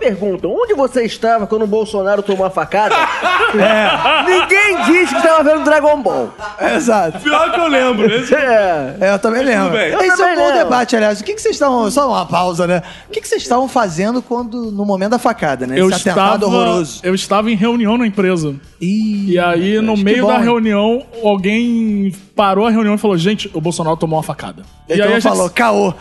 Perguntam 0.00 0.50
onde 0.52 0.72
você 0.74 1.04
estava 1.04 1.46
quando 1.46 1.62
o 1.62 1.66
Bolsonaro 1.66 2.22
tomou 2.22 2.46
a 2.46 2.50
facada, 2.50 2.94
ninguém 4.26 4.82
disse 4.86 5.14
que 5.14 5.20
estava 5.20 5.44
vendo 5.44 5.64
Dragon 5.64 6.02
Ball. 6.02 6.32
Exato. 6.74 7.18
Pior 7.20 7.52
que 7.52 7.60
eu 7.60 7.68
lembro. 7.68 8.06
Esse... 8.12 8.34
É. 8.40 8.96
É, 9.00 9.12
eu 9.14 9.18
também 9.18 9.42
lembro. 9.44 9.70
bem. 9.72 9.90
Eu 9.90 9.98
Esse 10.00 10.12
é 10.12 10.16
também 10.16 10.32
um 10.32 10.36
bom 10.36 10.46
lembro. 10.48 10.64
debate, 10.64 10.96
aliás. 10.96 11.20
O 11.20 11.24
que, 11.24 11.34
que 11.34 11.40
vocês 11.42 11.54
estavam. 11.54 11.90
Só 11.90 12.08
uma 12.08 12.24
pausa, 12.24 12.66
né? 12.66 12.82
O 13.08 13.12
que, 13.12 13.20
que 13.20 13.28
vocês 13.28 13.42
estavam 13.42 13.68
fazendo 13.68 14.22
quando, 14.22 14.72
no 14.72 14.84
momento 14.86 15.10
da 15.10 15.18
facada, 15.18 15.66
né? 15.66 15.78
Eu 15.78 15.88
Esse 15.90 15.98
estava, 15.98 16.20
atentado 16.20 16.46
horroroso. 16.46 17.00
eu 17.02 17.14
estava 17.14 17.50
em 17.50 17.54
reunião 17.54 17.98
na 17.98 18.06
empresa. 18.06 18.54
Ih, 18.80 19.32
E 19.32 19.38
aí, 19.38 19.80
no 19.80 19.96
meio 19.96 20.22
bom, 20.22 20.28
da 20.32 20.38
hein? 20.38 20.42
reunião, 20.44 21.02
alguém 21.22 22.12
parou 22.34 22.66
a 22.66 22.70
reunião 22.70 22.94
e 22.94 22.98
falou: 22.98 23.16
Gente, 23.18 23.50
o 23.52 23.60
Bolsonaro 23.60 23.96
tomou 23.96 24.16
uma 24.16 24.22
facada. 24.22 24.62
Então 24.88 24.96
e 24.96 25.02
aí 25.02 25.08
a 25.08 25.20
gente- 25.20 25.22
falou, 25.22 25.50
caô. 25.50 25.92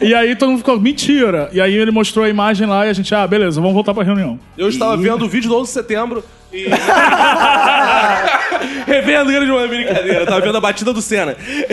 E 0.00 0.14
aí 0.14 0.34
todo 0.34 0.48
mundo 0.50 0.58
ficou, 0.58 0.80
mentira. 0.80 1.48
E 1.52 1.60
aí 1.60 1.74
ele 1.74 1.90
mostrou 1.90 2.24
a 2.24 2.28
imagem 2.28 2.66
lá 2.66 2.86
e 2.86 2.90
a 2.90 2.92
gente, 2.92 3.14
ah, 3.14 3.26
beleza, 3.26 3.41
vamos 3.50 3.72
voltar 3.74 3.94
pra 3.94 4.02
reunião. 4.02 4.38
Eu 4.56 4.68
estava 4.68 4.96
vendo 4.96 5.24
o 5.24 5.28
vídeo 5.28 5.48
do 5.48 5.56
11 5.56 5.68
de 5.68 5.72
setembro 5.72 6.24
e. 6.52 6.66
Revendo 8.86 9.30
grande 9.30 9.50
uma 9.50 9.66
brincadeira. 9.66 10.20
Eu 10.20 10.26
tava 10.26 10.40
vendo 10.40 10.58
a 10.58 10.60
batida 10.60 10.92
do 10.92 11.02
Senna. 11.02 11.36
Meu 11.38 11.68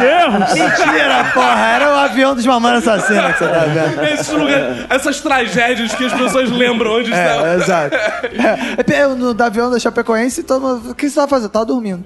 Deus! 0.00 0.54
Mentira, 0.54 1.30
porra. 1.34 1.66
Era 1.74 1.90
o 1.90 1.96
avião 1.96 2.34
dos 2.34 2.44
Mamonas 2.44 2.86
Assassinos 2.86 3.32
que 3.32 3.38
você 3.38 3.48
tá 3.48 3.60
vendo. 3.60 4.04
Esses 4.04 4.32
lugares, 4.32 4.86
essas 4.88 5.20
tragédias 5.20 5.94
que 5.94 6.04
as 6.04 6.12
pessoas 6.12 6.50
lembram 6.50 6.98
onde 6.98 7.10
estão. 7.10 7.46
É, 7.46 7.54
exato. 7.56 7.96
É, 8.92 9.04
eu 9.04 9.16
no 9.16 9.32
do 9.32 9.42
avião 9.42 9.70
da 9.70 9.78
Chapecoense, 9.78 10.42
todo 10.42 10.60
mundo, 10.60 10.90
o 10.90 10.94
que 10.94 11.08
você 11.08 11.14
tava 11.14 11.28
fazendo? 11.28 11.50
Tava 11.50 11.64
dormindo. 11.64 12.04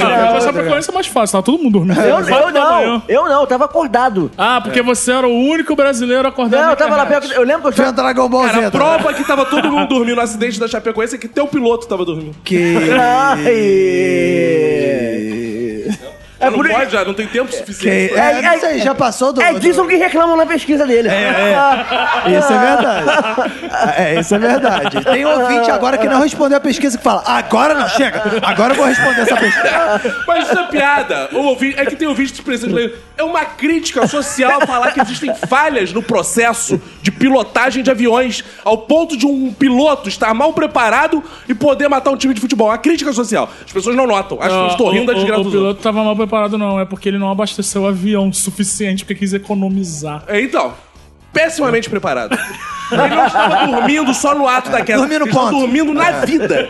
Ah, 0.00 0.32
mas 0.32 0.44
essa 0.44 0.52
frequência 0.52 0.90
é 0.90 0.94
mais 0.94 1.06
fácil, 1.06 1.38
tá 1.38 1.42
todo 1.42 1.62
mundo 1.62 1.72
dormindo. 1.72 2.00
Eu, 2.00 2.20
eu 2.20 2.50
não, 2.50 3.02
eu 3.08 3.24
não, 3.28 3.40
eu 3.40 3.46
tava 3.46 3.66
acordado. 3.66 4.30
Ah, 4.36 4.60
porque 4.62 4.80
você 4.82 5.12
era 5.12 5.26
o 5.26 5.30
único 5.30 5.76
brasileiro 5.76 6.26
acordado 6.26 6.62
Não, 6.62 6.70
eu 6.70 6.76
tava 6.76 6.96
lá 6.96 7.06
perto. 7.06 7.32
Eu 7.32 7.42
lembro 7.42 7.72
que 7.72 7.80
eu 7.80 7.84
estava. 7.84 8.02
Dragon 8.02 8.28
Ball 8.28 8.46
Cara, 8.46 8.60
Z. 8.60 8.64
a 8.66 8.70
tá 8.70 8.78
prova 8.78 9.14
que 9.14 9.24
tava 9.24 9.44
todo 9.44 9.70
mundo 9.70 9.88
dormindo 9.88 10.16
no 10.16 10.22
acidente 10.22 10.58
da 10.58 10.66
Chapecoense 10.66 11.14
é 11.14 11.18
que 11.18 11.28
teu 11.28 11.46
piloto 11.46 11.86
tava 11.86 12.04
dormindo. 12.04 12.34
Que... 12.44 12.76
Ai! 13.24 13.52
É, 16.42 16.50
não 16.50 16.58
por... 16.58 16.68
pode 16.68 16.90
já, 16.90 17.04
não 17.04 17.14
tem 17.14 17.26
tempo 17.28 17.50
que... 17.50 17.56
suficiente. 17.56 18.14
É, 18.14 18.38
É, 18.38 18.42
não 18.42 18.52
é- 18.52 18.58
sei, 18.58 18.78
já 18.80 18.94
passou 18.94 19.32
do... 19.32 19.40
é 19.40 19.54
disso 19.54 19.86
que 19.86 19.94
reclamam 19.96 20.36
na 20.36 20.44
pesquisa 20.44 20.84
dele. 20.86 21.08
Isso 22.26 22.52
é 22.52 22.58
verdade. 22.58 23.06
É, 23.96 24.20
isso 24.20 24.34
é 24.34 24.38
verdade. 24.38 25.04
Tem 25.04 25.24
ouvinte 25.24 25.70
agora 25.70 25.98
que 25.98 26.06
não 26.06 26.20
respondeu 26.20 26.58
a 26.58 26.60
pesquisa 26.60 26.96
que 26.96 27.04
fala, 27.04 27.22
agora 27.26 27.74
não, 27.74 27.88
chega, 27.88 28.22
agora 28.42 28.72
eu 28.72 28.76
vou 28.76 28.86
responder 28.86 29.20
essa 29.22 29.36
pesquisa. 29.36 30.14
Mas 30.26 30.48
isso 30.48 30.58
é 30.58 30.66
piada. 30.68 31.28
O 31.32 31.38
ouvinte, 31.38 31.78
é 31.78 31.86
que 31.86 31.96
tem 31.96 32.08
ouvinte 32.08 32.32
de 32.32 32.38
expressão 32.40 32.68
de 32.68 32.74
lei. 32.74 32.94
É 33.16 33.22
uma 33.22 33.44
crítica 33.44 34.06
social 34.06 34.60
falar 34.66 34.92
que 34.92 35.00
existem 35.00 35.34
falhas 35.34 35.92
no 35.92 36.02
processo 36.02 36.80
de 37.02 37.10
pilotagem 37.10 37.82
de 37.82 37.90
aviões 37.90 38.44
ao 38.64 38.78
ponto 38.78 39.16
de 39.16 39.26
um 39.26 39.52
piloto 39.52 40.08
estar 40.08 40.32
mal 40.34 40.52
preparado 40.52 41.22
e 41.48 41.54
poder 41.54 41.88
matar 41.88 42.10
um 42.10 42.16
time 42.16 42.34
de 42.34 42.40
futebol. 42.40 42.68
É 42.68 42.72
uma 42.72 42.78
crítica 42.78 43.12
social. 43.12 43.50
As 43.64 43.72
pessoas 43.72 43.96
não 43.96 44.06
notam. 44.06 44.38
Acho 44.40 44.64
que 44.64 44.70
estou 44.72 44.90
rindo 44.90 45.06
da 45.06 45.12
o, 45.12 45.14
desgraça 45.16 45.42
o, 45.42 45.50
piloto 45.50 45.82
tava 45.82 46.02
mal 46.02 46.16
preparado, 46.16 46.31
não. 46.56 46.80
É 46.80 46.84
porque 46.84 47.08
ele 47.08 47.18
não 47.18 47.30
abasteceu 47.30 47.82
o 47.82 47.86
avião 47.86 48.28
o 48.28 48.32
suficiente 48.32 49.04
porque 49.04 49.14
quis 49.14 49.32
economizar. 49.32 50.24
É, 50.26 50.40
Então, 50.40 50.74
pessimamente 51.32 51.88
preparado. 51.90 52.36
Ele 52.92 53.14
não 53.14 53.26
estava 53.26 53.66
dormindo 53.66 54.12
só 54.12 54.34
no 54.34 54.46
ato 54.46 54.70
da 54.70 54.82
queda. 54.82 54.98
Dormindo 54.98 55.22
Ele 55.22 55.30
estava 55.30 55.50
dormindo 55.50 55.94
na 55.94 56.10
vida. 56.26 56.68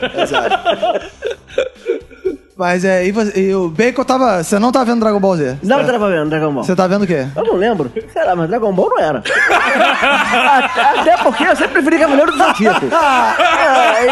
Mas 2.56 2.84
é, 2.84 3.06
e, 3.06 3.12
você- 3.12 3.40
e 3.40 3.54
o 3.54 3.68
Bacon 3.68 4.04
tava... 4.04 4.42
Você 4.44 4.58
não 4.58 4.70
tá 4.70 4.84
vendo 4.84 5.00
Dragon 5.00 5.18
Ball 5.18 5.36
Z? 5.36 5.56
Não 5.62 5.84
tava 5.84 6.10
vendo 6.10 6.28
Dragon 6.28 6.52
Ball. 6.52 6.62
Você 6.64 6.76
tá 6.76 6.86
vendo 6.86 7.02
o 7.02 7.06
quê? 7.06 7.26
Eu 7.34 7.44
não 7.44 7.54
lembro. 7.56 7.90
Sei 8.12 8.24
lá, 8.24 8.36
mas 8.36 8.48
Dragon 8.48 8.72
Ball 8.72 8.90
não 8.90 8.98
era. 9.00 9.22
até, 9.22 11.00
até 11.12 11.16
porque 11.22 11.44
eu 11.44 11.56
sempre 11.56 11.72
preferi 11.72 11.98
Cavaleiro 11.98 12.30
do 12.32 12.38
Zodíaco. 12.38 12.86
Ai, 12.92 14.06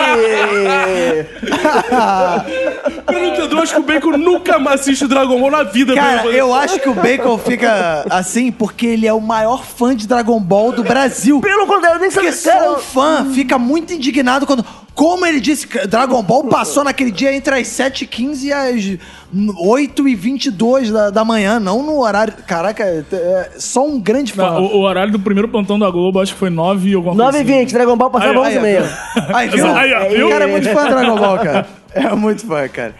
Eu 3.07 3.13
não 3.13 3.25
entendo, 3.27 3.59
acho 3.61 3.75
que 3.75 3.81
o 3.81 3.83
Bacon 3.83 4.11
nunca 4.17 4.59
mais 4.59 4.81
assiste 4.81 5.07
Dragon 5.07 5.39
Ball 5.41 5.51
na 5.51 5.63
vida. 5.65 5.95
Cara, 5.95 6.23
pelo- 6.23 6.33
eu 6.35 6.55
acho 6.55 6.79
que 6.81 6.89
o 6.89 6.95
Bacon 6.95 7.37
fica 7.39 8.05
assim 8.09 8.51
porque 8.53 8.87
ele 8.87 9.07
é 9.07 9.13
o 9.13 9.21
maior 9.21 9.65
fã 9.65 9.95
de 9.95 10.07
Dragon 10.07 10.41
Ball 10.41 10.73
do 10.73 10.83
Brasil. 10.83 11.41
Pelo 11.41 11.67
contrário, 11.67 11.97
eu 11.97 12.01
nem 12.01 12.11
sabia. 12.11 12.31
Porque 12.33 12.49
só 12.51 12.75
um 12.77 12.79
fã 12.79 13.27
fica 13.33 13.59
muito 13.59 13.93
indignado 13.93 14.47
quando. 14.47 14.65
Como 14.93 15.25
ele 15.25 15.41
disse 15.41 15.67
que 15.67 15.87
Dragon 15.87 16.23
Ball 16.23 16.45
passou 16.45 16.85
naquele 16.85 17.11
dia 17.11 17.33
entre 17.35 17.55
as 17.55 17.67
7h15 17.69 18.30
e 18.30 18.30
as 18.33 18.99
8h22 19.35 20.91
da, 20.93 21.11
da 21.11 21.25
manhã, 21.25 21.59
não 21.61 21.83
no 21.83 22.01
horário. 22.01 22.33
Caraca, 22.47 22.85
é 22.85 23.51
só 23.59 23.87
um 23.87 24.01
grande 24.01 24.33
fã. 24.33 24.59
O, 24.59 24.77
o 24.77 24.81
horário 24.81 25.13
do 25.13 25.19
primeiro 25.19 25.49
plantão 25.49 25.79
da 25.79 25.91
Globo 25.91 26.21
acho 26.21 26.33
que 26.35 26.39
foi 26.39 26.51
9 26.51 26.89
e 26.91 26.95
alguma 26.95 27.15
coisa. 27.15 27.33
9 27.39 27.41
e 27.41 27.59
20, 27.61 27.73
Dragon 27.73 27.97
Ball 27.97 28.11
passava 28.11 28.33
Aí, 28.33 28.39
11 28.39 28.57
e 28.57 28.61
meia. 28.61 28.91
Aí, 29.35 29.49
viu? 29.49 29.67
Aí, 29.77 29.95
o 29.95 30.17
viu? 30.17 30.29
cara 30.29 30.45
é 30.45 30.49
muito 30.49 30.69
fã 30.71 30.83
do 30.85 30.89
Dragon 30.91 31.17
Ball, 31.17 31.39
cara. 31.39 31.67
É 31.95 32.15
muito 32.15 32.47
fã, 32.47 32.69
cara. 32.69 32.95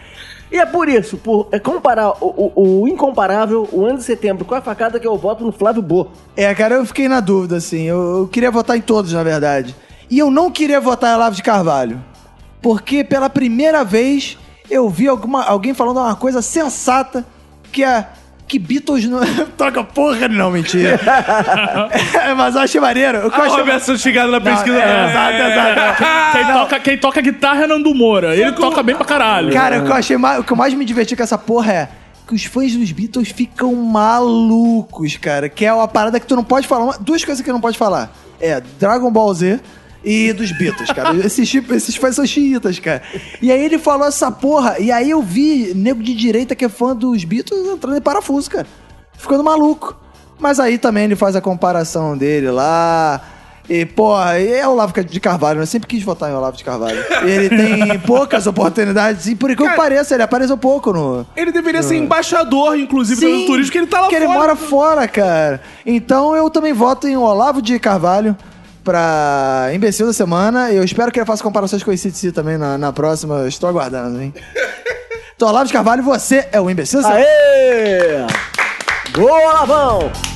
E 0.51 0.57
é 0.57 0.65
por 0.65 0.89
isso, 0.89 1.15
por 1.15 1.47
é, 1.53 1.57
comparar 1.59 2.09
o, 2.21 2.51
o- 2.55 2.81
o 2.81 2.87
incomparável, 2.87 3.69
o 3.71 3.85
ano 3.85 3.99
de 3.99 4.03
setembro 4.03 4.43
com 4.43 4.53
a 4.53 4.59
facada 4.59 4.99
que 4.99 5.07
eu 5.07 5.17
voto 5.17 5.45
no 5.45 5.51
Flávio 5.53 5.81
Bo. 5.81 6.09
É, 6.35 6.53
cara, 6.53 6.75
eu 6.75 6.85
fiquei 6.85 7.07
na 7.07 7.21
dúvida, 7.21 7.55
assim. 7.55 7.83
Eu, 7.83 8.17
eu 8.19 8.27
queria 8.27 8.51
votar 8.51 8.75
em 8.75 8.81
todos, 8.81 9.13
na 9.13 9.23
verdade. 9.23 9.73
E 10.09 10.19
eu 10.19 10.29
não 10.29 10.51
queria 10.51 10.81
votar 10.81 11.13
em 11.13 11.15
Olavo 11.15 11.37
de 11.37 11.41
Carvalho. 11.41 12.03
Porque 12.61 13.01
pela 13.01 13.29
primeira 13.29 13.85
vez 13.85 14.37
eu 14.71 14.89
vi 14.89 15.07
alguma, 15.07 15.43
alguém 15.43 15.73
falando 15.73 15.97
uma 15.99 16.15
coisa 16.15 16.41
sensata 16.41 17.25
que 17.71 17.83
é. 17.83 18.07
Que 18.47 18.59
Beatles 18.59 19.05
não. 19.07 19.19
Toca 19.57 19.81
porra, 19.81 20.27
não, 20.27 20.51
mentira. 20.51 20.99
É, 22.21 22.33
mas 22.33 22.55
eu 22.55 22.61
achei 22.61 22.81
maneiro. 22.81 23.17
Eu 23.19 23.31
Ah, 23.33 23.47
o 23.47 23.55
Roberto 23.57 23.97
chegado 23.97 24.29
na 24.31 24.39
Não, 24.39 24.45
pesquisa. 24.45 24.77
é, 24.77 25.09
exato, 25.09 25.37
exato. 25.37 26.03
Quem, 26.31 26.45
toca, 26.53 26.79
quem 26.79 26.97
toca 26.97 27.21
guitarra 27.21 27.63
é 27.63 27.67
Nando 27.67 27.93
Moura. 27.95 28.35
Ele 28.35 28.51
toca 28.53 28.83
bem 28.83 28.95
pra 28.95 29.05
caralho. 29.05 29.53
Cara, 29.53 29.79
o 29.79 29.85
que 29.85 29.89
eu 29.91 29.95
achei 29.95 30.17
mais, 30.17 30.39
o 30.39 30.43
que 30.43 30.51
eu 30.51 30.57
mais 30.57 30.73
me 30.73 30.83
diverti 30.83 31.15
com 31.15 31.23
essa 31.23 31.37
porra 31.37 31.71
é 31.73 31.89
que 32.27 32.35
os 32.35 32.43
fãs 32.45 32.73
dos 32.75 32.91
Beatles 32.91 33.29
ficam 33.29 33.73
malucos, 33.75 35.17
cara. 35.17 35.47
Que 35.49 35.65
é 35.65 35.73
uma 35.73 35.87
parada 35.87 36.19
que 36.19 36.25
tu 36.25 36.35
não 36.35 36.43
pode 36.43 36.67
falar. 36.67 36.97
Duas 36.99 37.23
coisas 37.23 37.41
que 37.41 37.49
tu 37.49 37.53
não 37.53 37.61
pode 37.61 37.77
falar. 37.77 38.11
É 38.39 38.61
Dragon 38.79 39.11
Ball 39.11 39.33
Z 39.33 39.59
e 40.03 40.33
dos 40.33 40.51
Beatles, 40.51 40.89
cara. 40.91 41.15
esses, 41.25 41.47
tipo- 41.49 41.73
esses 41.73 41.95
fãs 41.95 42.15
são 42.15 42.25
xiitas, 42.25 42.79
cara. 42.79 43.01
E 43.41 43.51
aí 43.51 43.63
ele 43.63 43.77
falou 43.77 44.07
essa 44.07 44.31
porra. 44.31 44.79
E 44.79 44.91
aí 44.91 45.09
eu 45.09 45.21
vi 45.21 45.73
nego 45.75 46.01
de 46.01 46.13
direita 46.15 46.55
que 46.55 46.65
é 46.65 46.69
fã 46.69 46.95
dos 46.95 47.23
Beatles 47.23 47.67
entrando 47.67 47.97
em 47.97 48.01
parafuso, 48.01 48.49
cara. 48.49 48.67
Ficando 49.17 49.43
maluco. 49.43 49.95
Mas 50.39 50.59
aí 50.59 50.77
também 50.79 51.03
ele 51.03 51.15
faz 51.15 51.35
a 51.35 51.41
comparação 51.41 52.17
dele 52.17 52.49
lá. 52.49 53.21
E, 53.69 53.85
porra, 53.85 54.37
é 54.41 54.67
o 54.67 54.71
Olavo 54.71 54.91
de 55.03 55.19
Carvalho, 55.19 55.57
né? 55.59 55.63
Eu 55.63 55.67
sempre 55.67 55.87
quis 55.87 56.03
votar 56.03 56.29
em 56.29 56.33
Olavo 56.33 56.57
de 56.57 56.63
Carvalho. 56.63 56.97
Ele 57.23 57.47
tem 57.47 57.99
poucas 58.05 58.47
oportunidades, 58.47 59.27
e 59.27 59.35
por 59.35 59.51
que 59.51 59.63
Cara- 59.63 59.75
pareça, 59.77 60.15
ele 60.15 60.23
apareceu 60.23 60.57
pouco 60.57 60.91
no. 60.91 61.25
Ele 61.37 61.51
deveria 61.51 61.83
ser 61.83 61.95
embaixador, 61.95 62.75
inclusive, 62.77 63.21
do 63.21 63.45
turismo, 63.45 63.65
porque 63.65 63.77
ele 63.77 63.87
tá 63.87 64.01
lá 64.01 64.07
que 64.09 64.15
fora. 64.15 64.25
ele 64.25 64.33
mora 64.33 64.55
fora, 64.55 65.07
cara. 65.07 65.61
Então 65.85 66.35
eu 66.35 66.49
também 66.49 66.73
voto 66.73 67.07
em 67.07 67.15
Olavo 67.15 67.61
de 67.61 67.77
Carvalho 67.79 68.35
pra 68.83 69.69
imbecil 69.73 70.07
da 70.07 70.13
semana. 70.13 70.71
Eu 70.71 70.83
espero 70.83 71.11
que 71.11 71.19
ele 71.19 71.25
faça 71.25 71.43
comparações 71.43 71.83
com 71.83 71.91
o 71.91 71.93
ICDC 71.93 72.31
também 72.31 72.57
na, 72.57 72.77
na 72.77 72.91
próxima. 72.93 73.35
Eu 73.39 73.47
Estou 73.47 73.69
aguardando, 73.69 74.21
hein? 74.21 74.33
Então, 75.35 75.49
Olavo 75.49 75.65
de 75.65 75.73
Carvalho, 75.73 76.03
você 76.03 76.47
é 76.51 76.61
o 76.61 76.69
imbecil 76.69 77.01
da 77.01 77.07
semana. 77.07 77.25
Aê! 77.25 78.27
Boa, 79.13 79.53
Lavão! 79.53 80.30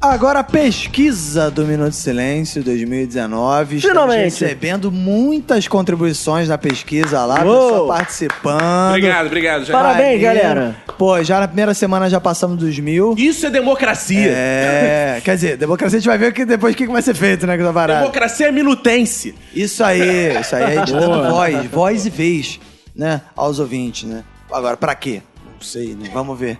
Agora 0.00 0.38
a 0.38 0.44
pesquisa 0.44 1.50
do 1.50 1.64
Minuto 1.66 1.90
de 1.90 1.96
Silêncio 1.96 2.62
2019. 2.62 3.78
Estamos 3.78 3.82
Finalmente. 3.82 4.24
recebendo 4.26 4.92
muitas 4.92 5.66
contribuições 5.66 6.48
na 6.48 6.56
pesquisa 6.56 7.24
lá, 7.24 7.42
Uou. 7.44 7.62
pessoal 7.64 7.86
participando. 7.88 8.90
Obrigado, 8.90 9.26
obrigado. 9.26 9.64
Já. 9.64 9.72
Parabéns, 9.72 10.22
Maneiro. 10.22 10.22
galera. 10.22 10.76
Pô, 10.96 11.20
já 11.24 11.40
na 11.40 11.48
primeira 11.48 11.74
semana 11.74 12.08
já 12.08 12.20
passamos 12.20 12.56
dos 12.58 12.78
mil. 12.78 13.16
Isso 13.18 13.44
é 13.46 13.50
democracia. 13.50 14.30
É, 14.32 15.20
quer 15.24 15.34
dizer, 15.34 15.56
democracia 15.56 15.96
a 15.98 16.00
gente 16.00 16.08
vai 16.08 16.18
ver 16.18 16.32
que 16.32 16.44
depois 16.44 16.74
o 16.74 16.76
que 16.76 16.86
que 16.86 16.92
vai 16.92 17.02
ser 17.02 17.14
feito, 17.14 17.44
né, 17.44 17.56
com 17.56 17.64
essa 17.64 17.72
parada. 17.72 18.00
Democracia 18.00 18.46
é 18.46 18.52
minutense. 18.52 19.34
Isso 19.52 19.82
aí, 19.82 20.38
isso 20.40 20.54
aí, 20.54 20.62
a 20.78 20.86
gente 20.86 20.92
dando 20.92 21.28
voz, 21.28 21.66
voz 21.66 22.06
e 22.06 22.10
vez, 22.10 22.60
né, 22.94 23.20
aos 23.34 23.58
ouvintes, 23.58 24.04
né. 24.08 24.22
Agora, 24.52 24.76
pra 24.76 24.94
quê? 24.94 25.22
Não 25.44 25.60
sei, 25.60 25.96
né, 26.00 26.08
vamos 26.14 26.38
ver. 26.38 26.56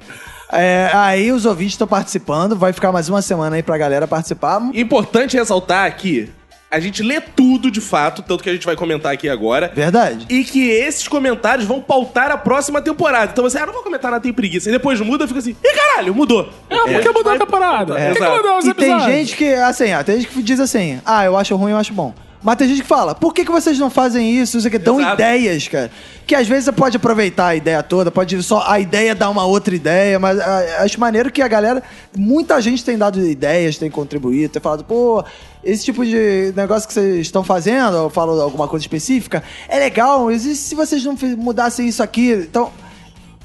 É, 0.52 0.90
aí 0.94 1.30
os 1.30 1.44
ouvintes 1.44 1.74
estão 1.74 1.86
participando, 1.86 2.56
vai 2.56 2.72
ficar 2.72 2.90
mais 2.90 3.08
uma 3.08 3.20
semana 3.20 3.56
aí 3.56 3.62
pra 3.62 3.76
galera 3.76 4.06
participar. 4.06 4.60
Importante 4.72 5.36
ressaltar 5.36 5.86
aqui, 5.86 6.30
a 6.70 6.78
gente 6.80 7.02
lê 7.02 7.18
tudo 7.20 7.70
de 7.70 7.80
fato, 7.80 8.22
tanto 8.22 8.42
que 8.42 8.50
a 8.50 8.52
gente 8.52 8.66
vai 8.66 8.76
comentar 8.76 9.12
aqui 9.12 9.28
agora. 9.28 9.72
Verdade. 9.74 10.26
E 10.28 10.44
que 10.44 10.68
esses 10.68 11.08
comentários 11.08 11.66
vão 11.66 11.80
pautar 11.80 12.30
a 12.30 12.36
próxima 12.36 12.82
temporada. 12.82 13.30
Então 13.32 13.42
você, 13.42 13.58
ah, 13.58 13.64
não 13.64 13.72
vou 13.72 13.82
comentar 13.82 14.10
nada, 14.10 14.22
tem 14.22 14.32
preguiça. 14.32 14.68
E 14.68 14.72
depois 14.72 15.00
muda, 15.00 15.26
fica 15.26 15.38
assim, 15.38 15.56
ih, 15.64 15.76
caralho, 15.76 16.14
mudou. 16.14 16.50
É, 16.68 16.76
por 16.76 17.00
que 17.00 17.08
mudou 17.10 17.32
a 17.32 17.46
parada? 17.46 17.94
Por 17.94 18.16
que 18.16 18.28
mudou 18.28 18.58
os 18.58 18.66
E 18.66 18.74
tem 18.74 18.90
episódios? 18.90 19.18
gente 19.18 19.36
que, 19.36 19.54
assim, 19.54 19.94
ó, 19.94 20.02
tem 20.02 20.16
gente 20.16 20.28
que 20.28 20.42
diz 20.42 20.60
assim, 20.60 21.00
ah, 21.06 21.24
eu 21.24 21.36
acho 21.38 21.56
ruim, 21.56 21.72
eu 21.72 21.78
acho 21.78 21.94
bom. 21.94 22.12
Mas 22.42 22.56
tem 22.56 22.68
gente 22.68 22.82
que 22.82 22.86
fala, 22.86 23.14
por 23.14 23.34
que, 23.34 23.44
que 23.44 23.50
vocês 23.50 23.78
não 23.78 23.90
fazem 23.90 24.36
isso? 24.36 24.58
Isso 24.58 24.68
aqui, 24.68 24.78
dão 24.78 25.00
Exato. 25.00 25.14
ideias, 25.14 25.66
cara. 25.66 25.90
Que 26.24 26.34
às 26.34 26.46
vezes 26.46 26.66
você 26.66 26.72
pode 26.72 26.96
aproveitar 26.96 27.48
a 27.48 27.56
ideia 27.56 27.82
toda, 27.82 28.10
pode 28.10 28.40
só 28.42 28.64
a 28.66 28.78
ideia 28.78 29.14
dar 29.14 29.28
uma 29.28 29.44
outra 29.44 29.74
ideia, 29.74 30.18
mas 30.20 30.38
ah, 30.38 30.84
acho 30.84 31.00
maneiro 31.00 31.32
que 31.32 31.42
a 31.42 31.48
galera, 31.48 31.82
muita 32.16 32.60
gente 32.60 32.84
tem 32.84 32.96
dado 32.96 33.20
ideias, 33.20 33.76
tem 33.76 33.90
contribuído, 33.90 34.52
tem 34.52 34.62
falado, 34.62 34.84
pô, 34.84 35.24
esse 35.64 35.84
tipo 35.84 36.04
de 36.04 36.52
negócio 36.54 36.86
que 36.86 36.94
vocês 36.94 37.20
estão 37.20 37.42
fazendo, 37.42 37.96
eu 37.96 38.10
falo 38.10 38.40
alguma 38.40 38.68
coisa 38.68 38.84
específica, 38.84 39.42
é 39.68 39.78
legal, 39.78 40.26
mas 40.26 40.44
e 40.44 40.54
se 40.54 40.76
vocês 40.76 41.04
não 41.04 41.16
mudassem 41.36 41.88
isso 41.88 42.02
aqui? 42.02 42.32
Então, 42.32 42.70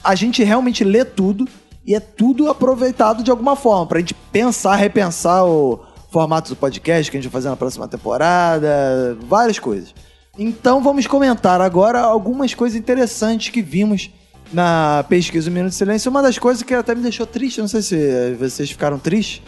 a 0.03 0.13
gente 0.13 0.43
realmente 0.43 0.83
lê 0.83 1.03
tudo 1.03 1.47
e 1.85 1.95
é 1.95 1.99
tudo 1.99 2.49
aproveitado 2.49 3.23
de 3.23 3.31
alguma 3.31 3.55
forma, 3.55 3.87
pra 3.87 3.99
gente 3.99 4.13
pensar, 4.31 4.75
repensar 4.75 5.45
o 5.45 5.79
formato 6.13 6.49
do 6.51 6.55
podcast 6.55 7.09
que 7.09 7.17
a 7.17 7.19
gente 7.19 7.29
vai 7.29 7.33
fazer 7.41 7.49
na 7.49 7.55
próxima 7.55 7.87
temporada, 7.87 9.17
várias 9.27 9.57
coisas. 9.57 9.93
Então 10.37 10.81
vamos 10.81 11.07
comentar 11.07 11.59
agora 11.59 11.99
algumas 11.99 12.53
coisas 12.53 12.77
interessantes 12.77 13.49
que 13.49 13.61
vimos 13.61 14.11
na 14.53 15.03
pesquisa 15.09 15.49
do 15.49 15.53
Minuto 15.53 15.71
de 15.71 15.75
Silêncio. 15.77 16.11
Uma 16.11 16.21
das 16.21 16.37
coisas 16.37 16.61
que 16.61 16.73
até 16.73 16.93
me 16.93 17.01
deixou 17.01 17.25
triste, 17.25 17.59
não 17.59 17.67
sei 17.67 17.81
se 17.81 18.33
vocês 18.39 18.69
ficaram 18.69 18.99
tristes, 18.99 19.41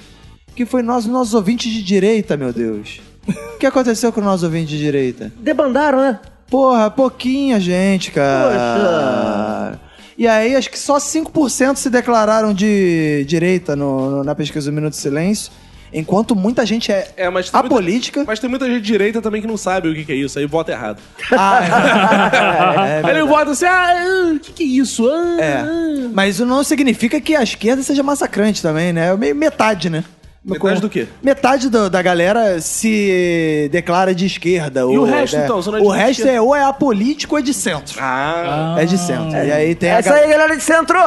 que 0.55 0.66
foi 0.66 0.82
nós, 0.82 1.05
nossos 1.05 1.36
ouvintes 1.36 1.72
de 1.72 1.84
direita, 1.84 2.36
meu 2.36 2.51
Deus. 2.51 2.99
O 3.28 3.57
que 3.59 3.66
aconteceu 3.68 4.11
com 4.11 4.20
os 4.20 4.26
nossos 4.26 4.43
ouvintes 4.43 4.70
de 4.70 4.80
direita? 4.80 5.32
Debandaram, 5.39 5.99
né? 5.99 6.20
Porra, 6.49 6.89
pouquinha 6.89 7.59
gente, 7.59 8.11
cara. 8.11 9.80
E 10.18 10.28
aí, 10.28 10.55
acho 10.55 10.70
que 10.70 10.80
só 10.80 10.97
5% 10.97 11.76
se 11.76 11.89
declararam 11.89 12.53
de 12.53 13.26
direita 13.28 13.76
no, 13.76 14.09
no- 14.11 14.24
na 14.24 14.34
pesquisa 14.34 14.72
do 14.72 14.74
Minuto 14.76 14.91
de 14.93 14.99
Silêncio. 14.99 15.51
Enquanto 15.98 16.36
muita 16.36 16.66
gente 16.66 16.91
é, 16.91 17.08
É, 17.16 17.30
mas 17.30 17.50
tem 17.50 17.60
muita- 17.60 17.74
apolítica. 17.74 18.24
Mas 18.28 18.39
tem 18.39 18.50
muita 18.50 18.66
gente 18.68 18.82
de 18.82 18.88
direita 18.88 19.22
também 19.22 19.41
que 19.41 19.48
não 19.48 19.56
sabe 19.58 19.88
o 19.89 19.93
que, 19.96 20.04
que 20.04 20.12
é 20.12 20.16
isso, 20.16 20.38
aí 20.38 20.46
vota 20.46 20.72
errado. 20.74 21.00
Ah, 21.32 21.60
é, 21.64 23.02
é, 23.02 23.06
aí 23.06 23.12
ele 23.18 23.24
vota 23.26 23.52
assim, 23.52 23.66
ah, 23.66 24.34
o 24.36 24.39
que, 24.39 24.52
que 24.52 24.64
é 24.64 24.66
isso? 24.68 25.08
Ah, 25.10 25.38
é. 25.39 25.54
ah. 25.62 26.10
Mas 26.14 26.36
isso 26.36 26.46
não 26.46 26.64
significa 26.64 27.20
que 27.22 27.36
a 27.36 27.41
esquerda 27.43 27.82
seja 27.82 28.04
massacrante 28.04 28.62
também, 28.62 28.91
né? 28.91 29.08
É 29.12 29.16
meio 29.18 29.36
metade, 29.36 29.89
né? 29.89 30.04
Metade 30.48 30.80
do 30.80 30.89
quê? 30.89 31.08
Metade 31.24 31.70
do- 31.72 31.89
da 31.89 32.02
galera 32.04 32.62
se 32.62 33.68
declara 33.72 34.14
de 34.14 34.28
esquerda. 34.28 34.82
E 34.82 34.84
ou, 34.84 35.00
o 35.00 35.04
resto, 35.04 35.38
né? 35.38 35.43
então? 35.46 35.60
Você 35.62 35.72
não 35.72 35.78
é 35.80 35.82
o 35.82 35.89
resto 35.89 36.12
esquerda? 36.20 36.32
é 36.34 36.41
ou 36.41 36.56
é 36.56 36.64
apolítico 36.64 37.34
ou 37.34 37.39
é 37.39 37.41
de 37.41 37.52
centro. 37.52 37.98
Ah. 38.00 38.76
É 38.78 38.86
de 38.86 38.96
centro. 38.98 39.32
E 39.36 39.52
aí 39.52 39.74
tem 39.74 39.91
a 39.91 39.98
Essa 39.98 40.10
ga- 40.12 40.16
aí, 40.18 40.30
galera 40.30 40.56
de 40.56 40.62
centro! 40.62 40.98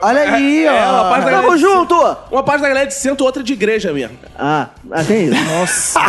Olha 0.00 0.34
aí, 0.34 0.66
ó. 0.68 0.72
é, 0.72 0.88
uma 0.88 1.08
parte 1.10 1.24
da 1.24 1.30
galera 1.30 1.42
Tamo 1.42 1.56
de 1.56 1.62
junto! 1.62 2.16
Uma 2.30 2.42
parte 2.42 2.60
da 2.62 2.68
galera 2.68 2.86
é 2.86 2.88
de 2.88 2.94
centro, 2.94 3.26
outra 3.26 3.42
de 3.42 3.52
igreja 3.52 3.92
mesmo. 3.92 4.16
Ah, 4.38 4.68
ah, 4.90 5.04
tem 5.04 5.26
isso. 5.26 5.44
Nossa. 5.44 6.00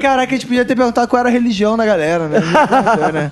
Caraca, 0.00 0.32
a 0.32 0.36
gente 0.36 0.46
podia 0.46 0.64
ter 0.64 0.76
perguntado 0.76 1.08
qual 1.08 1.20
era 1.20 1.28
a 1.28 1.32
religião 1.32 1.76
da 1.76 1.84
galera, 1.86 2.28
né? 2.28 2.40
Não 2.40 2.66
perguntou, 2.66 3.12
né? 3.12 3.30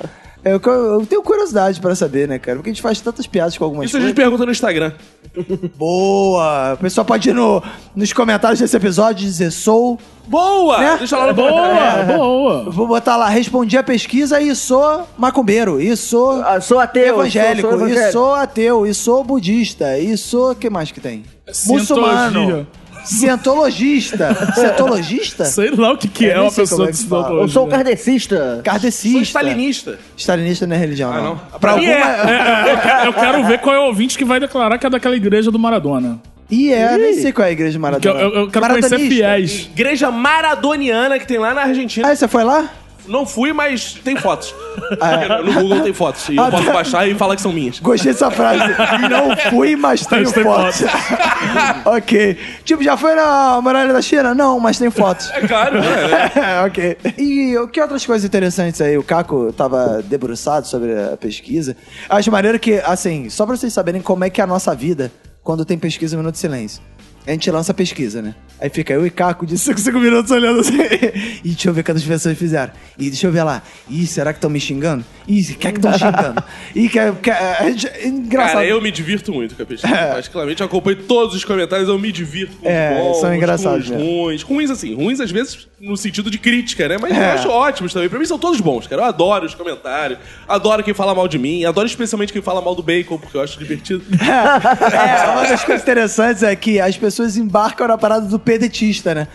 Eu, 0.49 0.61
eu 0.64 1.05
tenho 1.07 1.22
curiosidade 1.22 1.80
pra 1.80 1.92
saber, 1.97 2.28
né, 2.28 2.38
cara? 2.38 2.57
Porque 2.59 2.70
a 2.70 2.72
gente 2.72 2.80
faz 2.82 3.01
tantas 3.01 3.26
piadas 3.26 3.59
com 3.59 3.64
algumas 3.64 3.86
Isso 3.86 3.97
a 3.97 3.99
coisas. 3.99 4.09
gente 4.11 4.16
pergunta 4.16 4.47
no 4.47 4.53
Instagram. 4.53 4.92
Boa! 5.76 6.74
O 6.74 6.76
pessoal 6.76 7.05
pode 7.05 7.28
ir 7.30 7.32
no, 7.34 7.62
nos 7.94 8.12
comentários 8.12 8.61
desse 8.61 8.76
episódio 8.76 9.24
e 9.24 9.26
dizer 9.26 9.51
sou. 9.51 9.99
Boa! 10.26 10.78
Né? 10.78 10.97
Deixa 10.99 11.16
lá 11.16 11.26
no 11.28 11.34
Boa, 11.34 12.03
boa. 12.16 12.70
Vou 12.70 12.86
botar 12.86 13.16
lá, 13.16 13.28
respondi 13.28 13.76
a 13.76 13.82
pesquisa 13.82 14.40
e 14.40 14.55
sou 14.55 15.07
macumbeiro, 15.18 15.80
e 15.80 15.97
sou 15.97 16.40
Ah, 16.42 16.61
sou 16.61 16.78
ateu. 16.80 17.14
evangélico, 17.20 17.68
sou, 17.68 17.78
sou 17.78 17.86
e 17.88 17.90
evangélico. 17.90 18.12
sou 18.12 18.34
ateu, 18.34 18.86
e 18.86 18.94
sou 18.94 19.24
budista, 19.24 19.99
e 19.99 20.16
sou. 20.16 20.53
o 20.53 20.55
que 20.55 20.70
mais 20.70 20.90
que 20.90 21.01
tem? 21.01 21.24
Muçulmano. 21.66 22.32
Cientologia. 22.32 22.66
Cientologista. 23.07 24.52
Cientologista? 24.54 25.44
Sei 25.44 25.70
lá 25.70 25.92
o 25.92 25.96
que, 25.98 26.09
que 26.09 26.26
é 26.26 26.34
nem 26.34 26.42
uma 26.42 26.52
pessoa 26.52 26.88
é 26.88 26.92
de 26.92 26.98
que 26.98 27.04
fala. 27.09 27.22
cientologia. 27.22 27.44
Eu 27.44 27.48
sou 27.52 27.66
um 27.66 27.68
kardecista. 27.68 28.61
Kardecista. 28.64 29.12
Sou 29.18 29.22
stalinista. 29.22 29.98
Stalinista 30.16 30.66
não 30.66 30.76
é 30.76 30.78
religião, 30.78 31.12
Ah, 31.12 31.16
não. 31.16 31.24
não? 31.24 31.36
Pra 31.61 31.76
mim 31.76 31.86
alguma... 31.86 32.30
é. 32.30 32.72
Eu 32.72 32.78
quero- 32.78 33.07
Eu 33.07 33.12
quero 33.12 33.44
ver 33.46 33.59
qual 33.61 33.74
é 33.74 33.78
o 33.78 33.84
ouvinte 33.86 34.18
que 34.18 34.24
vai 34.24 34.40
declarar 34.40 34.78
que 34.78 34.86
é 34.86 34.90
daquela 34.90 35.16
igreja 35.16 35.50
do 35.50 35.59
Maradona. 35.59 36.18
Ih, 36.50 36.72
é, 36.72 36.96
nem 36.96 37.14
sei 37.14 37.32
qual 37.32 37.44
é 37.44 37.48
a 37.48 37.52
igreja 37.52 37.78
Maradona. 37.78 38.20
eu, 38.20 38.28
eu- 38.30 38.40
eu 38.42 38.50
quero 38.50 38.68
conhecer 38.68 38.98
fiéis. 39.00 39.68
Igreja 39.72 40.11
maradoniana 40.12 41.18
que 41.18 41.26
tem 41.26 41.38
lá 41.38 41.52
na 41.52 41.62
Argentina. 41.62 42.09
Ah, 42.09 42.14
você 42.14 42.28
foi 42.28 42.44
lá? 42.44 42.70
Não 43.09 43.24
fui, 43.26 43.52
mas 43.52 43.94
tem 44.04 44.16
fotos. 44.16 44.54
Ah, 45.00 45.42
No 45.42 45.52
Google 45.52 45.80
tem 45.80 45.92
fotos. 45.92 46.28
E 46.28 46.36
eu 46.36 46.44
Ah, 46.44 46.50
posso 46.50 46.64
tá. 46.64 46.72
baixar 46.72 47.09
e 47.09 47.14
falar 47.14 47.36
que 47.36 47.42
são 47.42 47.52
minhas. 47.52 47.78
Gostei 47.80 48.12
dessa 48.12 48.30
frase. 48.30 48.64
Não 49.11 49.36
fui, 49.50 49.76
mas 49.76 50.04
tenho 50.07 50.22
Mas 50.22 50.32
tem 50.32 50.44
fotos. 50.44 50.82
ok. 51.84 52.38
Tipo, 52.64 52.82
já 52.82 52.96
foi 52.96 53.14
na 53.14 53.61
muralha 53.62 53.92
da 53.92 54.02
China? 54.02 54.34
Não, 54.34 54.59
mas 54.61 54.78
tem 54.78 54.90
fotos. 54.90 55.30
É 55.30 55.46
claro, 55.46 55.80
né? 55.80 56.64
ok. 56.66 56.96
E 57.18 57.57
o 57.59 57.68
que 57.68 57.80
outras 57.80 58.04
coisas 58.04 58.24
interessantes 58.24 58.80
aí? 58.80 58.96
O 58.98 59.02
Caco 59.02 59.52
tava 59.52 60.02
debruçado 60.02 60.66
sobre 60.66 60.92
a 60.92 61.16
pesquisa. 61.16 61.76
Acho 62.09 62.30
maneiro 62.30 62.59
que, 62.59 62.74
assim, 62.84 63.28
só 63.30 63.46
pra 63.46 63.57
vocês 63.57 63.72
saberem 63.72 64.00
como 64.00 64.24
é 64.24 64.30
que 64.30 64.40
é 64.40 64.44
a 64.44 64.46
nossa 64.46 64.74
vida 64.74 65.11
quando 65.42 65.64
tem 65.64 65.78
pesquisa 65.78 66.16
no 66.16 66.22
Minuto 66.22 66.34
de 66.34 66.40
Silêncio. 66.40 66.82
A 67.26 67.32
gente 67.32 67.50
lança 67.50 67.72
a 67.72 67.74
pesquisa, 67.74 68.22
né? 68.22 68.34
Aí 68.60 68.70
fica 68.70 68.92
eu 68.94 69.04
e 69.06 69.10
Caco 69.10 69.44
de 69.44 69.58
5, 69.58 69.78
5 69.80 69.98
minutos 69.98 70.30
olhando 70.30 70.60
assim. 70.60 70.76
E 71.44 71.50
deixa 71.50 71.68
eu 71.68 71.74
ver 71.74 71.82
quantas 71.84 72.02
pessoas 72.02 72.36
fizeram. 72.38 72.72
E 72.98 73.08
deixa 73.10 73.26
eu 73.26 73.32
ver 73.32 73.42
lá. 73.42 73.62
Ih, 73.88 74.06
será 74.06 74.32
que 74.32 74.38
estão 74.38 74.48
me 74.50 74.58
xingando? 74.58 75.04
Ih, 75.28 75.42
quer 75.54 75.72
que 75.72 75.78
estão 75.78 75.92
xingando? 75.92 76.42
Ih, 76.74 76.88
quer. 76.88 77.12
quer 77.16 77.36
a 77.60 77.68
gente- 77.70 77.86
é 77.88 78.06
engraçado. 78.08 78.52
Cara, 78.54 78.66
eu 78.66 78.80
me 78.80 78.90
divirto 78.90 79.32
muito 79.32 79.54
com 79.54 79.62
a 79.62 79.66
pesquisa. 79.66 79.94
Particularmente, 79.94 80.60
eu 80.62 80.66
acompanho 80.66 80.96
todos 81.04 81.34
os 81.36 81.44
comentários, 81.44 81.88
eu 81.88 81.98
me 81.98 82.10
divirto 82.10 82.56
com 82.56 82.68
É, 82.68 82.92
os 82.92 82.98
bons, 83.08 83.20
são 83.20 83.34
engraçados 83.34 83.88
com 83.88 83.94
os 83.94 84.00
mesmo. 84.02 84.22
ruins. 84.22 84.42
Ruins, 84.42 84.70
assim, 84.70 84.94
ruins 84.94 85.20
às 85.20 85.30
vezes 85.30 85.68
no 85.80 85.96
sentido 85.96 86.30
de 86.30 86.38
crítica, 86.38 86.88
né? 86.88 86.96
Mas 87.00 87.14
eu 87.14 87.22
É. 87.22 87.32
acho 87.32 87.48
ótimos 87.48 87.92
também. 87.92 88.08
Pra 88.08 88.18
mim 88.18 88.24
são 88.24 88.38
todos 88.38 88.60
bons, 88.60 88.86
cara. 88.86 89.02
Eu 89.02 89.06
adoro 89.06 89.44
os 89.46 89.54
comentários, 89.54 90.18
adoro 90.48 90.82
quem 90.82 90.94
fala 90.94 91.14
mal 91.14 91.28
de 91.28 91.38
mim, 91.38 91.64
adoro 91.64 91.86
especialmente 91.86 92.32
quem 92.32 92.40
fala 92.42 92.62
mal 92.62 92.74
do 92.74 92.82
bacon, 92.82 93.18
porque 93.18 93.36
eu 93.36 93.42
acho 93.42 93.58
divertido. 93.58 94.02
É, 94.16 95.30
uma 95.30 95.46
das 95.46 95.64
coisas 95.64 95.82
interessantes 95.82 96.42
é 96.42 96.54
que 96.56 96.80
as 96.80 96.96
pessoas 96.96 97.15
embarcam 97.36 97.88
na 97.88 97.96
parada 97.96 98.26
do 98.26 98.38
pedetista, 98.38 99.14
né? 99.14 99.28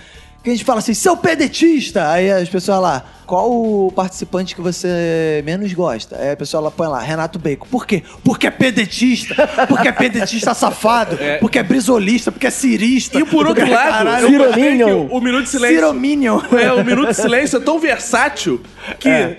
Que 0.44 0.50
a 0.50 0.54
gente 0.54 0.66
fala 0.66 0.80
assim, 0.80 0.96
seu 0.96 1.16
pedetista! 1.16 2.10
Aí 2.10 2.32
as 2.32 2.50
pessoas 2.50 2.82
lá, 2.82 3.06
qual 3.28 3.52
o 3.52 3.92
participante 3.92 4.56
que 4.56 4.62
você 4.62 5.42
menos 5.46 5.72
gosta? 5.72 6.18
Aí 6.18 6.32
a 6.32 6.36
pessoa 6.36 6.64
lá 6.64 6.72
põe 6.72 6.88
lá, 6.88 7.00
Renato 7.00 7.38
Bacon. 7.38 7.68
Por 7.70 7.86
quê? 7.86 8.02
Porque 8.24 8.48
é 8.48 8.52
pedetista, 8.52 9.36
porque 9.70 9.88
é 9.88 9.92
pedetista 9.92 10.56
safado, 10.56 11.18
porque 11.40 11.60
é 11.60 11.64
brisolista, 11.64 12.32
porque 12.32 12.48
é 12.48 12.50
cirista. 12.50 13.20
E 13.20 13.24
por 13.24 13.46
outro 13.46 13.70
lado, 13.70 13.92
Caralho, 13.92 14.28
o, 14.28 15.22
Minuto 15.22 15.44
de 15.44 15.50
Silêncio. 15.50 15.78
Cirominion. 15.78 16.42
É, 16.60 16.74
o 16.74 16.84
Minuto 16.84 17.10
de 17.10 17.16
Silêncio 17.16 17.58
é 17.58 17.62
tão 17.62 17.80
versátil 17.80 18.62
que. 19.00 19.10
É. 19.10 19.38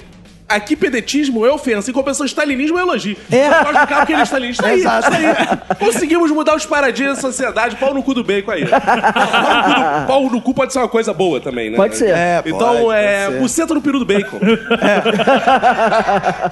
Aqui, 0.55 0.76
pedetismo 0.76 1.44
é 1.46 1.50
ofensa, 1.53 1.90
em 1.90 1.94
compensação, 1.94 2.26
stalinismo 2.26 2.78
é 2.78 2.82
elogio. 2.82 3.16
É. 3.30 3.46
Eu 3.46 3.50
gosto 3.50 3.80
do 3.80 3.86
cara 3.86 3.96
porque 3.96 4.12
ele 4.12 4.20
é 4.20 4.24
stalinista. 4.24 4.62
Isso 4.74 4.88
aí, 4.88 5.00
Exato. 5.00 5.11
isso 5.12 5.26
aí. 5.70 5.76
Conseguimos 5.78 6.30
mudar 6.30 6.55
os 6.57 6.66
paradigmas 6.66 7.16
da 7.16 7.22
sociedade. 7.22 7.76
Pau 7.76 7.94
no 7.94 8.03
cu 8.03 8.14
do 8.14 8.22
bacon 8.24 8.50
aí. 8.53 8.64
Pau 8.66 8.80
no, 8.80 9.62
cu 9.62 9.68
do- 9.80 10.07
pau 10.07 10.30
no 10.30 10.40
cu 10.42 10.55
pode 10.55 10.72
ser 10.72 10.78
uma 10.80 10.88
coisa 10.88 11.12
boa 11.12 11.40
também, 11.40 11.70
né? 11.70 11.76
Pode 11.76 11.96
ser. 11.96 12.11
É, 12.14 12.42
Então, 12.44 12.82
pode, 12.82 12.98
é. 12.98 13.26
ser. 13.30 13.38
Buceta 13.38 13.74
no 13.74 13.80
peru 13.82 13.98
do 13.98 14.05
bacon. 14.07 14.38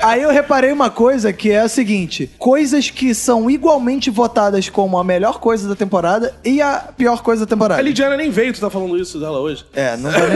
Aí 0.02 0.22
eu 0.22 0.30
reparei 0.30 0.72
uma 0.72 0.90
coisa 0.90 1.32
que 1.32 1.50
é 1.50 1.60
a 1.60 1.68
seguinte: 1.68 2.30
coisas 2.38 2.90
que 2.90 3.14
são 3.14 3.50
igualmente 3.50 4.10
votadas 4.10 4.68
como 4.68 4.98
a 4.98 5.04
melhor 5.04 5.38
coisa 5.38 5.68
da 5.68 5.74
temporada 5.76 6.34
e 6.44 6.60
a 6.62 6.84
pior 6.96 7.22
coisa 7.22 7.44
da 7.46 7.48
temporada. 7.50 7.80
A 7.80 7.82
Lidiana 7.82 8.16
nem 8.16 8.30
veio, 8.30 8.52
tu 8.52 8.60
tá 8.60 8.70
falando 8.70 8.96
isso 8.98 9.18
dela 9.18 9.38
hoje. 9.40 9.64
É, 9.74 9.96
não 9.96 10.10
nem. 10.10 10.20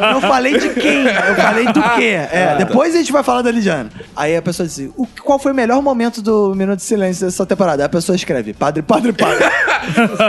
Eu 0.00 0.12
não 0.14 0.20
falei 0.20 0.58
de 0.58 0.68
quem, 0.70 1.04
eu 1.06 1.34
falei 1.36 1.64
do 1.66 1.82
quê. 1.94 2.19
É, 2.32 2.56
depois 2.56 2.94
a 2.94 2.98
gente 2.98 3.12
vai 3.12 3.22
falar 3.22 3.42
da 3.42 3.50
Lidiana. 3.50 3.90
Aí 4.16 4.36
a 4.36 4.42
pessoa 4.42 4.66
diz: 4.66 4.90
o, 4.96 5.06
qual 5.22 5.38
foi 5.38 5.52
o 5.52 5.54
melhor 5.54 5.82
momento 5.82 6.20
do 6.22 6.54
Minuto 6.54 6.78
de 6.78 6.84
Silêncio 6.84 7.26
dessa 7.26 7.46
temporada? 7.46 7.82
Aí 7.82 7.86
a 7.86 7.88
pessoa 7.88 8.16
escreve: 8.16 8.52
Padre, 8.52 8.82
Padre, 8.82 9.12
Padre. 9.12 9.44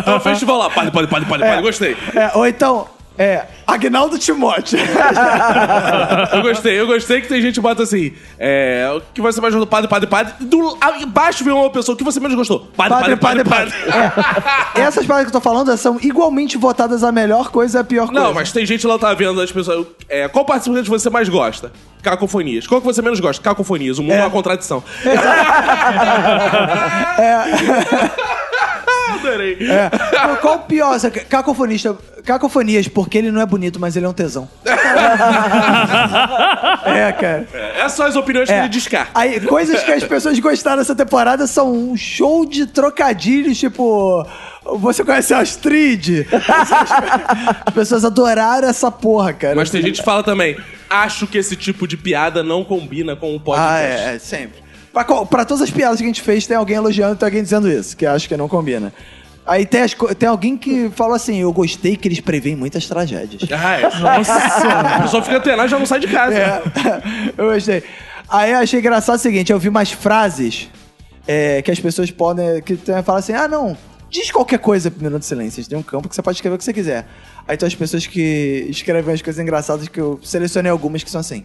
Então, 0.02 0.20
festival 0.22 0.58
lá. 0.58 0.70
Padre, 0.70 0.92
padre, 0.92 1.10
padre, 1.10 1.28
padre, 1.28 1.46
padre. 1.46 1.62
Gostei. 1.62 1.98
É, 2.16 2.32
ou 2.36 2.48
então, 2.48 2.88
é, 3.22 3.46
Agnaldo 3.68 4.18
Timóteo. 4.18 4.80
Eu 6.34 6.42
gostei, 6.42 6.80
eu 6.80 6.88
gostei 6.88 7.22
que 7.22 7.28
tem 7.28 7.42
gente 7.42 7.56
que 7.56 7.62
bota 7.62 7.84
assim. 7.84 8.14
É. 8.40 8.92
O 8.96 9.02
que 9.14 9.22
você 9.22 9.40
mais 9.40 9.54
gostou? 9.54 9.68
Padre, 9.68 9.88
padre, 9.88 10.10
padre. 10.10 10.34
Do, 10.40 10.78
embaixo 11.00 11.44
vem 11.44 11.54
uma 11.54 11.70
pessoa. 11.70 11.94
O 11.94 11.98
que 11.98 12.04
você 12.04 12.20
menos 12.20 12.36
gostou? 12.36 12.68
Padre, 12.76 12.98
padre, 12.98 13.16
padre, 13.18 13.44
padre. 13.44 13.74
É. 14.76 14.82
Essas 14.82 15.06
paradas 15.06 15.30
que 15.30 15.36
eu 15.36 15.40
tô 15.40 15.44
falando 15.44 15.76
são 15.78 16.00
igualmente 16.02 16.58
votadas 16.58 17.04
a 17.04 17.12
melhor 17.12 17.50
coisa 17.50 17.78
e 17.78 17.82
a 17.82 17.84
pior 17.84 18.08
coisa. 18.08 18.20
Não, 18.20 18.34
mas 18.34 18.52
tem 18.52 18.66
gente 18.66 18.88
lá 18.88 18.96
que 18.96 19.02
tá 19.02 19.14
vendo 19.14 19.40
as 19.40 19.52
pessoas. 19.52 19.86
É, 20.10 20.28
qual 20.28 20.44
participante 20.44 20.90
você 20.90 21.10
mais 21.10 21.30
gosta? 21.30 21.72
Cacofonias. 22.02 22.66
Qual 22.66 22.82
que 22.82 22.88
você 22.88 23.02
menos 23.02 23.20
gosta? 23.20 23.44
Cacofonias. 23.44 24.00
O 24.00 24.04
mundo 24.04 24.14
é, 24.14 24.22
uma 24.22 24.32
contradição. 24.32 24.84
É. 29.32 29.90
Qual- 29.90 30.38
Qual 30.38 30.56
o 30.56 30.60
pior? 30.60 31.00
Cacofonista. 31.30 31.96
Cacofonias, 32.26 32.88
porque 32.88 33.18
ele 33.18 33.32
não 33.32 33.42
é 33.42 33.46
bonito, 33.46 33.80
mas 33.80 33.96
ele 33.96 34.06
é 34.06 34.10
um 34.10 34.14
tesão. 34.14 34.48
é, 36.86 37.12
cara. 37.14 37.48
É, 37.54 37.80
essas 37.80 37.94
são 37.94 38.06
as 38.06 38.16
opiniões 38.16 38.48
que 38.48 38.54
É. 38.54 38.60
ele 38.60 38.70
descarta. 38.70 39.12
Aí, 39.16 39.40
coisas 39.42 39.82
que 39.84 39.92
as 39.92 40.04
pessoas 40.04 40.38
gostaram 40.40 40.78
dessa 40.78 40.96
temporada 40.96 41.48
são 41.48 41.72
um 41.74 41.98
show 41.98 42.46
de 42.46 42.66
trocadilhos, 42.66 43.58
tipo. 43.58 44.26
Você 44.64 45.04
conhece 45.04 45.34
a 45.34 45.40
Astrid? 45.40 46.28
As 47.66 47.74
pessoas 47.74 48.06
adoraram 48.06 48.68
essa 48.70 48.92
porra, 48.92 49.34
cara. 49.34 49.56
Mas 49.56 49.70
tem 49.72 49.82
gente 49.82 50.00
que 50.00 50.06
fala 50.06 50.22
também. 50.24 50.56
Acho 50.90 51.26
que 51.26 51.38
esse 51.40 51.56
tipo 51.56 51.88
de 51.88 51.98
piada 51.98 52.44
não 52.44 52.64
combina 52.64 53.16
com 53.16 53.36
o 53.36 53.40
podcast. 53.40 53.74
Ah, 53.74 53.82
é, 53.82 54.16
é, 54.16 54.20
sempre. 54.20 54.62
Pra, 54.94 55.04
pra 55.04 55.46
todas 55.46 55.64
as 55.64 55.72
piadas 55.72 55.98
que 55.98 56.04
a 56.04 56.08
gente 56.08 56.22
fez, 56.22 56.46
tem 56.46 56.56
alguém 56.58 56.76
elogiando 56.76 57.16
e 57.16 57.18
tem 57.18 57.26
alguém 57.26 57.42
dizendo 57.42 57.68
isso, 57.72 57.96
que 57.98 58.06
acho 58.06 58.28
que 58.28 58.36
não 58.38 58.48
combina. 58.50 58.94
Aí 59.46 59.66
tem, 59.66 59.82
as 59.82 59.96
tem 60.18 60.30
alguém 60.30 60.56
que 60.58 60.90
falou 60.96 61.14
assim: 61.16 61.38
eu 61.38 61.52
gostei 61.52 61.96
que 61.96 62.08
eles 62.08 62.20
preveem 62.20 62.56
muitas 62.56 62.88
tragédias. 62.88 63.42
Ah, 63.52 63.80
é. 63.80 63.82
Nossa 64.00 64.34
A 64.98 65.02
pessoa 65.02 65.24
fica 65.24 65.38
antenada 65.38 65.66
e 65.66 65.70
já 65.70 65.80
não 65.80 65.86
sai 65.86 66.00
de 66.00 66.08
casa. 66.08 66.36
É, 66.36 66.62
eu 67.38 67.52
gostei. 67.52 67.84
Aí 68.30 68.52
eu 68.52 68.58
achei 68.60 68.80
engraçado 68.80 69.16
o 69.16 69.20
seguinte: 69.20 69.52
eu 69.52 69.60
vi 69.60 69.68
umas 69.70 69.92
frases 69.92 70.70
é, 71.28 71.62
que 71.62 71.72
as 71.72 71.80
pessoas 71.80 72.12
podem. 72.12 72.62
que 72.62 72.76
tem- 72.76 73.02
falam 73.04 73.20
assim: 73.20 73.34
ah, 73.34 73.48
não, 73.48 73.76
diz 74.10 74.32
qualquer 74.32 74.60
coisa 74.60 74.92
pro 74.92 75.04
Minuto 75.04 75.22
de 75.22 75.26
Silêncio. 75.26 75.68
Têm 75.68 75.78
um 75.78 75.84
campo 75.84 76.08
que 76.08 76.16
você 76.16 76.22
pode 76.22 76.38
escrever 76.38 76.56
o 76.56 76.58
que 76.60 76.64
você 76.64 76.74
quiser. 76.74 77.08
Aí 77.48 77.58
tem 77.58 77.66
as 77.68 77.76
pessoas 77.76 78.06
que 78.06 78.68
escrevem 78.70 79.14
as 79.14 79.22
coisas 79.22 79.42
engraçadas 79.42 79.88
que 79.88 80.00
eu 80.00 80.20
selecionei 80.24 80.72
algumas 80.72 81.04
que 81.04 81.10
são 81.10 81.20
assim: 81.20 81.44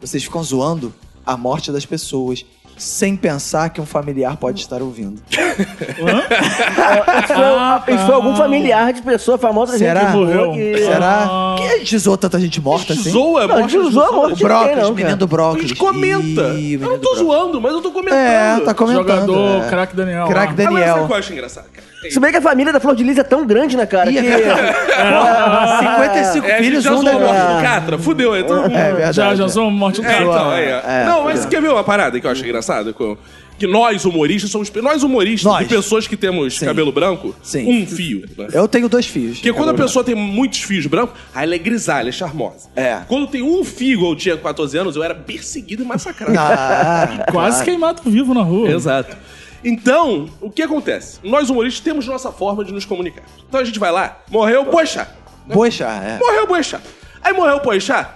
vocês 0.00 0.24
ficam 0.24 0.42
zoando 0.42 0.94
a 1.26 1.36
morte 1.36 1.70
das 1.70 1.84
pessoas. 1.84 2.44
Sem 2.76 3.16
pensar 3.16 3.70
que 3.70 3.80
um 3.80 3.86
familiar 3.86 4.36
pode 4.36 4.60
estar 4.60 4.82
ouvindo. 4.82 5.22
Isso 5.30 7.34
foi, 7.34 7.94
isso 7.94 8.06
foi 8.06 8.14
algum 8.14 8.36
familiar 8.36 8.92
de 8.92 9.02
pessoa 9.02 9.38
famosa 9.38 9.76
Será? 9.78 10.00
gente 10.00 10.12
boa 10.12 10.26
Morreu. 10.26 10.52
que- 10.52 10.78
Será? 10.78 11.54
Que 11.58 11.64
a 11.66 11.78
gente 11.78 11.98
zoou 11.98 12.16
tanta 12.16 12.38
gente 12.40 12.60
morta 12.60 12.92
assim? 12.92 13.10
Zoa, 13.10 13.44
a 13.44 13.48
zoa 13.90 14.04
a 14.04 14.08
as 14.08 14.14
morte 14.14 14.42
O 14.42 14.46
não, 14.76 14.94
menino 14.94 15.16
do 15.16 15.24
A 15.24 15.28
Brócolis. 15.28 15.68
gente 15.68 15.78
comenta. 15.78 16.42
Ih, 16.54 16.74
eu 16.74 16.80
não 16.80 16.98
tô 16.98 17.14
zoando, 17.16 17.60
mas 17.60 17.72
eu 17.72 17.80
tô 17.80 17.90
comentando. 17.90 18.18
É, 18.18 18.60
tá 18.60 18.74
comentando. 18.74 19.06
Jogador, 19.08 19.64
é. 19.64 19.68
craque 19.68 19.96
Daniel. 19.96 20.26
Craque 20.26 20.36
lá. 20.36 20.42
Ah, 20.42 20.46
mas 20.46 20.56
sabe 20.56 20.74
Daniel. 20.86 21.04
o 21.04 21.06
que 21.06 21.12
eu 21.12 21.16
acho 21.16 21.32
engraçado, 21.32 21.66
cara? 21.72 21.93
Se 22.10 22.20
bem 22.20 22.30
que 22.30 22.36
a 22.38 22.42
família 22.42 22.72
da 22.72 22.80
Flor 22.80 22.94
de 22.94 23.02
Lis 23.04 23.18
é 23.18 23.22
tão 23.22 23.46
grande, 23.46 23.76
né, 23.76 23.86
cara? 23.86 24.10
Ih, 24.10 24.18
é 24.18 24.22
que... 24.22 24.28
verdade. 24.28 24.76
55 25.78 26.46
É, 26.46 26.50
gente 26.58 26.64
filhos, 26.64 26.84
já 26.84 26.94
um 26.94 27.04
da 27.04 27.12
morte 27.12 27.40
do 27.56 27.62
Catra. 27.62 27.98
Fudeu, 27.98 28.32
aí 28.32 28.44
todo 28.44 28.62
mundo... 28.62 28.76
É 28.76 28.92
verdade. 28.92 29.16
Já, 29.16 29.34
já 29.34 29.48
sou 29.48 29.70
morte 29.70 30.00
do 30.00 30.06
É, 30.06 30.10
cara. 30.12 30.24
então, 30.24 30.50
aí. 30.50 30.64
É, 30.64 31.04
Não, 31.06 31.24
mas 31.24 31.44
é. 31.44 31.48
quer 31.48 31.60
ver 31.60 31.70
uma 31.70 31.84
parada 31.84 32.18
que 32.20 32.26
eu 32.26 32.30
acho 32.30 32.44
engraçado? 32.44 32.92
Com- 32.94 33.16
Que 33.58 33.66
nós, 33.66 34.04
humoristas, 34.04 34.50
somos... 34.50 34.70
Nós, 34.82 35.02
humoristas, 35.04 35.44
Nós. 35.44 35.66
de 35.68 35.74
pessoas 35.74 36.06
que 36.08 36.16
temos 36.16 36.58
Sim. 36.58 36.66
cabelo 36.66 36.90
branco, 36.90 37.34
Sim. 37.42 37.82
um 37.82 37.86
fio. 37.86 38.24
Né? 38.36 38.48
Eu 38.52 38.66
tenho 38.66 38.88
dois 38.88 39.06
filhos. 39.06 39.36
Porque 39.38 39.52
quando 39.52 39.68
a 39.70 39.74
pessoa 39.74 40.04
tem 40.04 40.14
muitos 40.14 40.60
fios 40.62 40.86
brancos, 40.86 41.18
aí 41.34 41.44
ela 41.44 41.54
é 41.54 41.58
grisalha, 41.58 42.08
é 42.08 42.12
charmosa. 42.12 42.68
É. 42.74 42.98
Quando 43.06 43.28
tem 43.28 43.42
um 43.42 43.62
fio, 43.64 43.92
igual 43.94 44.12
eu 44.12 44.16
tinha 44.16 44.36
14 44.36 44.76
anos, 44.76 44.96
eu 44.96 45.02
era 45.04 45.14
perseguido 45.14 45.82
e 45.84 45.86
massacrado. 45.86 46.34
Ah, 46.36 47.26
Quase 47.30 47.62
queimado 47.64 48.02
vivo 48.04 48.34
na 48.34 48.42
rua. 48.42 48.68
Exato. 48.70 49.16
Então, 49.64 50.28
o 50.40 50.50
que 50.50 50.62
acontece? 50.62 51.18
Nós 51.22 51.48
humoristas 51.50 51.80
temos 51.82 52.06
nossa 52.06 52.30
forma 52.30 52.64
de 52.64 52.72
nos 52.72 52.84
comunicar. 52.84 53.22
Então 53.48 53.60
a 53.60 53.64
gente 53.64 53.78
vai 53.78 53.90
lá, 53.90 54.18
morreu 54.30 54.62
o 54.62 54.70
Boechat. 54.70 55.08
Poxa, 55.50 55.84
é. 55.86 56.18
Morreu 56.18 56.44
o 56.44 56.46
Boechat. 56.46 56.82
Aí 57.22 57.32
morreu 57.32 57.56
o 57.56 57.60
Boechat, 57.60 58.08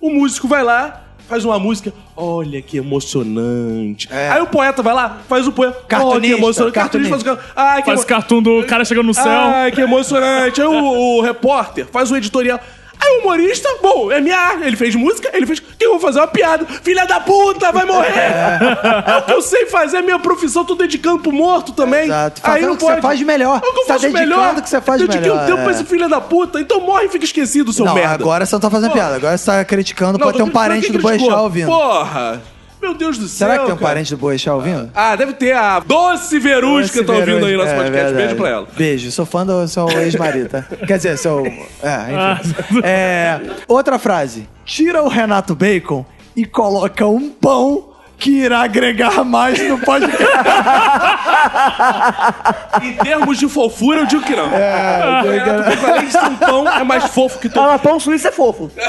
o 0.00 0.10
músico 0.10 0.48
vai 0.48 0.62
lá, 0.64 1.04
faz 1.28 1.44
uma 1.44 1.58
música, 1.58 1.92
olha 2.16 2.60
que 2.60 2.76
emocionante. 2.78 4.08
É. 4.10 4.30
Aí 4.30 4.40
o 4.40 4.46
poeta 4.46 4.82
vai 4.82 4.94
lá, 4.94 5.20
faz 5.28 5.46
o 5.46 5.52
poema, 5.52 5.72
Cartunista, 5.88 6.14
olha 6.16 6.20
que 6.20 6.32
emocionante. 6.32 6.74
Cartunista, 6.74 7.16
cartunista. 7.16 7.52
faz 7.54 7.76
o 7.76 7.76
que 7.82 7.84
Faz 7.86 7.98
emo- 8.00 8.06
cartoon 8.08 8.42
do 8.42 8.64
cara 8.64 8.84
chegando 8.84 9.06
no 9.06 9.14
céu. 9.14 9.24
Ai, 9.26 9.70
que 9.72 9.80
emocionante. 9.80 10.60
Aí 10.60 10.66
o, 10.66 10.72
o 11.18 11.20
repórter 11.20 11.86
faz 11.86 12.10
o 12.10 12.16
editorial. 12.16 12.60
Aí 12.98 13.18
o 13.18 13.20
humorista, 13.20 13.68
bom, 13.82 14.10
é 14.10 14.20
minha 14.20 14.36
arte. 14.36 14.64
Ele 14.64 14.76
fez 14.76 14.94
música, 14.94 15.30
ele 15.32 15.46
fez. 15.46 15.58
O 15.58 15.62
que 15.78 15.84
eu 15.84 15.90
vou 15.92 16.00
fazer? 16.00 16.18
Uma 16.20 16.26
piada. 16.26 16.64
Filha 16.82 17.04
da 17.06 17.20
puta, 17.20 17.70
vai 17.72 17.84
morrer. 17.84 18.08
É, 18.16 19.18
o 19.18 19.22
que 19.22 19.32
eu 19.32 19.42
sei 19.42 19.66
fazer, 19.66 19.98
é 19.98 20.02
minha 20.02 20.18
profissão, 20.18 20.64
tô 20.64 20.74
dedicando 20.74 21.20
pro 21.20 21.32
morto 21.32 21.72
também. 21.72 22.04
Exato. 22.06 22.40
Aí 22.44 22.62
não 22.62 22.72
o 22.72 22.76
que 22.76 22.82
você 22.82 22.90
pode. 22.92 23.02
faz 23.02 23.22
melhor. 23.22 23.60
É 23.62 23.68
o 23.68 23.72
que 23.72 23.78
eu 23.78 23.82
Você 23.84 23.86
tá 23.86 23.94
faço 23.94 24.10
melhor. 24.12 24.54
o 24.56 24.62
que 24.62 24.68
você 24.68 24.80
faz 24.80 25.00
Dediquei 25.00 25.20
melhor, 25.20 25.42
um 25.42 25.46
tempo 25.46 25.58
é. 25.60 25.62
pra 25.64 25.72
esse 25.72 25.84
filho 25.84 26.08
da 26.08 26.20
puta. 26.20 26.60
Então 26.60 26.80
morre 26.80 27.06
e 27.06 27.08
fica 27.08 27.24
esquecido, 27.24 27.72
seu 27.72 27.84
Não, 27.84 27.94
merda. 27.94 28.14
agora 28.14 28.44
você 28.46 28.54
não 28.54 28.60
tá 28.60 28.70
fazendo 28.70 28.88
Pô. 28.90 28.94
piada. 28.96 29.16
Agora 29.16 29.36
você 29.36 29.46
tá 29.46 29.64
criticando, 29.64 30.18
Não, 30.18 30.26
pode 30.26 30.38
ter 30.38 30.42
um 30.44 30.50
parente 30.50 30.90
do 30.90 30.98
Boechat 30.98 31.30
ouvindo. 31.30 31.66
Porra. 31.66 32.42
Meu 32.86 32.94
Deus 32.94 33.18
do 33.18 33.26
céu. 33.26 33.48
Será 33.48 33.58
que 33.58 33.64
tem 33.66 33.74
um 33.74 33.78
cara. 33.78 33.88
parente 33.88 34.10
do 34.14 34.16
Boechat 34.16 34.48
ouvindo? 34.50 34.88
Ah, 34.94 35.16
deve 35.16 35.32
ter 35.32 35.50
a 35.56 35.80
Doce 35.80 36.38
Verusca 36.38 37.02
tá 37.02 37.14
ouvindo 37.14 37.44
aí 37.44 37.56
nosso 37.56 37.70
É, 37.70 37.74
podcast. 37.74 37.92
verdade. 37.92 38.14
Beijo 38.16 38.36
pra 38.36 38.48
ela. 38.48 38.68
Beijo, 38.76 39.10
sou 39.10 39.26
fã 39.26 39.44
do 39.44 39.66
seu 39.66 39.90
ex-marido, 39.90 40.48
tá? 40.50 40.62
Quer 40.86 40.96
dizer, 40.96 41.18
seu. 41.18 41.44
É, 41.82 42.38
enfim. 42.38 42.80
É, 42.84 43.40
outra 43.66 43.98
frase. 43.98 44.48
Tira 44.64 45.02
o 45.02 45.08
Renato 45.08 45.52
Bacon 45.56 46.06
e 46.36 46.44
coloca 46.44 47.04
um 47.08 47.28
pão 47.28 47.88
que 48.18 48.30
irá 48.44 48.60
agregar 48.62 49.24
mais 49.24 49.58
no 49.68 49.78
podcast. 49.80 50.22
Em 52.82 52.92
termos 52.94 53.36
de 53.38 53.48
fofura, 53.48 54.00
eu 54.00 54.06
digo 54.06 54.22
que 54.22 54.36
não. 54.36 54.46
É, 54.54 55.22
Renato 55.22 55.70
Bacon, 55.70 55.86
além 55.92 56.06
de 56.06 56.12
ser 56.12 56.24
um 56.24 56.36
pão, 56.36 56.68
é 56.68 56.84
mais 56.84 57.04
fofo 57.06 57.38
que 57.40 57.48
todo 57.48 57.68
Ah, 57.68 57.78
pão 57.80 57.98
suíço 57.98 58.28
é 58.28 58.32
fofo. 58.32 58.70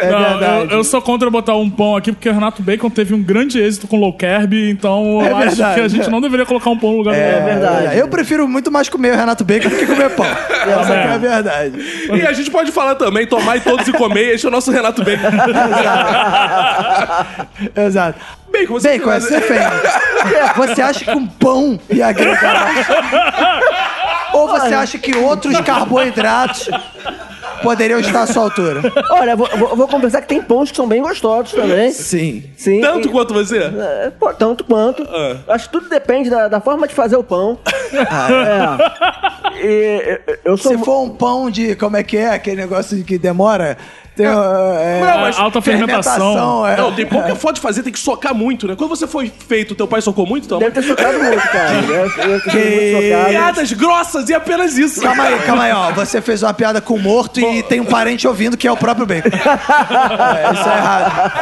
É 0.00 0.10
Não, 0.10 0.18
verdade. 0.38 0.72
eu, 0.72 0.78
eu 0.78 0.84
sou 0.84 1.00
contra 1.00 1.30
botar 1.30 1.56
um 1.56 1.70
pão 1.70 1.96
aqui, 1.96 2.12
porque 2.12 2.28
o 2.28 2.32
Renato 2.32 2.62
Bacon 2.62 2.90
teve 2.90 3.14
um 3.14 3.22
grande 3.22 3.58
êxito 3.60 3.86
com 3.86 3.96
low 3.98 4.12
carb, 4.12 4.52
então 4.54 5.20
É 5.22 5.30
eu 5.30 5.36
acho 5.36 5.46
verdade. 5.56 5.74
que 5.74 5.80
a 5.80 5.88
gente 5.88 6.10
não 6.10 6.20
deveria 6.20 6.44
colocar 6.44 6.70
um 6.70 6.78
pão 6.78 6.90
no 6.92 6.98
lugar 6.98 7.14
do 7.14 7.20
É 7.20 7.40
verdade. 7.40 7.98
Eu 7.98 8.08
prefiro 8.08 8.46
muito 8.46 8.70
mais 8.70 8.88
comer 8.88 9.12
o 9.14 9.16
Renato 9.16 9.44
Bacon 9.44 9.68
do 9.68 9.76
que 9.76 9.86
comer 9.86 10.10
pão. 10.10 10.26
Essa 10.26 10.86
que 10.86 10.92
é 10.92 11.12
a 11.12 11.18
verdade. 11.18 11.78
E 12.12 12.26
a 12.26 12.32
gente 12.32 12.50
pode 12.50 12.72
falar 12.72 12.94
também, 12.96 13.26
tomar 13.26 13.56
e 13.56 13.60
todos 13.60 13.86
e 13.88 13.92
comer, 13.92 14.34
esse 14.34 14.44
é 14.44 14.48
o 14.48 14.52
nosso 14.52 14.70
Renato 14.70 15.02
Bacon. 15.02 15.26
Exato. 17.76 18.18
Bacon, 18.52 18.74
você 18.74 18.98
Bacon, 18.98 19.12
é 19.12 19.20
você. 19.20 19.40
Você 20.56 20.82
acha 20.82 21.04
que 21.04 21.10
um 21.10 21.26
pão 21.26 21.78
ia 21.90 22.06
agregar? 22.08 22.72
Ou 24.32 24.48
você 24.48 24.74
acha 24.74 24.98
que 24.98 25.16
outros 25.16 25.58
carboidratos 25.60 26.68
poderiam 27.62 28.00
estar 28.00 28.22
à 28.22 28.26
sua 28.26 28.42
altura? 28.44 28.82
Olha, 29.10 29.36
vou, 29.36 29.48
vou, 29.56 29.76
vou 29.76 29.88
confessar 29.88 30.20
que 30.22 30.28
tem 30.28 30.42
pães 30.42 30.70
que 30.70 30.76
são 30.76 30.86
bem 30.88 31.02
gostosos 31.02 31.52
também. 31.52 31.90
Sim. 31.92 32.44
Sim. 32.56 32.80
Tanto 32.80 33.08
e- 33.08 33.10
quanto 33.10 33.34
você? 33.34 33.58
É, 33.58 34.10
pô, 34.18 34.32
tanto 34.34 34.64
quanto. 34.64 35.02
Ah. 35.08 35.36
Acho 35.54 35.66
que 35.66 35.72
tudo 35.72 35.88
depende 35.88 36.28
da, 36.30 36.48
da 36.48 36.60
forma 36.60 36.86
de 36.88 36.94
fazer 36.94 37.16
o 37.16 37.22
pão. 37.24 37.58
é. 37.92 39.56
E, 39.66 40.20
eu- 40.26 40.38
eu 40.52 40.56
sou. 40.56 40.72
Se 40.72 40.78
for 40.84 41.02
um 41.02 41.10
pão 41.10 41.50
de. 41.50 41.74
Como 41.76 41.96
é 41.96 42.02
que 42.02 42.16
é? 42.16 42.30
Aquele 42.30 42.56
negócio 42.56 42.96
de 42.96 43.02
que 43.04 43.18
demora. 43.18 43.76
Tem, 44.16 44.26
uh, 44.26 44.30
é, 44.30 45.00
Não, 45.00 45.20
mas 45.20 45.38
alta 45.38 45.60
fermentação. 45.60 46.66
é. 46.66 46.74
Não, 46.76 46.90
tem 46.94 47.04
pouco 47.04 47.26
que 47.26 47.32
é 47.32 47.34
foda 47.34 47.52
de 47.54 47.60
fazer, 47.60 47.82
tem 47.82 47.92
que 47.92 47.98
socar 47.98 48.34
muito, 48.34 48.66
né? 48.66 48.74
Quando 48.74 48.88
você 48.88 49.06
foi 49.06 49.30
feito, 49.46 49.74
teu 49.74 49.86
pai 49.86 50.00
socou 50.00 50.26
muito, 50.26 50.46
então? 50.46 50.58
Deve 50.58 50.70
ter 50.72 50.82
socado 50.82 51.18
muito, 51.18 51.42
cara. 51.48 51.82
Deve 51.82 52.40
ter 52.40 52.50
Que- 52.50 53.10
muito. 53.18 53.28
Piadas 53.28 53.72
grossas 53.74 54.28
e 54.30 54.34
apenas 54.34 54.78
isso. 54.78 55.02
Calma 55.02 55.24
aí, 55.24 55.38
calma 55.40 55.64
aí, 55.64 55.72
ó. 55.72 55.92
Você 55.92 56.22
fez 56.22 56.42
uma 56.42 56.54
piada 56.54 56.80
com 56.80 56.94
o 56.94 56.98
morto 56.98 57.38
e 57.40 57.62
tem 57.64 57.78
um 57.80 57.84
parente 57.84 58.26
ouvindo 58.26 58.56
que 58.56 58.66
é 58.66 58.72
o 58.72 58.76
próprio 58.76 59.06
Bacon. 59.06 59.28
É, 59.36 60.52
isso 60.52 60.68
é 60.68 60.76
errado. 60.76 61.32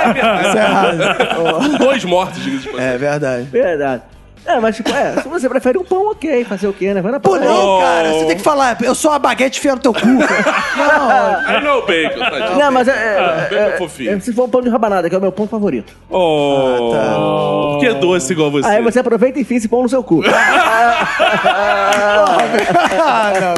Isso 0.49 0.59
é 0.59 0.65
errado. 0.65 1.79
Dois 1.79 2.05
mortos, 2.05 2.43
diga 2.43 2.59
de 2.59 2.69
passagem. 2.69 2.95
É 2.95 2.99
verdade. 2.99 3.43
Verdade. 3.51 4.03
É, 4.47 4.61
mas 4.61 4.77
tipo, 4.77 4.91
é, 4.91 5.23
se 5.23 5.29
você 5.29 5.49
prefere 5.49 5.79
um 5.79 5.85
pão, 5.85 6.11
ok. 6.11 6.45
Fazer 6.45 6.67
o 6.69 6.73
quê, 6.73 6.93
né? 6.93 7.01
Vai 7.01 7.11
na 7.13 7.19
Pô, 7.21 7.37
não, 7.39 7.81
cara, 7.81 8.13
você 8.13 8.25
tem 8.27 8.37
que 8.37 8.43
falar, 8.43 8.77
eu 8.83 8.95
sou 8.95 9.11
uma 9.11 9.19
baguete 9.19 9.59
feia 9.59 9.75
no 9.75 9.81
teu 9.81 9.93
cu. 9.95 10.01
cara. 10.01 10.45
Não, 10.77 11.49
I 11.57 11.61
know 11.65 11.87
bacon, 11.87 12.19
tadinho. 12.21 12.59
Não, 12.59 12.71
mas 12.71 12.87
é, 12.89 12.93
é, 12.93 13.19
Ah, 13.19 13.47
bacon 13.49 13.55
é, 13.57 13.77
fofinho. 13.79 14.17
é, 14.17 14.21
se 14.21 14.33
for 14.35 14.45
um 14.45 14.49
pão 14.51 14.61
de 14.61 14.69
rabanada, 14.69 15.09
que 15.09 15.15
é 15.15 15.19
o 15.19 15.21
meu 15.21 15.33
pão 15.33 15.49
favorito. 15.49 15.95
Oh, 16.11 17.79
que 17.81 17.89
doce 17.95 18.33
igual 18.33 18.51
você. 18.51 18.69
Aí 18.69 18.83
você 18.83 18.99
aproveita 18.99 19.39
e 19.39 19.43
enfia 19.43 19.57
esse 19.57 19.69
pão 19.69 19.83
no 19.83 19.89
seu 19.89 20.03
cu. 20.05 20.23
ah, 23.05 23.33
não. 23.41 23.55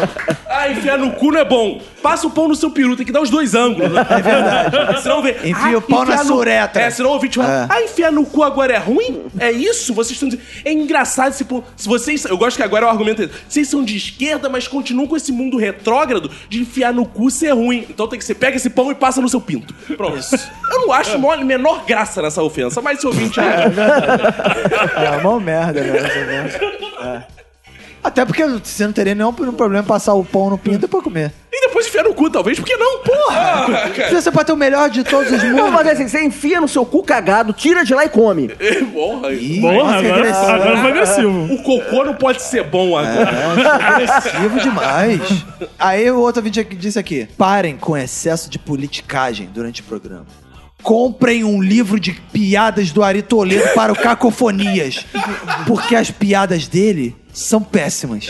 Ah, 0.59 0.71
enfiar 0.71 0.99
no 0.99 1.13
cu 1.13 1.33
não 1.33 1.41
é 1.41 1.45
bom. 1.45 1.81
Passa 2.03 2.27
o 2.27 2.31
pão 2.31 2.47
no 2.49 2.55
seu 2.55 2.71
peru, 2.71 2.97
tem 2.97 3.05
que 3.05 3.13
dar 3.13 3.21
os 3.21 3.31
dois 3.31 3.55
ângulos. 3.55 3.91
É 4.09 4.23
verdade. 4.23 5.03
Senão 5.03 5.23
vê. 5.23 5.37
Enfia 5.45 5.79
o 5.79 5.83
pão 5.83 6.05
na 6.05 6.17
no- 6.23 6.25
suretra. 6.25 6.83
É, 6.83 6.91
senão 6.91 7.11
o 7.11 7.13
ouvinte 7.15 7.37
fala, 7.39 7.67
ah, 7.69 7.83
enfiar 7.83 8.11
no 8.13 8.25
cu 8.25 8.43
agora 8.43 8.73
é 8.75 8.79
ruim? 8.79 9.25
É 9.39 9.51
isso? 9.51 9.93
Vocês 9.93 10.13
estão 10.13 10.29
dizendo. 10.29 10.45
É 10.65 10.73
engraçado 10.73 11.33
esse 11.33 11.45
pão. 11.45 11.63
Se 11.77 11.89
vocês. 11.89 12.25
Eu 12.25 12.39
gosto 12.39 12.57
que 12.57 12.63
agora 12.63 12.85
é 12.85 12.89
o 12.89 12.91
argumento. 12.91 13.29
Vocês 13.49 13.69
são 13.69 13.85
de 13.85 13.97
esquerda, 13.97 14.49
mas 14.49 14.67
continuam 14.69 15.07
com 15.07 15.17
esse 15.17 15.33
mundo 15.33 15.57
retrógrado 15.57 16.31
de 16.49 16.61
enfiar 16.61 16.93
no 16.93 17.05
cu 17.05 17.31
ser 17.31 17.51
ruim. 17.51 17.85
Então 17.91 18.07
tem 18.09 18.19
que 18.19 18.25
ser, 18.25 18.35
pega 18.35 18.57
esse 18.57 18.71
pão 18.71 18.91
e 18.91 18.95
passa 18.95 19.21
no 19.21 19.29
seu 19.29 19.41
pinto. 19.41 19.75
Pronto. 19.97 20.19
Eu 20.71 20.81
não 20.81 20.93
acho 20.93 21.17
a 21.17 21.37
menor 21.45 21.85
graça 21.85 22.23
nessa 22.23 22.43
ofensa, 22.43 22.81
mas 22.81 22.99
esse 22.99 23.07
ouvinte 23.07 23.39
é. 23.41 25.05
É 25.07 25.11
uma 25.27 25.41
merda, 25.41 25.81
né? 25.83 26.51
É. 27.31 27.36
Até 28.07 28.25
porque 28.25 28.45
você 28.47 28.87
não 28.87 28.93
teria 28.93 29.15
nenhum 29.17 29.33
problema 29.33 29.83
em 29.83 29.87
passar 29.87 30.15
o 30.15 30.25
pão 30.25 30.49
no 30.49 30.57
pinto 30.57 30.77
e 30.77 30.79
depois 30.79 31.03
comer. 31.03 31.33
E 31.53 31.67
depois 31.67 31.87
enfiar 31.89 32.05
no 32.05 32.15
cu, 32.15 32.31
talvez, 32.31 32.57
porque 32.59 32.77
não? 32.77 32.99
Porra! 33.01 33.67
cara. 33.97 34.11
Você 34.21 34.31
pode 34.31 34.47
ter 34.47 34.53
o 34.53 34.57
melhor 34.57 34.89
de 34.89 35.03
todos 35.03 35.33
os 35.33 35.43
Não, 35.43 35.51
mundos. 35.57 35.73
mas 35.73 35.89
assim, 35.89 36.07
você 36.07 36.23
enfia 36.23 36.61
no 36.61 36.69
seu 36.69 36.87
cu 36.87 37.03
cagado, 37.03 37.53
tira 37.53 37.85
de 37.85 37.93
lá 37.95 38.05
e 38.05 38.09
come. 38.09 38.49
Porra. 38.93 39.33
Ih, 39.33 39.61
Porra, 39.61 39.75
nossa, 39.75 40.01
que 40.01 40.07
agora, 40.07 40.21
agressivo. 40.21 40.51
agora 40.53 40.77
foi 40.79 40.91
agressivo. 40.93 41.55
O 41.55 41.63
cocô 41.65 42.05
não 42.05 42.15
pode 42.15 42.43
ser 42.43 42.63
bom 42.63 42.97
agora. 42.97 43.29
agressivo 43.87 44.61
demais. 44.61 45.21
Aí 45.77 46.09
o 46.11 46.21
outro 46.21 46.41
vídeo 46.43 46.65
disse 46.65 46.99
aqui: 47.01 47.27
parem 47.37 47.77
com 47.77 47.97
excesso 47.97 48.49
de 48.49 48.59
politicagem 48.59 49.51
durante 49.53 49.81
o 49.81 49.85
programa. 49.85 50.27
Comprem 50.87 51.43
um 51.43 51.61
livro 51.61 51.99
de 51.99 52.13
piadas 52.13 52.93
do 52.93 53.03
Ari 53.03 53.21
Toledo 53.21 53.71
para 53.75 53.93
o 53.93 53.97
Cacofonias. 53.97 55.05
Porque 55.67 55.97
as 55.97 56.13
piadas 56.13 56.69
dele 56.69 57.13
são 57.33 57.61
péssimas. 57.61 58.29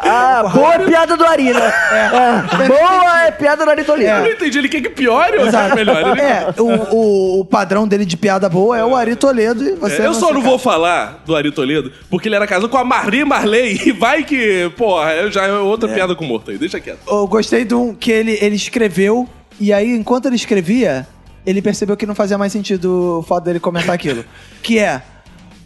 Ah, 0.00 0.44
boa 0.54 0.74
é 0.74 0.78
piada 0.78 1.16
do 1.16 1.26
Ari, 1.26 1.52
né? 1.52 1.72
É. 1.92 2.68
Boa 2.68 3.22
é 3.26 3.30
piada 3.32 3.64
do 3.64 3.70
Ari 3.72 3.82
Toledo. 3.82 4.08
Eu 4.08 4.20
não 4.20 4.26
entendi, 4.30 4.56
ele 4.56 4.68
quer 4.68 4.80
que 4.82 4.88
piore 4.88 5.36
ou 5.36 5.48
Exato. 5.48 5.74
melhor? 5.74 6.16
Ele- 6.16 6.20
É, 6.20 6.54
o, 6.58 6.94
o, 6.96 7.40
o 7.40 7.44
padrão 7.44 7.88
dele 7.88 8.04
de 8.04 8.16
piada 8.16 8.48
boa 8.48 8.78
é 8.78 8.84
o 8.84 8.94
Ari 8.94 9.16
Toledo 9.16 9.64
e 9.68 9.72
você. 9.74 10.06
eu 10.06 10.14
só 10.14 10.32
não 10.32 10.40
ca- 10.40 10.48
vou 10.50 10.58
falar 10.60 11.24
do 11.26 11.34
Ari 11.34 11.50
Toledo, 11.50 11.90
porque 12.08 12.28
ele 12.28 12.36
era 12.36 12.46
casado 12.46 12.68
com 12.68 12.78
a 12.78 12.84
Marli 12.84 13.24
Marley, 13.24 13.80
e 13.84 13.90
vai 13.90 14.22
que, 14.22 14.70
porra, 14.76 15.28
já 15.32 15.44
é 15.44 15.52
outra 15.54 15.88
piada 15.88 16.14
com 16.14 16.24
morto 16.24 16.52
aí, 16.52 16.56
deixa 16.56 16.78
quieto. 16.78 17.00
Eu 17.08 17.26
gostei 17.26 17.64
de 17.64 17.74
um 17.74 17.92
que 17.96 18.12
ele, 18.12 18.38
ele 18.40 18.54
escreveu, 18.54 19.28
e 19.60 19.72
aí, 19.72 19.90
enquanto 19.92 20.26
ele 20.26 20.36
escrevia, 20.36 21.04
ele 21.48 21.62
percebeu 21.62 21.96
que 21.96 22.04
não 22.04 22.14
fazia 22.14 22.36
mais 22.36 22.52
sentido 22.52 23.20
o 23.20 23.22
fato 23.22 23.44
dele 23.44 23.58
comentar 23.58 23.94
aquilo. 23.94 24.22
Que 24.62 24.78
é: 24.78 25.00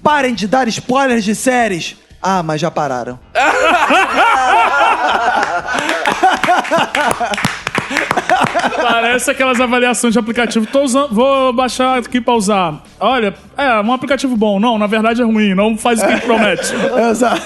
parem 0.03 0.33
de 0.33 0.47
dar 0.47 0.69
spoilers 0.69 1.25
de 1.25 1.35
séries. 1.35 1.97
Ah, 2.23 2.41
mas 2.41 2.61
já 2.61 2.71
pararam. 2.71 3.19
Parece 8.81 9.31
aquelas 9.31 9.61
avaliações 9.61 10.13
de 10.13 10.21
aplicativo. 10.21 10.67
Tô 10.67 10.83
usando, 10.83 11.13
vou 11.13 11.53
baixar 11.53 11.99
aqui 11.99 12.21
pra 12.21 12.35
usar. 12.35 12.81
Olha, 13.01 13.35
é 13.57 13.81
um 13.81 13.93
aplicativo 13.93 14.37
bom. 14.37 14.61
Não, 14.61 14.79
na 14.79 14.87
verdade 14.87 15.21
é 15.21 15.25
ruim. 15.25 15.55
Não 15.55 15.77
faz 15.77 16.01
o 16.01 16.07
que 16.07 16.21
promete. 16.21 16.73
Exato. 17.11 17.43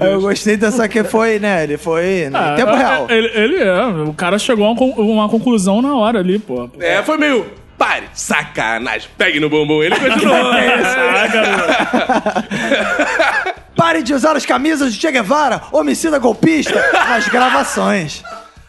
Eu 0.00 0.20
gostei 0.20 0.56
dessa 0.56 0.88
que 0.88 1.04
foi, 1.04 1.38
né? 1.38 1.64
Ele 1.64 1.76
foi 1.78 2.28
né, 2.30 2.52
em 2.52 2.56
tempo 2.56 2.72
É, 2.72 2.76
real. 2.76 3.06
é, 3.08 3.16
Ele, 3.16 3.30
ele 3.34 3.56
é. 3.62 3.84
O 4.08 4.12
cara 4.14 4.38
chegou 4.38 4.66
a 4.66 4.70
uma 4.70 4.76
con- 4.76 4.94
uma 4.96 5.28
conclusão 5.28 5.82
na 5.82 5.94
hora 5.94 6.18
ali, 6.20 6.38
pô. 6.38 6.68
É, 6.80 7.02
foi 7.02 7.16
meio. 7.18 7.46
Pare, 7.76 8.04
sacanagem, 8.12 9.08
pegue 9.16 9.38
no 9.38 9.48
bumbum. 9.48 9.82
Ele 9.82 9.94
continuou. 9.94 10.50
Parem 13.76 14.02
de 14.02 14.12
usar 14.12 14.36
as 14.36 14.44
camisas 14.44 14.92
de 14.92 15.00
Che 15.00 15.12
Guevara, 15.12 15.62
homicida 15.72 16.18
golpista, 16.18 16.82
nas 16.92 17.28
gravações. 17.28 18.22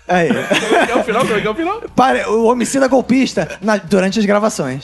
Aí. 0.09 0.29
Quer 0.87 0.95
o 0.97 1.03
final? 1.03 1.25
Quer 1.25 1.49
o 1.49 1.53
final? 1.55 1.81
Pare, 1.95 2.23
o 2.27 2.45
homicida 2.45 2.87
golpista 2.87 3.47
na- 3.61 3.77
durante 3.77 4.17
as 4.19 4.25
gravações. 4.25 4.81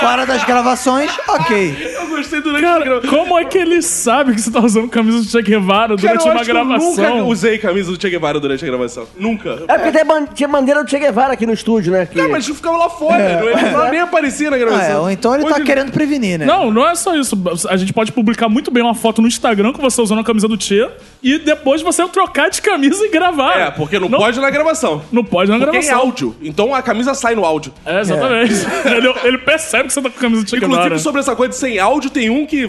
Fora 0.00 0.24
das 0.26 0.42
gravações, 0.44 1.10
ok. 1.28 1.94
Eu 1.98 2.06
gostei 2.08 2.40
durante 2.40 2.64
o 2.64 2.66
Cara, 2.66 2.84
programa. 2.84 3.08
como 3.18 3.38
é 3.38 3.44
que 3.44 3.58
ele 3.58 3.82
sabe 3.82 4.34
que 4.34 4.40
você 4.40 4.50
tá 4.50 4.60
usando 4.60 4.88
camisa 4.88 5.18
do 5.18 5.24
Che 5.30 5.42
Guevara 5.42 5.96
Cara, 5.96 5.96
durante 5.96 6.26
eu 6.26 6.32
uma 6.32 6.40
acho 6.40 6.44
que 6.50 6.56
eu 6.56 6.64
nunca 6.64 6.78
gravação? 6.96 7.28
usei 7.28 7.58
camisa 7.58 7.92
do 7.92 8.00
Che 8.00 8.08
Guevara 8.10 8.40
durante 8.40 8.64
a 8.64 8.68
gravação. 8.68 9.06
Nunca. 9.18 9.58
É 9.68 9.76
porque 9.78 9.92
tem 9.92 10.04
ban- 10.04 10.26
tinha 10.34 10.48
bandeira 10.48 10.82
do 10.82 10.88
Che 10.90 10.98
Guevara 10.98 11.34
aqui 11.34 11.46
no 11.46 11.52
estúdio, 11.52 11.92
né? 11.92 12.06
Que... 12.06 12.16
Cara, 12.16 12.28
mas 12.28 12.46
ficava 12.46 12.76
lá 12.76 12.88
fora, 12.88 13.18
não, 13.40 13.48
ele 13.48 13.70
não- 13.70 13.90
nem 13.90 14.00
aparecia 14.00 14.50
na 14.50 14.56
Ah, 14.56 14.58
gravação. 14.58 14.90
é, 14.90 14.98
ou 14.98 15.10
então 15.10 15.34
ele 15.34 15.44
tá 15.44 15.60
querendo 15.60 15.92
prevenir, 15.92 16.38
né? 16.38 16.46
Não, 16.46 16.70
não 16.70 16.88
é 16.88 16.94
só 16.94 17.14
isso. 17.14 17.36
A 17.68 17.76
gente 17.76 17.92
pode 17.92 18.12
publicar 18.12 18.48
muito 18.48 18.70
bem 18.70 18.82
uma 18.82 18.94
foto 18.94 19.20
no 19.20 19.28
Instagram 19.28 19.72
com 19.72 19.82
você 19.82 20.00
usando 20.00 20.20
a 20.20 20.24
camisa 20.24 20.48
do 20.48 20.60
Che 20.60 20.88
e 21.22 21.38
depois 21.38 21.82
você 21.82 22.06
trocar 22.08 22.48
de 22.48 22.62
camisa 22.62 23.04
e 23.04 23.10
gravar. 23.10 23.58
É, 23.58 23.70
porque 23.70 23.98
não, 23.98 24.08
pode 24.08 24.40
na 24.40 24.50
gravação. 24.50 25.02
Não 25.10 25.24
pode 25.24 25.50
na 25.50 25.58
Porque 25.58 25.76
é 25.76 25.80
gravação. 25.80 26.00
áudio. 26.00 26.36
Então 26.40 26.74
a 26.74 26.80
camisa 26.82 27.14
sai 27.14 27.34
no 27.34 27.44
áudio. 27.44 27.72
É, 27.84 28.00
exatamente. 28.00 28.54
Ele, 28.84 29.14
ele 29.24 29.38
percebe 29.38 29.88
que 29.88 29.92
você 29.92 30.02
tá 30.02 30.10
com 30.10 30.16
a 30.18 30.20
camisa 30.20 30.46
Che 30.46 30.56
Inclusive, 30.56 30.98
sobre 30.98 31.20
essa 31.20 31.34
coisa 31.34 31.50
de 31.50 31.56
sem 31.56 31.78
áudio, 31.78 32.10
tem 32.10 32.30
um 32.30 32.46
que 32.46 32.68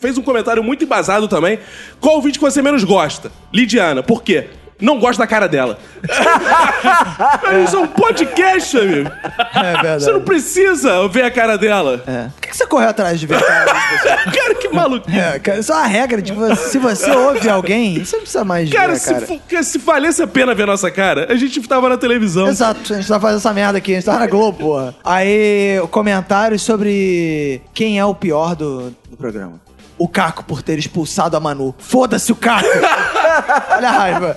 fez 0.00 0.18
um 0.18 0.22
comentário 0.22 0.62
muito 0.62 0.84
embasado 0.84 1.26
também. 1.28 1.58
Qual 2.00 2.18
o 2.18 2.22
vídeo 2.22 2.38
que 2.38 2.44
você 2.44 2.60
menos 2.60 2.84
gosta? 2.84 3.32
Lidiana. 3.52 4.02
Por 4.02 4.22
quê? 4.22 4.48
Não 4.80 4.98
gosto 4.98 5.18
da 5.18 5.26
cara 5.26 5.48
dela. 5.48 5.78
Isso 7.64 7.76
é 7.76 7.78
um 7.78 7.86
podcast, 7.86 8.76
amigo. 8.78 9.10
É 9.54 9.72
verdade. 9.72 10.04
Você 10.04 10.12
não 10.12 10.20
precisa 10.20 11.08
ver 11.08 11.22
a 11.22 11.30
cara 11.30 11.56
dela. 11.56 12.02
É. 12.06 12.24
Por 12.28 12.40
que 12.42 12.48
que 12.48 12.56
você 12.56 12.66
correu 12.66 12.88
atrás 12.90 13.18
de 13.18 13.26
ver 13.26 13.40
cara 13.42 13.64
das 13.64 13.82
pessoas? 14.02 14.24
Cara, 14.36 14.54
que 14.54 14.68
maluco. 14.68 15.10
É, 15.10 15.38
cara, 15.38 15.58
isso 15.60 15.72
é 15.72 15.76
uma 15.76 15.86
regra 15.86 16.20
de 16.20 16.32
você, 16.32 16.56
se 16.70 16.78
você 16.78 17.10
ouve 17.10 17.48
alguém, 17.48 18.04
você 18.04 18.16
não 18.16 18.22
precisa 18.22 18.44
mais 18.44 18.70
Cara, 18.70 18.92
ver, 18.92 18.98
se, 18.98 19.14
cara. 19.14 19.26
fu- 19.26 19.40
que- 19.48 19.62
se 19.62 19.78
valesse 19.78 20.22
a 20.22 20.26
pena 20.26 20.54
ver 20.54 20.64
a 20.64 20.66
nossa 20.66 20.90
cara, 20.90 21.26
a 21.30 21.36
gente 21.36 21.60
tava 21.66 21.88
na 21.88 21.96
televisão. 21.96 22.46
Exato, 22.48 22.92
a 22.92 22.96
gente 22.96 23.08
tá 23.08 23.18
fazendo 23.18 23.38
essa 23.38 23.52
merda 23.52 23.78
aqui, 23.78 23.92
a 23.92 23.94
gente 23.96 24.04
tá 24.04 24.18
na 24.18 24.26
Globo, 24.26 24.58
porra. 24.58 24.94
Aí, 25.04 25.80
comentários 25.90 26.62
sobre 26.62 27.62
quem 27.72 27.98
é 27.98 28.04
o 28.04 28.14
pior 28.14 28.54
do, 28.54 28.90
do 29.10 29.16
programa. 29.16 29.60
O 29.98 30.08
Caco 30.08 30.44
por 30.44 30.62
ter 30.62 30.78
expulsado 30.78 31.36
a 31.36 31.40
Manu. 31.40 31.74
Foda-se 31.78 32.30
o 32.32 32.36
Caco! 32.36 32.66
Olha 33.76 33.88
a 33.88 33.92
raiva. 33.92 34.36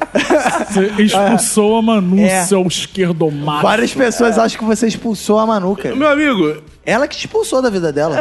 Você 0.69 0.85
expulsou 1.03 1.77
a 1.77 1.81
Manu, 1.81 2.19
É. 2.19 2.43
seu 2.43 2.61
esquerdomacho. 2.67 3.63
Várias 3.63 3.93
pessoas 3.93 4.37
acham 4.37 4.59
que 4.59 4.65
você 4.65 4.87
expulsou 4.87 5.39
a 5.39 5.45
Manu, 5.45 5.75
cara. 5.75 5.95
Meu 5.95 6.09
amigo, 6.09 6.61
Ela 6.85 7.07
que 7.07 7.15
te 7.15 7.25
expulsou 7.25 7.61
da 7.61 7.69
vida 7.69 7.91
dela. 7.93 8.17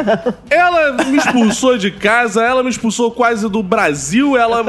ela 0.49 1.03
me 1.05 1.17
expulsou 1.17 1.77
de 1.77 1.91
casa, 1.91 2.43
ela 2.43 2.61
me 2.63 2.69
expulsou 2.69 3.11
quase 3.11 3.47
do 3.49 3.63
Brasil, 3.63 4.37
ela. 4.37 4.63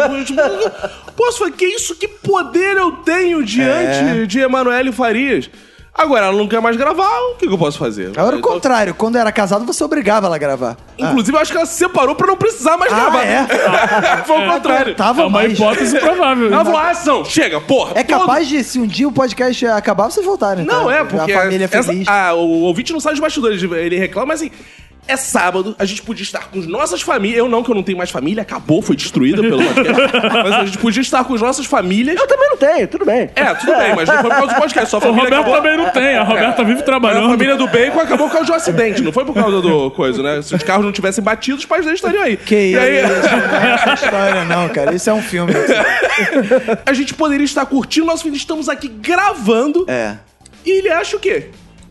Posso 1.16 1.38
falar, 1.38 1.50
que 1.52 1.64
isso? 1.66 1.94
Que 1.94 2.08
poder 2.08 2.76
eu 2.76 2.92
tenho 2.92 3.44
diante 3.44 4.26
de 4.26 4.40
Emanuele 4.40 4.90
Farias? 4.92 5.50
Agora, 6.00 6.26
ela 6.26 6.36
não 6.36 6.48
quer 6.48 6.60
mais 6.62 6.76
gravar, 6.76 7.08
o 7.32 7.34
que, 7.36 7.46
que 7.46 7.52
eu 7.52 7.58
posso 7.58 7.78
fazer? 7.78 8.10
Agora 8.16 8.36
o 8.36 8.38
Então, 8.38 8.52
contrário, 8.52 8.94
quando 8.94 9.16
era 9.16 9.30
casado, 9.30 9.64
você 9.66 9.84
obrigava 9.84 10.26
ela 10.26 10.36
a 10.36 10.38
gravar. 10.38 10.76
Inclusive, 10.98 11.36
eu 11.36 11.40
acho 11.40 11.50
que 11.52 11.56
ela 11.58 11.66
se 11.66 11.76
separou 11.76 12.14
pra 12.14 12.26
não 12.26 12.36
precisar 12.36 12.76
mais 12.78 12.90
Ah, 12.92 12.96
gravar. 12.96 13.24
é? 13.26 13.46
Foi 14.24 14.38
o 14.38 14.50
contrário. 14.52 14.94
Tava 14.94 15.20
É 15.22 15.24
uma 15.26 15.30
mais. 15.40 15.52
hipótese 15.52 15.98
provável. 16.00 16.46
Ela 16.52 16.64
falou, 16.64 16.80
ah, 16.80 16.90
ação, 16.90 17.24
chega, 17.24 17.60
porra. 17.60 17.92
É 17.96 18.02
todo- 18.02 18.20
capaz 18.20 18.48
de, 18.48 18.64
se 18.64 18.78
um 18.78 18.86
dia 18.86 19.06
o 19.06 19.12
podcast 19.12 19.66
acabar, 19.66 20.10
vocês 20.10 20.24
voltarem. 20.24 20.64
Não, 20.64 20.86
tá? 20.86 20.94
é, 20.94 21.04
porque 21.04 21.32
A 21.32 21.40
família 21.42 21.64
essa- 21.66 21.82
feliz. 21.82 22.08
ah, 22.08 22.32
o 22.34 22.62
ouvinte 22.62 22.92
não 22.92 23.00
sabe 23.00 23.14
dos 23.16 23.20
bastidores, 23.20 23.62
ele 23.62 23.98
reclama, 23.98 24.28
mas 24.28 24.40
assim, 24.40 24.50
é 25.10 25.16
sábado, 25.16 25.74
a 25.78 25.84
gente 25.84 26.02
podia 26.02 26.22
estar 26.22 26.46
com 26.50 26.58
as 26.58 26.66
nossas 26.66 27.02
famílias. 27.02 27.38
Eu 27.38 27.48
não, 27.48 27.62
que 27.62 27.70
eu 27.70 27.74
não 27.74 27.82
tenho 27.82 27.98
mais 27.98 28.10
família, 28.10 28.42
acabou, 28.42 28.80
foi 28.82 28.96
destruída 28.96 29.42
pelo 29.42 29.62
podcast. 29.62 30.02
mas 30.42 30.52
a 30.54 30.64
gente 30.64 30.78
podia 30.78 31.00
estar 31.02 31.24
com 31.24 31.34
as 31.34 31.40
nossas 31.40 31.66
famílias. 31.66 32.16
Eu 32.18 32.26
também 32.26 32.48
não 32.50 32.56
tenho, 32.56 32.88
tudo 32.88 33.04
bem. 33.04 33.30
É, 33.34 33.54
tudo 33.54 33.76
bem, 33.76 33.94
mas 33.94 34.08
não 34.08 34.20
foi 34.20 34.30
por 34.30 34.36
causa 34.38 34.54
do 34.54 34.60
podcast, 34.60 34.90
só 34.90 34.96
a 34.96 34.98
O 34.98 35.02
família 35.02 35.22
Roberto 35.24 35.40
acabou. 35.40 35.56
também 35.56 35.76
não 35.76 35.90
tem, 35.90 36.16
a 36.16 36.22
Roberta 36.22 36.64
vive 36.64 36.82
trabalhando. 36.82 37.26
A 37.26 37.30
família 37.30 37.56
do 37.56 37.66
Bacon 37.66 38.00
acabou 38.00 38.26
por 38.28 38.32
causa 38.32 38.46
de 38.46 38.52
um 38.52 38.54
acidente, 38.54 39.02
não 39.02 39.12
foi 39.12 39.24
por 39.24 39.34
causa 39.34 39.60
do 39.60 39.90
coisa, 39.90 40.22
né? 40.22 40.42
Se 40.42 40.54
os 40.54 40.62
carros 40.62 40.84
não 40.84 40.92
tivessem 40.92 41.22
batido, 41.22 41.58
os 41.58 41.66
pais 41.66 41.84
deles 41.84 41.98
estariam 41.98 42.22
aí. 42.22 42.36
Que 42.36 42.70
e 42.72 42.78
aí, 42.78 43.04
isso, 43.04 43.36
não 43.36 43.56
é 43.60 43.74
essa 43.74 43.94
história, 43.94 44.44
não, 44.44 44.68
cara. 44.68 44.94
Isso 44.94 45.10
é 45.10 45.12
um 45.12 45.22
filme. 45.22 45.52
a 46.86 46.92
gente 46.92 47.14
poderia 47.14 47.44
estar 47.44 47.64
curtindo 47.66 48.06
nosso 48.06 48.22
filho, 48.24 48.36
estamos 48.36 48.68
aqui 48.68 48.88
gravando, 48.88 49.84
É. 49.88 50.16
e 50.64 50.70
ele 50.78 50.90
acha 50.90 51.16
o 51.16 51.20
quê? 51.20 51.48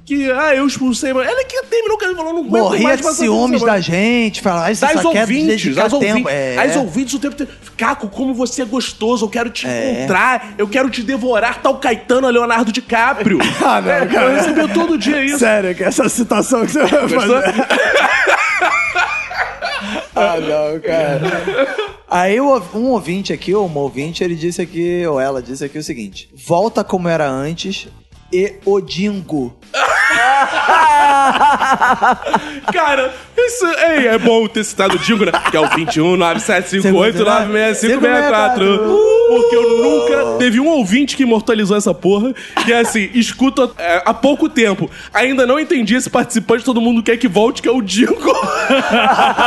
Que, 0.10 0.32
ah, 0.32 0.56
eu 0.56 0.66
expulsei, 0.66 1.14
mas 1.14 1.28
ela 1.30 1.46
que 1.46 1.62
terminou, 1.68 1.96
que 1.96 2.04
ele 2.06 2.16
falou, 2.16 2.34
não 2.34 2.40
aguento 2.40 2.64
Morria 2.64 2.82
mais 2.82 3.00
de 3.00 3.14
ciúmes 3.14 3.62
da 3.62 3.80
gente, 3.80 4.42
falar, 4.42 4.66
ah, 4.66 4.74
você 4.74 4.84
Das 4.88 5.02
só 5.04 5.12
quer 5.12 5.22
ouvintes, 5.22 5.46
dedicar 5.64 5.84
das 5.84 5.92
tempo. 6.00 6.06
ouvintes, 6.06 6.34
É. 6.34 6.58
as 6.58 6.76
ouvintes 6.78 7.14
o 7.14 7.20
tempo 7.20 7.34
inteiro. 7.36 7.52
Caco, 7.78 8.08
como 8.10 8.34
você 8.34 8.64
é 8.64 8.66
gostoso, 8.66 9.26
eu 9.26 9.30
quero 9.30 9.52
te 9.52 9.68
É. 9.68 9.92
encontrar, 9.92 10.56
eu 10.58 10.68
quero 10.68 10.90
te 10.90 11.04
devorar, 11.04 11.62
tal 11.62 11.78
Caetano 11.78 12.26
a 12.26 12.32
Leonardo 12.32 12.72
DiCaprio. 12.72 13.38
Ah, 13.64 13.80
não, 13.82 14.08
cara. 14.08 14.32
Eu 14.32 14.36
recebeu 14.36 14.68
todo 14.70 14.98
dia 14.98 15.24
isso. 15.24 15.38
Sério, 15.38 15.76
que 15.76 15.84
essa 15.84 16.10
citação 16.10 16.66
que 16.66 16.72
você 16.72 16.84
vai 16.88 17.08
fazer. 17.08 17.54
ah, 20.16 20.38
não, 20.40 20.80
cara. 20.80 21.78
Aí 22.10 22.42
um 22.42 22.86
ouvinte 22.88 23.32
aqui, 23.32 23.54
ou 23.54 23.68
uma 23.68 23.82
ouvinte, 23.82 24.24
ele 24.24 24.34
disse 24.34 24.60
aqui, 24.60 25.06
ou 25.06 25.20
ela 25.20 25.40
disse 25.40 25.64
aqui 25.64 25.78
o 25.78 25.84
seguinte: 25.84 26.28
volta 26.34 26.84
como 26.84 27.08
era 27.08 27.30
antes 27.30 27.88
e 28.34 28.56
o 28.66 28.82
Dingo. 28.82 29.56
Cara, 32.74 33.14
isso 33.48 33.66
ei, 33.66 34.08
é 34.08 34.18
bom 34.18 34.48
ter 34.48 34.64
citado 34.64 34.96
o 34.96 35.00
Dingo, 35.00 35.26
né? 35.26 35.32
Que 35.52 35.58
é 35.58 35.60
o 35.60 35.68
21 35.68 36.18
9758 36.18 37.24
9664. 37.24 39.10
Porque 39.30 39.56
eu 39.56 39.78
nunca 39.78 40.38
teve 40.40 40.60
um 40.60 40.68
ouvinte 40.68 41.16
que 41.16 41.24
imortalizou 41.24 41.78
essa 41.78 41.94
porra. 41.94 42.34
Que 42.66 42.74
é 42.74 42.80
assim, 42.80 43.10
escuta 43.14 43.70
é, 43.78 44.02
há 44.06 44.14
pouco 44.14 44.50
tempo. 44.50 44.90
Ainda 45.14 45.46
não 45.46 45.60
entendi 45.60 45.96
esse 45.96 46.10
participante, 46.10 46.64
todo 46.66 46.82
mundo 46.82 47.04
quer 47.04 47.18
que 47.18 47.28
volte, 47.28 47.62
que 47.62 47.70
é 47.70 47.72
o 47.72 47.82
Dingo. 47.82 48.34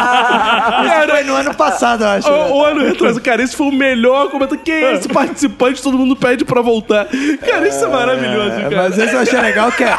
Cara, 0.03 1.15
Foi 1.15 1.25
no 1.25 1.35
ano 1.35 1.55
passado, 1.55 2.05
eu 2.05 2.09
acho. 2.09 2.31
né? 2.31 2.37
O, 2.51 2.55
o 2.59 2.65
ano 2.65 2.85
retrasado, 2.85 3.21
cara, 3.21 3.43
esse 3.43 3.57
foi 3.57 3.67
o 3.67 3.73
melhor 3.73 4.31
comentário. 4.31 4.63
Quem 4.65 4.75
é 4.75 4.95
esse 4.95 5.09
participante? 5.09 5.83
Todo 5.83 5.97
mundo 5.99 6.15
pede 6.17 6.45
pra 6.45 6.61
voltar. 6.63 7.07
Cara, 7.45 7.67
isso 7.69 7.85
é 7.85 7.89
maravilhoso, 7.89 8.51
É, 8.53 8.63
cara. 8.63 8.77
mas 8.77 8.99
esse 8.99 9.15
eu 9.15 9.21
achei 9.21 9.41
legal 9.41 9.73
que 9.73 9.85
é. 9.85 9.97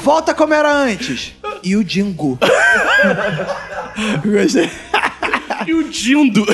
Volta 0.00 0.34
como 0.34 0.54
era 0.54 0.70
antes. 0.72 1.32
E 1.64 1.76
o 1.76 1.82
Dingo. 1.84 2.38
Gostei. 4.24 4.70
E 5.66 5.72
o 5.74 5.84
Dindo. 5.88 6.44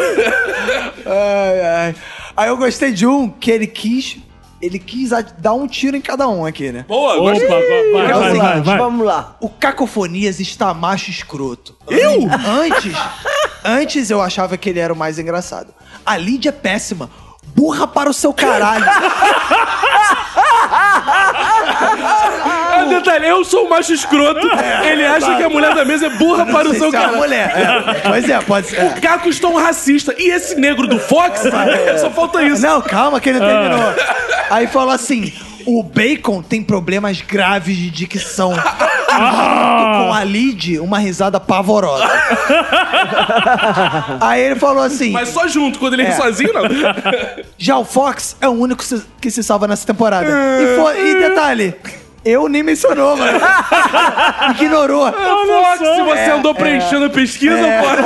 Ai, 1.07 1.61
ai. 1.61 1.95
Aí 2.37 2.49
eu 2.49 2.57
gostei 2.57 2.93
de 2.93 3.07
um 3.07 3.29
que 3.29 3.51
ele 3.51 3.67
quis. 3.67 4.19
Ele 4.63 4.79
quis 4.79 5.11
dar 5.39 5.55
um 5.55 5.67
tiro 5.67 5.97
em 5.97 6.03
cada 6.03 6.29
um 6.29 6.45
aqui, 6.45 6.71
né? 6.71 6.85
Boa, 6.87 7.15
Opa, 7.15 7.31
gostei. 7.31 7.49
vai, 7.49 7.63
vai, 7.63 8.11
É 8.11 8.17
o 8.17 8.19
vai, 8.21 8.31
seguinte, 8.31 8.43
vai, 8.43 8.61
vai. 8.61 8.79
Vamos 8.79 9.07
lá. 9.07 9.37
O 9.41 9.49
Cacofonias 9.49 10.39
está 10.39 10.73
macho 10.75 11.11
escroto. 11.11 11.75
Eu? 11.89 12.29
Antes, 12.47 12.95
antes 13.65 14.11
eu 14.11 14.21
achava 14.21 14.59
que 14.59 14.69
ele 14.69 14.79
era 14.79 14.93
o 14.93 14.97
mais 14.97 15.19
engraçado. 15.19 15.73
A 16.05 16.17
Lídia 16.19 16.51
é 16.51 16.53
péssima. 16.53 17.11
Burra 17.57 17.87
para 17.87 18.11
o 18.11 18.15
seu 18.15 18.33
caralho. 18.35 18.85
Ah, 22.81 22.85
detalhe, 22.85 23.27
eu 23.29 23.45
sou 23.45 23.67
o 23.67 23.71
macho 23.71 23.93
escroto. 23.93 24.47
Ele 24.85 25.05
acha 25.07 25.37
que 25.37 25.43
a 25.43 25.49
mulher 25.49 25.75
da 25.75 25.85
mesa 25.85 26.07
é 26.07 26.11
burra 26.11 26.47
para 26.47 26.69
o 26.69 26.75
seu 26.75 26.91
se 26.91 26.97
é 26.97 27.01
cara. 27.01 27.13
mulher. 27.17 27.53
É, 27.57 28.09
pois 28.09 28.29
é, 28.29 28.39
pode 28.41 28.67
ser. 28.69 28.85
O 28.85 29.01
Caco 29.01 29.29
está 29.29 29.49
um 29.49 29.57
racista. 29.57 30.15
E 30.19 30.31
esse 30.31 30.55
negro 30.57 30.87
do 30.87 30.99
Fox? 30.99 31.43
Só 32.01 32.11
falta 32.11 32.43
isso. 32.43 32.63
Não, 32.63 32.81
calma 32.81 33.21
que 33.21 33.29
ele 33.29 33.39
terminou. 33.41 33.95
Aí 34.51 34.67
falou 34.67 34.95
assim: 34.95 35.33
o 35.67 35.83
Bacon 35.83 36.43
tem 36.43 36.63
problemas 36.63 37.21
graves 37.21 37.77
de 37.77 37.91
dicção. 37.91 38.53
E 39.13 39.13
com 39.13 40.13
a 40.15 40.23
Lid, 40.25 40.79
uma 40.79 40.99
risada 40.99 41.41
pavorosa. 41.41 42.09
Aí 44.21 44.41
ele 44.43 44.57
falou 44.57 44.83
assim: 44.83 45.11
Mas 45.11 45.29
só 45.31 45.47
junto, 45.49 45.79
quando 45.79 45.95
ele 45.95 46.05
ri 46.05 46.11
É. 46.11 46.17
sozinho, 46.17 46.53
não. 46.53 46.63
já 47.59 47.79
o 47.79 47.85
Fox 47.85 48.37
é 48.41 48.49
o 48.49 48.53
único 48.53 48.85
que 49.21 49.31
se 49.31 49.43
salva 49.43 49.67
nessa 49.67 49.87
temporada. 49.87 50.27
E, 50.31 51.11
e 51.11 51.15
detalhe. 51.29 51.75
Eu 52.25 52.49
nem 52.49 52.63
mencionou, 52.63 53.17
mano. 53.17 53.39
Ignorou. 54.61 55.11
Fox, 55.11 55.79
se 55.79 56.03
você 56.03 56.19
É, 56.19 56.31
andou 56.33 56.55
preenchendo 56.55 57.07
a 57.07 57.11
pesquisa, 57.11 57.57
pode. 57.57 58.03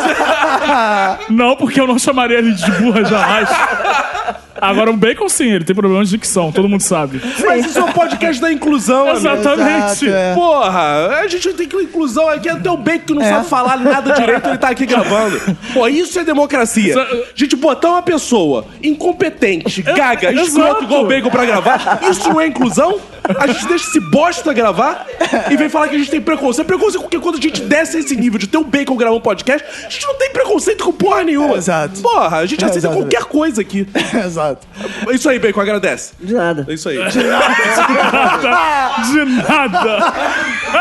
Não, 1.34 1.56
porque 1.56 1.80
eu 1.80 1.86
não 1.86 1.98
chamaria 1.98 2.38
ele 2.38 2.52
de 2.52 2.70
burra 2.72 3.04
jamais. 3.04 3.48
Agora, 4.60 4.90
o 4.90 4.96
Bacon, 4.96 5.28
sim, 5.28 5.50
ele 5.52 5.64
tem 5.64 5.74
problemas 5.74 6.08
de 6.08 6.16
dicção, 6.16 6.50
todo 6.52 6.68
mundo 6.68 6.80
sabe. 6.80 7.20
Mas 7.44 7.66
isso 7.66 7.78
é 7.78 7.82
um 7.84 7.92
podcast 7.92 8.40
da 8.40 8.52
inclusão, 8.52 9.02
amigo. 9.08 9.16
Exatamente. 9.18 10.06
Exato, 10.06 10.06
é. 10.06 10.34
Porra, 10.34 11.08
a 11.20 11.28
gente 11.28 11.52
tem 11.54 11.68
que 11.68 11.76
inclusão 11.76 12.28
aqui, 12.28 12.48
até 12.48 12.70
o 12.70 12.76
Bacon 12.76 13.04
que 13.06 13.14
não 13.14 13.22
É. 13.22 13.28
sabe 13.30 13.48
falar 13.48 13.76
nada 13.78 14.12
direito, 14.14 14.48
ele 14.48 14.58
tá 14.58 14.68
aqui 14.68 14.86
gravando. 14.86 15.40
Pô, 15.72 15.86
isso 15.88 16.18
é 16.18 16.24
democracia. 16.24 16.90
Isso- 16.90 16.98
A 17.00 17.06
gente 17.34 17.56
botar 17.56 17.90
uma 17.90 18.02
pessoa 18.02 18.64
incompetente, 18.82 19.82
gaga, 19.82 20.32
Exato. 20.32 20.48
escroto 20.48 20.84
igual 20.84 21.04
o 21.04 21.06
Bacon 21.06 21.30
pra 21.30 21.44
gravar, 21.44 22.00
isso 22.10 22.28
não 22.28 22.40
é 22.40 22.46
inclusão? 22.46 22.98
A 23.38 23.46
gente 23.46 23.66
deixa 23.66 23.88
esse 23.88 24.00
bosta 24.00 24.52
gravar 24.52 25.06
e 25.50 25.56
vem 25.56 25.68
falar 25.70 25.88
que 25.88 25.96
a 25.96 25.98
gente 25.98 26.10
tem 26.10 26.20
preconceito. 26.20 26.66
Preconceito 26.66 27.00
porque 27.02 27.18
quando 27.18 27.38
a 27.38 27.40
gente 27.40 27.62
desce 27.62 27.98
esse 27.98 28.14
nível 28.16 28.38
de 28.38 28.46
ter 28.46 28.58
o 28.58 28.64
Bacon 28.64 28.96
gravando 28.96 29.20
podcast, 29.22 29.66
a 29.86 29.88
gente 29.88 30.06
não 30.06 30.14
tem 30.16 30.30
preconceito 30.30 30.84
com 30.84 30.92
porra 30.92 31.22
nenhuma. 31.24 31.56
Exato. 31.56 32.00
Porra, 32.02 32.38
a 32.38 32.46
gente 32.46 32.62
É, 32.62 32.66
aceita 32.66 32.86
exatamente. 32.88 33.02
qualquer 33.14 33.24
coisa 33.26 33.62
aqui. 33.62 33.86
Exato. 34.26 34.43
É 35.08 35.14
Isso 35.14 35.28
aí, 35.28 35.38
Bacon, 35.38 35.60
agradece. 35.60 36.12
De 36.20 36.34
nada. 36.34 36.64
É 36.68 36.74
isso 36.74 36.88
aí. 36.88 36.98
De 39.12 39.24
nada. 39.24 40.12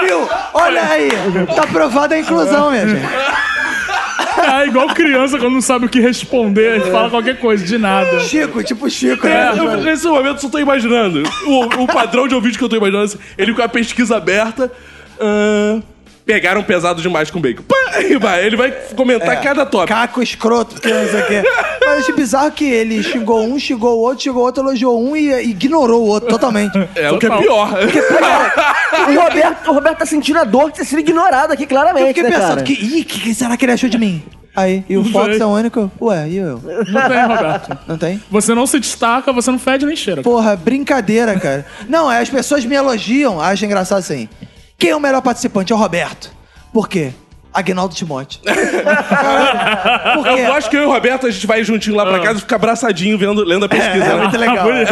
Viu? 0.05 0.29
Olha 0.53 0.83
aí. 0.83 1.09
Tá 1.55 1.63
aprovada 1.63 2.15
a 2.15 2.19
inclusão, 2.19 2.71
minha 2.71 2.87
gente. 2.87 3.05
É 4.35 4.67
igual 4.67 4.87
criança 4.89 5.37
quando 5.37 5.53
não 5.53 5.61
sabe 5.61 5.85
o 5.85 5.89
que 5.89 5.99
responder, 5.99 6.77
e 6.77 6.91
fala 6.91 7.09
qualquer 7.09 7.37
coisa, 7.39 7.63
de 7.63 7.77
nada. 7.77 8.19
Chico, 8.21 8.63
tipo 8.63 8.89
Chico, 8.89 9.25
É, 9.27 9.53
né? 9.53 9.59
eu, 9.59 9.77
nesse 9.77 10.07
momento 10.07 10.35
eu 10.37 10.39
só 10.39 10.49
tô 10.49 10.59
imaginando. 10.59 11.23
O, 11.45 11.83
o 11.83 11.87
padrão 11.87 12.27
de 12.27 12.33
ouvinte 12.35 12.57
que 12.57 12.63
eu 12.63 12.69
tô 12.69 12.75
imaginando, 12.75 13.05
assim, 13.05 13.17
ele 13.37 13.53
com 13.53 13.61
a 13.61 13.69
pesquisa 13.69 14.17
aberta. 14.17 14.71
ahn, 15.19 15.81
pegaram 16.25 16.63
pesado 16.63 17.01
demais 17.01 17.29
com 17.29 17.39
bacon. 17.39 17.63
Pá, 17.63 17.75
aí 17.95 18.17
vai, 18.17 18.45
ele 18.45 18.55
vai 18.55 18.71
comentar 18.95 19.41
cada 19.41 19.65
tópico. 19.65 19.93
Caco 19.93 20.21
escroto, 20.21 20.75
porque 20.75 20.93
não 20.93 21.07
sei 21.07 21.21
o 21.21 21.27
quê. 21.27 21.43
Mas 21.81 21.89
eu 21.89 21.99
achei 21.99 22.15
bizarro 22.15 22.51
que 22.51 22.65
ele 22.65 23.03
xingou 23.03 23.43
um, 23.43 23.59
xingou 23.59 23.97
o 23.97 24.01
outro, 24.01 24.23
xingou 24.23 24.41
o 24.41 24.45
outro, 24.45 24.63
elogiou 24.63 25.01
um 25.01 25.15
e 25.15 25.31
ignorou 25.49 26.03
o 26.03 26.07
outro 26.07 26.29
totalmente. 26.29 26.73
É 26.95 27.11
o 27.11 27.17
que 27.19 27.25
é 27.25 27.37
pior. 27.37 27.69
O 28.93 29.19
Roberto, 29.19 29.69
o 29.69 29.73
Roberto 29.73 29.97
tá 29.97 30.05
sentindo 30.05 30.39
a 30.39 30.43
dor 30.43 30.71
de 30.71 30.77
ter 30.77 30.85
sido 30.85 30.99
ignorado 30.99 31.51
aqui, 31.51 31.63
Eu 31.63 31.67
claramente, 31.67 32.07
fiquei 32.09 32.23
né, 32.23 32.29
pensando, 32.29 32.49
cara? 32.49 32.61
que, 32.63 32.73
ih, 32.73 33.03
que, 33.03 33.19
que 33.21 33.33
será 33.35 33.57
que 33.57 33.65
ele 33.65 33.71
achou 33.71 33.89
de 33.89 33.97
mim? 33.97 34.23
Aí, 34.55 34.85
e 34.87 34.95
o 34.95 35.03
Não 35.03 35.11
Fox 35.11 35.31
sei. 35.33 35.41
é 35.41 35.45
o 35.45 35.49
único? 35.49 35.91
Ué, 35.99 36.29
e 36.29 36.37
eu? 36.37 36.61
Não 36.87 37.09
tem, 37.09 37.25
Roberto. 37.25 37.77
Não 37.87 37.97
tem? 37.97 38.23
Você 38.29 38.53
não 38.53 38.67
se 38.67 38.79
destaca, 38.79 39.33
você 39.33 39.49
não 39.49 39.57
fede 39.57 39.85
nem 39.85 39.95
cheira. 39.95 40.21
Porra, 40.21 40.55
brincadeira, 40.55 41.37
cara. 41.39 41.65
Não, 41.89 42.09
é, 42.09 42.19
as 42.19 42.29
pessoas 42.29 42.63
me 42.63 42.75
elogiam, 42.75 43.41
acham 43.41 43.65
engraçado 43.65 43.97
assim. 43.97 44.29
Quem 44.77 44.91
é 44.91 44.95
o 44.95 44.99
melhor 44.99 45.21
participante? 45.21 45.73
É 45.73 45.75
o 45.75 45.79
Roberto. 45.79 46.31
Por 46.71 46.87
quê? 46.87 47.13
Agnaldo 47.53 47.93
Timóteo. 47.95 48.39
Por 50.15 50.23
quê? 50.23 50.41
Eu 50.41 50.53
acho 50.53 50.69
que 50.69 50.77
eu 50.77 50.81
e 50.83 50.85
o 50.85 50.91
Roberto 50.91 51.27
a 51.27 51.31
gente 51.31 51.45
vai 51.45 51.63
juntinho 51.63 51.95
lá 51.95 52.05
pra 52.05 52.19
casa 52.19 52.37
e 52.39 52.41
fica 52.41 52.55
abraçadinho 52.55 53.17
vendo, 53.17 53.43
lendo 53.43 53.65
a 53.65 53.69
pesquisa. 53.69 54.03
É 54.05 54.07
né? 54.09 54.15
muito 54.15 54.37
legal. 54.37 54.69
É, 54.71 54.83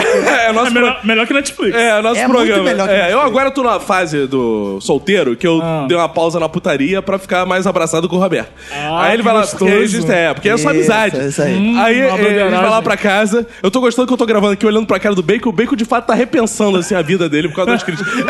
É, 0.47 0.51
nosso 0.51 0.67
É 0.67 0.69
melhor, 0.73 0.99
melhor 1.03 1.27
que 1.27 1.33
Netflix. 1.33 1.75
É, 1.77 1.99
o 1.99 2.01
nosso 2.03 2.19
É 2.19 2.27
muito 2.27 2.37
programa. 2.37 2.63
melhor 2.63 2.87
que 2.87 2.93
é, 2.93 3.13
eu 3.13 3.21
agora 3.21 3.51
tô 3.51 3.63
na 3.63 3.79
fase 3.79 4.27
do 4.27 4.79
solteiro, 4.81 5.35
que 5.35 5.47
eu 5.47 5.59
Ah. 5.63 5.85
dei 5.87 5.97
uma 5.97 6.09
pausa 6.09 6.39
na 6.39 6.47
putaria 6.49 7.01
pra 7.01 7.17
ficar 7.17 7.45
mais 7.45 7.65
abraçado 7.67 8.07
com 8.07 8.15
o 8.15 8.19
Roberto. 8.19 8.51
Ah, 8.71 9.03
aí 9.05 9.13
ele 9.13 9.23
vai 9.23 9.33
lá, 9.33 9.41
gostoso. 9.41 9.65
porque 9.65 9.87
gente, 9.87 10.11
é, 10.11 10.33
porque 10.33 10.49
é 10.49 10.51
só 10.57 10.57
Isso, 10.57 10.69
amizade. 10.69 11.19
é 11.19 11.27
isso 11.27 11.41
aí. 11.41 11.55
Hum, 11.57 11.79
aí 11.81 11.99
ele 11.99 12.49
vai 12.49 12.69
lá 12.69 12.81
pra 12.81 12.95
casa. 12.97 13.47
Eu 13.63 13.71
tô 13.71 13.79
gostando 13.81 14.07
que 14.07 14.13
eu 14.13 14.17
tô 14.17 14.25
gravando 14.25 14.53
aqui, 14.53 14.65
olhando 14.65 14.85
pra 14.85 14.99
cara 14.99 15.15
do 15.15 15.23
Bacon. 15.23 15.49
O 15.49 15.53
Bacon 15.53 15.75
de 15.75 15.85
fato 15.85 16.05
tá 16.07 16.13
repensando 16.13 16.77
assim 16.77 16.95
a 16.95 17.01
vida 17.01 17.27
dele 17.29 17.47
por 17.49 17.55
causa 17.55 17.71
das 17.71 17.83
críticas. 17.83 18.11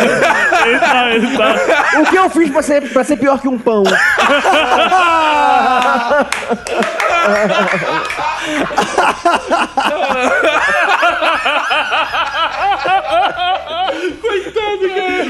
Ele 0.61 0.77
tá, 0.77 1.09
ele 1.15 1.37
tá. 1.37 1.55
O 2.01 2.05
que 2.05 2.15
eu 2.15 2.29
fiz 2.29 2.49
pra 2.51 2.61
ser, 2.61 2.81
pra 2.93 3.03
ser 3.03 3.17
pior 3.17 3.39
que 3.41 3.47
um 3.47 3.57
pão? 3.57 3.81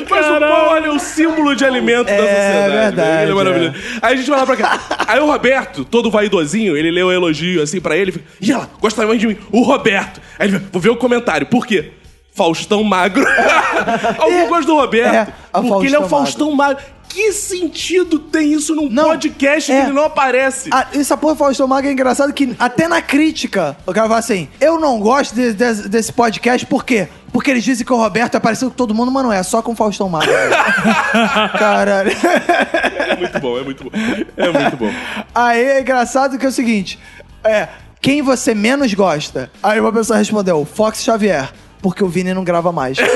Mas 0.09 0.25
o 0.29 0.39
pão, 0.39 0.67
olha, 0.69 0.85
é 0.87 0.89
o 0.89 0.99
símbolo 0.99 1.55
de 1.55 1.65
alimento 1.65 2.05
da 2.07 2.11
É, 2.13 2.17
sociedade. 2.17 2.71
verdade, 2.73 3.21
Ele 3.23 3.31
é 3.31 3.35
maravilhoso. 3.35 3.73
Aí 4.01 4.13
a 4.13 4.17
gente 4.17 4.29
vai 4.29 4.39
lá 4.39 4.45
pra 4.45 4.57
cá. 4.57 4.79
Aí 5.07 5.19
o 5.19 5.25
Roberto, 5.25 5.85
todo 5.85 6.11
vaidosinho, 6.11 6.75
ele 6.75 6.91
leu 6.91 7.07
o 7.07 7.11
elogio 7.11 7.61
assim 7.61 7.79
pra 7.79 7.95
ele 7.95 8.13
e 8.39 8.51
ela, 8.51 8.69
gosta 8.79 9.05
mais 9.05 9.19
de 9.19 9.27
mim? 9.27 9.37
O 9.51 9.61
Roberto. 9.61 10.21
Aí 10.37 10.47
ele 10.47 10.61
vou 10.71 10.81
ver 10.81 10.89
o 10.89 10.95
comentário. 10.95 11.47
Por 11.47 11.65
quê? 11.65 11.91
Faustão 12.33 12.83
magro. 12.83 13.25
Alguém 14.19 14.47
gosta 14.47 14.65
do 14.65 14.75
Roberto. 14.77 15.13
É, 15.13 15.27
a 15.53 15.61
porque 15.61 15.87
ele 15.87 15.95
é 15.95 15.99
o 15.99 16.07
Faustão 16.07 16.47
Faustão 16.47 16.51
magro. 16.55 16.83
Que 17.09 17.33
sentido 17.33 18.19
tem 18.19 18.53
isso 18.53 18.73
num 18.73 18.89
Não, 18.89 19.03
podcast 19.03 19.69
é. 19.69 19.75
que 19.75 19.81
ele 19.87 19.91
não 19.93 20.05
aparece? 20.05 20.69
Ah, 20.71 20.87
essa 20.93 21.17
porra 21.17 21.35
Faustão 21.35 21.67
Maga 21.67 21.89
é 21.89 21.91
engraçado 21.91 22.31
que 22.31 22.55
até 22.57 22.87
na 22.87 23.01
crítica 23.01 23.75
o 23.85 23.91
cara 23.91 24.07
fala 24.07 24.19
assim: 24.19 24.47
eu 24.61 24.79
não 24.79 24.97
gosto 24.97 25.35
de- 25.35 25.51
de- 25.53 25.89
desse 25.89 26.13
podcast, 26.13 26.65
por 26.65 26.85
quê? 26.85 27.09
Porque 27.33 27.51
eles 27.51 27.65
dizem 27.65 27.85
que 27.85 27.91
o 27.91 27.97
Roberto 27.97 28.35
é 28.35 28.39
parecido 28.39 28.71
com 28.71 28.77
todo 28.77 28.95
mundo, 28.95 29.11
mas 29.11 29.23
não 29.23 29.33
é, 29.33 29.43
só 29.43 29.61
com 29.61 29.73
o 29.73 29.75
Faustão 29.75 30.07
Maga. 30.07 30.25
Caralho. 31.59 32.11
É 32.13 33.15
muito 33.17 33.39
bom, 33.41 33.57
é 33.57 33.63
muito 33.63 33.83
bom. 33.83 33.89
É 34.37 34.49
muito 34.49 34.77
bom. 34.77 34.93
Aí 35.35 35.61
é 35.61 35.81
engraçado 35.81 36.37
que 36.39 36.45
é 36.45 36.49
o 36.49 36.51
seguinte: 36.53 36.97
é, 37.43 37.67
quem 37.99 38.21
você 38.21 38.55
menos 38.55 38.93
gosta? 38.93 39.51
Aí 39.61 39.81
uma 39.81 39.91
pessoa 39.91 40.17
respondeu: 40.17 40.63
Fox 40.65 41.03
Xavier. 41.03 41.49
Porque 41.81 42.03
o 42.03 42.07
Vini 42.07 42.33
não 42.33 42.43
grava 42.43 42.71
mais. 42.71 42.97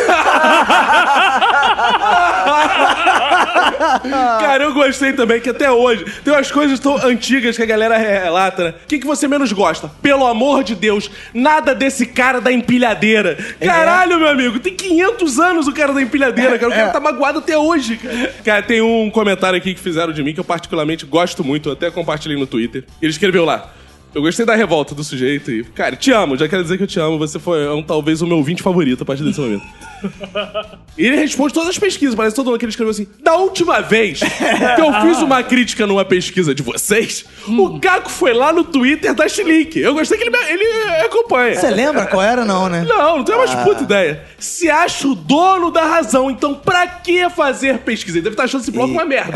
Cara, 4.40 4.64
eu 4.64 4.74
gostei 4.74 5.14
também 5.14 5.40
que 5.40 5.50
até 5.50 5.72
hoje 5.72 6.06
tem 6.24 6.34
umas 6.34 6.52
coisas 6.52 6.80
tão 6.80 6.98
antigas 6.98 7.56
que 7.56 7.64
a 7.64 7.66
galera 7.66 7.98
relata, 7.98 8.64
né? 8.66 8.70
O 8.84 8.88
que, 8.88 9.00
que 9.00 9.06
você 9.06 9.28
menos 9.28 9.52
gosta? 9.52 9.90
Pelo 10.02 10.26
amor 10.26 10.64
de 10.64 10.76
Deus, 10.76 11.10
nada 11.34 11.74
desse 11.76 12.06
cara 12.06 12.40
da 12.42 12.52
empilhadeira. 12.52 13.38
Caralho, 13.60 14.20
meu 14.20 14.30
amigo, 14.30 14.60
tem 14.60 14.76
500 14.76 15.40
anos 15.40 15.68
o 15.68 15.74
cara 15.74 15.94
da 15.94 16.02
empilhadeira, 16.02 16.58
cara. 16.58 16.72
O 16.72 16.76
cara 16.76 16.88
É. 16.90 16.92
tá 16.92 17.00
magoado 17.00 17.40
até 17.40 17.58
hoje, 17.58 17.98
cara. 17.98 18.34
Cara, 18.44 18.62
tem 18.64 18.82
um 18.82 19.10
comentário 19.10 19.58
aqui 19.58 19.74
que 19.74 19.80
fizeram 19.80 20.14
de 20.14 20.24
mim 20.24 20.34
que 20.34 20.40
eu 20.40 20.44
particularmente 20.46 21.06
gosto 21.06 21.44
muito, 21.44 21.70
eu 21.70 21.74
até 21.74 21.90
compartilhei 21.92 22.38
no 22.38 22.48
Twitter. 22.48 22.84
Ele 23.02 23.12
escreveu 23.12 23.46
lá. 23.46 23.70
Eu 24.16 24.22
gostei 24.22 24.46
da 24.46 24.56
revolta 24.56 24.96
do 24.96 25.04
sujeito 25.04 25.52
e, 25.52 25.62
cara, 25.66 25.94
te 25.96 26.10
amo, 26.10 26.38
já 26.38 26.48
quero 26.48 26.64
dizer 26.64 26.78
que 26.78 26.84
eu 26.84 26.88
te 26.88 26.98
amo. 27.02 27.18
Você 27.20 27.38
foi 27.38 27.68
um, 27.68 27.84
talvez 27.84 28.22
o 28.22 28.26
meu 28.28 28.38
ouvinte 28.38 28.64
favorito 28.64 29.02
a 29.04 29.06
partir 29.06 29.24
desse 29.24 29.40
momento. 29.42 29.64
E 30.98 31.06
ele 31.06 31.18
responde 31.18 31.54
todas 31.54 31.68
as 31.70 31.78
pesquisas, 31.78 32.16
parece 32.16 32.34
todo 32.34 32.46
mundo 32.46 32.58
que 32.58 32.64
ele 32.64 32.70
escreveu 32.70 32.92
assim. 32.92 33.06
Da 33.22 33.36
última 33.36 33.82
vez 33.82 34.20
que 34.20 34.82
eu 34.82 34.94
fiz 35.02 35.18
uma 35.22 35.44
crítica 35.44 35.86
numa 35.86 36.06
pesquisa 36.06 36.56
de 36.56 36.64
vocês, 36.64 37.26
o 37.46 37.80
Caco 37.82 38.10
foi 38.10 38.34
lá 38.34 38.54
no 38.54 38.64
Twitter 38.64 39.14
da 39.14 39.28
Chilique. 39.28 39.78
Eu 39.80 39.94
gostei 39.94 40.18
que 40.18 40.24
ele, 40.24 40.30
me- 40.30 40.46
ele 40.50 41.04
acompanha. 41.06 41.56
Você 41.60 41.70
lembra 41.70 42.06
qual 42.06 42.22
era, 42.22 42.46
não, 42.46 42.70
né? 42.70 42.86
Não, 42.88 43.18
não 43.18 43.24
tenho 43.26 43.40
mais 43.40 43.54
puta 43.56 43.84
ideia. 43.84 44.24
Se 44.40 44.70
acha 44.70 45.06
o 45.06 45.16
dono 45.16 45.70
da 45.70 45.84
razão, 45.84 46.32
então 46.32 46.54
pra 46.56 46.88
que 46.88 47.30
fazer 47.32 47.80
pesquisa? 47.80 48.18
Ele 48.20 48.24
deve 48.24 48.36
estar 48.36 48.44
achando 48.46 48.62
esse 48.62 48.72
bloco 48.72 48.94
uma 48.94 49.04
merda. 49.04 49.34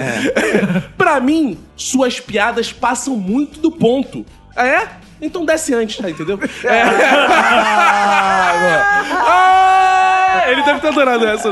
pra 0.98 1.20
mim, 1.20 1.58
suas 1.76 2.22
piadas 2.22 2.72
passam 2.72 3.18
muito 3.18 3.60
do 3.60 3.70
ponto. 3.70 4.26
Ah, 4.56 4.68
é? 4.68 4.88
Então 5.22 5.46
desce 5.46 5.74
antes, 5.74 5.98
tá, 5.98 6.10
entendeu? 6.10 6.40
É. 6.64 6.84
Ah, 9.32 10.44
ele 10.48 10.64
deve 10.64 10.80
ter 10.80 10.88
adorado 10.88 11.28
essa. 11.28 11.50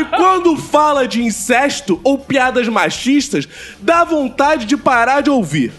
E 0.00 0.04
quando 0.16 0.56
fala 0.56 1.06
de 1.06 1.22
incesto 1.22 2.00
ou 2.04 2.18
piadas 2.18 2.68
machistas, 2.68 3.48
dá 3.80 4.04
vontade 4.04 4.64
de 4.66 4.76
parar 4.76 5.20
de 5.22 5.30
ouvir. 5.30 5.72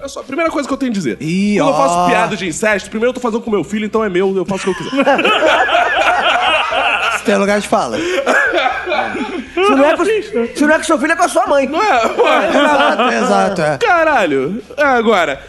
É 0.00 0.06
só 0.06 0.20
a 0.20 0.24
primeira 0.24 0.50
coisa 0.50 0.68
que 0.68 0.72
eu 0.72 0.78
tenho 0.78 0.92
a 0.92 0.94
dizer. 0.94 1.16
Ih, 1.20 1.56
Quando 1.58 1.68
eu 1.68 1.74
ó. 1.74 1.88
faço 1.88 2.06
piada 2.08 2.36
de 2.36 2.46
incesto, 2.46 2.88
primeiro 2.88 3.10
eu 3.10 3.14
tô 3.14 3.20
fazendo 3.20 3.40
com 3.42 3.50
meu 3.50 3.64
filho, 3.64 3.84
então 3.84 4.04
é 4.04 4.08
meu, 4.08 4.34
eu 4.36 4.44
faço 4.44 4.70
o 4.70 4.74
que 4.74 4.80
eu 4.80 4.90
quiser. 4.90 5.04
Se 7.18 7.24
tem 7.24 7.36
lugar 7.36 7.60
de 7.60 7.66
fala. 7.66 7.96
Se 9.68 9.74
não, 9.74 9.84
é 9.84 9.96
com, 9.96 10.04
se 10.04 10.62
não 10.66 10.74
é 10.74 10.78
com 10.78 10.84
seu 10.84 10.98
filho, 10.98 11.12
é 11.12 11.16
com 11.16 11.22
a 11.24 11.28
sua 11.28 11.46
mãe. 11.46 11.66
Não 11.66 11.82
é? 11.82 12.06
Ué, 12.06 12.48
Exato, 12.48 13.12
exato, 13.12 13.62
é. 13.62 13.78
Caralho. 13.78 14.62
Agora, 14.76 15.42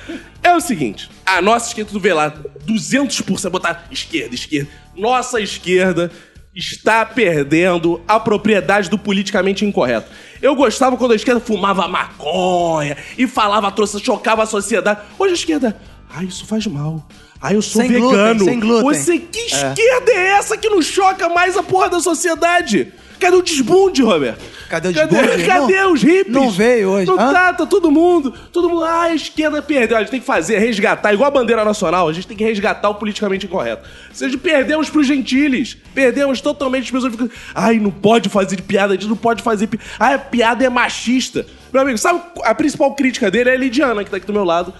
é 0.43 0.53
o 0.53 0.59
seguinte. 0.59 1.09
A 1.25 1.41
nossa 1.41 1.67
esquerda, 1.67 1.91
tu 1.91 1.99
vê 1.99 2.13
lá, 2.13 2.33
200%, 2.67 3.49
botar 3.49 3.85
esquerda, 3.91 4.33
esquerda. 4.35 4.69
Nossa 4.95 5.39
esquerda 5.39 6.11
está 6.55 7.05
perdendo 7.05 8.01
a 8.07 8.19
propriedade 8.19 8.89
do 8.89 8.97
politicamente 8.97 9.63
incorreto. 9.65 10.09
Eu 10.41 10.55
gostava 10.55 10.97
quando 10.97 11.11
a 11.11 11.15
esquerda 11.15 11.39
fumava 11.39 11.87
maconha 11.87 12.97
e 13.17 13.27
falava 13.27 13.71
trouxa, 13.71 13.99
chocava 13.99 14.43
a 14.43 14.45
sociedade. 14.45 15.01
Hoje 15.17 15.31
a 15.31 15.35
esquerda, 15.35 15.77
ah, 16.13 16.23
isso 16.23 16.45
faz 16.45 16.65
mal. 16.67 17.07
Ah, 17.41 17.53
eu 17.53 17.61
sou 17.61 17.81
Sem 17.81 17.91
glúten, 17.93 18.09
vegano. 18.09 18.45
sem 18.45 18.59
glúten. 18.59 18.83
Você, 18.83 19.19
que 19.19 19.39
esquerda 19.39 20.11
é 20.11 20.31
essa 20.31 20.57
que 20.57 20.69
não 20.69 20.81
choca 20.81 21.29
mais 21.29 21.55
a 21.55 21.63
porra 21.63 21.89
da 21.89 21.99
sociedade? 21.99 22.91
Cadê 23.19 23.35
o 23.35 23.41
desbunde, 23.41 24.01
Roberto? 24.01 24.39
Cadê 24.69 24.87
o 24.89 24.93
Cadê, 24.93 25.17
desbunde? 25.17 25.45
cadê 25.45 25.81
Não- 25.81 25.93
os 25.93 26.01
hippies? 26.01 26.33
não 26.33 26.49
veio 26.49 26.89
hoje. 26.89 27.05
Não 27.07 27.19
Hã? 27.19 27.33
tá, 27.33 27.53
tá 27.53 27.65
todo 27.65 27.91
mundo. 27.91 28.33
Todo 28.51 28.69
mundo, 28.69 28.83
ah, 28.85 29.03
a 29.03 29.13
esquerda 29.15 29.61
perdeu. 29.61 29.97
A 29.97 29.99
gente 30.01 30.09
tem 30.11 30.19
que 30.19 30.25
fazer, 30.25 30.57
resgatar, 30.59 31.13
igual 31.13 31.27
a 31.27 31.31
bandeira 31.31 31.65
nacional, 31.65 32.07
a 32.07 32.13
gente 32.13 32.27
tem 32.27 32.37
que 32.37 32.43
resgatar 32.43 32.89
o 32.89 32.95
politicamente 32.95 33.45
incorreto. 33.45 33.87
Se 34.13 34.23
a 34.23 34.27
gente 34.29 34.39
perdemos 34.39 34.89
pros 34.89 35.05
gentiles, 35.05 35.75
perdemos 35.93 36.39
totalmente 36.39 36.85
as 36.85 36.91
pessoas 36.91 37.11
ficam, 37.11 37.29
ai, 37.53 37.77
não 37.77 37.91
pode 37.91 38.29
fazer 38.29 38.61
piada 38.61 38.95
disso, 38.97 39.09
não 39.09 39.17
pode 39.17 39.43
fazer 39.43 39.67
piada. 39.67 39.85
Ah, 39.99 40.13
a 40.13 40.19
piada 40.19 40.63
é 40.65 40.69
machista. 40.69 41.45
Meu 41.73 41.81
amigo, 41.81 41.97
sabe 41.97 42.21
a 42.43 42.55
principal 42.55 42.93
crítica 42.95 43.29
dele 43.29 43.49
é 43.49 43.53
a 43.53 43.57
Lidiana, 43.57 44.03
que 44.03 44.09
tá 44.09 44.17
aqui 44.17 44.25
do 44.25 44.33
meu 44.33 44.43
lado. 44.45 44.73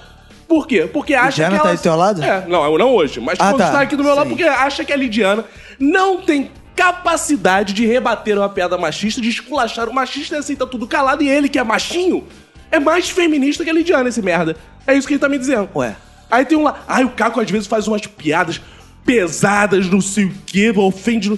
Por 0.48 0.66
quê? 0.66 0.90
Porque 0.92 1.14
acha 1.14 1.44
Lidiana 1.44 1.52
que 1.58 1.58
tá 1.58 1.62
ela... 1.64 1.72
aí 1.72 1.78
do 1.78 1.84
teu 1.84 1.96
lado? 1.96 2.24
É, 2.24 2.46
não, 2.48 2.78
não 2.78 2.96
hoje, 2.96 3.20
mas 3.20 3.38
Ah, 3.40 3.50
quando 3.50 3.58
tá. 3.58 3.66
está 3.68 3.82
aqui 3.82 3.96
do 3.96 4.04
meu 4.04 4.16
lado, 4.16 4.30
Sim. 4.30 4.36
porque 4.36 4.44
acha 4.50 4.84
que 4.84 4.92
a 4.92 4.96
Lidiana 4.96 5.46
não 5.80 6.22
tem 6.22 6.50
capacidade 6.76 7.74
de 7.74 7.86
rebater 7.86 8.38
uma 8.38 8.50
piada 8.50 8.78
machista, 8.78 9.22
de 9.22 9.30
esculachar 9.30 9.90
o 9.90 9.94
machista 9.94 10.36
e 10.36 10.40
aceita 10.40 10.66
tudo 10.66 10.88
calado, 10.88 11.24
e 11.24 11.30
ele, 11.30 11.50
que 11.50 11.60
é 11.60 11.64
machinho, 11.64 12.28
é 12.72 12.80
mais 12.80 13.10
feminista 13.10 13.64
que 13.64 13.70
a 13.70 13.74
Lidiana, 13.74 14.10
esse 14.10 14.22
merda. 14.22 14.56
É 14.86 14.96
isso 14.96 15.08
que 15.08 15.14
ele 15.14 15.22
tá 15.22 15.30
me 15.30 15.38
dizendo. 15.38 15.70
Ué. 15.76 15.96
Aí 16.30 16.46
tem 16.46 16.58
um 16.58 16.64
lá, 16.64 16.84
ai, 16.88 17.04
o 17.04 17.10
Caco 17.10 17.40
às 17.40 17.50
vezes 17.50 17.68
faz 17.68 17.88
umas 17.88 18.06
piadas 18.06 18.62
pesadas, 19.04 19.88
não 19.88 20.02
sei 20.02 20.26
o 20.26 20.34
quê, 20.46 20.72
ofende. 20.76 21.38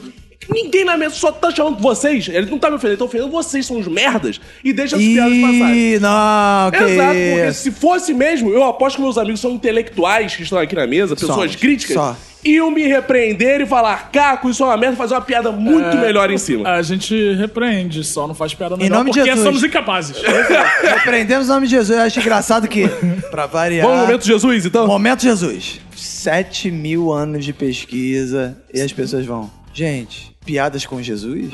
Ninguém 0.52 0.84
na 0.84 0.98
mesa 0.98 1.16
só 1.16 1.32
tá 1.32 1.50
chamando 1.50 1.80
vocês. 1.80 2.28
Ele 2.28 2.50
não 2.50 2.60
tá 2.60 2.70
me 2.70 2.76
ofendendo, 2.76 3.00
tá 3.00 3.06
ofendendo 3.06 3.32
vocês, 3.32 3.66
são 3.66 3.80
os 3.80 3.88
merdas. 3.88 4.40
E 4.64 4.74
deixa 4.74 4.98
as 4.98 5.02
piadas 5.02 5.38
passarem. 5.38 5.94
Ih, 5.94 6.00
não, 6.00 6.72
que 6.72 6.84
Exato, 6.84 7.14
porque 7.14 7.48
isso. 7.50 7.62
se 7.62 7.72
fosse 7.72 8.14
mesmo, 8.14 8.50
eu 8.50 8.64
aposto 8.64 8.98
que 8.98 9.02
meus 9.02 9.18
amigos 9.18 9.40
são 9.40 9.52
intelectuais 9.52 10.36
que 10.36 10.44
estão 10.44 10.58
aqui 10.60 10.76
na 10.76 10.86
mesa, 10.86 11.16
pessoas 11.16 11.36
Somos, 11.36 11.56
críticas, 11.56 11.96
só. 11.96 12.18
iam 12.44 12.70
me 12.70 12.86
repreender 12.86 13.62
e 13.62 13.66
falar, 13.66 14.12
Caco, 14.12 14.50
isso 14.50 14.62
é 14.64 14.66
uma 14.66 14.78
merda, 14.78 14.98
fazer 14.98 15.14
uma 15.14 15.22
piada 15.22 15.52
muito 15.52 15.96
melhor 15.98 16.30
em 16.30 16.38
cima. 16.38 16.70
A 16.70 16.82
gente 16.82 17.34
repreende, 17.36 18.04
só 18.04 18.28
não 18.28 18.36
faz 18.36 18.54
piada 18.54 18.76
melhor 18.76 18.98
nome 18.98 19.12
de 19.12 19.20
porque 19.20 19.30
Jesus. 19.30 19.46
somos 19.46 19.64
incapazes. 19.64 20.18
Repreendemos 20.84 21.48
o 21.50 21.54
nome 21.54 21.68
de 21.68 21.72
Jesus. 21.76 21.98
Eu 21.98 22.06
acho 22.06 22.20
engraçado 22.20 22.68
que, 22.68 22.88
pra 23.30 23.46
variar... 23.46 23.86
Vamos 23.86 24.02
no 24.02 24.06
momento 24.08 24.26
Jesus, 24.26 24.66
então? 24.66 24.86
Momento 24.86 25.22
Jesus. 25.22 25.80
Sete 25.96 26.70
mil 26.70 27.12
anos 27.12 27.46
de 27.46 27.54
pesquisa 27.54 28.58
e 28.74 28.82
as 28.82 28.92
pessoas 28.92 29.26
vão. 29.26 29.50
Gente, 29.74 30.31
piadas 30.46 30.86
com 30.86 31.02
Jesus? 31.02 31.50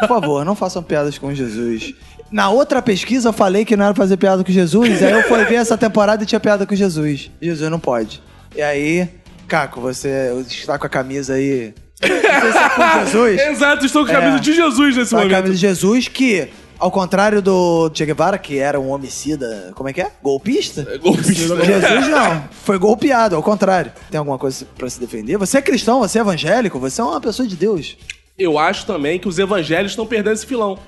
Por 0.00 0.08
favor, 0.08 0.44
não 0.44 0.54
façam 0.54 0.82
piadas 0.82 1.18
com 1.18 1.32
Jesus. 1.34 1.94
Na 2.30 2.48
outra 2.48 2.80
pesquisa 2.80 3.28
eu 3.28 3.32
falei 3.32 3.64
que 3.64 3.76
não 3.76 3.84
era 3.86 3.94
fazer 3.94 4.16
piada 4.16 4.42
com 4.44 4.52
Jesus, 4.52 5.02
aí 5.02 5.12
eu 5.12 5.22
fui 5.24 5.44
ver 5.44 5.56
essa 5.56 5.76
temporada 5.76 6.22
e 6.22 6.26
tinha 6.26 6.40
piada 6.40 6.64
com 6.66 6.74
Jesus. 6.74 7.30
Jesus 7.42 7.70
não 7.70 7.78
pode. 7.80 8.22
E 8.54 8.62
aí, 8.62 9.08
Caco, 9.48 9.80
você 9.80 10.32
está 10.48 10.78
com 10.78 10.86
a 10.86 10.88
camisa 10.90 11.34
aí. 11.34 11.74
Sei 12.00 12.20
se 12.20 12.26
é 12.26 12.68
com 12.70 13.00
Jesus. 13.04 13.40
Exato, 13.40 13.84
estou 13.84 14.06
com 14.06 14.12
a 14.12 14.14
É. 14.14 14.20
camisa 14.20 14.40
de 14.40 14.52
Jesus 14.54 14.96
nesse 14.96 15.10
Tá 15.10 15.16
a 15.16 15.20
momento. 15.20 15.36
camisa 15.36 15.54
de 15.54 15.60
Jesus 15.60 16.08
que, 16.08 16.48
ao 16.80 16.90
contrário 16.90 17.42
do 17.42 17.90
Che 17.94 18.06
Guevara, 18.06 18.38
que 18.38 18.58
era 18.58 18.80
um 18.80 18.90
homicida, 18.90 19.72
como 19.74 19.88
é 19.88 19.92
que 19.92 20.00
é? 20.00 20.10
Golpista? 20.22 20.98
Golpista. 20.98 21.32
Jesus 21.32 22.08
não, 22.08 22.48
foi 22.50 22.78
golpeado, 22.78 23.36
ao 23.36 23.42
contrário. 23.42 23.92
Tem 24.10 24.18
alguma 24.18 24.38
coisa 24.38 24.66
pra 24.76 24.88
se 24.88 24.98
defender? 24.98 25.36
Você 25.36 25.58
é 25.58 25.62
cristão, 25.62 26.00
você 26.00 26.18
é 26.18 26.22
evangélico, 26.22 26.78
você 26.78 27.00
é 27.00 27.04
uma 27.04 27.20
pessoa 27.20 27.46
de 27.46 27.54
Deus. 27.54 27.96
Eu 28.38 28.58
acho 28.58 28.86
também 28.86 29.18
que 29.18 29.28
os 29.28 29.38
evangelhos 29.38 29.92
estão 29.92 30.06
perdendo 30.06 30.32
esse 30.32 30.46
filão. 30.46 30.78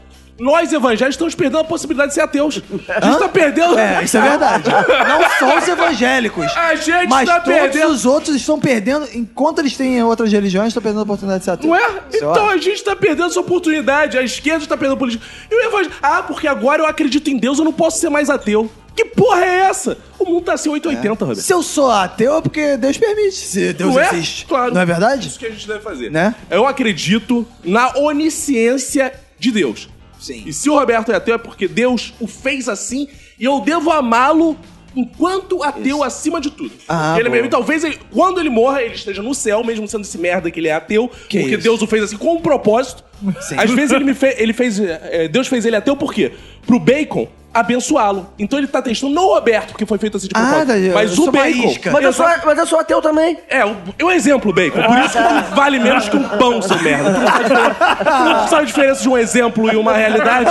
Nós 0.42 0.72
evangélicos 0.72 1.14
estamos 1.14 1.36
perdendo 1.36 1.60
a 1.60 1.64
possibilidade 1.64 2.08
de 2.08 2.14
ser 2.14 2.22
ateus. 2.22 2.60
A 2.88 3.06
gente 3.06 3.18
tá 3.20 3.28
perdendo. 3.28 3.78
É, 3.78 4.02
isso 4.02 4.16
é 4.16 4.20
verdade. 4.20 4.68
Não 4.68 5.38
só 5.38 5.56
os 5.56 5.68
evangélicos. 5.68 6.46
A 6.56 6.74
gente 6.74 7.08
mas 7.08 7.28
tá 7.28 7.38
todos 7.38 7.60
perdendo. 7.60 7.92
os 7.92 8.04
outros 8.04 8.34
estão 8.34 8.58
perdendo, 8.58 9.08
enquanto 9.14 9.60
eles 9.60 9.76
têm 9.76 10.02
outras 10.02 10.32
religiões, 10.32 10.68
estão 10.68 10.82
perdendo 10.82 10.98
a 10.98 11.04
oportunidade 11.04 11.38
de 11.38 11.44
ser 11.44 11.50
ateu. 11.52 11.70
Não 11.70 11.76
é? 11.76 12.00
Então 12.12 12.50
a 12.50 12.56
gente 12.56 12.82
tá 12.82 12.96
perdendo 12.96 13.28
essa 13.28 13.38
oportunidade. 13.38 14.18
A 14.18 14.22
esquerda 14.24 14.66
tá 14.66 14.76
perdendo 14.76 14.94
a 14.94 14.98
política. 14.98 15.24
E 15.48 15.54
o 15.54 15.64
evangélico. 15.64 15.94
Ah, 16.02 16.24
porque 16.24 16.48
agora 16.48 16.82
eu 16.82 16.86
acredito 16.86 17.30
em 17.30 17.36
Deus, 17.36 17.60
eu 17.60 17.64
não 17.64 17.72
posso 17.72 18.00
ser 18.00 18.08
mais 18.08 18.28
ateu. 18.28 18.68
Que 18.96 19.04
porra 19.04 19.44
é 19.44 19.58
essa? 19.60 19.96
O 20.18 20.24
mundo 20.24 20.46
tá 20.46 20.54
assim 20.54 20.68
880, 20.68 21.24
Roberto. 21.24 21.40
Se 21.40 21.54
eu 21.54 21.62
sou 21.62 21.88
ateu 21.88 22.38
é 22.38 22.40
porque 22.40 22.76
Deus 22.76 22.98
permite, 22.98 23.36
se 23.36 23.72
Deus 23.72 23.94
Não 23.94 24.00
é? 24.00 24.08
existe. 24.12 24.44
Claro. 24.46 24.74
Não 24.74 24.80
é 24.80 24.84
verdade? 24.84 25.28
Isso 25.28 25.38
que 25.38 25.46
a 25.46 25.50
gente 25.50 25.68
deve 25.68 25.80
fazer. 25.80 26.10
Né? 26.10 26.34
Eu 26.50 26.66
acredito 26.66 27.46
na 27.62 27.96
onisciência 27.96 29.12
de 29.38 29.52
Deus. 29.52 29.88
Sim. 30.22 30.44
E 30.46 30.52
se 30.52 30.70
o 30.70 30.78
Roberto 30.78 31.10
é 31.12 31.16
ateu 31.16 31.34
é 31.34 31.38
porque 31.38 31.66
Deus 31.68 32.14
o 32.20 32.26
fez 32.26 32.68
assim 32.68 33.08
e 33.38 33.44
eu 33.44 33.60
devo 33.60 33.90
amá-lo 33.90 34.56
enquanto 34.94 35.62
ateu 35.62 36.02
acima 36.04 36.40
de 36.40 36.50
tudo. 36.50 36.70
Ah, 36.88 37.16
ele 37.18 37.28
mesmo, 37.30 37.48
talvez 37.48 37.82
ele- 37.82 37.98
quando 38.10 38.38
ele 38.38 38.50
morra, 38.50 38.82
ele 38.82 38.94
esteja 38.94 39.22
no 39.22 39.34
céu, 39.34 39.64
mesmo 39.64 39.88
sendo 39.88 40.02
esse 40.02 40.18
merda 40.18 40.50
que 40.50 40.60
ele 40.60 40.68
é 40.68 40.74
ateu, 40.74 41.08
Que 41.28 41.40
porque 41.40 41.54
isso. 41.54 41.62
Deus 41.62 41.82
o 41.82 41.86
fez 41.86 42.04
assim 42.04 42.16
com 42.18 42.34
um 42.34 42.40
propósito. 42.40 43.02
Sim. 43.40 43.56
Às 43.58 43.70
vezes 43.70 43.90
ele 43.92 44.04
me 44.04 44.14
fez, 44.14 44.38
ele 44.38 44.52
fez, 44.52 44.78
eh, 44.78 45.28
Deus 45.28 45.48
fez 45.48 45.64
ele 45.64 45.76
ateu 45.76 45.96
por 45.96 46.12
quê? 46.12 46.32
Pro 46.66 46.78
bacon 46.78 47.26
abençoá-lo. 47.52 48.28
Então 48.38 48.58
ele 48.58 48.66
tá 48.66 48.80
testando 48.80 49.14
não 49.14 49.24
o 49.24 49.34
Roberto, 49.34 49.74
que 49.74 49.84
foi 49.84 49.98
feito 49.98 50.16
assim 50.16 50.28
de 50.28 50.32
Ah, 50.34 50.40
propósito, 50.40 50.72
eu 50.72 50.94
mas 50.94 51.18
o 51.18 51.30
bacon. 51.30 51.90
Mas 51.92 52.04
eu, 52.04 52.12
sou, 52.12 52.26
mas 52.44 52.58
eu 52.58 52.66
sou 52.66 52.78
ateu 52.80 53.02
também. 53.02 53.38
É, 53.48 53.64
o, 53.64 53.76
o 54.02 54.10
exemplo, 54.10 54.52
Bacon. 54.52 54.82
Por 54.82 54.98
isso 54.98 55.16
que 55.18 55.24
tu 55.50 55.54
vale 55.54 55.78
menos 55.78 56.08
que 56.08 56.16
um 56.16 56.28
pão, 56.28 56.60
seu 56.62 56.80
merda. 56.82 57.12
Tu 57.12 57.20
não 57.20 57.26
sabe, 57.26 58.50
não 58.50 58.58
a 58.58 58.62
diferença 58.64 59.02
de 59.02 59.08
um 59.08 59.18
exemplo 59.18 59.72
e 59.72 59.76
uma 59.76 59.92
realidade. 59.92 60.50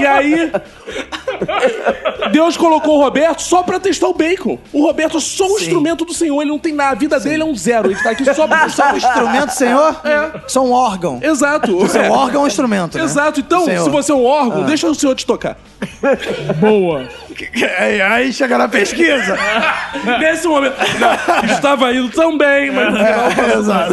e 0.00 0.06
aí, 0.06 0.52
Deus 2.32 2.56
colocou 2.56 2.98
o 2.98 3.02
Roberto 3.02 3.42
só 3.42 3.62
pra 3.62 3.78
testar 3.80 4.08
o 4.08 4.14
Bacon. 4.14 4.58
O 4.72 4.82
Roberto 4.84 5.16
é 5.18 5.20
só 5.20 5.46
um 5.46 5.58
instrumento 5.58 6.04
do 6.04 6.14
Senhor. 6.14 6.40
Ele 6.42 6.50
não 6.50 6.58
tem 6.58 6.72
nada. 6.72 6.92
A 6.92 6.94
vida 6.94 7.18
dele 7.18 7.42
é 7.42 7.46
um 7.46 7.56
zero. 7.56 7.90
Ele 7.90 8.02
tá 8.02 8.10
aqui 8.10 8.24
só 8.34 8.46
pra... 8.46 8.68
Só 8.68 8.92
um 8.92 8.96
instrumento, 8.96 9.50
senhor? 9.50 10.00
É. 10.04 10.40
Só 10.46 10.62
um 10.64 10.72
órgão. 10.72 11.18
Exato. 11.22 11.88
Seu 11.88 12.10
órgão 12.10 12.42
é 12.42 12.44
um 12.44 12.46
instrumento, 12.46 12.98
né? 12.98 13.04
Exato. 13.04 13.40
Então, 13.40 13.64
Senhor. 13.64 13.84
se 13.84 13.90
você 13.90 14.12
é 14.12 14.14
um 14.14 14.24
órgão, 14.24 14.43
deixa 14.64 14.88
o 14.88 14.94
Senhor 14.94 15.14
te 15.14 15.26
tocar. 15.26 15.56
Boa. 16.58 17.08
Aí, 17.78 18.00
aí 18.00 18.32
chega 18.32 18.56
na 18.56 18.68
pesquisa. 18.68 19.36
Nesse 20.20 20.46
momento. 20.46 20.76
Não, 20.98 21.52
estava 21.52 21.92
indo 21.92 22.08
tão 22.10 22.36
bem, 22.38 22.70
mas 22.70 22.92
no 22.92 22.98
final 22.98 23.28
É, 23.30 23.58
exato. 23.58 23.92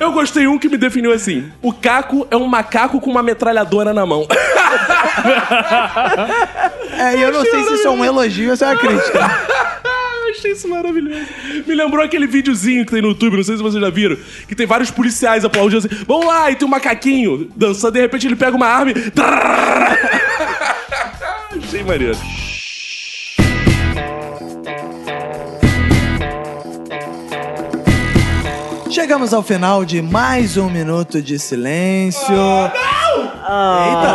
Eu 0.00 0.12
gostei 0.12 0.46
um 0.46 0.58
que 0.58 0.68
me 0.68 0.76
definiu 0.76 1.12
assim: 1.12 1.50
o 1.60 1.72
Caco 1.72 2.26
é 2.30 2.36
um 2.36 2.46
macaco 2.46 3.00
com 3.00 3.10
uma 3.10 3.22
metralhadora 3.22 3.92
na 3.92 4.06
mão. 4.06 4.26
É, 6.94 7.16
e 7.16 7.22
eu 7.22 7.32
não 7.32 7.42
sei 7.42 7.64
se 7.64 7.74
isso 7.74 7.88
é 7.88 7.90
um 7.90 8.04
elogio 8.04 8.50
ou 8.50 8.56
se 8.56 8.64
é 8.64 8.68
uma 8.68 8.76
crítica. 8.76 9.30
Achei 10.42 10.52
isso 10.52 10.66
maravilhoso. 10.66 11.24
Me 11.64 11.72
lembrou 11.72 12.04
aquele 12.04 12.26
videozinho 12.26 12.84
que 12.84 12.90
tem 12.90 13.00
no 13.00 13.10
YouTube, 13.10 13.36
não 13.36 13.44
sei 13.44 13.56
se 13.56 13.62
vocês 13.62 13.80
já 13.80 13.90
viram, 13.90 14.16
que 14.48 14.56
tem 14.56 14.66
vários 14.66 14.90
policiais 14.90 15.44
aplaudindo 15.44 15.86
assim: 15.86 16.04
vamos 16.04 16.26
lá, 16.26 16.50
e 16.50 16.56
tem 16.56 16.66
um 16.66 16.70
macaquinho 16.70 17.48
dançando, 17.54 17.92
de 17.92 18.00
repente 18.00 18.26
ele 18.26 18.34
pega 18.34 18.56
uma 18.56 18.66
arma 18.66 18.90
e. 18.90 18.94
achei 21.62 21.84
maneiro. 21.84 22.18
Chegamos 28.92 29.32
ao 29.32 29.42
final 29.42 29.86
de 29.86 30.02
mais 30.02 30.58
um 30.58 30.68
minuto 30.68 31.22
de 31.22 31.38
silêncio. 31.38 32.30
Eita! 32.30 34.12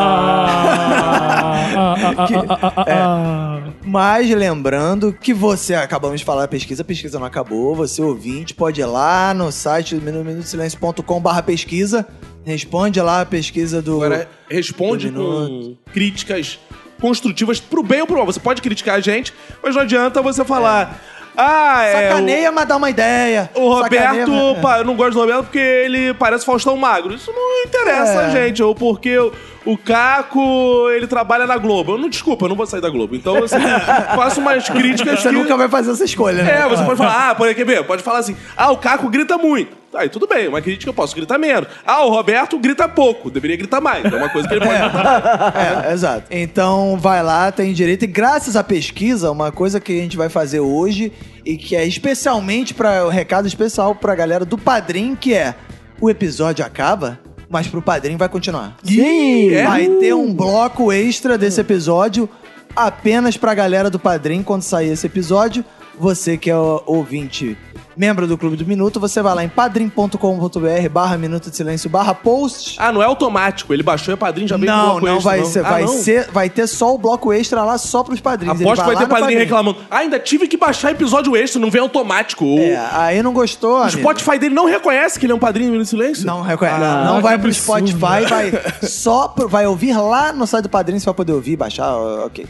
Mas 3.84 4.30
lembrando 4.30 5.12
que 5.12 5.34
você, 5.34 5.74
acabamos 5.74 6.20
de 6.20 6.26
falar 6.26 6.42
da 6.42 6.48
pesquisa, 6.48 6.84
a 6.84 6.86
pesquisa 6.86 7.18
não 7.18 7.26
acabou. 7.26 7.74
Você, 7.74 8.04
ouvinte, 8.04 8.54
pode 8.54 8.80
ir 8.80 8.86
lá 8.86 9.34
no 9.34 9.52
site 9.52 9.96
do 9.96 10.02
minutosilêncio.com 10.02 11.20
barra 11.20 11.42
pesquisa. 11.42 12.08
Responde 12.46 13.02
lá 13.02 13.22
a 13.22 13.26
pesquisa 13.26 13.82
do... 13.82 13.96
Agora, 13.96 14.30
responde 14.48 15.10
do 15.10 15.20
com 15.20 15.76
críticas 15.92 16.60
construtivas 17.02 17.60
pro 17.60 17.82
bem 17.82 18.02
ou 18.02 18.08
pro 18.08 18.18
mal. 18.18 18.28
Você 18.28 18.40
pode 18.40 18.62
criticar 18.62 18.98
a 18.98 19.00
gente, 19.00 19.34
mas 19.64 19.74
não 19.74 19.82
adianta 19.82 20.22
você 20.22 20.46
falar. 20.46 21.02
Ah, 21.38 21.84
é. 21.84 21.92
o- 21.92 22.10
Sacaneia, 22.10 22.52
mas 22.52 22.68
dá 22.68 22.76
uma 22.78 22.90
ideia. 22.90 23.50
O 23.54 23.78
Sacaneia, 23.84 24.10
Roberto, 24.26 24.58
é. 24.58 24.62
pá, 24.62 24.78
eu 24.80 24.84
não 24.86 24.96
gosto 24.96 25.14
do 25.14 25.20
Roberto 25.20 25.44
porque 25.44 25.60
ele 25.60 26.14
parece 26.16 26.44
Faustão 26.44 26.76
Magro. 26.76 27.14
Isso 27.14 27.32
não 27.32 27.64
interessa 27.64 28.24
É. 28.24 28.30
gente. 28.32 28.64
Ou 28.64 28.74
porque 28.74 29.16
o, 29.20 29.32
o 29.66 29.78
Caco, 29.78 30.90
ele 30.90 31.06
trabalha 31.06 31.46
na 31.46 31.58
Globo. 31.58 31.94
Eu 31.94 31.98
não, 32.00 32.10
desculpa, 32.10 32.46
eu 32.46 32.50
não 32.50 32.56
vou 32.56 32.66
sair 32.66 32.82
da 32.82 32.90
Globo. 32.90 33.16
Então, 33.16 33.38
assim, 33.44 33.56
faço 34.16 34.40
umas 34.42 34.68
críticas 34.68 35.20
Você 35.22 35.30
que... 35.30 35.36
nunca 35.36 35.56
vai 35.56 35.68
fazer 35.70 35.92
essa 35.92 36.04
escolha, 36.06 36.42
né? 36.42 36.62
É, 36.64 36.68
você 36.68 36.84
pode 36.84 36.98
falar, 36.98 37.30
ah, 37.30 37.36
pode, 37.36 37.54
quer 37.54 37.66
ver? 37.66 37.84
Pode 37.84 38.02
falar 38.02 38.18
assim, 38.20 38.36
ah, 38.56 38.72
o 38.72 38.78
Caco 38.78 39.08
grita 39.08 39.38
muito. 39.38 39.77
Aí 39.94 40.10
tudo 40.10 40.28
bem, 40.28 40.48
uma 40.48 40.62
crítica 40.62 40.90
eu 40.90 40.94
posso 40.94 41.16
gritar 41.16 41.38
menos. 41.38 41.68
Ah, 41.86 42.04
o 42.06 42.10
Roberto 42.10 42.60
grita 42.60 42.88
pouco, 42.88 43.30
deveria 43.30 43.56
gritar 43.56 43.80
mais. 43.82 44.04
É 44.06 44.16
uma 44.16 44.30
coisa 44.30 44.48
que 44.48 44.54
ele 44.54 44.66
pode 44.66 44.80
gritar. 44.80 45.54
É, 45.88 45.94
exato. 45.94 46.28
Então 46.30 46.98
vai 46.98 47.24
lá, 47.24 47.52
tem 47.52 47.74
direito. 47.74 48.04
E 48.04 48.08
graças 48.08 48.56
à 48.56 48.64
pesquisa, 48.64 49.32
uma 49.32 49.52
coisa 49.52 49.80
que 49.80 49.98
a 49.98 50.02
gente 50.02 50.18
vai 50.18 50.30
fazer 50.30 50.60
hoje 50.60 51.12
e 51.46 51.58
que 51.58 51.76
é 51.76 51.86
especialmente 51.86 52.74
para 52.74 53.06
o 53.06 53.10
recado 53.10 53.48
especial 53.48 53.96
pra 53.96 54.14
galera 54.14 54.46
do 54.46 54.58
Padrim, 54.58 55.16
que 55.16 55.34
é 55.34 55.56
o 56.00 56.10
episódio 56.10 56.66
acaba, 56.66 57.20
mas 57.50 57.68
pro 57.68 57.82
Padrim 57.82 58.18
vai 58.18 58.30
continuar. 58.30 58.76
Sim. 58.84 59.54
É? 59.54 59.64
Vai 59.64 59.88
ter 59.88 60.14
um 60.14 60.34
bloco 60.34 60.92
extra 60.92 61.38
desse 61.38 61.62
episódio 61.62 62.30
apenas 62.76 63.38
pra 63.38 63.54
galera 63.54 63.90
do 63.90 63.98
Padrim 63.98 64.44
quando 64.44 64.62
sair 64.62 64.90
esse 64.90 65.08
episódio. 65.08 65.64
Você 66.00 66.38
que 66.38 66.50
é 66.50 66.56
ouvinte, 66.56 67.58
membro 67.98 68.28
do 68.28 68.38
Clube 68.38 68.56
do 68.56 68.66
Minuto, 68.66 69.00
você 69.00 69.22
vai 69.22 69.34
lá 69.36 69.44
em 69.44 69.50
padrim.com.br 69.50 70.90
barra 70.92 71.18
Minuto 71.18 71.50
de 71.50 71.56
Silêncio 71.56 71.90
barra 71.90 72.14
post. 72.14 72.76
Ah, 72.78 72.92
não 72.92 73.02
é 73.02 73.06
automático. 73.06 73.74
Ele 73.74 73.84
baixou 73.84 74.12
e 74.12 74.16
é 74.16 74.18
padrinho, 74.18 74.48
já 74.48 74.58
veio 74.58 74.72
com 74.72 74.78
Não, 74.78 74.86
bloco 75.00 75.06
não 75.06 75.16
extra, 75.16 75.30
vai 75.32 75.40
não. 75.40 75.46
ser, 75.48 75.66
Ah, 75.66 75.70
vai 75.70 75.82
não? 75.84 75.88
ser, 75.98 76.32
vai 76.32 76.50
ter 76.50 76.68
só 76.68 76.94
o 76.94 76.98
bloco 76.98 77.34
extra 77.34 77.64
lá 77.64 77.78
só 77.78 78.04
pros 78.04 78.20
padrinhos. 78.20 78.62
Aposto 78.62 78.82
que 78.82 78.86
vai 78.88 78.96
lá 78.96 79.02
ter 79.02 79.08
padrinho 79.10 79.40
reclamando. 79.40 79.78
Ah, 79.90 79.98
ainda 80.00 80.20
tive 80.20 80.48
que 80.48 80.58
baixar 80.58 80.92
episódio 80.92 81.36
extra, 81.36 81.60
não 81.60 81.72
vem 81.72 81.82
automático. 81.82 82.46
É, 82.60 82.78
aí 82.92 83.24
não 83.24 83.34
gostou, 83.34 83.80
O 83.80 83.82
amigo. 83.84 83.98
Spotify 84.00 84.38
dele 84.40 84.54
não 84.56 84.66
reconhece 84.66 85.20
que 85.20 85.26
ele 85.26 85.34
é 85.34 85.36
um 85.36 85.40
padrinho 85.40 85.74
no 85.78 85.86
silêncio? 85.86 86.26
Não 86.26 86.42
reconhece. 86.42 86.78
Ah, 86.84 87.04
não 87.06 87.22
vai 87.22 87.38
pro 87.38 87.48
absurdo. 87.50 87.88
Spotify, 87.88 88.26
vai 88.30 88.52
só 88.88 89.28
pro- 89.30 89.48
vai 89.48 89.66
ouvir 89.66 89.98
lá 89.98 90.32
no 90.32 90.46
site 90.46 90.64
do 90.64 90.70
Padrinho, 90.70 91.00
você 91.00 91.06
vai 91.06 91.14
poder 91.14 91.34
ouvir, 91.34 91.56
baixar, 91.56 91.96
ok. 91.98 92.46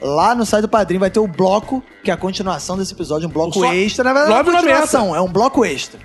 Lá 0.00 0.34
no 0.34 0.46
site 0.46 0.62
do 0.62 0.68
Padrinho 0.68 1.00
vai 1.00 1.10
ter 1.10 1.20
o 1.20 1.26
bloco, 1.26 1.82
que 2.02 2.10
é 2.10 2.14
a 2.14 2.16
continuação 2.16 2.76
desse 2.76 2.92
episódio, 2.94 3.28
um 3.28 3.32
bloco 3.32 3.58
Só- 3.60 3.72
extra. 3.72 4.04
Na 4.04 4.12
verdade, 4.12 4.30
não 4.30 4.38
é 4.38 4.56
continuação, 4.56 5.16
é 5.16 5.20
um 5.20 5.30
bloco 5.30 5.64
extra. 5.64 6.00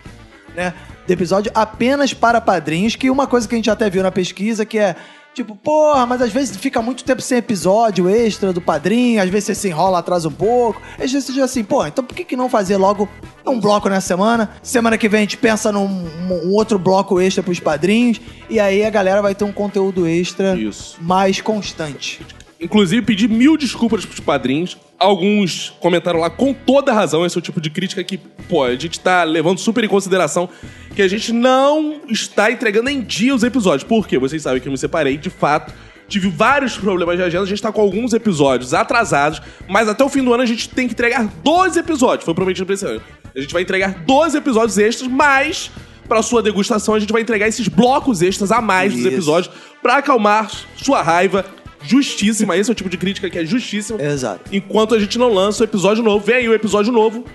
Né? 0.56 0.74
Do 1.06 1.12
episódio 1.12 1.52
apenas 1.54 2.14
para 2.14 2.42
padrinhos, 2.42 2.96
que 2.96 3.10
uma 3.10 3.28
coisa 3.28 3.48
que 3.48 3.56
a 3.56 3.58
gente 3.58 3.70
até 3.70 3.90
viu 3.90 4.04
na 4.04 4.12
pesquisa, 4.12 4.66
que 4.66 4.78
é 4.78 4.96
Tipo, 5.36 5.54
porra, 5.54 6.06
mas 6.06 6.22
às 6.22 6.32
vezes 6.32 6.56
fica 6.56 6.82
muito 6.82 7.04
tempo 7.04 7.22
sem 7.22 7.40
episódio 7.40 8.10
extra 8.10 8.54
do 8.54 8.62
padrinho, 8.62 9.22
às 9.22 9.30
vezes 9.30 9.48
você 9.48 9.56
se 9.56 9.68
enrola 9.68 10.00
atrás 10.00 10.24
um 10.24 10.32
pouco. 10.32 10.82
Às 10.94 11.12
vezes 11.12 11.26
você 11.26 11.34
diz 11.34 11.44
assim, 11.44 11.62
pô, 11.62 11.86
então 11.86 12.06
por 12.06 12.16
que, 12.16 12.24
que 12.24 12.38
não 12.38 12.48
fazer 12.48 12.78
logo 12.78 13.10
um 13.46 13.60
bloco 13.60 13.90
nessa 13.90 14.08
semana? 14.08 14.50
Semana 14.64 14.98
que 14.98 15.10
vem 15.10 15.18
a 15.18 15.22
gente 15.24 15.36
pensa 15.36 15.74
num 15.74 15.88
um 15.88 16.54
outro 16.54 16.80
bloco 16.80 17.20
extra 17.20 17.44
pros 17.44 17.60
padrinhos, 17.60 18.22
e 18.50 18.62
aí 18.62 18.86
a 18.86 18.90
galera 18.90 19.22
vai 19.22 19.36
ter 19.36 19.44
um 19.44 19.52
conteúdo 19.52 20.08
extra 20.08 20.56
Isso. 20.56 20.96
mais 21.02 21.42
constante. 21.42 22.26
Inclusive, 22.60 23.02
pedi 23.06 23.28
mil 23.28 23.58
desculpas 23.58 24.06
pros 24.06 24.20
padrinhos. 24.20 24.78
Alguns 24.98 25.74
comentaram 25.80 26.20
lá 26.20 26.30
com 26.30 26.54
toda 26.54 26.94
razão. 26.94 27.26
Esse 27.26 27.38
é 27.38 27.40
o 27.40 27.42
tipo 27.42 27.60
de 27.60 27.70
crítica 27.70 28.04
que, 28.04 28.18
pô, 28.18 28.64
a 28.64 28.76
gente 28.76 29.00
tá 29.00 29.24
levando 29.24 29.60
super 29.60 29.84
em 29.84 29.88
consideração 29.88 30.50
que 30.96 31.02
a 31.02 31.08
gente 31.08 31.34
não 31.34 32.02
está 32.10 32.50
entregando 32.50 32.90
em 32.90 33.02
dia 33.02 33.36
os 33.36 33.44
episódios. 33.44 33.84
Por 33.84 34.08
quê? 34.08 34.18
Vocês 34.18 34.42
sabem 34.42 34.62
que 34.62 34.68
eu 34.68 34.72
me 34.72 34.78
separei, 34.78 35.18
de 35.18 35.30
fato. 35.30 35.74
Tive 36.08 36.30
vários 36.30 36.78
problemas 36.78 37.18
de 37.18 37.24
agenda, 37.24 37.44
a 37.44 37.48
gente 37.48 37.62
tá 37.62 37.72
com 37.72 37.82
alguns 37.82 38.14
episódios 38.14 38.76
atrasados, 38.76 39.42
mas 39.68 39.90
até 39.90 40.04
o 40.04 40.10
fim 40.10 40.24
do 40.24 40.32
ano 40.34 40.44
a 40.44 40.46
gente 40.46 40.70
tem 40.70 40.88
que 40.88 40.94
entregar 40.94 41.26
12 41.44 41.80
episódios. 41.80 42.24
Foi 42.24 42.34
prometido 42.34 42.66
pra 42.66 42.76
esse 42.76 42.86
ano. 42.86 43.02
A 43.36 43.40
gente 43.42 43.52
vai 43.52 43.64
entregar 43.64 44.04
12 44.06 44.38
episódios 44.38 44.78
extras, 44.78 45.10
mas 45.10 45.72
pra 46.08 46.22
sua 46.22 46.44
degustação 46.44 46.94
a 46.94 47.00
gente 47.00 47.12
vai 47.12 47.24
entregar 47.24 47.48
esses 47.48 47.68
blocos 47.68 48.22
extras 48.22 48.52
a 48.52 48.62
mais 48.62 48.94
dos 48.94 49.02
Isso. 49.02 49.10
episódios 49.10 49.54
pra 49.82 49.98
acalmar 49.98 50.50
sua 50.78 51.02
raiva 51.02 51.44
justíssima. 51.88 52.58
Esse 52.58 52.70
é 52.70 52.74
o 52.74 52.76
tipo 52.76 52.90
de 52.90 52.98
crítica 52.98 53.30
que 53.30 53.38
é 53.38 53.46
justíssima. 53.46 54.02
Exato. 54.02 54.42
Enquanto 54.52 54.96
a 54.96 55.00
gente 55.00 55.18
não 55.18 55.34
lança 55.34 55.64
o 55.64 55.66
episódio 55.66 56.04
novo, 56.04 56.26
vem 56.26 56.36
aí 56.36 56.50
o 56.50 56.54
episódio 56.54 56.92
novo. 56.92 57.26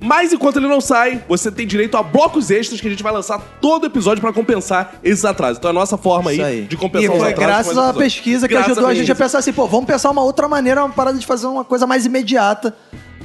Mas 0.00 0.32
enquanto 0.32 0.58
ele 0.58 0.68
não 0.68 0.80
sai, 0.80 1.24
você 1.26 1.50
tem 1.50 1.66
direito 1.66 1.96
a 1.96 2.02
blocos 2.02 2.50
extras 2.50 2.80
que 2.80 2.86
a 2.86 2.90
gente 2.90 3.02
vai 3.02 3.12
lançar 3.12 3.38
todo 3.60 3.86
episódio 3.86 4.20
pra 4.20 4.32
compensar 4.32 4.96
esses 5.02 5.24
atrasos. 5.24 5.58
Então 5.58 5.70
é 5.70 5.72
a 5.72 5.74
nossa 5.74 5.96
forma 5.96 6.30
aí, 6.30 6.42
aí. 6.42 6.62
de 6.62 6.76
compensar 6.76 7.10
e 7.10 7.16
os 7.16 7.22
atrasos. 7.22 7.72
graças 7.72 7.78
à 7.78 7.94
pesquisa 7.94 8.46
que 8.46 8.52
Graças 8.52 8.72
ajudou 8.72 8.88
a 8.88 8.92
à 8.92 8.94
gente 8.94 9.10
a 9.10 9.14
pensar 9.14 9.38
assim, 9.38 9.52
pô, 9.52 9.66
vamos 9.66 9.86
pensar 9.86 10.10
uma 10.10 10.22
outra 10.22 10.46
maneira, 10.46 10.84
uma 10.84 10.92
parada 10.92 11.16
de 11.18 11.24
fazer 11.24 11.46
uma 11.46 11.64
coisa 11.64 11.86
mais 11.86 12.04
imediata 12.04 12.76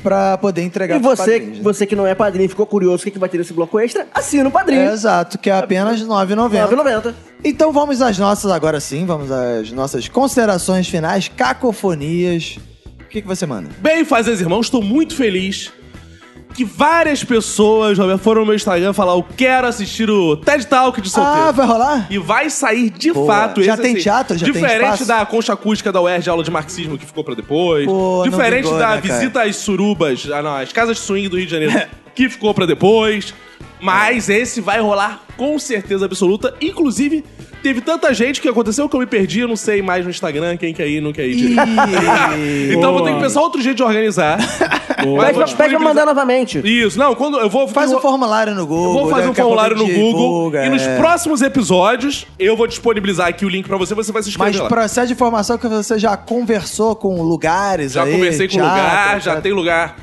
pra 0.01 0.37
poder 0.37 0.63
entregar 0.63 0.95
E 0.95 0.99
você, 0.99 1.33
padrinhos, 1.39 1.57
né? 1.57 1.63
você 1.63 1.85
que 1.85 1.95
não 1.95 2.07
é 2.07 2.15
padrinho 2.15 2.45
e 2.45 2.49
ficou 2.49 2.65
curioso 2.65 3.01
o 3.01 3.03
que, 3.03 3.11
que 3.11 3.19
vai 3.19 3.29
ter 3.29 3.37
nesse 3.37 3.53
bloco 3.53 3.79
extra, 3.79 4.07
assina 4.13 4.49
o 4.49 4.51
padrinho. 4.51 4.81
É, 4.81 4.93
exato, 4.93 5.37
que 5.37 5.49
é 5.49 5.57
apenas 5.57 6.01
R$ 6.01 6.07
9,90. 6.07 6.69
9,90. 6.69 7.13
Então 7.43 7.71
vamos 7.71 8.01
às 8.01 8.17
nossas 8.17 8.51
agora 8.51 8.79
sim, 8.79 9.05
vamos 9.05 9.31
às 9.31 9.71
nossas 9.71 10.07
considerações 10.07 10.87
finais, 10.87 11.27
cacofonias. 11.27 12.57
O 13.01 13.09
que, 13.09 13.21
que 13.21 13.27
você 13.27 13.45
manda? 13.45 13.69
Bem, 13.79 14.05
Fazeres 14.05 14.39
Irmãos, 14.39 14.67
estou 14.67 14.83
muito 14.83 15.15
feliz 15.15 15.71
que 16.59 16.65
várias 16.65 17.23
pessoas 17.23 17.97
Roberto, 17.97 18.19
foram 18.19 18.41
no 18.41 18.47
meu 18.47 18.55
Instagram 18.55 18.91
falar: 18.91 19.13
Eu 19.13 19.23
quero 19.23 19.65
assistir 19.65 20.09
o 20.09 20.35
TED 20.35 20.67
Talk 20.67 20.99
de 20.99 21.09
solteiro. 21.09 21.47
Ah, 21.47 21.51
vai 21.53 21.65
rolar? 21.65 22.07
E 22.09 22.17
vai 22.17 22.49
sair 22.49 22.89
de 22.89 23.13
Boa. 23.13 23.33
fato 23.33 23.63
Já 23.63 23.75
esse, 23.75 23.81
tem 23.81 23.93
assim, 23.93 24.03
teatro? 24.03 24.37
Já 24.37 24.45
tem 24.45 24.53
Diferente 24.53 25.05
da 25.05 25.25
concha 25.25 25.53
acústica 25.53 25.89
da 25.89 26.01
UERJ, 26.01 26.29
aula 26.29 26.43
de 26.43 26.51
marxismo 26.51 26.97
que 26.97 27.05
ficou 27.05 27.23
pra 27.23 27.33
depois. 27.33 27.85
Pô, 27.85 28.23
diferente 28.25 28.63
vingou, 28.63 28.77
da 28.77 28.95
né, 28.95 29.01
cara? 29.01 29.13
visita 29.13 29.43
às 29.43 29.55
surubas, 29.55 30.27
ah, 30.29 30.41
não, 30.41 30.57
às 30.57 30.73
casas 30.73 30.97
de 30.97 31.03
swing 31.03 31.29
do 31.29 31.37
Rio 31.37 31.45
de 31.45 31.51
Janeiro, 31.53 31.81
que 32.13 32.27
ficou 32.27 32.53
pra 32.53 32.65
depois. 32.65 33.33
Mas 33.79 34.27
esse 34.27 34.59
vai 34.59 34.81
rolar 34.81 35.21
com 35.37 35.57
certeza 35.57 36.03
absoluta. 36.03 36.53
Inclusive, 36.59 37.23
teve 37.61 37.81
tanta 37.81 38.13
gente 38.13 38.41
que 38.41 38.47
aconteceu 38.47 38.87
que 38.89 38.95
eu 38.95 38.99
me 38.99 39.05
perdi, 39.05 39.41
eu 39.41 39.47
não 39.47 39.55
sei 39.55 39.81
mais 39.81 40.03
no 40.05 40.09
Instagram 40.11 40.57
quem 40.57 40.73
quer 40.73 40.87
ir, 40.87 41.01
não 41.01 41.11
quer 41.13 41.27
ir. 41.27 41.35
direito. 41.35 41.59
Então 42.77 42.93
vou 42.93 43.03
ter 43.03 43.13
que 43.13 43.19
pensar 43.19 43.41
outro 43.41 43.61
jeito 43.61 43.77
de 43.77 43.83
organizar. 43.83 44.37
Mas 44.99 44.99
Pede, 44.99 45.07
vou 45.07 45.15
pra- 45.15 45.23
pede 45.23 45.33
pra 45.33 45.43
disponibilizar- 45.45 45.81
mandar 45.81 46.05
novamente. 46.05 46.59
Isso, 46.63 46.99
não, 46.99 47.15
quando 47.15 47.39
eu 47.39 47.49
vou. 47.49 47.67
Faz 47.69 47.89
eu 47.91 47.97
um 47.97 48.01
formulário 48.01 48.53
no 48.53 48.61
eu 48.61 48.67
Google. 48.67 48.93
vou 48.93 49.09
fazer 49.09 49.25
um 49.25 49.29
daqui 49.29 49.41
a 49.41 49.43
pouco 49.45 49.57
formulário 49.59 49.77
no 49.77 49.85
Google 49.85 50.11
divulga, 50.11 50.65
e 50.65 50.69
nos 50.69 50.81
é. 50.81 50.97
próximos 50.97 51.41
episódios 51.41 52.27
eu 52.37 52.55
vou 52.57 52.67
disponibilizar 52.67 53.27
aqui 53.27 53.45
o 53.45 53.49
link 53.49 53.65
pra 53.67 53.77
você, 53.77 53.95
você 53.95 54.11
vai 54.11 54.21
se 54.23 54.29
inscrever 54.29 54.53
Mas 54.53 54.61
lá. 54.61 54.67
processo 54.67 55.07
de 55.07 55.13
informação 55.13 55.57
que 55.57 55.67
você 55.67 55.97
já 55.97 56.17
conversou 56.17 56.95
com 56.95 57.21
lugares 57.21 57.93
Já 57.93 58.03
aí, 58.03 58.11
conversei 58.11 58.47
com 58.47 58.55
o 58.55 58.57
teatro, 58.57 58.75
lugar, 58.77 59.21
já 59.21 59.39
tem 59.41 59.53
lugar 59.53 59.95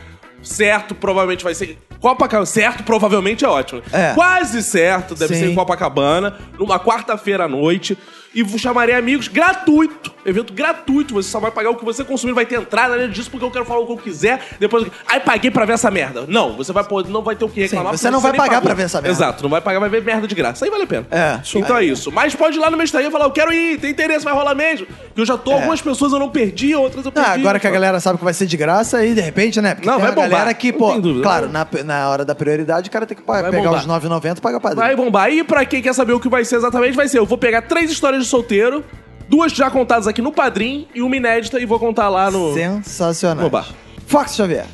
certo, 0.42 0.94
provavelmente 0.94 1.44
vai 1.44 1.54
ser. 1.54 1.76
Copacabana, 2.00 2.46
certo, 2.46 2.82
provavelmente 2.84 3.44
é 3.44 3.48
ótimo. 3.48 3.82
É. 3.92 4.14
Quase 4.14 4.62
certo, 4.62 5.14
deve 5.14 5.34
Sim. 5.34 5.40
ser 5.40 5.50
em 5.50 5.54
Copacabana, 5.54 6.36
numa 6.58 6.78
quarta-feira 6.78 7.44
à 7.44 7.48
noite. 7.48 7.96
E 8.36 8.42
vou- 8.42 8.58
chamarei 8.58 8.94
amigos, 8.94 9.28
gratuito. 9.28 10.14
Evento 10.26 10.52
gratuito, 10.52 11.14
você 11.14 11.28
só 11.30 11.38
vai 11.40 11.50
pagar 11.52 11.70
o 11.70 11.76
que 11.76 11.84
você 11.84 12.02
consumir, 12.04 12.32
vai 12.32 12.44
ter 12.44 12.56
entrada 12.58 12.96
nele 12.96 13.12
disso 13.12 13.30
porque 13.30 13.44
eu 13.46 13.50
quero 13.50 13.64
falar 13.64 13.80
o 13.80 13.86
que 13.86 13.92
eu 13.92 13.96
quiser. 13.96 14.40
Depois, 14.58 14.86
aí 15.08 15.20
paguei 15.20 15.50
pra 15.52 15.64
ver 15.64 15.74
essa 15.74 15.88
merda. 15.90 16.24
Não, 16.28 16.52
você 16.56 16.72
vai 16.72 16.82
poder, 16.84 17.10
não 17.10 17.22
vai 17.22 17.36
ter 17.36 17.44
o 17.44 17.48
que 17.48 17.60
reclamar. 17.60 17.92
Sim, 17.92 17.98
você 17.98 18.10
não 18.10 18.20
vai 18.20 18.32
pagar 18.32 18.48
pagou. 18.56 18.62
pra 18.62 18.74
ver 18.74 18.82
essa 18.82 19.00
merda. 19.00 19.16
Exato, 19.16 19.42
não 19.42 19.48
vai 19.50 19.60
pagar, 19.60 19.78
vai 19.78 19.88
ver 19.88 20.02
merda 20.02 20.26
de 20.26 20.34
graça. 20.34 20.64
Aí 20.64 20.70
vale 20.70 20.82
a 20.82 20.86
pena. 20.86 21.06
É. 21.10 21.40
Então 21.54 21.76
é 21.78 21.84
isso. 21.84 22.10
Mas 22.12 22.34
pode 22.34 22.56
ir 22.56 22.60
lá 22.60 22.68
no 22.70 22.76
meu 22.76 22.84
Instagram 22.84 23.08
e 23.08 23.12
falar, 23.12 23.24
eu 23.26 23.30
quero 23.30 23.52
ir, 23.52 23.78
tem 23.78 23.90
interesse, 23.92 24.24
vai 24.24 24.34
rolar 24.34 24.54
mesmo. 24.54 24.86
Que 25.14 25.20
eu 25.20 25.24
já 25.24 25.38
tô, 25.38 25.52
algumas 25.52 25.80
pessoas 25.80 26.12
eu 26.12 26.18
não 26.18 26.28
perdi, 26.28 26.74
outras 26.74 27.04
eu 27.06 27.12
Ah, 27.14 27.22
perdi. 27.22 27.40
agora 27.40 27.58
que 27.60 27.66
a 27.66 27.70
galera 27.70 28.00
sabe 28.00 28.18
que 28.18 28.24
vai 28.24 28.34
ser 28.34 28.46
de 28.46 28.56
graça, 28.56 28.98
aí 28.98 29.14
de 29.14 29.20
repente, 29.20 29.60
né? 29.62 29.74
Porque 29.76 29.88
Não, 29.88 29.94
tem 29.96 30.02
vai 30.02 30.10
uma 30.10 30.16
bombar. 30.16 30.30
galera 30.30 30.54
que, 30.54 30.72
pô, 30.72 30.92
dúvida. 31.00 31.22
claro, 31.22 31.48
na, 31.48 31.66
na 31.84 32.08
hora 32.10 32.24
da 32.24 32.34
prioridade, 32.34 32.88
o 32.88 32.92
cara 32.92 33.06
tem 33.06 33.16
que 33.16 33.22
Vai 33.24 33.44
pegar 33.44 33.62
bombar. 33.62 33.80
os 33.80 33.86
9,90 33.86 34.38
e 34.38 34.40
pagar 34.40 34.58
padrinho. 34.60 34.84
Vai 34.84 34.96
bombar. 34.96 35.30
E 35.32 35.44
pra 35.44 35.64
quem 35.64 35.80
quer 35.80 35.94
saber 35.94 36.12
o 36.12 36.20
que 36.20 36.28
vai 36.28 36.44
ser 36.44 36.56
exatamente, 36.56 36.96
vai 36.96 37.06
ser: 37.06 37.18
eu 37.18 37.24
vou 37.26 37.38
pegar 37.38 37.62
três 37.62 37.90
histórias 37.90 38.25
de 38.26 38.30
solteiro, 38.30 38.84
duas 39.28 39.52
já 39.52 39.70
contadas 39.70 40.06
aqui 40.06 40.20
no 40.20 40.32
Padrim 40.32 40.86
e 40.94 41.00
uma 41.00 41.16
inédita 41.16 41.58
e 41.60 41.64
vou 41.64 41.78
contar 41.78 42.08
lá 42.08 42.30
no. 42.30 42.52
Sensacional. 42.52 43.46
Oba. 43.46 43.66
Fox 44.06 44.34
Xavier. 44.34 44.66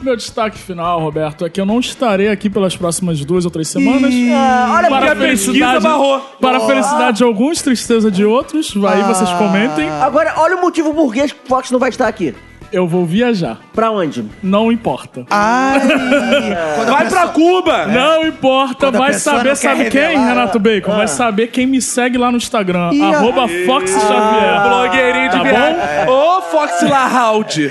Meu 0.00 0.16
destaque 0.16 0.58
final, 0.58 0.98
Roberto, 0.98 1.44
é 1.44 1.50
que 1.50 1.60
eu 1.60 1.66
não 1.66 1.78
estarei 1.78 2.28
aqui 2.28 2.48
pelas 2.48 2.74
próximas 2.74 3.22
duas 3.22 3.44
ou 3.44 3.50
três 3.50 3.68
semanas. 3.68 4.14
Ah, 4.32 4.76
olha 4.76 4.88
porque 4.88 5.04
para 5.04 5.12
a 5.12 5.16
pesquisa 5.16 5.80
barrou. 5.80 6.20
para 6.40 6.56
a 6.56 6.60
felicidade 6.60 7.18
de 7.18 7.24
alguns, 7.24 7.60
tristeza 7.60 8.10
de 8.10 8.24
outros. 8.24 8.72
Aí 8.76 9.02
vocês 9.02 9.30
comentem. 9.32 9.90
Agora, 9.90 10.34
olha 10.38 10.56
o 10.56 10.60
motivo 10.62 10.94
burguês 10.94 11.32
que 11.32 11.40
o 11.44 11.48
Fox 11.48 11.70
não 11.70 11.78
vai 11.78 11.90
estar 11.90 12.08
aqui. 12.08 12.34
Eu 12.72 12.86
vou 12.86 13.04
viajar. 13.04 13.58
Pra 13.74 13.90
onde? 13.90 14.24
Não 14.42 14.70
importa. 14.70 15.24
Ai! 15.30 15.80
quando 16.76 16.88
a 16.88 16.92
Vai 16.92 17.04
pessoa- 17.04 17.22
pra 17.22 17.28
Cuba! 17.32 17.86
Não 17.86 18.26
importa, 18.26 18.86
Quando 18.86 18.96
a 18.96 18.98
vai 18.98 19.12
pessoa 19.12 19.36
saber, 19.38 19.48
não 19.50 19.56
quer 19.56 19.68
sabe 19.68 19.90
quem, 19.90 20.00
revelar, 20.02 20.28
Renato 20.28 20.58
Bacon? 20.60 20.92
Ah. 20.92 20.96
Vai 20.96 21.08
saber 21.08 21.46
quem 21.48 21.66
me 21.66 21.80
segue 21.82 22.16
lá 22.16 22.30
no 22.30 22.36
Instagram. 22.36 22.90
Ih, 22.92 23.02
arroba 23.02 23.48
Fox 23.66 23.90
Xavier. 23.90 24.62
Blogueirinho 24.68 25.30
de 25.30 25.36
Tá 25.36 25.42
viagem. 25.42 25.76
Ô, 26.08 26.42
Fox 26.42 26.82
Lahoud! 26.82 27.70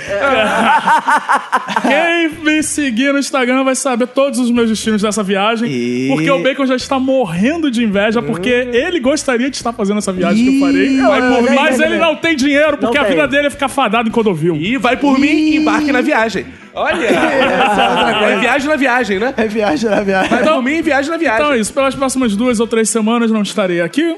Quem 1.82 2.28
me 2.44 2.62
seguir 2.62 3.12
no 3.12 3.18
Instagram 3.18 3.64
vai 3.64 3.74
saber 3.74 4.06
todos 4.08 4.38
os 4.38 4.50
meus 4.50 4.68
destinos 4.68 5.02
dessa 5.02 5.22
viagem. 5.22 5.70
E- 5.70 6.08
Porque 6.08 6.30
o 6.30 6.42
Bacon 6.42 6.66
já 6.66 6.76
está 6.76 6.98
morrendo 6.98 7.70
de 7.70 7.82
inveja, 7.82 8.20
porque 8.22 8.48
ele 8.50 9.00
gostaria 9.00 9.48
de 9.50 9.56
estar 9.56 9.72
fazendo 9.72 9.98
essa 9.98 10.12
viagem 10.12 10.44
que 10.44 10.56
eu 10.56 10.60
farei. 10.66 10.88
Ih, 10.88 11.00
Vai 11.02 11.20
por 11.22 11.50
mas 11.54 11.80
ele 11.80 11.98
não 11.98 12.14
tem 12.16 12.36
dinheiro, 12.36 12.76
porque 12.76 12.96
Não 12.98 13.04
a 13.04 13.06
tem. 13.06 13.14
vida 13.16 13.28
dele 13.28 13.46
é 13.46 13.50
ficar 13.50 13.68
fadado 13.68 14.08
em 14.08 14.12
Codovil. 14.12 14.56
E 14.56 14.76
vai 14.76 14.89
por 14.96 15.18
mim, 15.18 15.56
embarque 15.56 15.92
na 15.92 16.00
viagem. 16.00 16.46
Olha! 16.74 17.10
É 18.30 18.38
viagem 18.38 18.68
na 18.68 18.76
viagem, 18.76 19.18
né? 19.18 19.34
É 19.36 19.46
viagem 19.48 19.90
na 19.90 20.02
viagem. 20.02 20.30
Vai 20.30 20.44
por 20.44 20.62
mim, 20.62 20.82
viagem 20.82 21.10
na 21.10 21.16
viagem. 21.16 21.40
Então 21.40 21.52
é 21.52 21.58
isso, 21.58 21.72
pelas 21.72 21.94
próximas 21.94 22.36
duas 22.36 22.60
ou 22.60 22.66
três 22.66 22.88
semanas 22.88 23.30
não 23.30 23.42
estarei 23.42 23.80
aqui. 23.80 24.16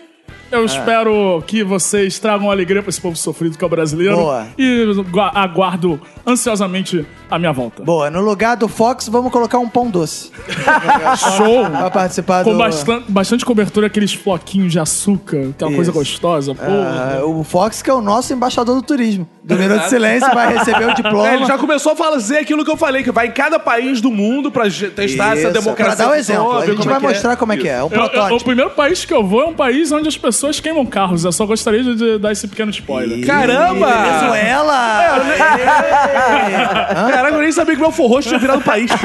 É. 0.52 0.56
Eu 0.56 0.64
espero 0.64 1.42
que 1.46 1.64
vocês 1.64 2.18
tragam 2.18 2.50
alegria 2.50 2.82
pra 2.82 2.90
esse 2.90 3.00
povo 3.00 3.16
sofrido 3.16 3.56
que 3.56 3.64
é 3.64 3.66
o 3.66 3.70
brasileiro. 3.70 4.16
Boa. 4.16 4.46
E 4.58 4.84
gua- 5.10 5.30
aguardo 5.34 6.00
ansiosamente 6.26 7.06
a 7.30 7.38
minha 7.38 7.52
volta. 7.52 7.82
Boa, 7.82 8.10
no 8.10 8.20
lugar 8.20 8.56
do 8.56 8.68
Fox, 8.68 9.08
vamos 9.08 9.32
colocar 9.32 9.58
um 9.58 9.68
pão 9.68 9.88
doce. 9.90 10.30
Show! 11.36 11.64
Pra 11.70 11.90
participar 11.90 12.44
Com 12.44 12.52
do... 12.52 12.58
bastan- 12.58 13.02
bastante 13.08 13.44
cobertura, 13.44 13.86
aqueles 13.86 14.12
floquinhos 14.12 14.72
de 14.72 14.78
açúcar, 14.78 15.48
que 15.56 15.64
é 15.64 15.66
uma 15.66 15.74
coisa 15.76 15.90
gostosa. 15.92 16.54
Porra. 16.54 17.18
Ah, 17.20 17.24
o 17.24 17.42
Fox, 17.44 17.80
que 17.82 17.90
é 17.90 17.94
o 17.94 18.00
nosso 18.00 18.32
embaixador 18.32 18.76
do 18.76 18.82
turismo. 18.82 19.26
Do 19.42 19.56
Minuto 19.56 19.80
de 19.82 19.88
Silêncio, 19.88 20.32
vai 20.32 20.56
receber 20.56 20.86
o 20.88 20.94
diploma. 20.94 21.28
É, 21.28 21.34
ele 21.34 21.46
já 21.46 21.58
começou 21.58 21.92
a 21.92 21.96
fazer 21.96 22.38
aquilo 22.38 22.64
que 22.64 22.70
eu 22.70 22.76
falei, 22.76 23.02
que 23.02 23.10
vai 23.10 23.28
em 23.28 23.32
cada 23.32 23.58
país 23.58 24.00
do 24.00 24.10
mundo 24.10 24.50
pra 24.52 24.68
ge- 24.68 24.90
testar 24.90 25.36
essa 25.36 25.48
Isso, 25.48 25.52
democracia. 25.60 25.96
Pra 25.96 26.04
dar 26.04 26.10
o 26.10 26.12
que 26.14 26.18
exemplo. 26.18 26.52
A 26.58 26.66
gente 26.66 26.76
como 26.76 26.84
vai 26.90 26.96
é 26.96 27.00
que 27.00 27.06
é. 27.06 27.08
mostrar 27.08 27.36
como 27.36 27.52
é 27.52 27.56
que 27.56 27.68
é. 27.68 27.82
Um 27.82 27.88
Eu- 27.88 27.90
eu- 27.98 28.04
o 28.04 28.08
protótipo. 28.10 28.44
primeiro 28.44 28.70
país 28.70 29.04
que 29.04 29.12
eu 29.14 29.24
vou 29.26 29.42
é 29.42 29.46
um 29.46 29.54
país 29.54 29.90
onde 29.90 30.06
as 30.08 30.16
pessoas 30.16 30.41
queimam 30.60 30.84
carros. 30.86 31.24
Eu 31.24 31.32
só 31.32 31.46
gostaria 31.46 31.82
de, 31.82 31.94
de 31.94 32.18
dar 32.18 32.32
esse 32.32 32.48
pequeno 32.48 32.70
spoiler. 32.70 33.26
Caramba! 33.26 33.86
Venezuela! 33.86 35.22
Caraca, 37.10 37.36
eu 37.36 37.42
nem 37.42 37.52
sabia 37.52 37.74
que 37.74 37.80
meu 37.80 37.92
forró 37.92 38.20
tinha 38.20 38.38
virado 38.38 38.62
país. 38.62 38.90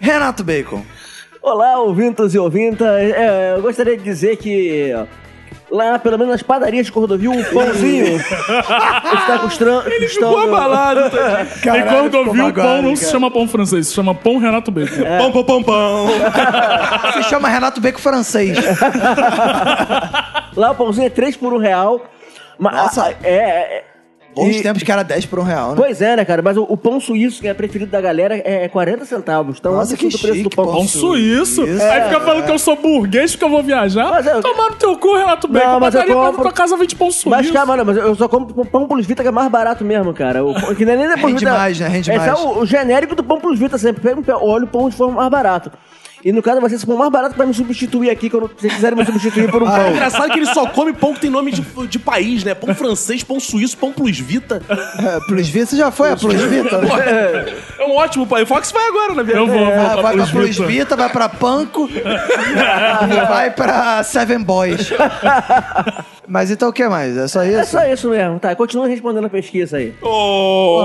Renato 0.00 0.42
Bacon. 0.44 0.82
Olá, 1.42 1.78
ouvintos 1.78 2.34
e 2.34 2.38
ouvintas. 2.38 2.88
É, 2.88 3.54
eu 3.56 3.62
gostaria 3.62 3.96
de 3.96 4.02
dizer 4.02 4.36
que 4.36 4.92
lá, 5.70 5.98
pelo 5.98 6.18
menos 6.18 6.32
nas 6.32 6.42
padarias 6.42 6.86
de 6.86 6.92
Cordovil, 6.92 7.32
o 7.32 7.44
pãozinho 7.44 8.16
está 8.18 9.38
custando. 9.40 9.88
Ele 9.88 10.08
ficou 10.08 10.38
abalado. 10.38 11.00
e 11.00 12.08
vi 12.08 12.16
o 12.16 12.34
magoado, 12.34 12.54
pão, 12.54 12.82
não 12.82 12.96
se 12.96 13.10
chama 13.10 13.30
pão 13.30 13.48
francês, 13.48 13.88
se 13.88 13.94
chama 13.94 14.14
pão 14.14 14.38
Renato 14.38 14.70
Bacon. 14.70 15.04
Pão, 15.18 15.32
pão, 15.32 15.44
pão, 15.44 15.62
pão. 15.62 16.06
Se 17.14 17.22
chama 17.24 17.48
Renato 17.48 17.80
Bacon 17.80 17.98
francês. 17.98 18.56
Lá 20.56 20.70
o 20.70 20.74
pãozinho 20.74 21.06
é 21.06 21.10
3 21.10 21.36
por 21.36 21.52
1 21.52 21.58
real. 21.58 22.04
Mas, 22.58 22.74
Nossa. 22.74 23.14
é, 23.22 23.34
é, 23.34 23.84
Bons 24.36 24.56
E- 24.56 24.62
tempos 24.62 24.82
que 24.82 24.92
era 24.92 25.02
10 25.02 25.24
por 25.26 25.38
um 25.38 25.42
real, 25.42 25.70
né? 25.70 25.76
Pois 25.78 26.02
é, 26.02 26.14
né, 26.14 26.24
cara? 26.24 26.42
Mas 26.42 26.58
o, 26.58 26.62
o 26.68 26.76
pão 26.76 27.00
suíço, 27.00 27.40
que 27.40 27.48
é 27.48 27.54
preferido 27.54 27.90
da 27.90 28.00
galera, 28.02 28.36
é 28.44 28.68
40 28.68 29.04
centavos. 29.06 29.56
Então, 29.58 29.72
Nossa, 29.72 29.92
olha 29.92 29.96
que 29.98 30.06
o 30.06 30.10
preço 30.10 30.26
do 30.28 30.34
chique, 30.34 30.54
pão. 30.56 30.64
pão 30.66 30.74
Pão 30.74 30.86
suíço. 30.86 31.64
Suíço. 31.64 31.82
Aí 31.82 32.02
fica 32.04 32.20
falando 32.20 32.44
que 32.44 32.52
eu 32.52 32.58
sou 32.58 32.76
burguês 32.76 33.32
porque 33.32 33.44
eu 33.46 33.48
vou 33.50 33.62
viajar. 33.62 34.10
Mas 34.10 34.26
eu- 34.26 34.42
Tomar 34.42 34.70
no 34.70 34.76
teu 34.76 34.96
cu, 34.98 35.16
Renato 35.16 35.48
Bacon. 35.48 35.66
Não, 35.66 35.80
mas 35.80 35.94
eu 35.94 36.00
Padaria 36.02 36.14
pra 36.14 36.26
compro- 36.26 36.42
tua 36.42 36.52
casa 36.52 36.76
vende 36.76 36.94
pão 36.94 37.10
suíço. 37.10 37.30
Mas 37.30 37.50
calma, 37.50 37.76
não, 37.78 37.84
mas 37.86 37.96
eu 37.96 38.14
só 38.14 38.28
compro 38.28 38.64
pão 38.66 38.86
plus 38.86 39.06
vita 39.06 39.22
que 39.22 39.28
é 39.28 39.32
mais 39.32 39.48
barato 39.50 39.82
mesmo, 39.84 40.12
cara. 40.12 40.44
O, 40.44 40.52
pão- 40.52 40.74
que 40.74 40.82
é 40.84 40.96
nem 40.96 41.08
da 41.08 41.14
Plus 41.16 41.32
Rende 41.32 41.44
mais, 41.46 41.80
né? 41.80 41.88
Rende 41.88 42.10
Esse 42.10 42.18
mais. 42.18 42.30
é 42.30 42.42
o, 42.42 42.58
o 42.58 42.66
genérico 42.66 43.14
do 43.14 43.24
pão 43.24 43.40
plus 43.40 43.58
vita 43.58 43.78
sempre. 43.78 44.02
Pega 44.02 44.20
um 44.20 44.22
pé- 44.22 44.34
olha 44.34 44.64
o 44.64 44.68
pão 44.68 44.88
de 44.90 44.94
forma 44.96 45.14
mais 45.14 45.30
barato. 45.30 45.72
E 46.24 46.32
no 46.32 46.42
caso 46.42 46.60
vai 46.60 46.68
ser 46.70 46.84
pão 46.86 46.96
mais 46.96 47.10
barato 47.12 47.34
pra 47.36 47.46
me 47.46 47.54
substituir 47.54 48.10
aqui, 48.10 48.28
quando 48.30 48.50
vocês 48.58 48.72
quiserem 48.72 48.98
me 48.98 49.04
substituir 49.04 49.50
por 49.50 49.62
um 49.62 49.68
É 49.68 49.76
pão. 49.78 49.90
engraçado 49.92 50.30
que 50.32 50.38
ele 50.38 50.46
só 50.46 50.66
come 50.66 50.92
pão 50.92 51.14
que 51.14 51.20
tem 51.20 51.30
nome 51.30 51.52
de, 51.52 51.60
de 51.86 51.98
país, 51.98 52.42
né? 52.42 52.54
Pão 52.54 52.74
francês, 52.74 53.22
pão 53.22 53.38
suíço, 53.38 53.76
pão 53.78 53.92
plus 53.92 54.18
vita. 54.18 54.60
É, 54.68 55.18
Plus 55.28 55.48
Vita, 55.48 55.66
você 55.66 55.76
já 55.76 55.90
foi 55.90 56.10
a 56.12 56.16
Plus 56.16 56.40
Vita? 56.40 56.78
né? 56.78 57.54
É 57.78 57.84
um 57.84 57.96
ótimo 57.96 58.26
país. 58.26 58.48
Fox 58.48 58.72
vai 58.72 58.88
agora, 58.88 59.14
na 59.14 59.20
Eu 59.22 59.24
verdade. 59.26 59.50
vou, 59.50 59.58
vou 59.66 59.74
Ah, 59.74 59.90
pra 59.92 60.02
vai 60.02 60.02
pra 60.02 60.26
Plus 60.26 60.30
Plus 60.30 60.56
Vita. 60.56 60.66
Vita, 60.66 60.96
vai 60.96 61.08
pra 61.10 61.28
Panko 61.28 61.88
e 61.92 63.26
vai 63.28 63.50
pra 63.50 64.02
Seven 64.02 64.42
Boys. 64.42 64.90
Mas 66.28 66.50
então 66.50 66.70
o 66.70 66.72
que 66.72 66.88
mais? 66.88 67.16
É 67.16 67.28
só 67.28 67.42
É 67.42 67.60
isso? 67.62 67.70
só 67.70 67.84
isso 67.86 68.08
mesmo, 68.10 68.40
tá? 68.40 68.54
Continua 68.56 68.88
respondendo 68.88 69.26
a 69.26 69.30
pesquisa 69.30 69.76
aí. 69.76 69.94
Oh, 70.02 70.80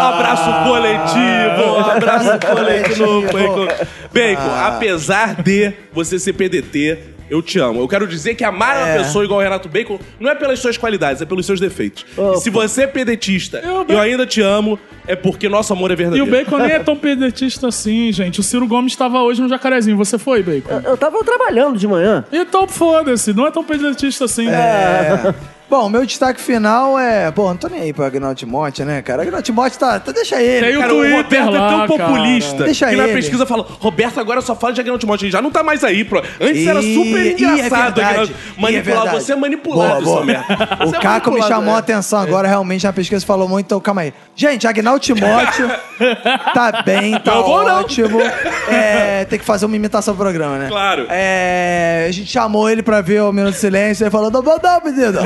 abraço 0.00 0.50
coletivo, 0.66 1.78
abraço 1.90 2.30
coletivo. 2.46 3.22
coletivo. 3.30 3.32
Bacon. 3.32 3.66
Bacon, 4.12 4.51
apesar 4.54 5.42
de 5.42 5.72
você 5.92 6.18
ser 6.18 6.32
PDT, 6.34 6.98
eu 7.30 7.40
te 7.40 7.58
amo. 7.58 7.80
Eu 7.80 7.88
quero 7.88 8.06
dizer 8.06 8.34
que 8.34 8.44
amar 8.44 8.76
É. 8.76 8.84
uma 8.84 9.04
pessoa 9.04 9.24
igual 9.24 9.40
o 9.40 9.42
Renato 9.42 9.68
Bacon 9.68 9.98
não 10.20 10.30
é 10.30 10.34
pelas 10.34 10.58
suas 10.58 10.76
qualidades, 10.76 11.22
é 11.22 11.24
pelos 11.24 11.46
seus 11.46 11.58
defeitos. 11.58 12.04
Opa. 12.16 12.36
E 12.36 12.40
se 12.42 12.50
você 12.50 12.82
é 12.82 12.86
pedetista 12.86 13.58
Eu- 13.64 13.86
e 13.88 13.92
eu 13.92 13.98
ainda 13.98 14.26
te 14.26 14.42
amo, 14.42 14.78
é 15.06 15.16
porque 15.16 15.48
nosso 15.48 15.72
amor 15.72 15.90
é 15.90 15.94
E 15.94 15.96
verdadeiro. 15.96 16.26
o 16.26 16.30
Bacon 16.30 16.58
nem 16.58 16.72
é 16.72 16.78
tão 16.78 16.94
pedetista 16.96 17.68
assim, 17.68 18.12
gente. 18.12 18.38
O 18.40 18.42
Ciro 18.42 18.66
Gomes 18.66 18.92
estava 18.92 19.22
hoje 19.22 19.40
no 19.40 19.48
Jacarezinho. 19.48 19.96
Você 19.96 20.18
foi, 20.18 20.42
Bacon? 20.42 20.70
Eu, 20.70 20.90
eu 20.90 20.96
tava 20.96 21.24
trabalhando 21.24 21.78
de 21.78 21.86
manhã. 21.88 22.22
Então 22.30 22.68
foda-se, 22.68 23.32
não 23.32 23.46
é 23.46 23.50
tão 23.50 23.64
pedetista 23.64 24.26
assim. 24.26 24.48
É. 24.48 25.34
Bom, 25.70 25.88
meu 25.88 26.04
destaque 26.04 26.38
final 26.38 26.98
é. 26.98 27.30
Pô, 27.30 27.48
não 27.48 27.56
tô 27.56 27.66
nem 27.68 27.80
aí 27.80 27.92
pra 27.94 28.06
Agnaldo 28.06 28.34
Timóteo, 28.34 28.84
né, 28.84 29.00
cara? 29.00 29.22
Agnaldo 29.22 29.42
Timóteo 29.42 29.78
tá. 29.78 29.98
tá 29.98 30.12
deixa 30.12 30.40
ele. 30.42 30.66
Tem 30.66 30.76
o 30.76 30.80
Cara, 30.80 30.92
Twitter 30.92 31.14
o 31.14 31.22
Roberto 31.22 31.50
lá, 31.50 31.56
é 31.56 31.68
tão 31.86 31.96
cara. 31.96 32.10
populista 32.10 32.64
Deixa 32.64 32.88
que 32.90 32.96
na 32.96 33.04
ele. 33.04 33.12
pesquisa 33.14 33.46
fala: 33.46 33.66
Roberto 33.80 34.20
agora 34.20 34.42
só 34.42 34.54
fala 34.54 34.74
de 34.74 34.80
Agnaldo 34.82 35.00
Timóteo. 35.00 35.24
Ele 35.24 35.32
já 35.32 35.40
não 35.40 35.50
tá 35.50 35.62
mais 35.62 35.82
aí, 35.82 36.04
pro. 36.04 36.22
Antes 36.38 36.66
era 36.66 36.80
Ih, 36.82 36.94
super 36.94 37.26
é 37.26 37.30
engraçado. 37.32 37.94
verdade, 37.94 38.34
é 38.58 38.60
Manipular. 38.60 39.02
verdade. 39.04 39.24
você 39.24 39.32
é 39.32 39.36
manipulado, 39.36 40.04
Boa, 40.04 40.16
boa. 40.16 40.24
merda. 40.26 40.44
O 40.84 40.86
Você 40.92 40.96
é 40.96 41.00
Caco 41.00 41.30
me 41.30 41.42
chamou 41.42 41.72
a 41.72 41.76
é. 41.76 41.80
atenção 41.80 42.18
agora, 42.20 42.46
realmente, 42.46 42.84
na 42.84 42.92
pesquisa 42.92 43.24
falou 43.24 43.48
muito, 43.48 43.64
então 43.64 43.80
calma 43.80 44.02
aí. 44.02 44.12
Gente, 44.36 44.66
Agnaldo 44.66 45.00
Timóteo 45.00 45.70
tá 46.52 46.82
bem, 46.84 47.18
tá 47.18 47.34
Não 47.34 47.44
vou, 47.44 47.64
não. 47.64 47.80
ótimo. 47.80 48.20
É, 48.68 49.24
tem 49.24 49.38
que 49.38 49.44
fazer 49.44 49.64
uma 49.64 49.74
imitação 49.76 50.12
do 50.12 50.18
programa, 50.18 50.58
né? 50.58 50.68
Claro. 50.68 51.06
É, 51.08 52.06
a 52.08 52.12
gente 52.12 52.30
chamou 52.30 52.68
ele 52.68 52.82
pra 52.82 53.00
ver 53.00 53.22
o 53.22 53.32
Minuto 53.32 53.54
de 53.54 53.58
Silêncio, 53.60 54.04
ele 54.04 54.10
falou, 54.10 54.30
não, 54.30 54.42
não, 54.42 54.58
não, 54.62 54.80
menino. 54.84 55.20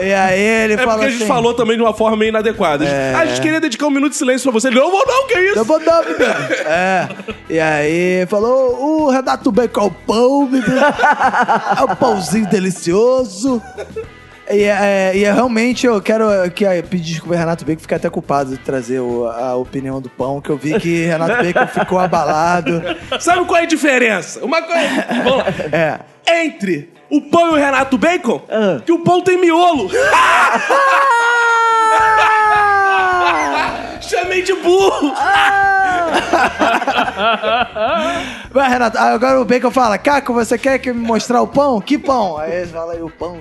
E 0.00 0.12
aí 0.12 0.40
ele 0.40 0.74
É 0.74 0.76
falou 0.78 0.92
porque 0.94 1.06
a 1.06 1.08
gente 1.10 1.18
assim, 1.22 1.26
falou 1.28 1.54
também 1.54 1.76
de 1.76 1.82
uma 1.82 1.94
forma 1.94 2.16
meio 2.16 2.28
inadequada. 2.30 2.84
A 2.84 2.86
gente- 2.88 3.16
A 3.16 3.26
gente 3.26 3.40
queria 3.40 3.60
dedicar 3.60 3.86
um 3.86 3.90
minuto 3.90 4.12
de 4.12 4.18
silêncio 4.18 4.50
pra 4.50 4.60
você. 4.60 4.70
Não 4.70 4.90
vou 4.90 5.04
não, 5.06 5.26
que 5.26 5.38
isso? 5.38 5.58
Eu 5.58 5.64
vou 5.64 5.78
dar, 5.84 6.02
menino. 6.04 6.24
É. 6.66 7.08
E 7.48 7.58
aí 7.60 8.26
falou, 8.28 9.04
o 9.06 9.10
Renato 9.10 9.50
Bacon 9.52 9.80
é 9.80 9.84
o 9.84 9.90
pão, 9.90 10.46
menino. 10.46 10.76
É 11.78 11.84
um 11.84 11.96
pãozinho 11.96 12.46
delicioso. 12.48 13.62
E, 14.48 14.62
é, 14.62 15.10
e 15.12 15.24
é, 15.24 15.32
realmente 15.32 15.86
eu 15.86 16.00
quero 16.00 16.26
que, 16.54 16.64
é, 16.64 16.80
pedir 16.80 17.14
desculpa 17.14 17.34
ao 17.34 17.40
Renato 17.40 17.64
Bacon, 17.64 17.80
ficar 17.80 17.96
até 17.96 18.08
culpado 18.08 18.50
de 18.50 18.58
trazer 18.58 19.00
o- 19.00 19.26
a 19.28 19.56
opinião 19.56 20.00
do 20.00 20.08
pão, 20.08 20.40
que 20.40 20.48
eu 20.50 20.56
vi 20.56 20.78
que 20.78 21.04
Renato 21.04 21.42
Bacon 21.42 21.66
ficou 21.66 21.98
abalado. 21.98 22.80
Sabe 23.18 23.44
qual 23.44 23.58
é 23.58 23.62
a 23.64 23.66
diferença? 23.66 24.44
Uma 24.44 24.62
coisa. 24.62 24.88
Vamos 25.24 25.38
lá. 25.38 25.44
É. 25.72 25.98
Entre 26.28 26.90
o 27.10 27.20
pão 27.22 27.50
e 27.50 27.52
o 27.52 27.54
Renato 27.54 27.96
Bacon, 27.96 28.42
Ah. 28.50 28.80
que 28.84 28.92
o 28.92 28.98
pão 29.00 29.22
tem 29.22 29.38
miolo. 29.38 29.88
Chamei 34.00 34.42
de 34.42 34.54
burro. 34.54 35.12
Vai, 38.50 38.68
Renato, 38.70 38.96
ah, 38.98 39.12
agora 39.12 39.40
o 39.40 39.44
Bacon 39.44 39.70
fala, 39.70 39.98
Caco, 39.98 40.32
você 40.32 40.56
quer 40.58 40.78
que 40.78 40.92
me 40.92 41.00
mostrar 41.06 41.42
o 41.42 41.46
pão? 41.46 41.80
Que 41.80 41.98
pão? 41.98 42.38
Aí 42.38 42.52
ele 42.52 42.66
fala 42.66 42.92
aí 42.94 43.02
o 43.02 43.10
pão. 43.10 43.40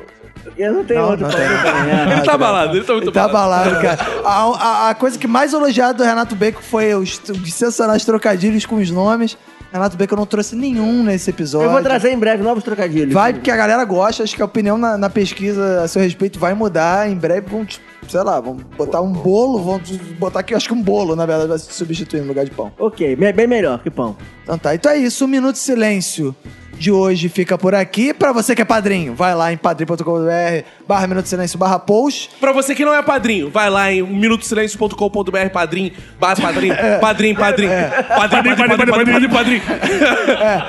Eu 0.57 0.73
não 0.73 0.83
tenho 0.83 1.01
Não, 1.01 1.09
outro 1.09 1.25
não 1.25 1.31
pra 1.33 1.39
tem. 1.39 2.11
Ele 2.11 2.21
tá 2.21 2.33
abalado, 2.33 2.77
ele 2.77 2.85
tá 2.85 2.93
muito 2.93 3.05
Ele 3.07 3.11
tá 3.13 3.23
abalado. 3.25 3.69
abalado, 3.75 3.97
cara. 3.97 4.21
A, 4.23 4.41
a- 4.41 4.89
a 4.91 4.95
coisa 4.95 5.17
que 5.17 5.27
mais 5.27 5.53
elogiada 5.53 5.93
do 5.95 6.03
Renato 6.03 6.35
Bacon 6.35 6.61
foi 6.61 6.93
os, 6.93 7.19
os 7.29 7.53
sensacionais 7.53 8.05
trocadilhos 8.05 8.63
com 8.65 8.75
os 8.75 8.91
nomes. 8.91 9.35
Renato 9.75 9.97
Bacon 9.97 10.15
não 10.15 10.25
trouxe 10.25 10.55
nenhum 10.55 11.03
nesse 11.03 11.29
episódio. 11.29 11.67
Eu 11.67 11.71
vou 11.71 11.81
trazer 11.81 12.09
em 12.11 12.17
breve 12.17 12.41
novos 12.41 12.63
trocadilhos. 12.63 13.13
Vai 13.13 13.33
porque 13.33 13.51
a 13.51 13.57
galera 13.57 13.83
gosta, 13.83 14.23
acho 14.23 14.33
que 14.33 14.41
a 14.41 14.45
opinião 14.45 14.77
na, 14.77 14.97
na 14.97 15.09
pesquisa 15.09 15.81
a 15.83 15.87
seu 15.87 16.01
respeito 16.01 16.39
vai 16.39 16.53
mudar. 16.53 17.09
Em 17.09 17.15
breve 17.15 17.49
vão, 17.49 17.67
sei 18.07 18.23
lá, 18.23 18.39
vão 18.39 18.57
botar 18.77 19.01
um 19.01 19.11
bolo, 19.11 19.59
vão 19.59 19.81
botar 20.19 20.39
aqui, 20.39 20.53
acho 20.53 20.67
que 20.67 20.73
um 20.73 20.81
bolo, 20.81 21.15
na 21.15 21.25
verdade, 21.25 21.49
vai 21.49 21.59
se 21.59 21.71
substituir 21.73 22.21
no 22.21 22.27
lugar 22.27 22.45
de 22.45 22.51
pão. 22.51 22.71
Ok, 22.77 23.15
bem 23.15 23.47
melhor 23.47 23.79
que 23.81 23.89
pão. 23.89 24.15
Então 24.43 24.57
tá, 24.57 24.75
então 24.75 24.91
é 24.91 24.97
isso, 24.97 25.25
o 25.25 25.27
Minuto 25.27 25.53
de 25.53 25.59
Silêncio 25.59 26.35
de 26.77 26.91
hoje 26.91 27.29
fica 27.29 27.57
por 27.57 27.73
aqui. 27.73 28.13
Pra 28.13 28.31
você 28.31 28.55
que 28.55 28.61
é 28.61 28.65
padrinho, 28.65 29.15
vai 29.15 29.33
lá 29.33 29.51
em 29.51 29.57
padrim.com.br 29.57 30.67
barra 30.87 31.07
Minuto 31.07 31.23
de 31.23 31.29
Silêncio 31.29 31.57
barra 31.57 31.79
post. 31.79 32.31
Pra 32.39 32.51
você 32.51 32.75
que 32.75 32.85
não 32.85 32.93
é 32.93 33.01
padrinho, 33.01 33.49
vai 33.49 33.69
lá 33.69 33.91
em 33.91 34.01
minutosilencio.com.br, 34.01 35.49
padrim, 35.51 35.91
barra 36.19 36.35
padrim, 36.35 36.69
padrim, 37.01 37.35
padrim, 37.35 37.35
padrim, 37.35 37.69
padrim, 38.15 38.55
padrim, 38.55 38.77
padrim, 38.77 39.29
padrim, 39.29 39.29
padrim, 39.29 39.61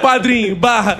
padrim, 0.00 0.54
barra... 0.54 0.98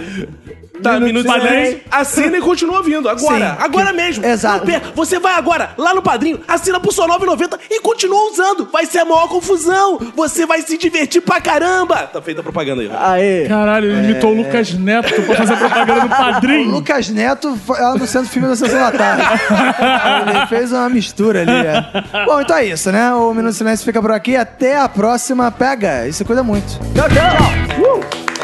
Tá, 0.83 1.01
Minuto. 1.01 1.31
Silêncio. 1.31 1.81
Assina 1.91 2.39
e 2.39 2.41
continua 2.41 2.83
vindo. 2.83 3.09
Agora. 3.09 3.51
Sim, 3.51 3.57
agora 3.59 3.87
que- 3.87 3.93
mesmo. 3.93 4.25
Exato. 4.25 4.67
Você 4.95 5.19
vai 5.19 5.35
agora 5.35 5.71
lá 5.77 5.95
no 5.95 6.03
Padrinho, 6.03 6.41
assina 6.47 6.79
por 6.81 6.93
só 6.93 7.07
R$ 7.07 7.13
9,90 7.19 7.59
e 7.71 7.81
continua 7.81 8.31
usando. 8.31 8.69
Vai 8.73 8.87
ser 8.87 9.01
a 9.01 9.05
maior 9.05 9.29
confusão. 9.29 9.99
Você 10.15 10.47
vai 10.47 10.63
se 10.63 10.77
divertir 10.79 11.21
pra 11.23 11.41
caramba. 11.41 12.09
Tá 12.13 12.21
feita 12.23 12.41
a 12.41 12.43
propaganda 12.45 12.83
aí. 12.83 12.91
Aê. 12.95 13.49
Caralho, 13.49 13.91
ele 13.91 14.11
imitou 14.11 14.33
o 14.33 14.35
Lucas 14.37 14.73
Neto 14.75 15.23
pra 15.23 15.35
fazer 15.37 15.57
propaganda 15.57 16.01
do 16.01 16.07
O 16.07 16.11
padrinho. 16.11 16.71
Lucas 16.71 17.09
Neto 17.09 17.59
no 17.99 18.07
centro 18.07 18.29
filme 18.29 18.49
da 18.49 18.57
Sessão 18.57 18.79
da 18.79 18.91
Tarde. 18.93 19.23
Ele 20.37 20.47
fez 20.47 20.73
uma 20.73 20.89
mistura 20.89 21.43
ali. 21.43 21.51
É. 21.53 22.25
Bom, 22.27 22.41
então 22.41 22.57
é 22.57 22.65
isso, 22.67 22.91
né? 22.93 23.13
O 23.15 23.33
Minuto 23.35 23.53
de 23.53 23.59
Silêncio 23.59 23.85
fica 23.85 24.01
por 24.01 24.11
aqui. 24.13 24.37
Até 24.37 24.79
a 24.79 24.89
próxima. 24.89 25.51
Pega. 25.51 26.07
Isso 26.07 26.25
cuida 26.25 26.43
muito. 26.43 26.67
Tchau, 26.95 27.09
tchau. 27.09 27.97
Uh. 27.97 28.36